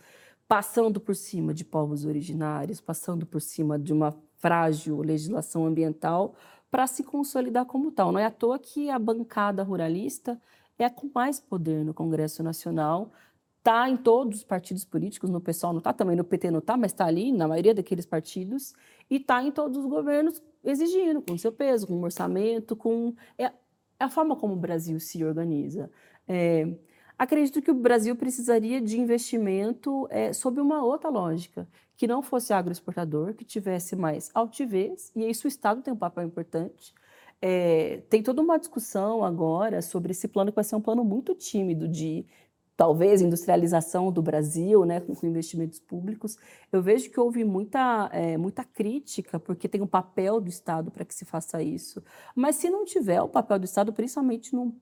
passando 0.46 1.00
por 1.00 1.14
cima 1.14 1.54
de 1.54 1.64
povos 1.64 2.04
originários, 2.04 2.80
passando 2.80 3.26
por 3.26 3.40
cima 3.40 3.78
de 3.78 3.92
uma 3.92 4.14
frágil 4.36 5.00
legislação 5.00 5.66
ambiental 5.66 6.34
para 6.70 6.86
se 6.86 7.02
consolidar 7.02 7.64
como 7.66 7.90
tal. 7.90 8.12
Não 8.12 8.18
é 8.18 8.26
à 8.26 8.30
toa 8.30 8.58
que 8.58 8.90
a 8.90 8.98
bancada 8.98 9.62
ruralista 9.62 10.40
é 10.78 10.88
com 10.90 11.10
mais 11.14 11.40
poder 11.40 11.84
no 11.84 11.94
Congresso 11.94 12.42
Nacional, 12.42 13.12
está 13.58 13.88
em 13.88 13.96
todos 13.96 14.38
os 14.38 14.44
partidos 14.44 14.84
políticos, 14.84 15.30
no 15.30 15.40
pessoal 15.40 15.72
não 15.72 15.78
está, 15.78 15.92
também 15.92 16.16
no 16.16 16.24
PT 16.24 16.50
não 16.50 16.58
está, 16.58 16.76
mas 16.76 16.92
está 16.92 17.06
ali 17.06 17.32
na 17.32 17.48
maioria 17.48 17.74
daqueles 17.74 18.04
partidos, 18.04 18.74
e 19.08 19.16
está 19.16 19.42
em 19.42 19.50
todos 19.50 19.78
os 19.78 19.86
governos 19.86 20.42
exigindo, 20.62 21.22
com 21.22 21.38
seu 21.38 21.52
peso, 21.52 21.86
com 21.86 22.00
orçamento, 22.02 22.76
com... 22.76 23.14
É, 23.38 23.44
é 23.44 23.52
a 23.98 24.08
forma 24.10 24.36
como 24.36 24.54
o 24.54 24.56
Brasil 24.56 24.98
se 25.00 25.24
organiza. 25.24 25.90
É, 26.28 26.74
Acredito 27.18 27.62
que 27.62 27.70
o 27.70 27.74
Brasil 27.74 28.16
precisaria 28.16 28.80
de 28.80 28.98
investimento 29.00 30.06
é, 30.10 30.32
sob 30.32 30.60
uma 30.60 30.82
outra 30.82 31.08
lógica, 31.08 31.68
que 31.96 32.06
não 32.06 32.22
fosse 32.22 32.52
agroexportador, 32.52 33.34
que 33.34 33.44
tivesse 33.44 33.94
mais 33.94 34.30
altivez, 34.34 35.12
e 35.14 35.28
isso 35.28 35.46
o 35.46 35.48
Estado 35.48 35.80
tem 35.80 35.92
um 35.94 35.96
papel 35.96 36.24
importante. 36.24 36.92
É, 37.40 38.02
tem 38.08 38.22
toda 38.22 38.42
uma 38.42 38.58
discussão 38.58 39.22
agora 39.22 39.80
sobre 39.82 40.12
esse 40.12 40.26
plano, 40.26 40.50
que 40.50 40.56
vai 40.56 40.64
ser 40.64 40.76
um 40.76 40.80
plano 40.80 41.04
muito 41.04 41.34
tímido 41.34 41.86
de 41.86 42.26
talvez 42.76 43.20
industrialização 43.20 44.10
do 44.10 44.20
Brasil, 44.20 44.84
né, 44.84 45.00
com, 45.00 45.14
investimentos 45.26 45.78
públicos. 45.78 46.36
Eu 46.72 46.82
vejo 46.82 47.10
que 47.10 47.20
houve 47.20 47.44
muita, 47.44 48.08
é, 48.12 48.36
muita 48.36 48.64
crítica, 48.64 49.38
porque 49.38 49.68
tem 49.68 49.80
um 49.80 49.86
papel 49.86 50.40
do 50.40 50.48
Estado 50.48 50.90
para 50.90 51.04
que 51.04 51.14
se 51.14 51.24
faça 51.24 51.62
isso. 51.62 52.02
Mas 52.34 52.56
se 52.56 52.68
não 52.68 52.84
tiver 52.84 53.22
o 53.22 53.28
papel 53.28 53.58
do 53.58 53.64
Estado, 53.64 53.92
principalmente 53.92 54.54
num 54.54 54.74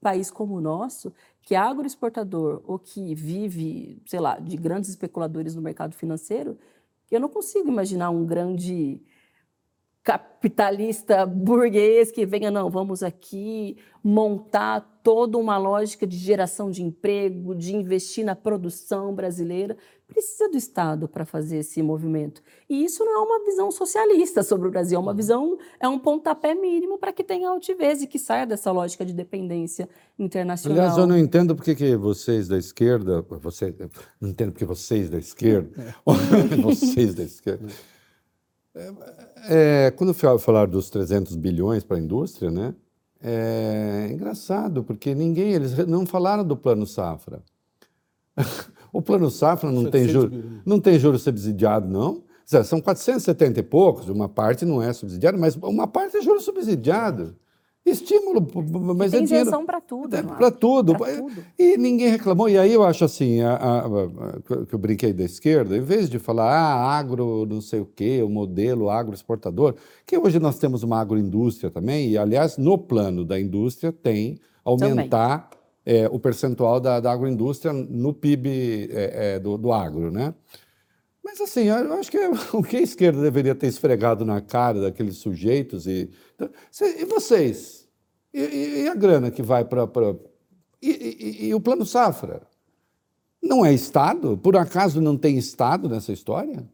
país 0.00 0.30
como 0.30 0.56
o 0.56 0.60
nosso, 0.60 1.12
que 1.48 1.56
agroexportador 1.56 2.60
ou 2.66 2.78
que 2.78 3.14
vive, 3.14 4.02
sei 4.04 4.20
lá, 4.20 4.38
de 4.38 4.54
grandes 4.54 4.90
especuladores 4.90 5.54
no 5.54 5.62
mercado 5.62 5.94
financeiro, 5.94 6.58
eu 7.10 7.18
não 7.18 7.30
consigo 7.30 7.66
imaginar 7.70 8.10
um 8.10 8.26
grande 8.26 9.00
capitalista 10.02 11.26
burguês 11.26 12.10
que 12.10 12.24
venha, 12.24 12.50
não, 12.50 12.70
vamos 12.70 13.02
aqui 13.02 13.76
montar 14.02 14.80
toda 15.02 15.36
uma 15.36 15.58
lógica 15.58 16.06
de 16.06 16.16
geração 16.16 16.70
de 16.70 16.82
emprego, 16.82 17.54
de 17.54 17.74
investir 17.74 18.24
na 18.24 18.34
produção 18.34 19.14
brasileira. 19.14 19.76
Precisa 20.06 20.48
do 20.48 20.56
Estado 20.56 21.06
para 21.06 21.26
fazer 21.26 21.58
esse 21.58 21.82
movimento. 21.82 22.42
E 22.70 22.84
isso 22.84 23.04
não 23.04 23.12
é 23.12 23.18
uma 23.18 23.44
visão 23.44 23.70
socialista 23.70 24.42
sobre 24.42 24.68
o 24.68 24.70
Brasil, 24.70 24.96
é 24.96 25.00
uma 25.00 25.12
visão, 25.12 25.58
é 25.78 25.86
um 25.86 25.98
pontapé 25.98 26.54
mínimo 26.54 26.98
para 26.98 27.12
que 27.12 27.22
tenha 27.22 27.50
altivez 27.50 28.00
e 28.00 28.06
que 28.06 28.18
saia 28.18 28.46
dessa 28.46 28.72
lógica 28.72 29.04
de 29.04 29.12
dependência 29.12 29.88
internacional. 30.18 30.78
Aliás, 30.78 30.96
eu 30.96 31.06
não 31.06 31.18
entendo 31.18 31.54
porque 31.54 31.74
que 31.74 31.96
vocês 31.96 32.48
da 32.48 32.56
esquerda, 32.56 33.20
você, 33.42 33.74
não 34.18 34.30
entendo 34.30 34.52
porque 34.52 34.64
vocês 34.64 35.10
da 35.10 35.18
esquerda, 35.18 35.70
é. 35.78 36.56
vocês 36.56 37.14
da 37.14 37.24
esquerda, 37.24 37.66
é, 38.74 38.92
é, 39.48 39.90
quando 39.90 40.14
eu 40.14 40.38
falar 40.38 40.66
dos 40.66 40.90
300 40.90 41.34
bilhões 41.36 41.84
para 41.84 41.96
a 41.96 42.00
indústria, 42.00 42.50
né, 42.50 42.74
é 43.20 44.08
engraçado, 44.12 44.84
porque 44.84 45.14
ninguém, 45.14 45.52
eles 45.52 45.76
não 45.86 46.06
falaram 46.06 46.44
do 46.44 46.56
plano 46.56 46.86
safra. 46.86 47.42
o 48.92 49.02
plano 49.02 49.30
safra 49.30 49.70
não 49.70 49.90
tem, 49.90 50.06
juro, 50.08 50.62
não 50.64 50.80
tem 50.80 50.98
juro 50.98 51.18
subsidiado, 51.18 51.88
não. 51.88 52.22
São 52.64 52.80
470 52.80 53.60
e 53.60 53.62
poucos, 53.62 54.08
uma 54.08 54.28
parte 54.28 54.64
não 54.64 54.80
é 54.80 54.92
subsidiada, 54.92 55.36
mas 55.36 55.54
uma 55.56 55.86
parte 55.86 56.16
é 56.16 56.22
juro 56.22 56.40
subsidiado. 56.40 57.36
Estímulo, 57.90 58.46
mas 58.96 59.10
tem 59.10 59.20
é 59.20 59.24
isenção 59.24 59.64
para 59.64 59.80
tudo. 59.80 60.14
É, 60.14 60.22
para 60.22 60.50
tudo. 60.50 60.94
tudo. 60.94 61.44
E 61.58 61.76
ninguém 61.76 62.08
reclamou. 62.08 62.48
E 62.48 62.58
aí 62.58 62.72
eu 62.72 62.84
acho 62.84 63.04
assim, 63.04 63.40
a, 63.40 63.54
a, 63.54 63.78
a, 63.86 64.66
que 64.66 64.74
eu 64.74 64.78
brinquei 64.78 65.12
da 65.12 65.24
esquerda, 65.24 65.76
em 65.76 65.82
vez 65.82 66.08
de 66.08 66.18
falar 66.18 66.52
ah, 66.52 66.98
agro 66.98 67.46
não 67.46 67.60
sei 67.60 67.80
o 67.80 67.86
quê, 67.86 68.22
o 68.22 68.28
modelo 68.28 68.90
agroexportador, 68.90 69.74
que 70.06 70.16
hoje 70.16 70.38
nós 70.38 70.58
temos 70.58 70.82
uma 70.82 71.00
agroindústria 71.00 71.70
também, 71.70 72.10
e 72.10 72.18
aliás, 72.18 72.56
no 72.56 72.78
plano 72.78 73.24
da 73.24 73.40
indústria 73.40 73.92
tem 73.92 74.38
aumentar 74.64 75.50
é, 75.84 76.06
o 76.08 76.18
percentual 76.18 76.78
da, 76.78 77.00
da, 77.00 77.10
agroindústria 77.10 77.72
no 77.72 78.12
PIB 78.12 78.90
é, 78.92 79.34
é, 79.34 79.38
do, 79.38 79.56
do 79.56 79.72
agro, 79.72 80.10
né? 80.10 80.34
Mas 81.24 81.40
assim, 81.40 81.64
eu 81.64 81.94
acho 81.94 82.10
que 82.10 82.18
o 82.52 82.62
que 82.62 82.76
a 82.76 82.82
esquerda 82.82 83.22
deveria 83.22 83.54
ter 83.54 83.66
esfregado 83.66 84.24
na 84.24 84.40
cara 84.40 84.80
daqueles 84.80 85.16
sujeitos 85.16 85.86
e. 85.86 86.10
Então, 86.34 86.50
e 86.80 87.04
vocês? 87.04 87.77
E, 88.38 88.82
e 88.82 88.88
a 88.88 88.94
grana 88.94 89.30
que 89.30 89.42
vai 89.42 89.64
para. 89.64 89.88
E, 90.80 90.90
e, 90.90 91.46
e, 91.48 91.54
o 91.54 91.60
plano 91.60 91.84
safra? 91.84 92.42
Não 93.42 93.64
é 93.64 93.72
Estado? 93.72 94.38
Por 94.38 94.56
acaso 94.56 95.00
não 95.00 95.16
tem 95.16 95.36
Estado 95.36 95.88
nessa 95.88 96.12
história? 96.12 96.64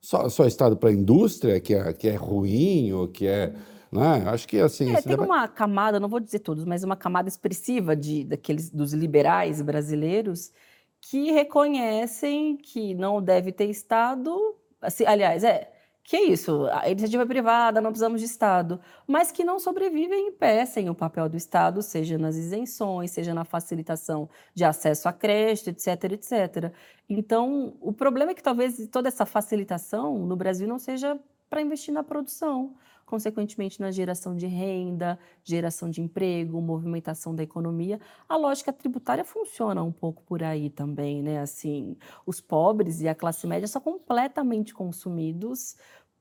Só, 0.00 0.28
só 0.28 0.46
Estado 0.46 0.76
para 0.76 0.90
a 0.90 0.92
indústria, 0.92 1.60
que 1.60 1.74
é, 1.74 1.92
que 1.92 2.08
é 2.08 2.14
ruim, 2.14 2.92
ou 2.92 3.08
que 3.08 3.26
é. 3.26 3.52
Né? 3.90 4.24
Acho 4.26 4.46
que 4.46 4.60
assim. 4.60 4.94
É, 4.94 5.02
tem 5.02 5.16
uma 5.16 5.48
camada, 5.48 5.98
não 5.98 6.08
vou 6.08 6.20
dizer 6.20 6.38
todos, 6.38 6.64
mas 6.64 6.84
uma 6.84 6.96
camada 6.96 7.28
expressiva 7.28 7.96
de, 7.96 8.22
daqueles, 8.24 8.70
dos 8.70 8.92
liberais 8.92 9.60
brasileiros 9.60 10.52
que 11.00 11.30
reconhecem 11.32 12.56
que 12.56 12.94
não 12.94 13.22
deve 13.22 13.50
ter 13.50 13.66
Estado. 13.66 14.54
Assim, 14.80 15.04
aliás, 15.04 15.42
é 15.42 15.72
que 16.08 16.16
é 16.16 16.22
isso, 16.22 16.66
a 16.72 16.88
iniciativa 16.88 17.26
privada, 17.26 17.82
não 17.82 17.90
precisamos 17.90 18.22
de 18.22 18.26
Estado, 18.26 18.80
mas 19.06 19.30
que 19.30 19.44
não 19.44 19.58
sobrevivem 19.58 20.28
em 20.28 20.32
pé 20.32 20.64
o 20.88 20.94
papel 20.94 21.28
do 21.28 21.36
Estado, 21.36 21.82
seja 21.82 22.16
nas 22.16 22.34
isenções, 22.34 23.10
seja 23.10 23.34
na 23.34 23.44
facilitação 23.44 24.26
de 24.54 24.64
acesso 24.64 25.06
a 25.06 25.12
crédito, 25.12 25.68
etc, 25.68 26.04
etc. 26.12 26.72
Então, 27.10 27.76
o 27.78 27.92
problema 27.92 28.30
é 28.30 28.34
que 28.34 28.42
talvez 28.42 28.88
toda 28.90 29.08
essa 29.08 29.26
facilitação 29.26 30.26
no 30.26 30.34
Brasil 30.34 30.66
não 30.66 30.78
seja 30.78 31.20
para 31.50 31.60
investir 31.60 31.92
na 31.92 32.02
produção, 32.02 32.74
consequentemente 33.08 33.80
na 33.80 33.90
geração 33.90 34.36
de 34.36 34.46
renda, 34.46 35.18
geração 35.42 35.88
de 35.88 36.00
emprego, 36.02 36.60
movimentação 36.60 37.34
da 37.34 37.42
economia. 37.42 37.98
A 38.28 38.36
lógica 38.36 38.72
tributária 38.72 39.24
funciona 39.24 39.82
um 39.82 39.90
pouco 39.90 40.22
por 40.22 40.42
aí 40.42 40.68
também, 40.68 41.22
né? 41.22 41.40
Assim, 41.40 41.96
os 42.26 42.40
pobres 42.40 43.00
e 43.00 43.08
a 43.08 43.14
classe 43.14 43.46
média 43.46 43.66
são 43.66 43.80
completamente 43.80 44.74
consumidos 44.74 45.76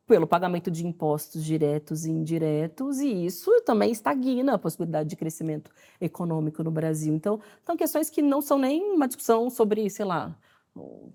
pelo 0.08 0.26
pagamento 0.26 0.72
de 0.72 0.88
impostos 0.88 1.44
diretos 1.44 2.06
e 2.06 2.12
indiretos, 2.12 3.00
e 3.00 3.26
isso 3.26 3.52
também 3.66 3.92
estagna 3.92 4.54
a 4.54 4.58
possibilidade 4.58 5.10
de 5.10 5.18
crescimento 5.18 5.70
econômico 6.00 6.64
no 6.64 6.72
Brasil. 6.72 7.14
Então, 7.14 7.42
são 7.66 7.76
questões 7.76 8.10
que 8.10 8.22
não 8.22 8.42
são 8.42 8.58
nem 8.58 8.82
uma 8.94 9.06
discussão 9.06 9.50
sobre, 9.50 9.90
sei 9.90 10.06
lá, 10.06 10.34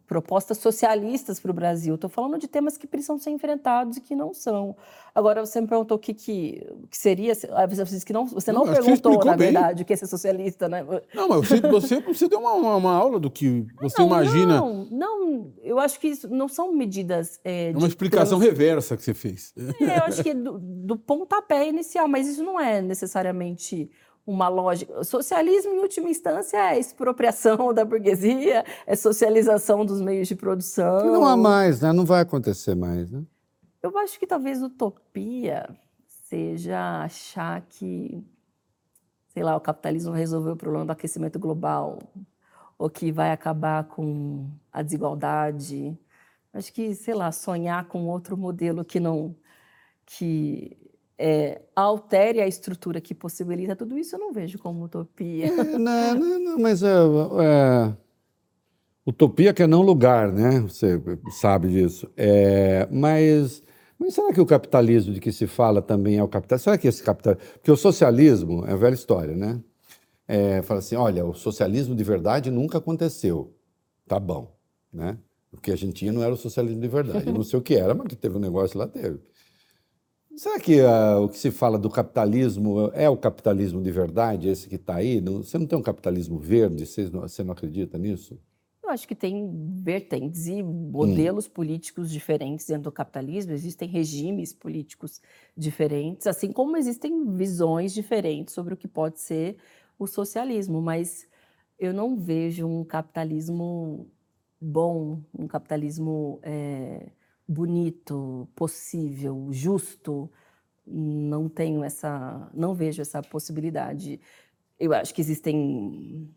propostas 0.07 0.59
socialistas 0.59 1.41
para 1.41 1.51
o 1.51 1.55
Brasil. 1.55 1.95
Estou 1.95 2.11
falando 2.11 2.39
de 2.39 2.47
temas 2.47 2.77
que 2.77 2.87
precisam 2.87 3.19
ser 3.19 3.31
enfrentados 3.31 3.97
e 3.97 4.01
que 4.01 4.15
não 4.15 4.35
são. 4.35 4.77
Agora, 5.15 5.45
você 5.45 5.61
me 5.61 5.67
perguntou 5.67 5.97
o 5.97 6.01
que, 6.01 6.13
que, 6.13 6.67
que 6.91 6.99
seria. 6.99 7.33
Ah, 7.51 7.67
você, 7.67 8.05
que 8.05 8.13
não, 8.13 8.27
você 8.27 8.53
não, 8.53 8.65
não 8.65 8.73
perguntou, 8.73 9.25
na 9.25 9.37
bem. 9.37 9.53
verdade, 9.53 9.83
o 9.83 9.87
que 9.87 9.93
é 9.93 9.97
ser 9.97 10.07
socialista, 10.07 10.69
né? 10.69 10.85
Não, 11.15 11.29
mas 11.29 11.49
você, 11.49 11.61
você, 11.61 12.01
você 12.01 12.29
deu 12.29 12.41
uma, 12.41 12.53
uma, 12.53 12.77
uma, 12.77 12.95
aula 12.95 13.19
do 13.19 13.31
que 13.31 13.67
você 13.81 14.01
não, 14.01 14.07
imagina. 14.07 14.57
Não, 14.57 14.85
não, 14.91 15.53
eu 15.63 15.79
acho 15.79 15.99
que 15.99 16.09
isso 16.09 16.29
não 16.29 16.49
são 16.49 16.73
medidas. 16.73 17.41
É, 17.45 17.71
é 17.71 17.77
uma 17.77 17.89
explicação 17.89 18.39
trans... 18.39 18.51
reversa 18.51 18.97
que 18.97 19.03
você 19.03 19.15
fez. 19.15 19.55
É, 19.81 19.99
eu 19.99 20.05
acho 20.05 20.23
que 20.23 20.35
do, 20.35 20.59
do 20.59 20.97
pontapé 20.97 21.69
inicial, 21.69 22.07
mas 22.09 22.27
isso 22.27 22.43
não 22.43 22.61
é 22.61 22.83
necessariamente 22.83 23.91
uma 24.27 24.49
lógica. 24.49 25.03
Socialismo, 25.05 25.73
em 25.73 25.79
última 25.81 26.09
instância, 26.09 26.57
é 26.57 26.79
expropriação 26.79 27.73
da 27.75 27.85
burguesia, 27.85 28.65
é 28.87 28.95
socialização 28.95 29.85
dos 29.85 30.01
meios 30.01 30.29
de 30.29 30.37
produção. 30.37 31.05
não 31.05 31.27
há 31.27 31.37
mais, 31.37 31.81
né? 31.81 31.93
Não 31.93 32.05
vai 32.05 32.21
acontecer 32.21 32.75
mais, 32.75 33.11
né? 33.11 33.23
Eu 33.83 33.97
acho 33.99 34.19
que 34.19 34.27
talvez 34.27 34.63
utopia 34.63 35.69
seja 36.07 37.03
achar 37.03 37.61
que, 37.63 38.25
sei 39.29 39.43
lá, 39.43 39.57
o 39.57 39.61
capitalismo 39.61 40.13
resolveu 40.13 40.53
o 40.53 40.57
problema 40.57 40.87
do 40.87 40.93
aquecimento 40.93 41.39
global, 41.39 41.99
ou 42.79 42.89
que 42.89 43.13
vai 43.13 43.33
acabar 43.33 43.85
com 43.85 44.49
a 44.73 44.83
desigualdade. 44.83 45.99
Acho 46.53 46.73
que, 46.73 46.95
sei 46.95 47.15
lá, 47.15 47.31
sonhar 47.33 47.87
com 47.87 48.07
outro 48.07 48.37
modelo 48.37 48.85
que 48.85 49.01
não 49.01 49.35
que 50.05 50.77
é, 51.25 51.63
altere 51.77 52.41
a 52.41 52.49
estrutura 52.49 53.01
que 53.01 53.15
possibilita 53.15 53.77
tudo 53.77 53.97
isso, 53.97 54.17
eu 54.17 54.19
não 54.19 54.33
vejo 54.33 54.59
como 54.59 54.85
utopia. 54.85 55.47
É, 55.47 55.79
não, 55.79 56.15
não, 56.17 56.39
não, 56.41 56.59
mas 56.59 56.83
é, 56.83 56.89
é, 56.89 57.95
utopia 59.07 59.55
que 59.55 59.63
é 59.63 59.67
não 59.69 59.83
lugar, 59.83 60.33
né? 60.33 60.59
Você 60.61 61.01
sabe 61.31 61.69
disso. 61.69 62.11
É, 62.17 62.89
mas, 62.91 63.63
mas 63.97 64.15
será 64.15 64.33
que 64.33 64.41
o 64.41 64.47
capitalismo 64.47 65.15
de 65.15 65.21
que 65.21 65.31
se 65.31 65.47
fala 65.47 65.81
também 65.81 66.19
é 66.19 66.23
o 66.25 66.29
capitalismo? 66.29 66.65
Será 66.65 66.77
que 66.77 66.89
esse 66.89 67.05
capitalismo... 67.05 67.49
Porque 67.53 67.71
o 67.71 67.77
socialismo 67.77 68.65
é 68.67 68.75
velha 68.75 68.95
história, 68.95 69.37
né? 69.37 69.61
É, 70.27 70.61
fala 70.63 70.81
assim, 70.81 70.97
olha, 70.97 71.25
o 71.25 71.35
socialismo 71.35 71.95
de 71.95 72.03
verdade 72.03 72.51
nunca 72.51 72.79
aconteceu. 72.79 73.55
Tá 74.09 74.19
bom, 74.19 74.53
né? 74.93 75.17
O 75.53 75.61
que 75.61 75.71
a 75.71 75.77
gente 75.77 75.93
tinha 75.93 76.13
não 76.13 76.23
era 76.23 76.33
o 76.33 76.37
socialismo 76.37 76.81
de 76.81 76.89
verdade. 76.89 77.29
Eu 77.29 77.35
não 77.35 77.45
sei 77.45 77.59
o 77.61 77.63
que 77.63 77.77
era, 77.77 77.95
mas 77.95 78.09
que 78.09 78.17
teve 78.17 78.37
um 78.37 78.41
negócio 78.41 78.77
lá, 78.77 78.89
teve. 78.89 79.21
Será 80.37 80.59
que 80.59 80.81
uh, 80.81 81.23
o 81.23 81.29
que 81.29 81.39
se 81.39 81.51
fala 81.51 81.79
do 81.79 81.91
capitalismo 81.91 82.91
é 82.95 83.09
o 83.09 83.17
capitalismo 83.17 83.83
de 83.83 83.91
verdade, 83.91 84.49
esse 84.49 84.69
que 84.69 84.77
está 84.77 84.97
aí? 84.97 85.21
Não, 85.21 85.43
você 85.43 85.59
não 85.59 85.67
tem 85.67 85.79
um 85.79 85.83
capitalismo 85.83 86.39
verde? 86.39 86.87
Você 86.87 87.09
não, 87.11 87.21
você 87.21 87.45
não 87.45 87.53
acredita 87.53 87.99
nisso? 87.99 88.39
Eu 88.83 88.91
acho 88.91 89.07
que 89.07 89.15
tem 89.15 89.51
vertentes 89.83 90.47
e 90.47 90.63
modelos 90.63 91.47
hum. 91.47 91.51
políticos 91.51 92.11
diferentes 92.11 92.67
dentro 92.67 92.85
do 92.85 92.93
capitalismo, 92.93 93.53
existem 93.53 93.89
regimes 93.89 94.53
políticos 94.53 95.21
diferentes, 95.57 96.27
assim 96.27 96.51
como 96.51 96.77
existem 96.77 97.25
visões 97.35 97.95
diferentes 97.95 98.55
sobre 98.55 98.75
o 98.75 98.77
que 98.77 98.89
pode 98.89 99.21
ser 99.21 99.57
o 99.99 100.07
socialismo, 100.07 100.83
mas 100.83 101.29
eu 101.79 101.93
não 101.93 102.17
vejo 102.17 102.67
um 102.67 102.85
capitalismo 102.85 104.09
bom, 104.61 105.21
um 105.39 105.47
capitalismo. 105.47 106.41
É 106.43 107.13
bonito, 107.49 108.49
possível, 108.55 109.49
justo, 109.51 110.31
não 110.87 111.49
tenho 111.49 111.85
essa, 111.85 112.51
não 112.55 112.75
vejo 112.75 113.03
essa 113.03 113.23
possibilidade. 113.23 114.21
Eu 114.79 114.93
acho 114.93 115.15
que 115.15 115.21
existem 115.21 116.29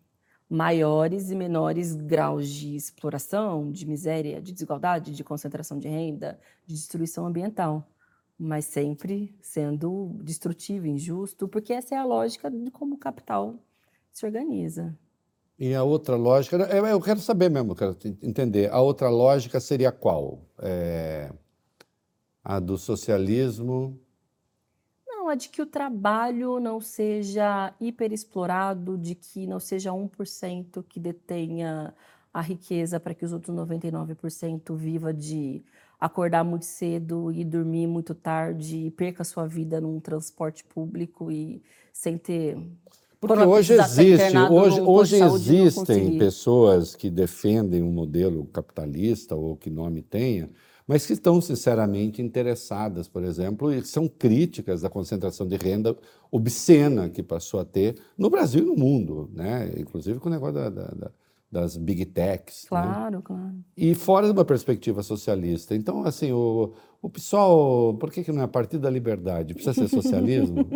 maiores 0.50 1.32
e 1.32 1.36
menores 1.36 1.96
graus 1.96 2.48
de 2.50 2.76
exploração, 2.76 3.72
de 3.72 3.88
miséria, 3.88 4.42
de 4.42 4.52
desigualdade, 4.54 5.16
de 5.16 5.24
concentração 5.24 5.80
de 5.80 5.88
renda, 5.88 6.40
de 6.66 6.76
destruição 6.76 7.26
ambiental, 7.26 7.88
mas 8.38 8.66
sempre 8.66 9.36
sendo 9.42 10.20
destrutivo, 10.24 10.88
injusto, 10.88 11.48
porque 11.48 11.74
essa 11.74 11.96
é 11.96 11.98
a 11.98 12.06
lógica 12.06 12.50
de 12.52 12.70
como 12.72 12.96
o 12.96 13.00
capital 13.00 13.60
se 14.12 14.26
organiza. 14.26 14.98
E 15.58 15.74
a 15.74 15.84
outra 15.84 16.18
lógica, 16.18 16.58
eu 16.58 17.02
quero 17.02 17.20
saber 17.20 17.50
mesmo, 17.50 17.72
eu 17.72 17.76
quero 17.76 17.98
entender. 18.22 18.70
A 18.72 18.82
outra 18.82 19.10
lógica 19.10 19.60
seria 19.60 19.92
qual? 19.92 20.42
É, 20.60 21.32
a 22.44 22.60
do 22.60 22.78
socialismo? 22.78 23.98
Não, 25.08 25.30
a 25.30 25.36
de 25.36 25.48
que 25.48 25.62
o 25.62 25.66
trabalho 25.66 26.60
não 26.60 26.82
seja 26.82 27.74
hiperexplorado, 27.80 28.98
de 28.98 29.16
que 29.16 29.48
não 29.48 29.60
seja 29.60 29.92
1% 29.92 30.84
que 30.84 31.00
detenha 31.00 31.96
a 32.34 32.42
riqueza 32.42 33.00
para 33.00 33.16
que 33.16 33.24
os 33.24 33.32
outros 33.32 33.56
99% 33.56 34.76
viva 34.76 35.14
de 35.14 35.64
acordar 35.98 36.44
muito 36.44 36.66
cedo 36.66 37.32
e 37.32 37.46
dormir 37.46 37.88
muito 37.88 38.14
tarde 38.14 38.88
e 38.88 38.92
perca 38.92 39.24
sua 39.24 39.48
vida 39.48 39.80
num 39.80 40.02
transporte 40.02 40.66
público 40.66 41.32
e 41.32 41.64
sem 41.94 42.18
ter 42.18 42.58
porque 43.20 43.44
hoje 43.44 43.74
existe, 43.74 44.38
hoje, 44.38 44.82
hoje 44.82 45.16
existem 45.24 46.18
pessoas 46.18 46.96
que 46.96 47.10
defendem 47.10 47.82
um 47.82 47.92
modelo 47.92 48.46
capitalista 48.46 49.36
ou 49.36 49.56
que 49.56 49.70
nome 49.70 50.02
tenha, 50.02 50.50
mas 50.88 51.06
que 51.06 51.14
estão 51.14 51.42
sinceramente 51.42 52.22
interessadas, 52.22 53.08
por 53.08 53.24
exemplo, 53.24 53.74
e 53.74 53.84
são 53.84 54.08
críticas 54.08 54.82
da 54.82 54.90
concentração 54.90 55.48
de 55.48 55.56
renda 55.56 55.98
obscena 56.32 57.10
que 57.10 57.24
passou 57.24 57.60
a 57.60 57.66
ter 57.66 57.96
no 58.18 58.30
Brasil 58.30 58.62
e 58.64 58.66
no 58.66 58.76
mundo, 58.76 59.30
né? 59.34 59.72
inclusive 59.78 60.20
com 60.20 60.30
o 60.30 60.32
negócio 60.32 60.56
da, 60.56 60.70
da, 60.70 60.88
da 60.88 61.12
das 61.52 61.78
big 61.78 62.06
techs. 62.06 62.64
Né? 62.64 62.70
Claro, 62.70 63.18
né? 63.18 63.22
claro. 63.24 63.56
E 63.78 63.96
fora 63.96 64.28
de 64.28 64.34
uma 64.34 64.46
perspectiva 64.46 65.04
socialista. 65.04 65.76
Então, 65.76 66.04
assim, 66.04 66.32
o, 66.32 66.74
o 67.02 67.10
PSOL, 67.10 67.96
por 67.98 68.12
que, 68.12 68.24
que 68.24 68.32
não 68.32 68.44
é 68.44 68.48
Partido 68.48 68.82
da 68.82 68.90
Liberdade? 68.90 69.54
Precisa 69.54 69.74
ser 69.74 69.88
socialismo? 69.88 70.68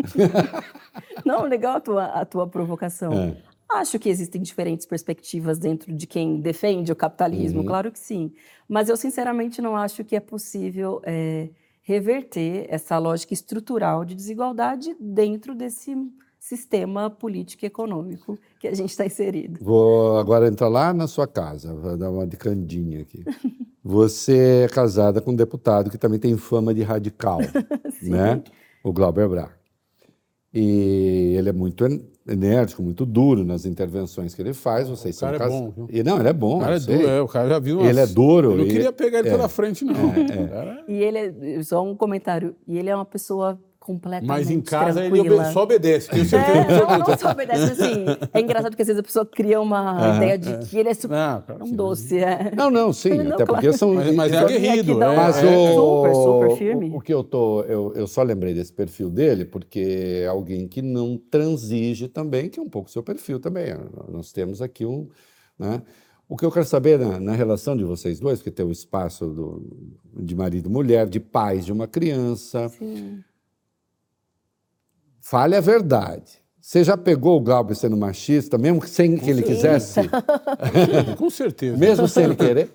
não, 1.26 1.44
legal 1.44 1.78
a 1.78 1.80
tua, 1.80 2.06
a 2.06 2.26
tua 2.26 2.48
provocação. 2.48 3.12
É. 3.14 3.38
Acho 3.72 4.00
que 4.00 4.10
existem 4.10 4.42
diferentes 4.42 4.86
perspectivas 4.86 5.60
dentro 5.60 5.94
de 5.94 6.08
quem 6.08 6.40
defende 6.40 6.92
o 6.92 6.96
capitalismo, 6.96 7.60
uhum. 7.60 7.66
claro 7.68 7.92
que 7.92 8.00
sim. 8.00 8.34
Mas 8.68 8.90
eu, 8.90 8.98
sinceramente, 8.98 9.62
não 9.62 9.76
acho 9.76 10.04
que 10.04 10.16
é 10.16 10.20
possível 10.20 11.00
é, 11.04 11.50
reverter 11.84 12.66
essa 12.70 12.98
lógica 12.98 13.34
estrutural 13.34 14.04
de 14.04 14.16
desigualdade 14.16 14.96
dentro 15.00 15.54
desse 15.54 15.96
sistema 16.40 17.10
político 17.10 17.66
e 17.66 17.68
econômico 17.68 18.40
que 18.60 18.68
a 18.68 18.74
gente 18.74 18.90
está 18.90 19.06
inserido. 19.06 19.60
Vou 19.62 20.18
agora 20.18 20.48
entrar 20.48 20.70
lá 20.70 20.94
na 20.94 21.08
sua 21.08 21.28
casa, 21.28 21.74
vou 21.74 21.98
dar 21.98 22.10
uma 22.10 22.26
de 22.26 22.38
candinha 22.38 23.02
aqui. 23.02 23.24
Você 23.84 24.66
é 24.66 24.68
casada 24.68 25.22
com 25.22 25.32
um 25.32 25.36
deputado 25.36 25.90
que 25.90 25.98
também 25.98 26.20
tem 26.20 26.36
fama 26.38 26.74
de 26.74 26.84
radical, 26.84 27.40
né? 28.02 28.42
O 28.84 28.92
Glauber 28.92 29.28
Braga. 29.28 29.60
E 30.54 31.36
ele 31.38 31.50
é 31.50 31.54
muito 31.54 31.86
enérgico, 32.28 32.82
muito 32.82 33.06
duro 33.06 33.44
nas 33.44 33.66
intervenções 33.66 34.34
que 34.34 34.42
ele 34.42 34.54
faz. 34.54 34.90
Vocês 34.90 35.16
o 35.16 35.20
são 35.20 35.28
cara 35.30 35.40
casados. 35.40 35.68
É 35.68 35.72
bom, 35.72 35.88
e, 35.90 36.04
não, 36.04 36.20
ele 36.20 36.30
é 36.30 36.34
bom. 36.34 36.58
O 36.58 36.62
cara 36.62 36.76
é 36.76 36.80
duro, 36.80 37.08
é, 37.08 37.22
o 37.22 37.28
cara 37.28 37.50
já 37.50 37.60
viu. 37.60 37.78
Umas... 37.80 37.90
Ele 37.90 38.00
é 38.00 38.08
duro. 38.08 38.52
Eu 38.52 38.58
não 38.58 38.66
queria 38.66 38.92
pegar 38.92 39.20
ele 39.20 39.30
é, 39.30 39.32
pela 39.32 39.48
frente, 39.48 39.86
não. 39.86 39.94
É, 39.94 40.84
é. 40.88 40.92
E 40.92 41.04
ele 41.04 41.58
é, 41.58 41.64
só 41.64 41.84
um 41.84 41.96
comentário, 41.96 42.56
e 42.68 42.78
ele 42.78 42.90
é 42.90 42.96
uma 42.96 43.06
pessoa 43.06 43.60
completamente 43.90 44.28
Mas 44.28 44.52
em 44.52 44.62
casa 44.62 45.02
tranquila. 45.02 45.44
ele 45.44 45.54
só 45.54 45.64
obedece. 45.64 46.10
É, 46.12 46.80
não, 46.80 47.00
não 47.00 47.18
só 47.18 47.32
obedece, 47.32 47.72
assim. 47.72 48.06
É 48.32 48.40
engraçado 48.40 48.76
que 48.76 48.82
às 48.84 48.88
vezes 48.88 49.00
a 49.00 49.04
pessoa 49.04 49.26
cria 49.26 49.60
uma 49.60 50.16
ideia 50.16 50.38
de 50.38 50.58
que 50.68 50.78
ele 50.78 50.90
é 50.90 50.94
super 50.94 51.16
não, 51.16 51.42
claro, 51.42 51.66
um 51.66 51.72
doce. 51.72 52.20
É. 52.20 52.52
Não, 52.56 52.70
não, 52.70 52.94
sim. 52.94 53.10
Não, 53.10 53.34
até 53.34 53.46
claro. 53.46 53.54
porque 53.54 53.74
são. 53.74 53.96
Mas, 53.96 54.14
mas 54.14 54.32
é 54.32 54.38
aguerrido. 54.38 55.04
É, 55.04 55.16
mas 55.16 55.38
o, 55.38 55.74
super, 55.74 56.14
super 56.14 56.58
firme. 56.58 56.90
O, 56.92 56.98
o, 56.98 57.02
que 57.02 57.12
eu 57.12 57.24
tô. 57.24 57.62
Eu, 57.64 57.94
eu 57.96 58.06
só 58.06 58.22
lembrei 58.22 58.54
desse 58.54 58.72
perfil 58.72 59.10
dele, 59.10 59.44
porque 59.44 60.22
é 60.24 60.28
alguém 60.28 60.68
que 60.68 60.84
não 60.84 61.18
transige 61.18 62.08
também, 62.08 62.48
que 62.48 62.60
é 62.60 62.64
um 62.64 62.70
pouco 62.70 62.92
seu 62.92 63.02
perfil 63.02 63.40
também. 63.40 63.74
Nós 64.08 64.32
temos 64.32 64.62
aqui 64.62 64.86
um. 64.86 65.08
Né? 65.58 65.82
O 66.28 66.38
que 66.38 66.46
eu 66.46 66.52
quero 66.52 66.66
saber 66.66 67.00
na, 67.00 67.20
na, 67.20 67.34
relação 67.34 67.76
de 67.76 67.84
vocês 67.84 68.20
dois, 68.20 68.40
que 68.40 68.52
tem 68.52 68.64
o 68.64 68.72
espaço 68.72 69.26
do, 69.26 69.92
de 70.16 70.36
marido 70.36 70.70
e 70.70 70.72
mulher, 70.72 71.10
de 71.10 71.20
pais 71.20 71.66
de 71.66 71.74
uma 71.74 71.88
criança. 71.88 72.70
Sim. 72.70 73.24
Fale 75.30 75.56
a 75.56 75.62
verdade. 75.62 76.42
Você 76.60 76.84
já 76.84 76.98
pegou 76.98 77.38
o 77.38 77.40
Glauber 77.40 77.76
sendo 77.76 77.96
machista, 77.96 78.58
mesmo 78.58 78.82
sem 78.88 79.16
que 79.16 79.30
ele 79.30 79.44
quisesse? 79.44 80.00
Com 81.20 81.30
certeza. 81.30 81.78
Mesmo 81.78 82.08
sem 82.08 82.24
ele 82.24 82.36
querer? 82.36 82.72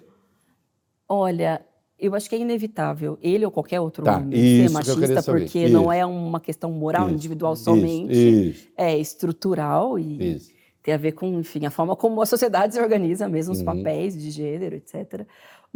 Olha, 1.08 1.60
eu 1.98 2.14
acho 2.14 2.28
que 2.28 2.36
é 2.36 2.38
inevitável 2.38 3.18
ele 3.20 3.44
ou 3.44 3.50
qualquer 3.50 3.80
outro 3.80 4.04
tá, 4.04 4.18
homem 4.18 4.68
ser 4.68 4.70
machista, 4.70 5.20
porque 5.24 5.64
isso. 5.64 5.72
não 5.72 5.92
é 5.92 6.06
uma 6.06 6.38
questão 6.38 6.70
moral 6.70 7.06
isso, 7.06 7.14
individual 7.14 7.56
somente, 7.56 8.50
isso, 8.50 8.68
é 8.76 8.96
estrutural 8.96 9.98
e 9.98 10.40
tem 10.80 10.94
a 10.94 10.98
ver 10.98 11.10
com, 11.10 11.40
enfim, 11.40 11.66
a 11.66 11.70
forma 11.70 11.96
como 11.96 12.22
a 12.22 12.26
sociedade 12.26 12.74
se 12.74 12.80
organiza, 12.80 13.28
mesmo 13.28 13.52
os 13.52 13.58
uhum. 13.58 13.64
papéis 13.64 14.16
de 14.16 14.30
gênero, 14.30 14.76
etc. 14.76 15.26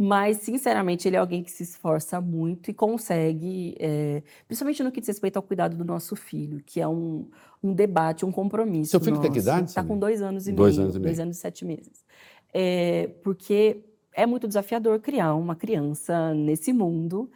Mas, 0.01 0.37
sinceramente, 0.37 1.09
ele 1.09 1.17
é 1.17 1.19
alguém 1.19 1.43
que 1.43 1.51
se 1.51 1.61
esforça 1.61 2.21
muito 2.21 2.71
e 2.71 2.73
consegue, 2.73 3.75
é, 3.77 4.23
principalmente 4.47 4.81
no 4.81 4.93
que 4.93 5.01
diz 5.01 5.09
respeito 5.09 5.35
ao 5.35 5.43
cuidado 5.43 5.75
do 5.75 5.83
nosso 5.83 6.15
filho, 6.15 6.63
que 6.65 6.79
é 6.79 6.87
um, 6.87 7.27
um 7.61 7.73
debate, 7.73 8.25
um 8.25 8.31
compromisso. 8.31 8.91
Seu 8.91 9.01
filho 9.01 9.17
nosso. 9.17 9.23
tem 9.23 9.31
que 9.33 9.39
idade? 9.39 9.67
Está 9.67 9.83
com 9.83 9.99
dois 9.99 10.21
anos 10.21 10.47
e 10.47 10.53
dois 10.53 10.77
meio. 10.77 10.85
Anos 10.85 10.95
e 10.95 10.99
meio. 10.99 11.09
Dois 11.09 11.19
anos 11.19 11.35
e 11.35 11.39
sete 11.41 11.65
meses. 11.65 12.05
É, 12.53 13.09
porque 13.21 13.83
é 14.13 14.25
muito 14.25 14.47
desafiador 14.47 15.01
criar 15.01 15.35
uma 15.35 15.53
criança 15.53 16.33
nesse 16.33 16.71
mundo 16.71 17.29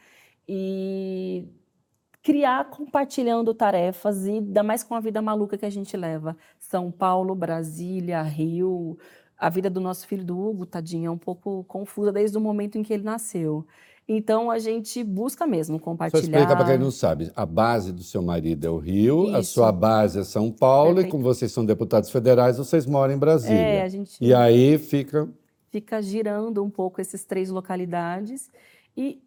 e 0.47 1.45
criar 2.21 2.69
compartilhando 2.69 3.53
tarefas 3.53 4.25
e 4.25 4.31
ainda 4.31 4.63
mais 4.63 4.83
com 4.83 4.95
a 4.95 5.01
vida 5.01 5.21
maluca 5.21 5.57
que 5.57 5.65
a 5.65 5.69
gente 5.69 5.97
leva. 5.97 6.37
São 6.57 6.89
Paulo, 6.89 7.35
Brasília, 7.35 8.21
Rio. 8.21 8.97
A 9.37 9.49
vida 9.49 9.69
do 9.69 9.81
nosso 9.81 10.07
filho 10.07 10.23
do 10.23 10.39
Hugo, 10.39 10.65
tadinho, 10.65 11.07
é 11.07 11.11
um 11.11 11.17
pouco 11.17 11.63
confusa 11.65 12.11
desde 12.11 12.37
o 12.37 12.41
momento 12.41 12.77
em 12.77 12.83
que 12.83 12.93
ele 12.93 13.03
nasceu. 13.03 13.65
Então 14.07 14.51
a 14.51 14.59
gente 14.59 15.03
busca 15.03 15.47
mesmo 15.47 15.79
compartilhar. 15.79 16.21
Só 16.21 16.29
explica 16.29 16.55
para 16.55 16.65
quem 16.65 16.77
não 16.77 16.91
sabe. 16.91 17.31
A 17.35 17.45
base 17.45 17.93
do 17.93 18.03
seu 18.03 18.21
marido 18.21 18.65
é 18.65 18.69
o 18.69 18.77
Rio, 18.77 19.25
Isso. 19.27 19.35
a 19.35 19.43
sua 19.43 19.71
base 19.71 20.19
é 20.19 20.23
São 20.23 20.51
Paulo, 20.51 20.95
Perfeito. 20.95 21.07
e 21.07 21.11
como 21.11 21.23
vocês 21.23 21.51
são 21.51 21.65
deputados 21.65 22.09
federais, 22.09 22.57
vocês 22.57 22.85
moram 22.85 23.13
em 23.13 23.17
Brasília. 23.17 23.57
É, 23.57 23.81
a 23.83 23.87
gente... 23.87 24.17
E 24.19 24.33
aí 24.33 24.77
fica. 24.77 25.29
Fica 25.69 26.01
girando 26.01 26.63
um 26.63 26.69
pouco 26.69 27.01
essas 27.01 27.23
três 27.23 27.49
localidades. 27.49 28.51
E 28.95 29.21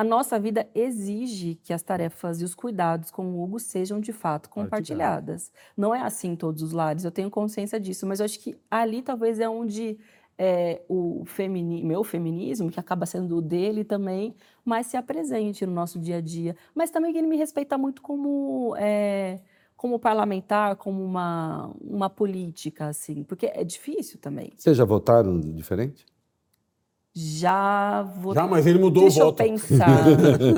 a 0.00 0.04
nossa 0.04 0.40
vida 0.40 0.66
exige 0.74 1.56
que 1.56 1.74
as 1.74 1.82
tarefas 1.82 2.40
e 2.40 2.44
os 2.44 2.54
cuidados 2.54 3.10
com 3.10 3.26
o 3.26 3.42
Hugo 3.42 3.60
sejam 3.60 4.00
de 4.00 4.14
fato 4.14 4.48
compartilhadas. 4.48 5.52
Não 5.76 5.94
é 5.94 6.00
assim 6.00 6.30
em 6.30 6.36
todos 6.36 6.62
os 6.62 6.72
lares, 6.72 7.04
eu 7.04 7.10
tenho 7.10 7.28
consciência 7.28 7.78
disso, 7.78 8.06
mas 8.06 8.18
eu 8.18 8.24
acho 8.24 8.40
que 8.40 8.56
ali 8.70 9.02
talvez 9.02 9.38
é 9.38 9.46
onde 9.46 9.98
é, 10.38 10.80
o 10.88 11.22
femini, 11.26 11.84
meu 11.84 12.02
feminismo, 12.02 12.70
que 12.70 12.80
acaba 12.80 13.04
sendo 13.04 13.36
o 13.36 13.42
dele 13.42 13.84
também, 13.84 14.34
mais 14.64 14.86
se 14.86 14.96
apresente 14.96 15.66
no 15.66 15.72
nosso 15.74 15.98
dia 15.98 16.16
a 16.16 16.20
dia. 16.22 16.56
Mas 16.74 16.90
também 16.90 17.12
que 17.12 17.18
ele 17.18 17.28
me 17.28 17.36
respeita 17.36 17.76
muito 17.76 18.00
como, 18.00 18.74
é, 18.78 19.38
como 19.76 19.98
parlamentar, 19.98 20.76
como 20.76 21.04
uma, 21.04 21.74
uma 21.78 22.08
política, 22.08 22.86
assim, 22.86 23.22
porque 23.22 23.50
é 23.52 23.62
difícil 23.62 24.18
também. 24.18 24.50
Vocês 24.56 24.78
já 24.78 24.86
votaram 24.86 25.38
diferente? 25.38 26.06
Já 27.14 28.02
votei. 28.02 28.42
Já, 28.42 28.48
mas 28.48 28.66
ele 28.66 28.78
mudou 28.78 29.02
Deixa 29.02 29.22
o 29.22 29.26
voto. 29.26 29.42
Deixa 29.42 29.52
eu 29.52 29.58
pensar. 29.58 30.04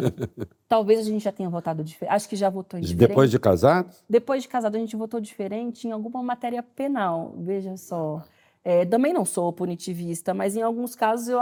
Talvez 0.69 1.01
a 1.01 1.03
gente 1.03 1.25
já 1.25 1.33
tenha 1.33 1.49
votado 1.49 1.83
diferente. 1.83 2.15
Acho 2.15 2.29
que 2.29 2.37
já 2.37 2.51
votou 2.51 2.79
diferente. 2.79 3.09
Depois 3.09 3.31
de 3.31 3.39
casado? 3.39 3.91
Depois 4.09 4.43
de 4.43 4.49
casado, 4.49 4.77
a 4.77 4.79
gente 4.79 4.95
votou 4.95 5.21
diferente 5.21 5.89
em 5.89 5.93
alguma 5.93 6.23
matéria 6.23 6.63
penal. 6.63 7.35
Veja 7.39 7.77
só. 7.77 8.23
É, 8.65 8.85
também 8.85 9.13
não 9.13 9.25
sou 9.25 9.53
punitivista, 9.53 10.33
mas 10.33 10.55
em 10.55 10.63
alguns 10.63 10.95
casos 10.95 11.29
eu, 11.29 11.39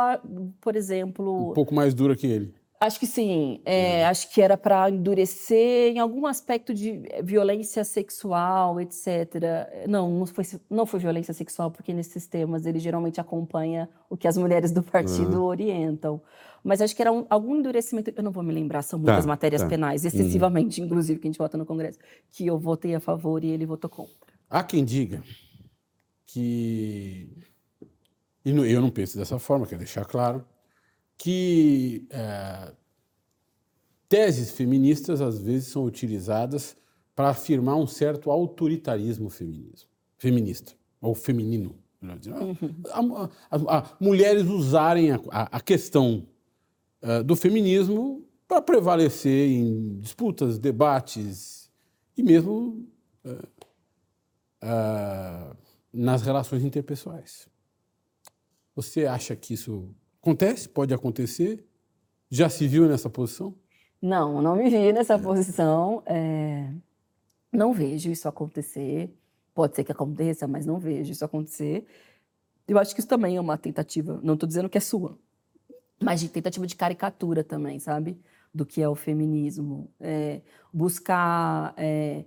por 0.61 0.77
exemplo. 0.77 1.51
Um 1.51 1.55
pouco 1.55 1.75
mais 1.75 1.93
dura 1.93 2.17
que 2.17 2.27
ele. 2.27 2.55
Acho 2.83 2.99
que 2.99 3.07
sim. 3.07 3.61
É, 3.67 4.07
acho 4.07 4.33
que 4.33 4.41
era 4.41 4.57
para 4.57 4.89
endurecer 4.89 5.93
em 5.93 5.99
algum 5.99 6.27
aspecto 6.27 6.73
de 6.73 7.03
violência 7.23 7.85
sexual, 7.85 8.81
etc. 8.81 9.07
Não, 9.87 10.11
não 10.11 10.25
foi, 10.25 10.45
não 10.71 10.87
foi 10.87 10.99
violência 10.99 11.35
sexual, 11.35 11.71
porque 11.71 11.93
nesses 11.93 12.27
temas 12.27 12.65
ele 12.65 12.79
geralmente 12.79 13.21
acompanha 13.21 13.87
o 14.09 14.17
que 14.17 14.27
as 14.27 14.39
mulheres 14.39 14.73
do 14.73 14.83
partido 14.83 15.41
uhum. 15.41 15.45
orientam. 15.45 16.23
Mas 16.65 16.81
acho 16.81 16.97
que 16.97 17.03
era 17.03 17.13
um, 17.13 17.27
algum 17.29 17.55
endurecimento. 17.55 18.15
Eu 18.17 18.23
não 18.23 18.33
vou 18.33 18.43
me 18.43 18.53
lembrar, 18.53 18.81
são 18.81 18.99
muitas 18.99 19.25
tá, 19.25 19.29
matérias 19.29 19.61
tá. 19.61 19.69
penais, 19.69 20.07
excessivamente, 20.07 20.81
uhum. 20.81 20.87
inclusive, 20.87 21.21
que 21.21 21.29
a 21.29 21.31
gente 21.31 21.39
vota 21.39 21.59
no 21.59 21.67
Congresso, 21.67 21.99
que 22.31 22.47
eu 22.47 22.59
votei 22.59 22.95
a 22.95 23.01
favor 23.01 23.45
e 23.45 23.49
ele 23.49 23.67
votou 23.67 23.91
contra. 23.91 24.33
Há 24.49 24.63
quem 24.63 24.87
diga 24.87 25.23
que. 26.25 27.29
E 28.43 28.51
eu 28.51 28.81
não 28.81 28.89
penso 28.89 29.19
dessa 29.19 29.39
forma, 29.39 29.67
quero 29.67 29.81
deixar 29.81 30.07
claro 30.07 30.43
que 31.21 32.07
é, 32.09 32.73
teses 34.09 34.53
feministas 34.53 35.21
às 35.21 35.39
vezes 35.39 35.69
são 35.69 35.85
utilizadas 35.85 36.75
para 37.15 37.29
afirmar 37.29 37.77
um 37.77 37.87
certo 37.87 38.31
autoritarismo 38.31 39.29
feminismo, 39.29 39.87
feminista, 40.17 40.73
ou 40.99 41.15
feminino. 41.15 41.77
Uhum. 42.03 43.29
A, 43.51 43.55
a, 43.55 43.79
a, 43.79 43.97
mulheres 44.01 44.47
usarem 44.47 45.11
a, 45.31 45.61
questão 45.61 46.27
uh, 47.03 47.23
do 47.23 47.37
feminismo 47.37 48.27
para 48.49 48.63
prevalecer 48.63 49.51
em 49.51 49.99
disputas, 49.99 50.59
debates 50.59 51.71
e 52.17 52.23
mesmo 52.23 52.89
uh, 53.27 53.47
uh, 54.63 55.57
nas 55.93 56.23
relações 56.23 56.65
interpessoais. 56.65 57.47
Você 58.75 59.05
acha 59.05 59.37
que 59.37 59.53
isso 59.53 59.95
Acontece? 60.21 60.69
Pode 60.69 60.93
acontecer? 60.93 61.65
Já 62.29 62.49
se 62.49 62.67
viu 62.69 62.87
nessa 62.87 63.09
posição? 63.09 63.55
Não, 64.01 64.41
não 64.41 64.57
me 64.57 64.69
vi 64.69 64.93
nessa 64.93 65.19
posição. 65.19 66.03
É... 66.07 66.71
Não 67.53 67.73
vejo 67.73 68.11
isso 68.11 68.29
acontecer. 68.29 69.15
Pode 69.55 69.75
ser 69.75 69.85
que 69.85 69.93
aconteça, 69.93 70.47
mas 70.47 70.65
não 70.65 70.79
vejo 70.79 71.11
isso 71.13 71.25
acontecer. 71.25 71.87
Eu 72.67 72.79
acho 72.79 72.95
que 72.95 73.01
isso 73.01 73.09
também 73.09 73.37
é 73.37 73.41
uma 73.41 73.59
tentativa, 73.59 74.21
não 74.23 74.35
estou 74.35 74.47
dizendo 74.47 74.69
que 74.69 74.79
é 74.79 74.81
sua, 74.81 75.19
mas 76.01 76.21
de 76.21 76.29
tentativa 76.29 76.65
de 76.65 76.77
caricatura 76.77 77.43
também, 77.43 77.81
sabe? 77.81 78.17
Do 78.55 78.65
que 78.65 78.81
é 78.81 78.89
o 78.89 78.95
feminismo. 78.95 79.91
É, 79.99 80.41
buscar 80.73 81.75
é, 81.77 82.25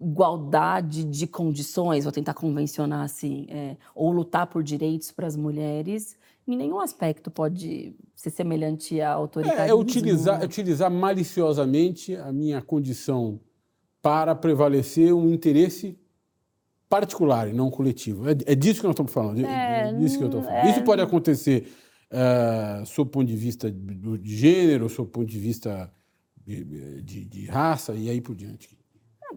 igualdade 0.00 1.04
de 1.04 1.26
condições, 1.26 2.02
vou 2.02 2.12
tentar 2.12 2.34
convencionar 2.34 3.04
assim, 3.04 3.46
é, 3.48 3.76
ou 3.94 4.10
lutar 4.10 4.48
por 4.48 4.62
direitos 4.64 5.12
para 5.12 5.28
as 5.28 5.36
mulheres, 5.36 6.18
em 6.46 6.56
nenhum 6.56 6.80
aspecto 6.80 7.30
pode 7.30 7.94
ser 8.14 8.30
semelhante 8.30 9.00
à 9.00 9.12
autoritarismo. 9.12 9.66
É, 9.66 9.70
é 9.70 9.74
utilizar, 9.74 10.42
é 10.42 10.44
utilizar 10.44 10.90
maliciosamente 10.90 12.14
a 12.16 12.32
minha 12.32 12.62
condição 12.62 13.40
para 14.00 14.34
prevalecer 14.34 15.12
um 15.12 15.32
interesse 15.32 15.98
particular 16.88 17.48
e 17.48 17.52
não 17.52 17.70
coletivo. 17.70 18.28
É, 18.28 18.32
é 18.46 18.54
disso 18.54 18.80
que 18.80 18.86
nós 18.86 18.94
estamos 18.94 19.12
falando. 19.12 19.44
É, 19.44 19.92
disso 19.94 20.18
que 20.18 20.24
eu 20.24 20.28
estou 20.28 20.42
falando. 20.42 20.64
É... 20.64 20.70
Isso 20.70 20.82
pode 20.82 21.02
acontecer 21.02 21.68
uh, 22.12 22.86
sob 22.86 23.08
o 23.08 23.10
ponto 23.10 23.26
de 23.26 23.36
vista 23.36 23.70
do, 23.70 24.16
de 24.16 24.36
gênero, 24.36 24.88
sob 24.88 25.08
o 25.08 25.12
ponto 25.12 25.26
de 25.26 25.38
vista 25.38 25.92
de, 26.46 27.02
de, 27.02 27.24
de 27.24 27.46
raça 27.46 27.92
e 27.94 28.08
aí 28.08 28.20
por 28.20 28.36
diante 28.36 28.76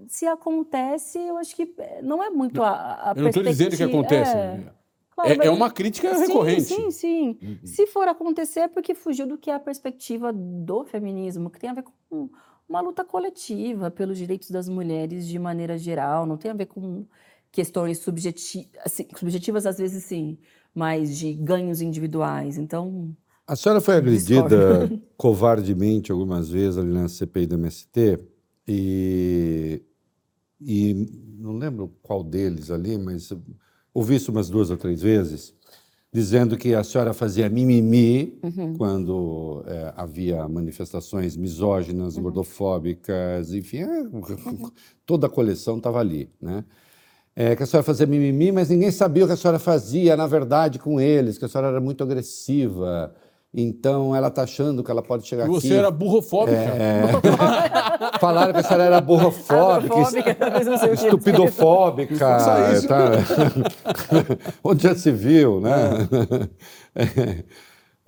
se 0.07 0.25
acontece, 0.25 1.19
eu 1.19 1.37
acho 1.37 1.55
que 1.55 1.67
não 2.01 2.23
é 2.23 2.29
muito 2.29 2.63
a, 2.63 3.11
a 3.11 3.13
Eu 3.15 3.23
não 3.23 3.29
estou 3.29 3.43
dizendo 3.43 3.75
que 3.75 3.83
acontece. 3.83 4.35
É, 4.35 4.73
é, 5.25 5.47
é 5.47 5.49
uma 5.49 5.71
crítica 5.71 6.13
sim, 6.15 6.27
recorrente. 6.27 6.63
Sim, 6.63 6.91
sim. 6.91 7.37
Uhum. 7.41 7.59
Se 7.63 7.87
for 7.87 8.07
acontecer, 8.07 8.61
é 8.61 8.67
porque 8.67 8.93
fugiu 8.93 9.27
do 9.27 9.37
que 9.37 9.49
é 9.49 9.55
a 9.55 9.59
perspectiva 9.59 10.31
do 10.33 10.83
feminismo, 10.85 11.49
que 11.49 11.59
tem 11.59 11.69
a 11.69 11.73
ver 11.73 11.83
com 12.09 12.29
uma 12.67 12.81
luta 12.81 13.03
coletiva 13.03 13.89
pelos 13.89 14.17
direitos 14.17 14.51
das 14.51 14.69
mulheres 14.69 15.27
de 15.27 15.39
maneira 15.39 15.77
geral, 15.77 16.25
não 16.25 16.37
tem 16.37 16.51
a 16.51 16.53
ver 16.53 16.67
com 16.67 17.05
questões 17.51 17.97
subjeti 17.97 18.69
assim, 18.85 19.07
subjetivas, 19.15 19.65
às 19.65 19.79
vezes 19.79 20.03
sim, 20.03 20.37
mas 20.73 21.17
de 21.17 21.33
ganhos 21.33 21.81
individuais. 21.81 22.57
Então. 22.57 23.15
A 23.47 23.55
senhora 23.55 23.81
foi 23.81 23.95
agredida 23.95 24.89
covardemente 25.17 26.11
algumas 26.11 26.49
vezes 26.49 26.77
ali 26.77 26.91
na 26.91 27.07
CPI 27.07 27.47
do 27.47 27.55
MST 27.55 28.19
e, 28.67 29.81
e 30.61 30.93
não 31.39 31.57
lembro 31.57 31.91
qual 32.03 32.23
deles 32.23 32.69
ali, 32.69 32.95
mas 32.97 33.33
ouvi 33.93 34.15
isso 34.15 34.31
umas 34.31 34.49
duas 34.49 34.69
ou 34.69 34.77
três 34.77 35.01
vezes, 35.01 35.53
dizendo 36.11 36.57
que 36.57 36.73
a 36.73 36.83
senhora 36.83 37.13
fazia 37.13 37.49
mimimi 37.49 38.39
uhum. 38.43 38.75
quando 38.75 39.63
é, 39.67 39.93
havia 39.95 40.47
manifestações 40.47 41.37
misóginas, 41.37 42.17
uhum. 42.17 42.23
gordofóbicas, 42.23 43.53
enfim, 43.53 43.79
é, 43.79 44.01
uhum. 44.01 44.71
toda 45.05 45.27
a 45.27 45.29
coleção 45.29 45.77
estava 45.77 45.99
ali, 45.99 46.29
né? 46.41 46.63
É, 47.35 47.55
que 47.55 47.63
a 47.63 47.65
senhora 47.65 47.85
fazia 47.85 48.05
mimimi, 48.05 48.51
mas 48.51 48.69
ninguém 48.69 48.91
sabia 48.91 49.23
o 49.23 49.27
que 49.27 49.33
a 49.33 49.37
senhora 49.37 49.59
fazia, 49.59 50.17
na 50.17 50.27
verdade, 50.27 50.77
com 50.77 50.99
eles, 50.99 51.37
que 51.37 51.45
a 51.45 51.47
senhora 51.47 51.69
era 51.69 51.79
muito 51.79 52.03
agressiva, 52.03 53.15
então 53.53 54.15
ela 54.15 54.27
está 54.27 54.43
achando 54.43 54.83
que 54.83 54.91
ela 54.91 55.01
pode 55.01 55.27
chegar 55.27 55.47
Você 55.47 55.57
aqui. 55.57 55.67
Você 55.69 55.73
era 55.75 55.89
burrofóbica. 55.89 56.57
É... 56.57 57.01
Falaram 58.19 58.53
que 58.53 58.59
a 58.59 58.63
senhora 58.63 58.83
era 58.83 59.01
burrofóbica, 59.01 59.95
estupidofóbica. 60.93 62.37
Isso, 62.73 62.87
tá? 62.87 63.09
Onde 64.63 64.83
já 64.83 64.93
se 64.93 65.11
viu, 65.11 65.59
né? 65.59 65.71
É. 66.95 67.43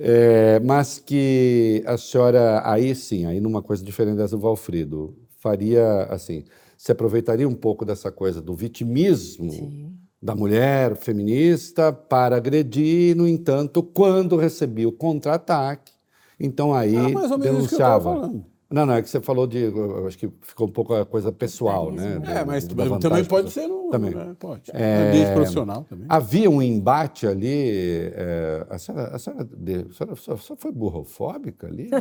É, 0.03 0.59
mas 0.61 0.97
que 0.97 1.84
a 1.85 1.95
senhora, 1.95 2.61
aí 2.65 2.95
sim, 2.95 3.26
aí 3.26 3.39
numa 3.39 3.61
coisa 3.61 3.84
diferente 3.84 4.18
dessa 4.18 4.35
do 4.35 4.41
Valfrido, 4.41 5.15
faria 5.38 6.03
assim, 6.09 6.43
se 6.76 6.91
aproveitaria 6.91 7.47
um 7.47 7.53
pouco 7.53 7.85
dessa 7.85 8.11
coisa 8.11 8.41
do 8.41 8.55
vitimismo. 8.55 9.51
Sim 9.51 10.01
da 10.22 10.35
mulher 10.35 10.95
feminista 10.95 11.91
para 11.91 12.35
agredir, 12.35 13.15
no 13.15 13.27
entanto, 13.27 13.81
quando 13.81 14.38
recebia 14.38 14.88
o 14.88 14.91
contra-ataque, 14.91 15.91
então 16.39 16.73
aí 16.73 16.95
ah, 16.95 17.38
denunciava. 17.38 18.31
Não, 18.72 18.85
não, 18.85 18.93
é 18.93 19.02
que 19.02 19.10
você 19.10 19.19
falou 19.19 19.45
de. 19.45 19.64
Eu 19.64 20.07
acho 20.07 20.18
que 20.18 20.31
ficou 20.41 20.65
um 20.65 20.72
pouco 20.72 20.93
a 20.93 21.06
coisa 21.06 21.30
pessoal, 21.30 21.91
né? 21.91 22.22
É, 22.26 22.45
mas 22.45 22.65
também 22.65 23.26
pode 23.26 23.52
ser 23.52 23.68
no. 23.68 23.89
Também. 23.89 24.11
Né? 24.11 24.34
Pode. 24.39 24.72
É, 24.73 25.10
ambiente 25.10 25.34
profissional 25.34 25.84
também. 25.84 26.06
Havia 26.07 26.49
um 26.49 26.61
embate 26.61 27.27
ali. 27.27 28.14
É, 28.14 28.65
a 28.69 28.80
senhora, 28.80 29.14
a 29.14 29.19
senhora, 29.19 29.43
a 29.43 29.93
senhora 29.93 30.15
só, 30.15 30.38
só 30.38 30.56
foi 30.56 30.72
burrofóbica 30.72 31.68
ali? 31.68 31.89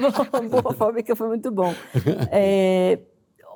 burrofóbica 0.50 1.14
foi 1.14 1.28
muito 1.28 1.52
bom. 1.52 1.72
É, 2.32 2.98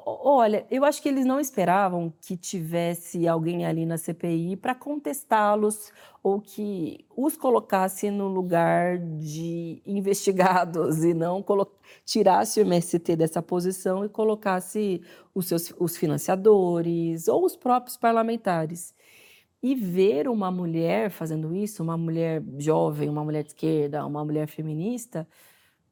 Olha, 0.09 0.65
eu 0.71 0.85
acho 0.85 1.03
que 1.03 1.09
eles 1.09 1.27
não 1.27 1.41
esperavam 1.41 2.13
que 2.21 2.37
tivesse 2.37 3.27
alguém 3.27 3.67
ali 3.67 3.85
na 3.85 3.99
CPI 3.99 4.57
para 4.57 4.73
contestá-los 4.73 5.91
ou 6.23 6.41
que 6.41 7.05
os 7.17 7.37
colocasse 7.37 8.09
no 8.09 8.29
lugar 8.29 8.99
de 8.99 9.83
investigados 9.85 11.03
e 11.03 11.13
não 11.13 11.45
tirasse 12.05 12.61
o 12.61 12.63
MST 12.63 13.17
dessa 13.17 13.43
posição 13.43 14.05
e 14.05 14.09
colocasse 14.09 15.03
os 15.35 15.49
seus 15.49 15.75
os 15.77 15.97
financiadores 15.97 17.27
ou 17.27 17.45
os 17.45 17.57
próprios 17.57 17.97
parlamentares. 17.97 18.95
E 19.63 19.75
ver 19.75 20.29
uma 20.29 20.51
mulher 20.53 21.11
fazendo 21.11 21.55
isso, 21.55 21.83
uma 21.83 21.97
mulher 21.97 22.43
jovem, 22.59 23.09
uma 23.09 23.25
mulher 23.25 23.43
de 23.43 23.49
esquerda, 23.51 24.07
uma 24.07 24.25
mulher 24.25 24.47
feminista, 24.47 25.27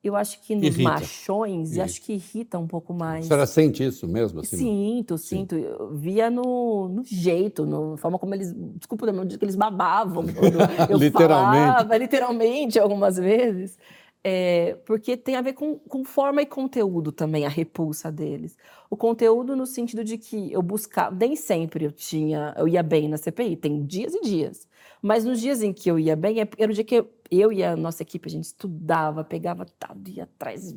eu 0.05 0.15
acho 0.15 0.41
que 0.43 0.55
nos 0.55 0.65
irrita. 0.65 0.83
machões, 0.83 1.71
irrita. 1.71 1.85
acho 1.85 2.03
que 2.03 2.13
irrita 2.13 2.59
um 2.59 2.67
pouco 2.67 2.93
mais. 2.93 3.25
A 3.25 3.29
senhora 3.29 3.47
sente 3.47 3.85
isso 3.85 4.07
mesmo? 4.07 4.41
Assim, 4.41 4.57
sinto, 4.57 5.17
sinto. 5.17 5.55
Eu 5.57 5.95
via 5.97 6.31
no, 6.31 6.89
no 6.89 7.03
jeito, 7.05 7.65
na 7.65 7.97
forma 7.97 8.19
como 8.19 8.35
eles. 8.35 8.53
Desculpa, 8.77 9.11
no 9.11 9.25
dia 9.25 9.39
que 9.39 9.45
eles 9.45 9.57
babavam. 9.57 10.25
Eu 10.89 10.99
literalmente. 10.99 11.67
Falava, 11.67 11.97
literalmente, 11.97 12.79
algumas 12.79 13.17
vezes. 13.17 13.79
É, 14.27 14.77
porque 14.87 15.19
tem 15.19 15.37
a 15.37 15.43
ver 15.43 15.53
com, 15.53 15.79
com, 15.79 16.03
forma 16.03 16.41
e 16.41 16.47
conteúdo 16.47 17.13
também, 17.13 17.45
a 17.45 17.49
repulsa 17.51 18.11
deles. 18.11 18.57
O 18.89 18.97
conteúdo 18.97 19.55
no 19.55 19.67
sentido 19.67 20.03
de 20.03 20.17
que 20.17 20.51
eu 20.51 20.63
buscava, 20.63 21.15
nem 21.15 21.37
sempre 21.37 21.85
eu 21.85 21.93
tinha, 21.93 22.55
eu 22.57 22.67
ia 22.67 22.83
bem 22.83 23.07
na 23.07 23.19
CPI, 23.19 23.55
tem 23.57 23.85
dias 23.85 24.15
e 24.15 24.23
dias. 24.23 24.67
Mas 25.03 25.27
nos 25.27 25.39
dias 25.41 25.63
em 25.63 25.75
que 25.75 25.91
eu 25.91 25.99
ia 25.99 26.17
bem, 26.17 26.41
é, 26.41 26.49
era 26.57 26.73
o 26.73 26.75
dia 26.75 26.85
que 26.85 26.95
eu, 26.95 27.11
eu 27.31 27.53
e 27.53 27.63
a 27.63 27.77
nossa 27.77 28.03
equipe, 28.03 28.27
a 28.27 28.33
gente 28.33 28.45
estudava, 28.45 29.23
pegava 29.23 29.67
dado, 29.79 30.09
ia 30.09 30.25
atrás. 30.25 30.75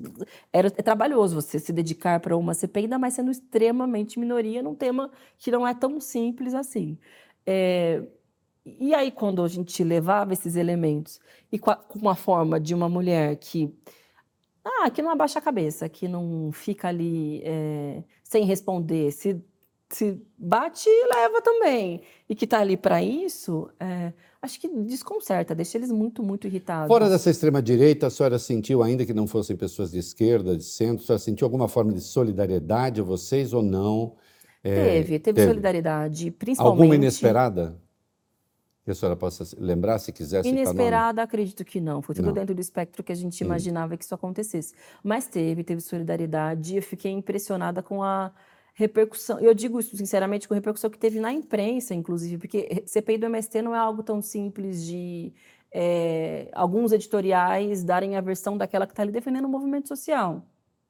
Era 0.51 0.67
é 0.67 0.81
trabalhoso 0.83 1.35
você 1.35 1.57
se 1.57 1.71
dedicar 1.71 2.19
para 2.19 2.35
uma 2.35 2.53
CPI, 2.53 2.83
ainda 2.83 2.99
mais 2.99 3.13
sendo 3.13 3.31
extremamente 3.31 4.19
minoria 4.19 4.61
num 4.61 4.75
tema 4.75 5.09
que 5.37 5.51
não 5.51 5.65
é 5.65 5.73
tão 5.73 6.01
simples 6.01 6.53
assim. 6.53 6.97
É, 7.45 8.03
e 8.79 8.93
aí, 8.93 9.11
quando 9.11 9.43
a 9.43 9.47
gente 9.47 9.83
levava 9.83 10.33
esses 10.33 10.55
elementos 10.55 11.19
e 11.51 11.57
com, 11.57 11.71
a, 11.71 11.75
com 11.75 11.99
uma 11.99 12.15
forma 12.15 12.59
de 12.59 12.73
uma 12.73 12.89
mulher 12.89 13.35
que, 13.37 13.73
ah, 14.63 14.89
que 14.89 15.01
não 15.01 15.11
abaixa 15.11 15.39
a 15.39 15.41
cabeça, 15.41 15.87
que 15.87 16.07
não 16.07 16.51
fica 16.51 16.87
ali 16.89 17.41
é, 17.45 18.03
sem 18.23 18.43
responder, 18.45 19.11
se, 19.11 19.41
se 19.89 20.21
bate 20.37 20.89
e 20.89 21.07
leva 21.13 21.41
também, 21.41 22.01
e 22.27 22.35
que 22.35 22.45
está 22.45 22.59
ali 22.59 22.75
para 22.75 23.01
isso, 23.01 23.69
é, 23.79 24.11
acho 24.41 24.59
que 24.59 24.67
desconcerta, 24.67 25.55
deixa 25.55 25.77
eles 25.77 25.91
muito, 25.91 26.21
muito 26.21 26.47
irritados. 26.47 26.87
Fora 26.87 27.09
dessa 27.09 27.29
extrema-direita, 27.29 28.07
a 28.07 28.09
senhora 28.09 28.37
sentiu, 28.37 28.83
ainda 28.83 29.05
que 29.05 29.13
não 29.13 29.27
fossem 29.27 29.55
pessoas 29.55 29.91
de 29.91 29.99
esquerda, 29.99 30.57
de 30.57 30.63
centro, 30.63 31.03
a 31.03 31.05
senhora 31.05 31.19
sentiu 31.19 31.45
alguma 31.45 31.67
forma 31.67 31.93
de 31.93 32.01
solidariedade 32.01 32.99
a 32.99 33.03
vocês 33.03 33.53
ou 33.53 33.61
não? 33.61 34.15
É, 34.63 34.75
teve, 34.75 35.19
teve, 35.19 35.19
teve, 35.19 35.45
solidariedade, 35.45 36.31
principalmente... 36.31 36.81
Alguma 36.81 36.95
inesperada? 36.95 37.86
Que 38.87 38.91
a 38.91 38.95
senhora 38.95 39.17
possa 39.17 39.43
lembrar, 39.59 39.99
se 39.99 40.13
quiser 40.13 40.41
citar 40.45 40.57
Inesperada, 40.57 41.21
acredito 41.21 41.65
que 41.65 41.81
não. 41.81 42.01
Foi 42.01 42.15
tudo 42.15 42.27
não. 42.27 42.33
dentro 42.33 42.55
do 42.55 42.61
espectro 42.61 43.03
que 43.03 43.11
a 43.11 43.15
gente 43.15 43.37
imaginava 43.41 43.97
que 43.97 44.05
isso 44.05 44.15
acontecesse. 44.15 44.73
Mas 45.03 45.27
teve, 45.27 45.61
teve 45.61 45.81
solidariedade. 45.81 46.77
Eu 46.77 46.81
fiquei 46.81 47.11
impressionada 47.11 47.83
com 47.83 48.01
a 48.01 48.31
repercussão. 48.73 49.41
Eu 49.41 49.53
digo 49.53 49.77
isso 49.77 49.97
sinceramente 49.97 50.47
com 50.47 50.53
a 50.53 50.55
repercussão 50.55 50.89
que 50.89 50.97
teve 50.97 51.19
na 51.19 51.33
imprensa, 51.33 51.93
inclusive, 51.93 52.37
porque 52.37 52.81
CPI 52.85 53.17
do 53.17 53.25
MST 53.25 53.61
não 53.61 53.75
é 53.75 53.77
algo 53.77 54.01
tão 54.03 54.21
simples 54.21 54.85
de 54.85 55.33
é, 55.69 56.49
alguns 56.53 56.93
editoriais 56.93 57.83
darem 57.83 58.15
a 58.15 58.21
versão 58.21 58.57
daquela 58.57 58.87
que 58.87 58.93
está 58.93 59.03
ali 59.03 59.11
defendendo 59.11 59.45
o 59.45 59.49
movimento 59.49 59.89
social. 59.89 60.41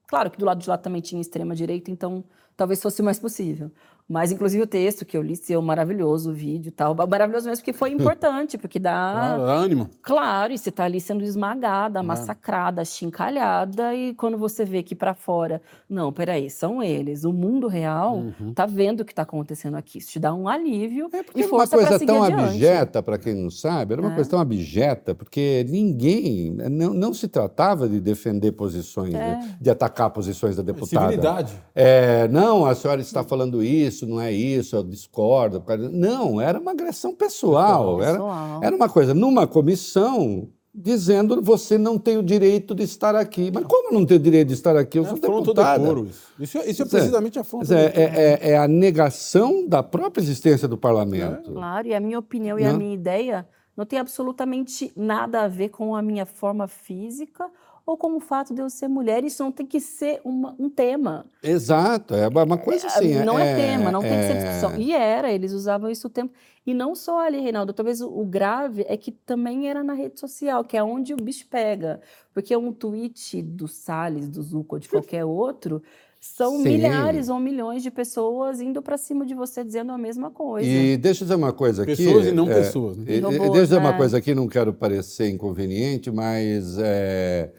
Claro 0.06 0.30
que 0.30 0.38
do 0.38 0.46
lado 0.46 0.62
de 0.62 0.70
lá 0.70 0.78
também 0.78 1.02
tinha 1.02 1.20
extrema 1.20 1.56
direita, 1.56 1.90
então 1.90 2.24
talvez 2.56 2.80
fosse 2.80 3.02
mais 3.02 3.18
possível. 3.18 3.72
Mas, 4.10 4.32
inclusive, 4.32 4.64
o 4.64 4.68
texto 4.68 5.06
que 5.06 5.18
eu 5.18 5.22
li, 5.22 5.36
seu 5.36 5.62
maravilhoso, 5.62 6.32
o 6.32 6.34
vídeo 6.34 6.70
e 6.70 6.72
tal. 6.72 6.96
Maravilhoso 6.96 7.50
mesmo, 7.50 7.62
porque 7.62 7.78
foi 7.78 7.92
importante, 7.94 8.58
porque 8.58 8.80
dá. 8.80 9.14
Claro, 9.14 9.46
dá 9.46 9.54
ânimo. 9.54 9.90
Claro, 10.02 10.54
e 10.54 10.58
você 10.58 10.70
está 10.70 10.86
ali 10.86 11.02
sendo 11.02 11.24
esmagada, 11.24 12.02
massacrada, 12.02 12.86
chincalhada, 12.86 13.94
e 13.94 14.14
quando 14.14 14.38
você 14.38 14.64
vê 14.64 14.82
que 14.82 14.96
para 14.96 15.14
fora, 15.14 15.62
não, 15.90 16.14
peraí, 16.14 16.50
são 16.50 16.82
eles. 16.82 17.26
O 17.26 17.34
mundo 17.34 17.68
real 17.68 18.18
uhum. 18.18 18.54
tá 18.54 18.66
vendo 18.66 19.02
o 19.02 19.06
que 19.06 19.12
está 19.12 19.24
acontecendo 19.24 19.76
aqui. 19.76 19.98
Isso 19.98 20.12
te 20.12 20.20
dá 20.20 20.34
um 20.34 20.48
alívio 20.48 21.10
é 21.12 21.26
e 21.36 21.44
força 21.44 21.78
uma 21.78 21.88
coisa 21.88 22.06
tão 22.06 22.24
adiante. 22.24 22.44
abjeta, 22.44 23.04
para 23.04 23.18
quem 23.18 23.34
não 23.36 23.50
sabe, 23.50 23.94
era 23.94 24.02
uma 24.02 24.12
é. 24.12 24.16
coisa 24.16 24.30
tão 24.30 24.40
abjeta, 24.40 25.14
porque 25.14 25.66
ninguém, 25.68 26.52
não, 26.52 26.94
não 26.94 27.14
se 27.14 27.28
tratava 27.28 27.90
de 27.90 28.00
defender 28.00 28.54
posições, 28.54 29.14
é. 29.14 29.36
de, 29.36 29.64
de, 29.64 29.70
atacar 29.70 30.10
posições 30.12 30.56
da 30.56 30.64
deputada. 30.64 31.10
Civilidade. 31.10 31.54
É, 31.76 32.28
não, 32.30 32.66
a 32.66 32.74
senhora 32.74 33.02
está 33.02 33.24
falando 33.24 33.62
isso 33.62 33.97
isso, 33.98 34.06
não 34.06 34.22
é 34.22 34.32
isso, 34.32 34.76
eu 34.76 34.84
discordo. 34.84 35.64
Não, 35.92 36.40
era 36.40 36.60
uma 36.60 36.72
agressão 36.72 37.14
pessoal. 37.14 38.02
Era, 38.02 38.20
era 38.62 38.76
uma 38.76 38.88
coisa, 38.88 39.14
numa 39.14 39.48
comissão, 39.48 40.48
dizendo 40.74 41.42
você 41.42 41.78
não 41.78 41.98
tem 41.98 42.18
o 42.18 42.24
direito 42.24 42.76
de 42.76 42.84
estar 42.84 43.16
aqui. 43.16 43.50
Mas 43.52 43.66
como 43.66 43.92
não 43.92 44.06
tem 44.06 44.18
o 44.18 44.20
direito 44.20 44.50
de 44.50 44.54
estar 44.54 44.78
aqui? 44.78 45.00
Eu 45.00 45.04
é 45.04 45.08
sou 45.08 45.18
deputada. 45.18 45.80
Decoro, 45.80 46.06
isso. 46.06 46.28
Isso, 46.40 46.58
é, 46.60 46.62
é 46.70 46.86
precisamente 46.86 47.40
a 47.40 47.44
fonte 47.44 47.74
é, 47.74 47.78
é, 47.78 48.04
é, 48.04 48.50
é, 48.52 48.58
a 48.58 48.68
negação 48.68 49.68
da 49.68 49.82
própria 49.82 50.22
existência 50.22 50.68
do 50.68 50.78
parlamento. 50.78 51.52
Claro, 51.52 51.88
e 51.88 51.96
a 51.96 52.00
minha 52.00 52.20
opinião 52.20 52.60
e 52.60 52.66
a 52.66 52.74
minha 52.74 52.94
ideia 52.94 53.48
não 53.76 53.86
tem 53.86 54.00
absolutamente 54.00 54.92
nada 54.96 55.44
a 55.44 55.48
ver 55.48 55.70
com 55.70 55.96
a 55.96 56.02
minha 56.02 56.26
forma 56.26 56.68
física 56.68 57.50
ou 57.88 57.96
com 57.96 58.18
o 58.18 58.20
fato 58.20 58.54
de 58.54 58.62
eu 58.62 58.70
ser 58.70 58.90
mulher. 58.90 59.24
Isso 59.24 59.42
não 59.42 59.52
tem 59.52 59.66
que 59.66 59.80
ser 59.80 60.20
uma, 60.26 60.54
um 60.60 60.70
tema. 60.70 61.26
Exato, 61.42 62.14
é 62.14 62.28
uma 62.28 62.58
coisa 62.58 62.86
é, 62.86 62.90
assim. 62.90 63.16
Não 63.24 63.40
é, 63.40 63.54
é 63.54 63.56
tema, 63.56 63.90
não 63.90 64.04
é, 64.04 64.10
tem 64.10 64.20
que 64.20 64.26
ser 64.26 64.34
é. 64.34 64.44
discussão. 64.44 64.78
E 64.78 64.94
era, 64.94 65.32
eles 65.32 65.54
usavam 65.54 65.90
isso 65.90 66.08
o 66.08 66.10
tempo. 66.10 66.34
E 66.66 66.74
não 66.74 66.94
só 66.94 67.26
ali, 67.26 67.40
Reinaldo, 67.40 67.72
talvez 67.72 68.02
o, 68.02 68.10
o, 68.10 68.26
grave 68.26 68.86
é 68.90 68.98
que 68.98 69.10
também 69.10 69.70
era 69.70 69.82
na 69.86 69.94
rede 69.94 70.20
social, 70.20 70.66
que 70.66 70.76
é 70.76 70.84
onde 70.84 71.14
o 71.14 71.16
bicho 71.18 71.48
pega. 71.50 72.02
Porque 72.34 72.56
um 72.58 72.74
tweet 72.74 73.42
do 73.42 73.70
Salles, 73.70 74.28
do 74.28 74.44
Zuko 74.44 74.76
ou 74.76 74.80
de 74.80 74.90
qualquer 74.90 75.24
outro. 75.26 75.82
São 76.20 76.58
Sim. 76.58 76.64
milhares 76.64 77.30
ou 77.30 77.40
milhões 77.40 77.82
de 77.82 77.90
pessoas 77.90 78.60
indo 78.60 78.82
para 78.82 78.98
cima 78.98 79.26
de 79.26 79.34
você 79.34 79.64
dizendo 79.64 79.94
a 79.94 79.98
mesma 79.98 80.30
coisa. 80.30 80.68
E 80.68 80.98
deixa 80.98 81.24
eu 81.24 81.26
dizer 81.26 81.36
uma 81.36 81.54
coisa 81.54 81.84
aqui. 81.84 81.96
Pessoas 81.96 82.26
e 82.26 82.32
não 82.34 82.52
é, 82.52 82.56
pessoas. 82.56 82.98
Né? 82.98 83.04
E, 83.08 83.20
Robôs, 83.20 83.40
deixa 83.40 83.58
eu 83.58 83.64
dizer 83.64 83.78
uma 83.78 83.96
coisa 83.96 84.18
aqui, 84.18 84.36
não 84.36 84.48
quero 84.48 84.74
parecer 84.74 85.30
inconveniente, 85.30 86.12
mas 86.12 86.78
é, 86.80 87.50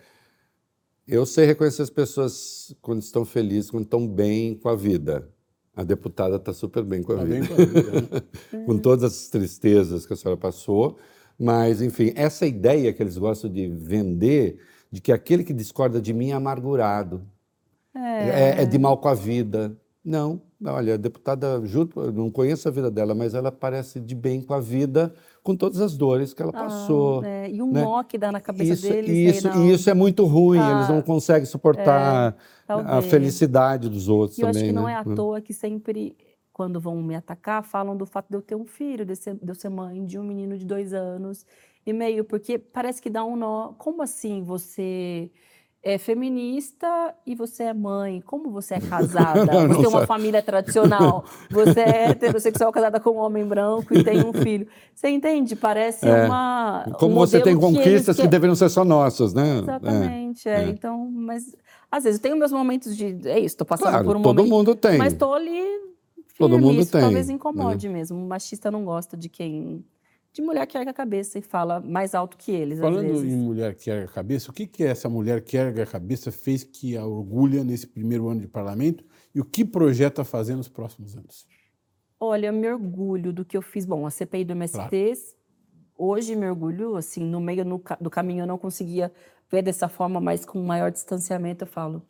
eu 1.08 1.24
sei 1.24 1.46
reconhecer 1.46 1.80
as 1.80 1.90
pessoas 1.90 2.76
quando 2.82 3.00
estão 3.00 3.24
felizes, 3.24 3.70
quando 3.70 3.84
estão 3.84 4.06
bem 4.06 4.54
com 4.54 4.68
a 4.68 4.76
vida. 4.76 5.26
A 5.74 5.82
deputada 5.82 6.36
está 6.36 6.52
super 6.52 6.84
bem 6.84 7.02
com 7.02 7.12
a 7.12 7.16
tá 7.16 7.24
vida. 7.24 7.46
Com, 7.46 7.54
a 7.54 7.64
vida 7.64 7.92
né? 8.52 8.64
com 8.66 8.78
todas 8.78 9.04
as 9.04 9.28
tristezas 9.28 10.04
que 10.04 10.12
a 10.12 10.16
senhora 10.16 10.38
passou. 10.38 10.98
Mas, 11.38 11.80
enfim, 11.80 12.12
essa 12.14 12.46
ideia 12.46 12.92
que 12.92 13.02
eles 13.02 13.16
gostam 13.16 13.50
de 13.50 13.68
vender, 13.68 14.58
de 14.90 15.00
que 15.00 15.10
aquele 15.10 15.44
que 15.44 15.54
discorda 15.54 15.98
de 16.00 16.12
mim 16.12 16.30
é 16.30 16.34
amargurado, 16.34 17.22
é, 17.94 18.28
é, 18.28 18.62
é 18.62 18.66
de 18.66 18.78
mal 18.78 18.98
com 18.98 19.08
a 19.08 19.14
vida. 19.14 19.74
Não, 20.04 20.42
olha, 20.62 20.94
a 20.94 20.96
deputada, 20.96 21.64
junto, 21.64 22.12
não 22.12 22.30
conheço 22.30 22.68
a 22.68 22.70
vida 22.70 22.90
dela, 22.90 23.14
mas 23.14 23.32
ela 23.32 23.50
parece 23.50 23.98
de 23.98 24.14
bem 24.14 24.42
com 24.42 24.52
a 24.52 24.60
vida 24.60 25.14
com 25.48 25.56
todas 25.56 25.80
as 25.80 25.96
dores 25.96 26.34
que 26.34 26.42
ela 26.42 26.52
ah, 26.54 26.64
passou. 26.64 27.24
É. 27.24 27.50
E 27.50 27.62
um 27.62 27.72
né? 27.72 27.82
nó 27.82 28.02
que 28.02 28.18
dá 28.18 28.30
na 28.30 28.38
cabeça 28.38 28.74
isso, 28.74 28.88
deles. 28.90 29.36
Isso, 29.36 29.48
e 29.48 29.72
isso 29.72 29.88
é 29.88 29.94
muito 29.94 30.26
ruim, 30.26 30.58
ah, 30.58 30.72
eles 30.72 30.88
não 30.90 31.00
conseguem 31.00 31.46
suportar 31.46 32.36
é, 32.68 32.72
a 32.74 33.00
felicidade 33.00 33.88
dos 33.88 34.10
outros 34.10 34.36
e 34.36 34.42
também. 34.42 34.54
Eu 34.54 34.58
acho 34.58 34.68
que 34.68 34.74
né? 34.74 34.80
não 34.82 34.86
é 34.86 34.94
à 34.94 35.02
toa 35.02 35.40
que 35.40 35.54
sempre, 35.54 36.14
quando 36.52 36.78
vão 36.78 36.96
me 37.00 37.14
atacar, 37.14 37.64
falam 37.64 37.96
do 37.96 38.04
fato 38.04 38.28
de 38.28 38.36
eu 38.36 38.42
ter 38.42 38.56
um 38.56 38.66
filho, 38.66 39.06
de, 39.06 39.16
ser, 39.16 39.36
de 39.36 39.50
eu 39.50 39.54
ser 39.54 39.70
mãe 39.70 40.04
de 40.04 40.18
um 40.18 40.22
menino 40.22 40.58
de 40.58 40.66
dois 40.66 40.92
anos 40.92 41.46
e 41.86 41.94
meio, 41.94 42.24
porque 42.24 42.58
parece 42.58 43.00
que 43.00 43.08
dá 43.08 43.24
um 43.24 43.34
nó. 43.34 43.68
Como 43.78 44.02
assim 44.02 44.42
você 44.42 45.30
é 45.92 45.98
feminista 45.98 47.14
e 47.26 47.34
você 47.34 47.64
é 47.64 47.74
mãe. 47.74 48.20
Como 48.20 48.50
você 48.50 48.74
é 48.74 48.80
casada? 48.88 49.46
Não, 49.46 49.68
você 49.68 49.80
tem 49.80 49.88
uma 49.88 50.06
família 50.06 50.42
tradicional. 50.42 51.24
Você 51.50 51.80
é 51.80 52.10
heterossexual 52.10 52.70
casada 52.70 53.00
com 53.00 53.10
um 53.10 53.16
homem 53.18 53.44
branco 53.44 53.94
e 53.94 54.04
tem 54.04 54.24
um 54.24 54.32
filho. 54.32 54.66
Você 54.94 55.08
entende? 55.08 55.56
Parece 55.56 56.06
é. 56.06 56.26
uma. 56.26 56.86
Como 56.98 57.14
um 57.14 57.18
você 57.18 57.40
tem 57.40 57.56
conquistas 57.56 58.16
que, 58.16 58.22
que, 58.22 58.28
deveriam 58.28 58.54
ser 58.54 58.68
só 58.68 58.84
nossas, 58.84 59.32
né? 59.32 59.60
Exatamente. 59.60 60.48
É. 60.48 60.64
É. 60.64 60.68
Então, 60.68 61.10
mas 61.10 61.56
às 61.90 62.04
vezes 62.04 62.18
eu 62.18 62.22
tenho 62.22 62.36
meus 62.36 62.52
momentos 62.52 62.96
de. 62.96 63.18
É 63.26 63.38
isso, 63.38 63.54
estou 63.54 63.66
passando 63.66 63.90
claro, 63.90 64.04
por 64.04 64.16
um 64.16 64.22
todo 64.22 64.36
momento. 64.36 64.50
Todo 64.50 64.56
mundo 64.56 64.74
tem. 64.74 64.98
Mas 64.98 65.12
estou 65.14 65.34
ali. 65.34 65.62
Firme, 66.26 66.36
todo 66.38 66.58
mundo 66.58 66.80
isso 66.80 66.92
tem. 66.92 67.00
Talvez 67.00 67.30
incomode 67.30 67.88
né? 67.88 67.94
mesmo. 67.94 68.18
O 68.18 68.28
machista 68.28 68.70
não 68.70 68.84
gosta 68.84 69.16
de 69.16 69.28
quem 69.28 69.84
de 70.40 70.46
mulher 70.46 70.66
que 70.66 70.78
erga 70.78 70.92
a 70.92 70.94
cabeça 70.94 71.38
e 71.38 71.42
fala 71.42 71.80
mais 71.80 72.14
alto 72.14 72.36
que 72.36 72.52
eles. 72.52 72.78
Falando 72.78 73.24
em 73.24 73.36
mulher 73.36 73.74
que 73.74 73.90
erga 73.90 74.04
a 74.04 74.14
cabeça, 74.14 74.50
o 74.50 74.54
que, 74.54 74.66
que 74.66 74.84
essa 74.84 75.08
mulher 75.08 75.42
que 75.42 75.56
erga 75.56 75.82
a 75.82 75.86
cabeça 75.86 76.30
fez 76.30 76.62
que 76.62 76.96
a 76.96 77.04
orgulha 77.04 77.64
nesse 77.64 77.86
primeiro 77.86 78.28
ano 78.28 78.40
de 78.40 78.46
parlamento 78.46 79.04
e 79.34 79.40
o 79.40 79.44
que 79.44 79.64
projeta 79.64 80.24
fazer 80.24 80.54
nos 80.54 80.68
próximos 80.68 81.16
anos? 81.16 81.44
Olha, 82.20 82.46
eu 82.46 82.52
me 82.52 82.70
orgulho 82.70 83.32
do 83.32 83.44
que 83.44 83.56
eu 83.56 83.62
fiz. 83.62 83.84
Bom, 83.84 84.06
a 84.06 84.10
CPI 84.10 84.44
do 84.44 84.52
MST, 84.52 84.78
claro. 84.78 85.16
hoje 85.96 86.36
me 86.36 86.48
orgulho, 86.48 86.96
assim, 86.96 87.24
no 87.24 87.40
meio 87.40 87.64
no, 87.64 87.82
do 88.00 88.08
caminho 88.08 88.42
eu 88.42 88.46
não 88.46 88.58
conseguia 88.58 89.12
ver 89.50 89.62
dessa 89.62 89.88
forma, 89.88 90.20
mas 90.20 90.44
com 90.44 90.62
maior 90.62 90.90
distanciamento 90.90 91.64
eu 91.64 91.68
falo 91.68 92.02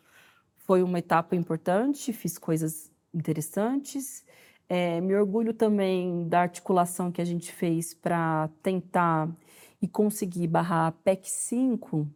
foi 0.58 0.82
uma 0.82 0.98
etapa 0.98 1.34
importante, 1.34 2.12
fiz 2.12 2.36
coisas 2.36 2.92
interessantes. 3.14 4.22
É, 4.68 5.00
me 5.00 5.14
orgulho 5.14 5.54
também 5.54 6.28
da 6.28 6.42
articulação 6.42 7.10
que 7.10 7.22
a 7.22 7.24
gente 7.24 7.50
fez 7.50 7.94
para 7.94 8.50
tentar 8.62 9.28
e 9.80 9.88
conseguir 9.88 10.46
barrar 10.46 10.88
a 10.88 10.92
PEC 10.92 11.30
5, 11.30 12.06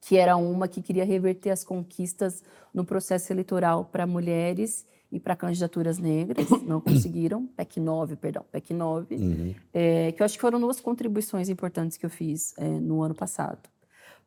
que 0.00 0.16
era 0.16 0.36
uma 0.36 0.68
que 0.68 0.80
queria 0.80 1.04
reverter 1.04 1.50
as 1.50 1.64
conquistas 1.64 2.42
no 2.72 2.84
processo 2.84 3.32
eleitoral 3.32 3.84
para 3.84 4.06
mulheres 4.06 4.86
e 5.10 5.18
para 5.18 5.34
candidaturas 5.34 5.98
negras, 5.98 6.48
não 6.62 6.80
conseguiram, 6.80 7.46
PEC 7.46 7.80
9, 7.80 8.16
perdão, 8.16 8.44
PEC 8.52 8.74
9, 8.74 9.14
uhum. 9.16 9.54
é, 9.72 10.12
que 10.12 10.22
eu 10.22 10.24
acho 10.24 10.34
que 10.34 10.40
foram 10.40 10.60
duas 10.60 10.80
contribuições 10.80 11.48
importantes 11.48 11.96
que 11.96 12.06
eu 12.06 12.10
fiz 12.10 12.54
é, 12.58 12.68
no 12.68 13.02
ano 13.02 13.14
passado. 13.14 13.68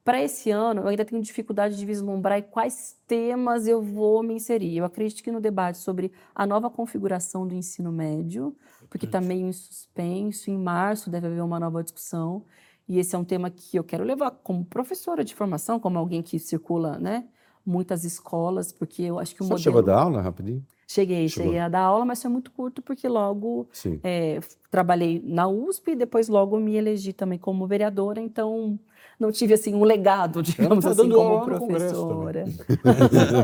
Para 0.03 0.21
esse 0.21 0.49
ano, 0.49 0.81
eu 0.81 0.87
ainda 0.87 1.05
tenho 1.05 1.21
dificuldade 1.21 1.77
de 1.77 1.85
vislumbrar 1.85 2.41
quais 2.43 2.97
temas 3.07 3.67
eu 3.67 3.81
vou 3.81 4.23
me 4.23 4.33
inserir. 4.33 4.77
Eu 4.77 4.85
acredito 4.85 5.21
que 5.23 5.31
no 5.31 5.39
debate 5.39 5.77
sobre 5.77 6.11
a 6.33 6.45
nova 6.45 6.69
configuração 6.71 7.47
do 7.47 7.53
ensino 7.53 7.91
médio, 7.91 8.55
porque 8.89 9.05
está 9.05 9.21
meio 9.21 9.45
em 9.47 9.53
suspenso, 9.53 10.49
em 10.49 10.57
março 10.57 11.09
deve 11.09 11.27
haver 11.27 11.43
uma 11.43 11.59
nova 11.59 11.83
discussão, 11.83 12.43
e 12.87 12.97
esse 12.97 13.15
é 13.15 13.19
um 13.19 13.23
tema 13.23 13.49
que 13.49 13.77
eu 13.77 13.83
quero 13.83 14.03
levar 14.03 14.31
como 14.31 14.65
professora 14.65 15.23
de 15.23 15.35
formação, 15.35 15.79
como 15.79 15.99
alguém 15.99 16.21
que 16.23 16.39
circula 16.39 16.97
né, 16.97 17.25
muitas 17.65 18.03
escolas, 18.03 18.71
porque 18.71 19.03
eu 19.03 19.19
acho 19.19 19.35
que 19.35 19.41
o 19.43 19.45
Você 19.45 19.51
modelo... 19.51 19.63
chegou 19.63 19.79
a 19.79 19.83
dar 19.83 20.01
aula 20.01 20.21
rapidinho? 20.21 20.65
Cheguei, 20.87 21.29
Chegou. 21.29 21.45
cheguei 21.45 21.59
a 21.59 21.69
dar 21.69 21.81
aula, 21.83 22.03
mas 22.03 22.21
foi 22.21 22.29
muito 22.29 22.51
curto, 22.51 22.81
porque 22.81 23.07
logo 23.07 23.69
é, 24.03 24.41
trabalhei 24.69 25.21
na 25.23 25.47
USP 25.47 25.91
e 25.91 25.95
depois 25.95 26.27
logo 26.27 26.59
me 26.59 26.75
elegi 26.75 27.13
também 27.13 27.39
como 27.39 27.65
vereadora, 27.65 28.19
então 28.19 28.77
não 29.21 29.31
tive 29.31 29.53
assim 29.53 29.75
um 29.75 29.83
legado, 29.83 30.41
digamos 30.41 30.83
tá 30.83 30.91
assim, 30.91 31.09
como 31.09 31.45
professora. 31.45 32.45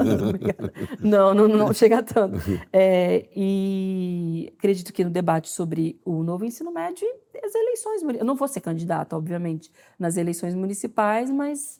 não, 0.99 1.35
não, 1.35 1.47
não 1.47 1.71
chega 1.71 2.01
tanto. 2.01 2.39
É, 2.73 3.29
e 3.35 4.51
acredito 4.57 4.91
que 4.91 5.03
no 5.03 5.11
debate 5.11 5.49
sobre 5.49 6.01
o 6.03 6.23
novo 6.23 6.43
ensino 6.43 6.71
médio 6.71 7.07
e 7.31 7.45
as 7.45 7.53
eleições, 7.53 8.01
eu 8.01 8.25
não 8.25 8.35
vou 8.35 8.47
ser 8.47 8.59
candidata, 8.59 9.15
obviamente, 9.15 9.71
nas 9.99 10.17
eleições 10.17 10.55
municipais, 10.55 11.29
mas 11.29 11.79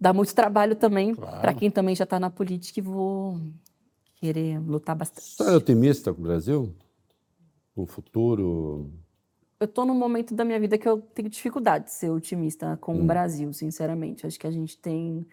dá 0.00 0.14
muito 0.14 0.34
trabalho 0.34 0.74
também 0.74 1.14
claro. 1.14 1.40
para 1.42 1.52
quem 1.52 1.70
também 1.70 1.94
já 1.94 2.04
está 2.04 2.18
na 2.18 2.30
política 2.30 2.80
e 2.80 2.82
vou 2.82 3.38
querer 4.16 4.58
lutar 4.60 4.96
bastante. 4.96 5.36
Você 5.36 5.42
é 5.42 5.54
otimista 5.54 6.14
com 6.14 6.20
o 6.20 6.24
Brasil? 6.24 6.74
Com 7.74 7.82
o 7.82 7.86
futuro? 7.86 8.90
Eu 9.64 9.66
estou 9.66 9.86
num 9.86 9.94
momento 9.94 10.34
da 10.34 10.44
minha 10.44 10.60
vida 10.60 10.76
que 10.76 10.86
eu 10.86 11.00
tenho 11.00 11.30
dificuldade 11.30 11.86
de 11.86 11.92
ser 11.92 12.10
otimista 12.10 12.76
com 12.82 12.94
hum. 12.94 13.00
o 13.00 13.04
Brasil, 13.04 13.50
sinceramente. 13.54 14.26
Acho 14.26 14.38
que 14.38 14.46
a 14.46 14.50
gente 14.50 14.76
tem 14.76 15.26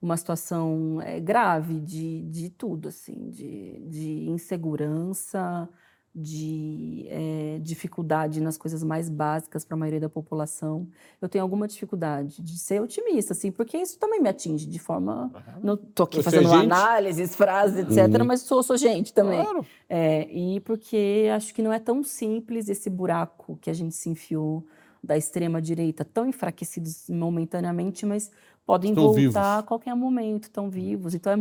uma 0.00 0.16
situação 0.16 1.02
é, 1.02 1.20
grave 1.20 1.80
de, 1.80 2.22
de 2.22 2.48
tudo, 2.48 2.88
assim, 2.88 3.28
de, 3.28 3.78
de 3.86 4.30
insegurança, 4.30 5.68
de 6.14 7.06
é, 7.08 7.58
dificuldade 7.60 8.40
nas 8.40 8.56
coisas 8.56 8.84
mais 8.84 9.08
básicas 9.08 9.64
para 9.64 9.74
a 9.74 9.78
maioria 9.78 9.98
da 9.98 10.08
população. 10.08 10.86
Eu 11.20 11.28
tenho 11.28 11.42
alguma 11.42 11.66
dificuldade 11.66 12.40
de 12.40 12.56
ser 12.56 12.80
otimista, 12.80 13.32
assim, 13.32 13.50
porque 13.50 13.76
isso 13.76 13.98
também 13.98 14.20
me 14.20 14.28
atinge 14.28 14.64
de 14.66 14.78
forma. 14.78 15.32
Não 15.60 15.74
estou 15.74 16.04
aqui 16.04 16.22
fazendo 16.22 16.52
análises, 16.52 17.34
frases, 17.34 17.78
etc., 17.78 18.20
uhum. 18.20 18.26
mas 18.26 18.42
sou, 18.42 18.62
sou 18.62 18.76
gente 18.76 19.12
também. 19.12 19.42
Claro. 19.42 19.66
É, 19.88 20.30
e 20.30 20.60
porque 20.60 21.28
acho 21.34 21.52
que 21.52 21.62
não 21.62 21.72
é 21.72 21.80
tão 21.80 22.04
simples 22.04 22.68
esse 22.68 22.88
buraco 22.88 23.58
que 23.60 23.68
a 23.68 23.74
gente 23.74 23.96
se 23.96 24.08
enfiou 24.08 24.64
da 25.02 25.16
extrema 25.16 25.60
direita, 25.60 26.04
tão 26.04 26.28
enfraquecidos 26.28 27.08
momentaneamente, 27.10 28.06
mas 28.06 28.30
podem 28.64 28.92
estão 28.92 29.04
voltar 29.04 29.20
vivos. 29.20 29.36
a 29.36 29.62
qualquer 29.64 29.94
momento, 29.96 30.48
tão 30.48 30.70
vivos. 30.70 31.12
Então 31.12 31.32
é 31.32 31.36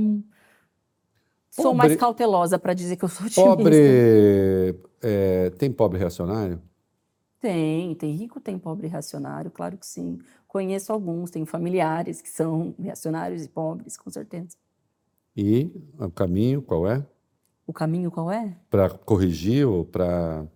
Sou 1.53 1.65
pobre, 1.65 1.77
mais 1.77 1.95
cautelosa 1.99 2.57
para 2.57 2.73
dizer 2.73 2.95
que 2.95 3.05
eu 3.05 3.09
sou 3.09 3.27
otimista. 3.27 3.43
Pobre. 3.43 4.75
É, 5.03 5.51
tem 5.51 5.71
pobre 5.71 5.99
reacionário? 5.99 6.59
Tem, 7.39 7.93
tem 7.93 8.15
rico, 8.15 8.39
tem 8.39 8.57
pobre 8.57 8.88
reacionário, 8.88 9.51
claro 9.51 9.77
que 9.77 9.85
sim. 9.85 10.17
Conheço 10.47 10.91
alguns, 10.91 11.30
tenho 11.30 11.45
familiares 11.45 12.23
que 12.23 12.30
são 12.30 12.73
reacionários 12.81 13.45
e 13.45 13.49
pobres, 13.49 13.95
com 13.95 14.09
certeza. 14.09 14.57
E 15.38 15.71
o 15.99 16.09
caminho 16.09 16.59
qual 16.59 16.88
é? 16.88 17.05
O 17.67 17.73
caminho 17.73 18.09
qual 18.09 18.31
é? 18.31 18.57
Para 18.69 18.89
corrigir 18.89 19.67
ou 19.67 19.85
para. 19.85 20.47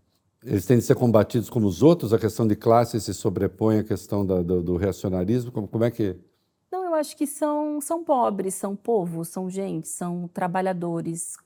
Eles 0.43 0.65
têm 0.65 0.77
de 0.77 0.83
ser 0.83 0.95
combatidos 0.95 1.47
como 1.47 1.67
os 1.67 1.83
outros? 1.83 2.11
A 2.11 2.17
questão 2.17 2.47
de 2.47 2.55
classe 2.55 2.99
se 2.99 3.13
sobrepõe 3.13 3.79
à 3.79 3.83
questão 3.83 4.25
da, 4.25 4.41
do, 4.41 4.63
do 4.63 4.77
reacionarismo? 4.77 5.51
Como, 5.51 5.67
como 5.67 5.83
é 5.83 5.91
que 5.91 6.15
acho 6.97 7.15
que 7.15 7.25
são, 7.25 7.79
são 7.79 8.03
pobres, 8.03 8.55
são 8.55 8.75
povo, 8.75 9.23
são 9.23 9.49
gente, 9.49 9.87
são 9.87 10.27
trabalhadores, 10.27 11.37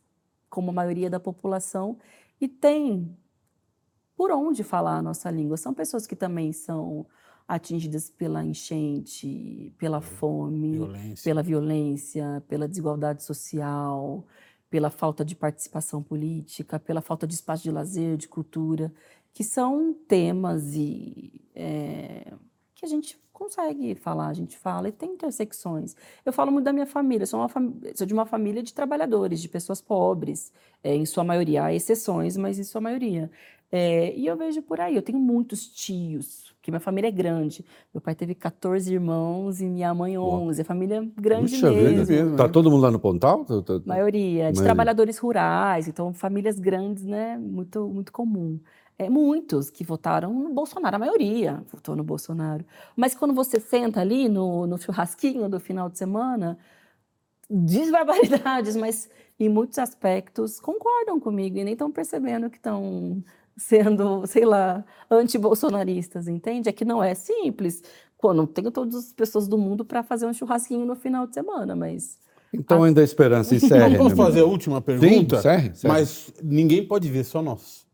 como 0.50 0.72
a 0.72 0.74
maioria 0.74 1.10
da 1.10 1.20
população, 1.20 1.98
e 2.40 2.48
tem 2.48 3.16
por 4.16 4.32
onde 4.32 4.64
falar 4.64 4.98
a 4.98 5.02
nossa 5.02 5.32
língua. 5.32 5.58
São 5.58 5.74
pessoas 5.74 6.06
que 6.06 6.16
também 6.16 6.54
são 6.54 7.06
atingidas 7.48 8.10
pela 8.10 8.46
enchente, 8.46 9.74
pela 9.78 10.00
fome, 10.00 10.74
violência. 10.74 11.24
pela 11.24 11.44
violência, 11.44 12.44
pela 12.48 12.68
desigualdade 12.68 13.24
social, 13.24 14.26
pela 14.70 14.90
falta 14.90 15.26
de 15.26 15.36
participação 15.36 16.02
política, 16.02 16.80
pela 16.80 17.02
falta 17.02 17.28
de 17.28 17.34
espaço 17.34 17.64
de 17.64 17.72
lazer, 17.72 18.16
de 18.16 18.28
cultura, 18.28 18.94
que 19.34 19.44
são 19.44 19.94
temas 20.08 20.74
e 20.74 21.42
é, 21.54 22.34
que 22.74 22.86
a 22.86 22.88
gente 22.88 23.20
consegue 23.42 23.96
falar, 23.96 24.28
a 24.28 24.34
gente 24.34 24.56
fala 24.56 24.88
e 24.88 24.92
tem 24.92 25.14
intersecções. 25.14 25.96
Eu 26.24 26.32
falo 26.32 26.52
muito 26.52 26.66
da 26.66 26.72
minha 26.72 26.86
família, 26.86 27.26
sou, 27.26 27.40
uma 27.40 27.50
fam... 27.50 27.74
sou 27.96 28.06
de 28.06 28.14
uma 28.14 28.26
família 28.26 28.62
de 28.62 28.72
trabalhadores, 28.72 29.42
de 29.42 29.50
pessoas 29.50 29.82
pobres, 29.82 30.54
é, 30.84 30.96
em 30.96 31.08
sua 31.08 31.24
maioria. 31.24 31.64
Há 31.64 31.74
exceções, 31.74 32.38
mas 32.38 32.60
em 32.60 32.64
sua 32.64 32.80
maioria. 32.80 33.32
É, 33.72 34.14
e 34.16 34.28
eu 34.28 34.38
vejo 34.38 34.62
por 34.62 34.80
aí, 34.80 34.96
eu 34.96 35.02
tenho 35.02 35.18
muitos 35.18 35.66
tios, 35.68 36.54
porque 36.58 36.70
minha 36.70 36.80
família 36.80 37.08
é 37.08 37.12
grande. 37.12 37.66
Meu 37.92 38.00
pai 38.00 38.14
teve 38.14 38.36
14 38.36 38.94
irmãos 38.94 39.60
e 39.60 39.66
minha 39.66 39.92
mãe 39.92 40.18
11. 40.20 40.62
A 40.62 40.66
família 40.66 40.98
é 40.98 41.22
grande 41.22 41.54
Puxa 41.54 41.72
mesmo. 41.72 42.06
mesmo. 42.06 42.38
Tá 42.38 42.48
todo 42.48 42.70
mundo 42.70 42.84
lá 42.84 42.92
no 42.92 43.00
Pontal? 43.00 43.44
Tá, 43.44 43.62
tá, 43.62 43.80
tá. 43.80 43.86
Maioria, 43.86 44.52
de 44.52 44.62
trabalhadores 44.62 45.18
rurais, 45.18 45.88
então 45.88 46.14
famílias 46.14 46.60
grandes, 46.60 47.06
né? 47.06 47.40
Muito, 47.40 47.88
muito 47.88 48.12
comum 48.12 48.60
é, 49.02 49.10
muitos 49.10 49.72
que 49.72 49.84
votaram 49.84 50.32
no 50.32 50.54
Bolsonaro, 50.54 50.96
a 50.96 51.00
maioria 51.00 51.64
votou 51.72 51.96
no 51.96 52.04
Bolsonaro. 52.04 52.64
Mas 52.96 53.16
quando 53.16 53.34
você 53.34 53.60
senta 53.60 54.00
ali 54.00 54.30
no, 54.30 54.68
no 54.68 54.78
churrasquinho 54.78 55.50
do 55.50 55.60
final 55.60 55.90
de 55.90 55.98
semana, 55.98 56.58
diz 57.50 57.90
barbaridades, 57.90 58.76
mas 58.76 59.10
em 59.40 59.50
muitos 59.50 59.80
aspectos 59.80 60.60
concordam 60.60 61.20
comigo 61.20 61.58
e 61.58 61.64
nem 61.64 61.74
estão 61.74 61.92
percebendo 61.92 62.48
que 62.48 62.58
estão 62.58 63.24
sendo, 63.58 64.26
sei 64.28 64.46
lá, 64.46 64.86
anti-bolsonaristas, 65.10 66.28
entende? 66.28 66.70
É 66.70 66.72
que 66.72 66.86
não 66.86 67.04
é 67.04 67.16
simples. 67.16 67.82
Pô, 68.20 68.36
não 68.36 68.46
tenho 68.46 68.70
todas 68.70 68.94
as 68.94 69.14
pessoas 69.14 69.48
do 69.48 69.58
mundo 69.58 69.84
para 69.84 70.04
fazer 70.04 70.28
um 70.28 70.34
churrasquinho 70.34 70.86
no 70.86 70.96
final 70.96 71.26
de 71.26 71.34
semana, 71.34 71.76
mas 71.76 72.20
então, 72.54 72.84
ainda 72.84 73.02
a 73.02 73.04
esperança 73.04 73.56
encerre. 73.56 73.98
Vamos 73.98 74.14
fazer 74.14 74.42
a 74.42 74.46
última 74.46 74.80
pergunta? 74.80 75.38
Sim, 75.38 75.42
serre, 75.42 75.72
serre. 75.74 75.92
Mas 75.92 76.32
ninguém 76.44 76.86
pode 76.86 77.10
ver, 77.10 77.24
só 77.24 77.42
nós. 77.42 77.90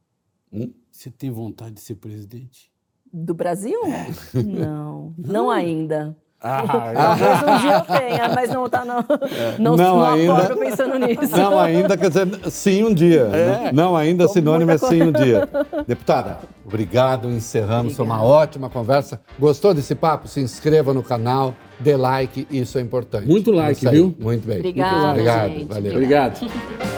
Hum? 0.51 0.73
Você 0.97 1.11
tem 1.11 1.29
vontade 1.29 1.75
de 1.75 1.81
ser 1.81 1.93
presidente? 1.93 2.71
Do 3.13 3.35
Brasil? 3.35 3.79
É. 3.85 4.07
Não, 4.41 5.13
não 5.15 5.51
ainda. 5.51 6.17
Ah, 6.41 6.63
Talvez 6.95 7.43
um 7.43 7.61
dia 7.61 7.73
eu 7.73 7.99
tenha, 7.99 8.29
mas 8.29 8.49
não 8.49 8.67
tá 8.67 8.83
não. 8.83 8.99
É. 8.99 9.59
Não, 9.59 9.77
não, 9.77 9.97
não 9.97 10.03
ainda, 10.03 10.55
pensando 10.55 10.97
nisso. 10.97 11.37
Não 11.37 11.59
ainda, 11.59 11.95
quer 11.95 12.07
dizer, 12.09 12.51
sim 12.51 12.83
um 12.83 12.93
dia. 12.95 13.29
É. 13.31 13.71
Não 13.71 13.95
ainda, 13.95 14.27
sinônimo 14.27 14.71
é 14.71 14.77
sim 14.79 15.03
um 15.03 15.11
dia. 15.11 15.47
Deputada, 15.85 16.39
obrigado, 16.65 17.29
encerramos, 17.29 17.95
foi 17.95 18.03
uma 18.03 18.23
ótima 18.23 18.67
conversa. 18.67 19.21
Gostou 19.37 19.75
desse 19.75 19.93
papo? 19.93 20.27
Se 20.27 20.39
inscreva 20.39 20.95
no 20.95 21.03
canal, 21.03 21.53
dê 21.79 21.95
like, 21.95 22.47
isso 22.49 22.79
é 22.79 22.81
importante. 22.81 23.27
Muito 23.27 23.51
like, 23.51 23.87
viu? 23.87 24.15
Muito 24.19 24.47
bem. 24.47 24.57
Obrigada, 24.57 24.95
Muito 24.95 25.09
obrigado, 25.11 25.49
gente. 25.51 25.67
valeu. 25.67 25.91
Obrigado. 25.91 26.39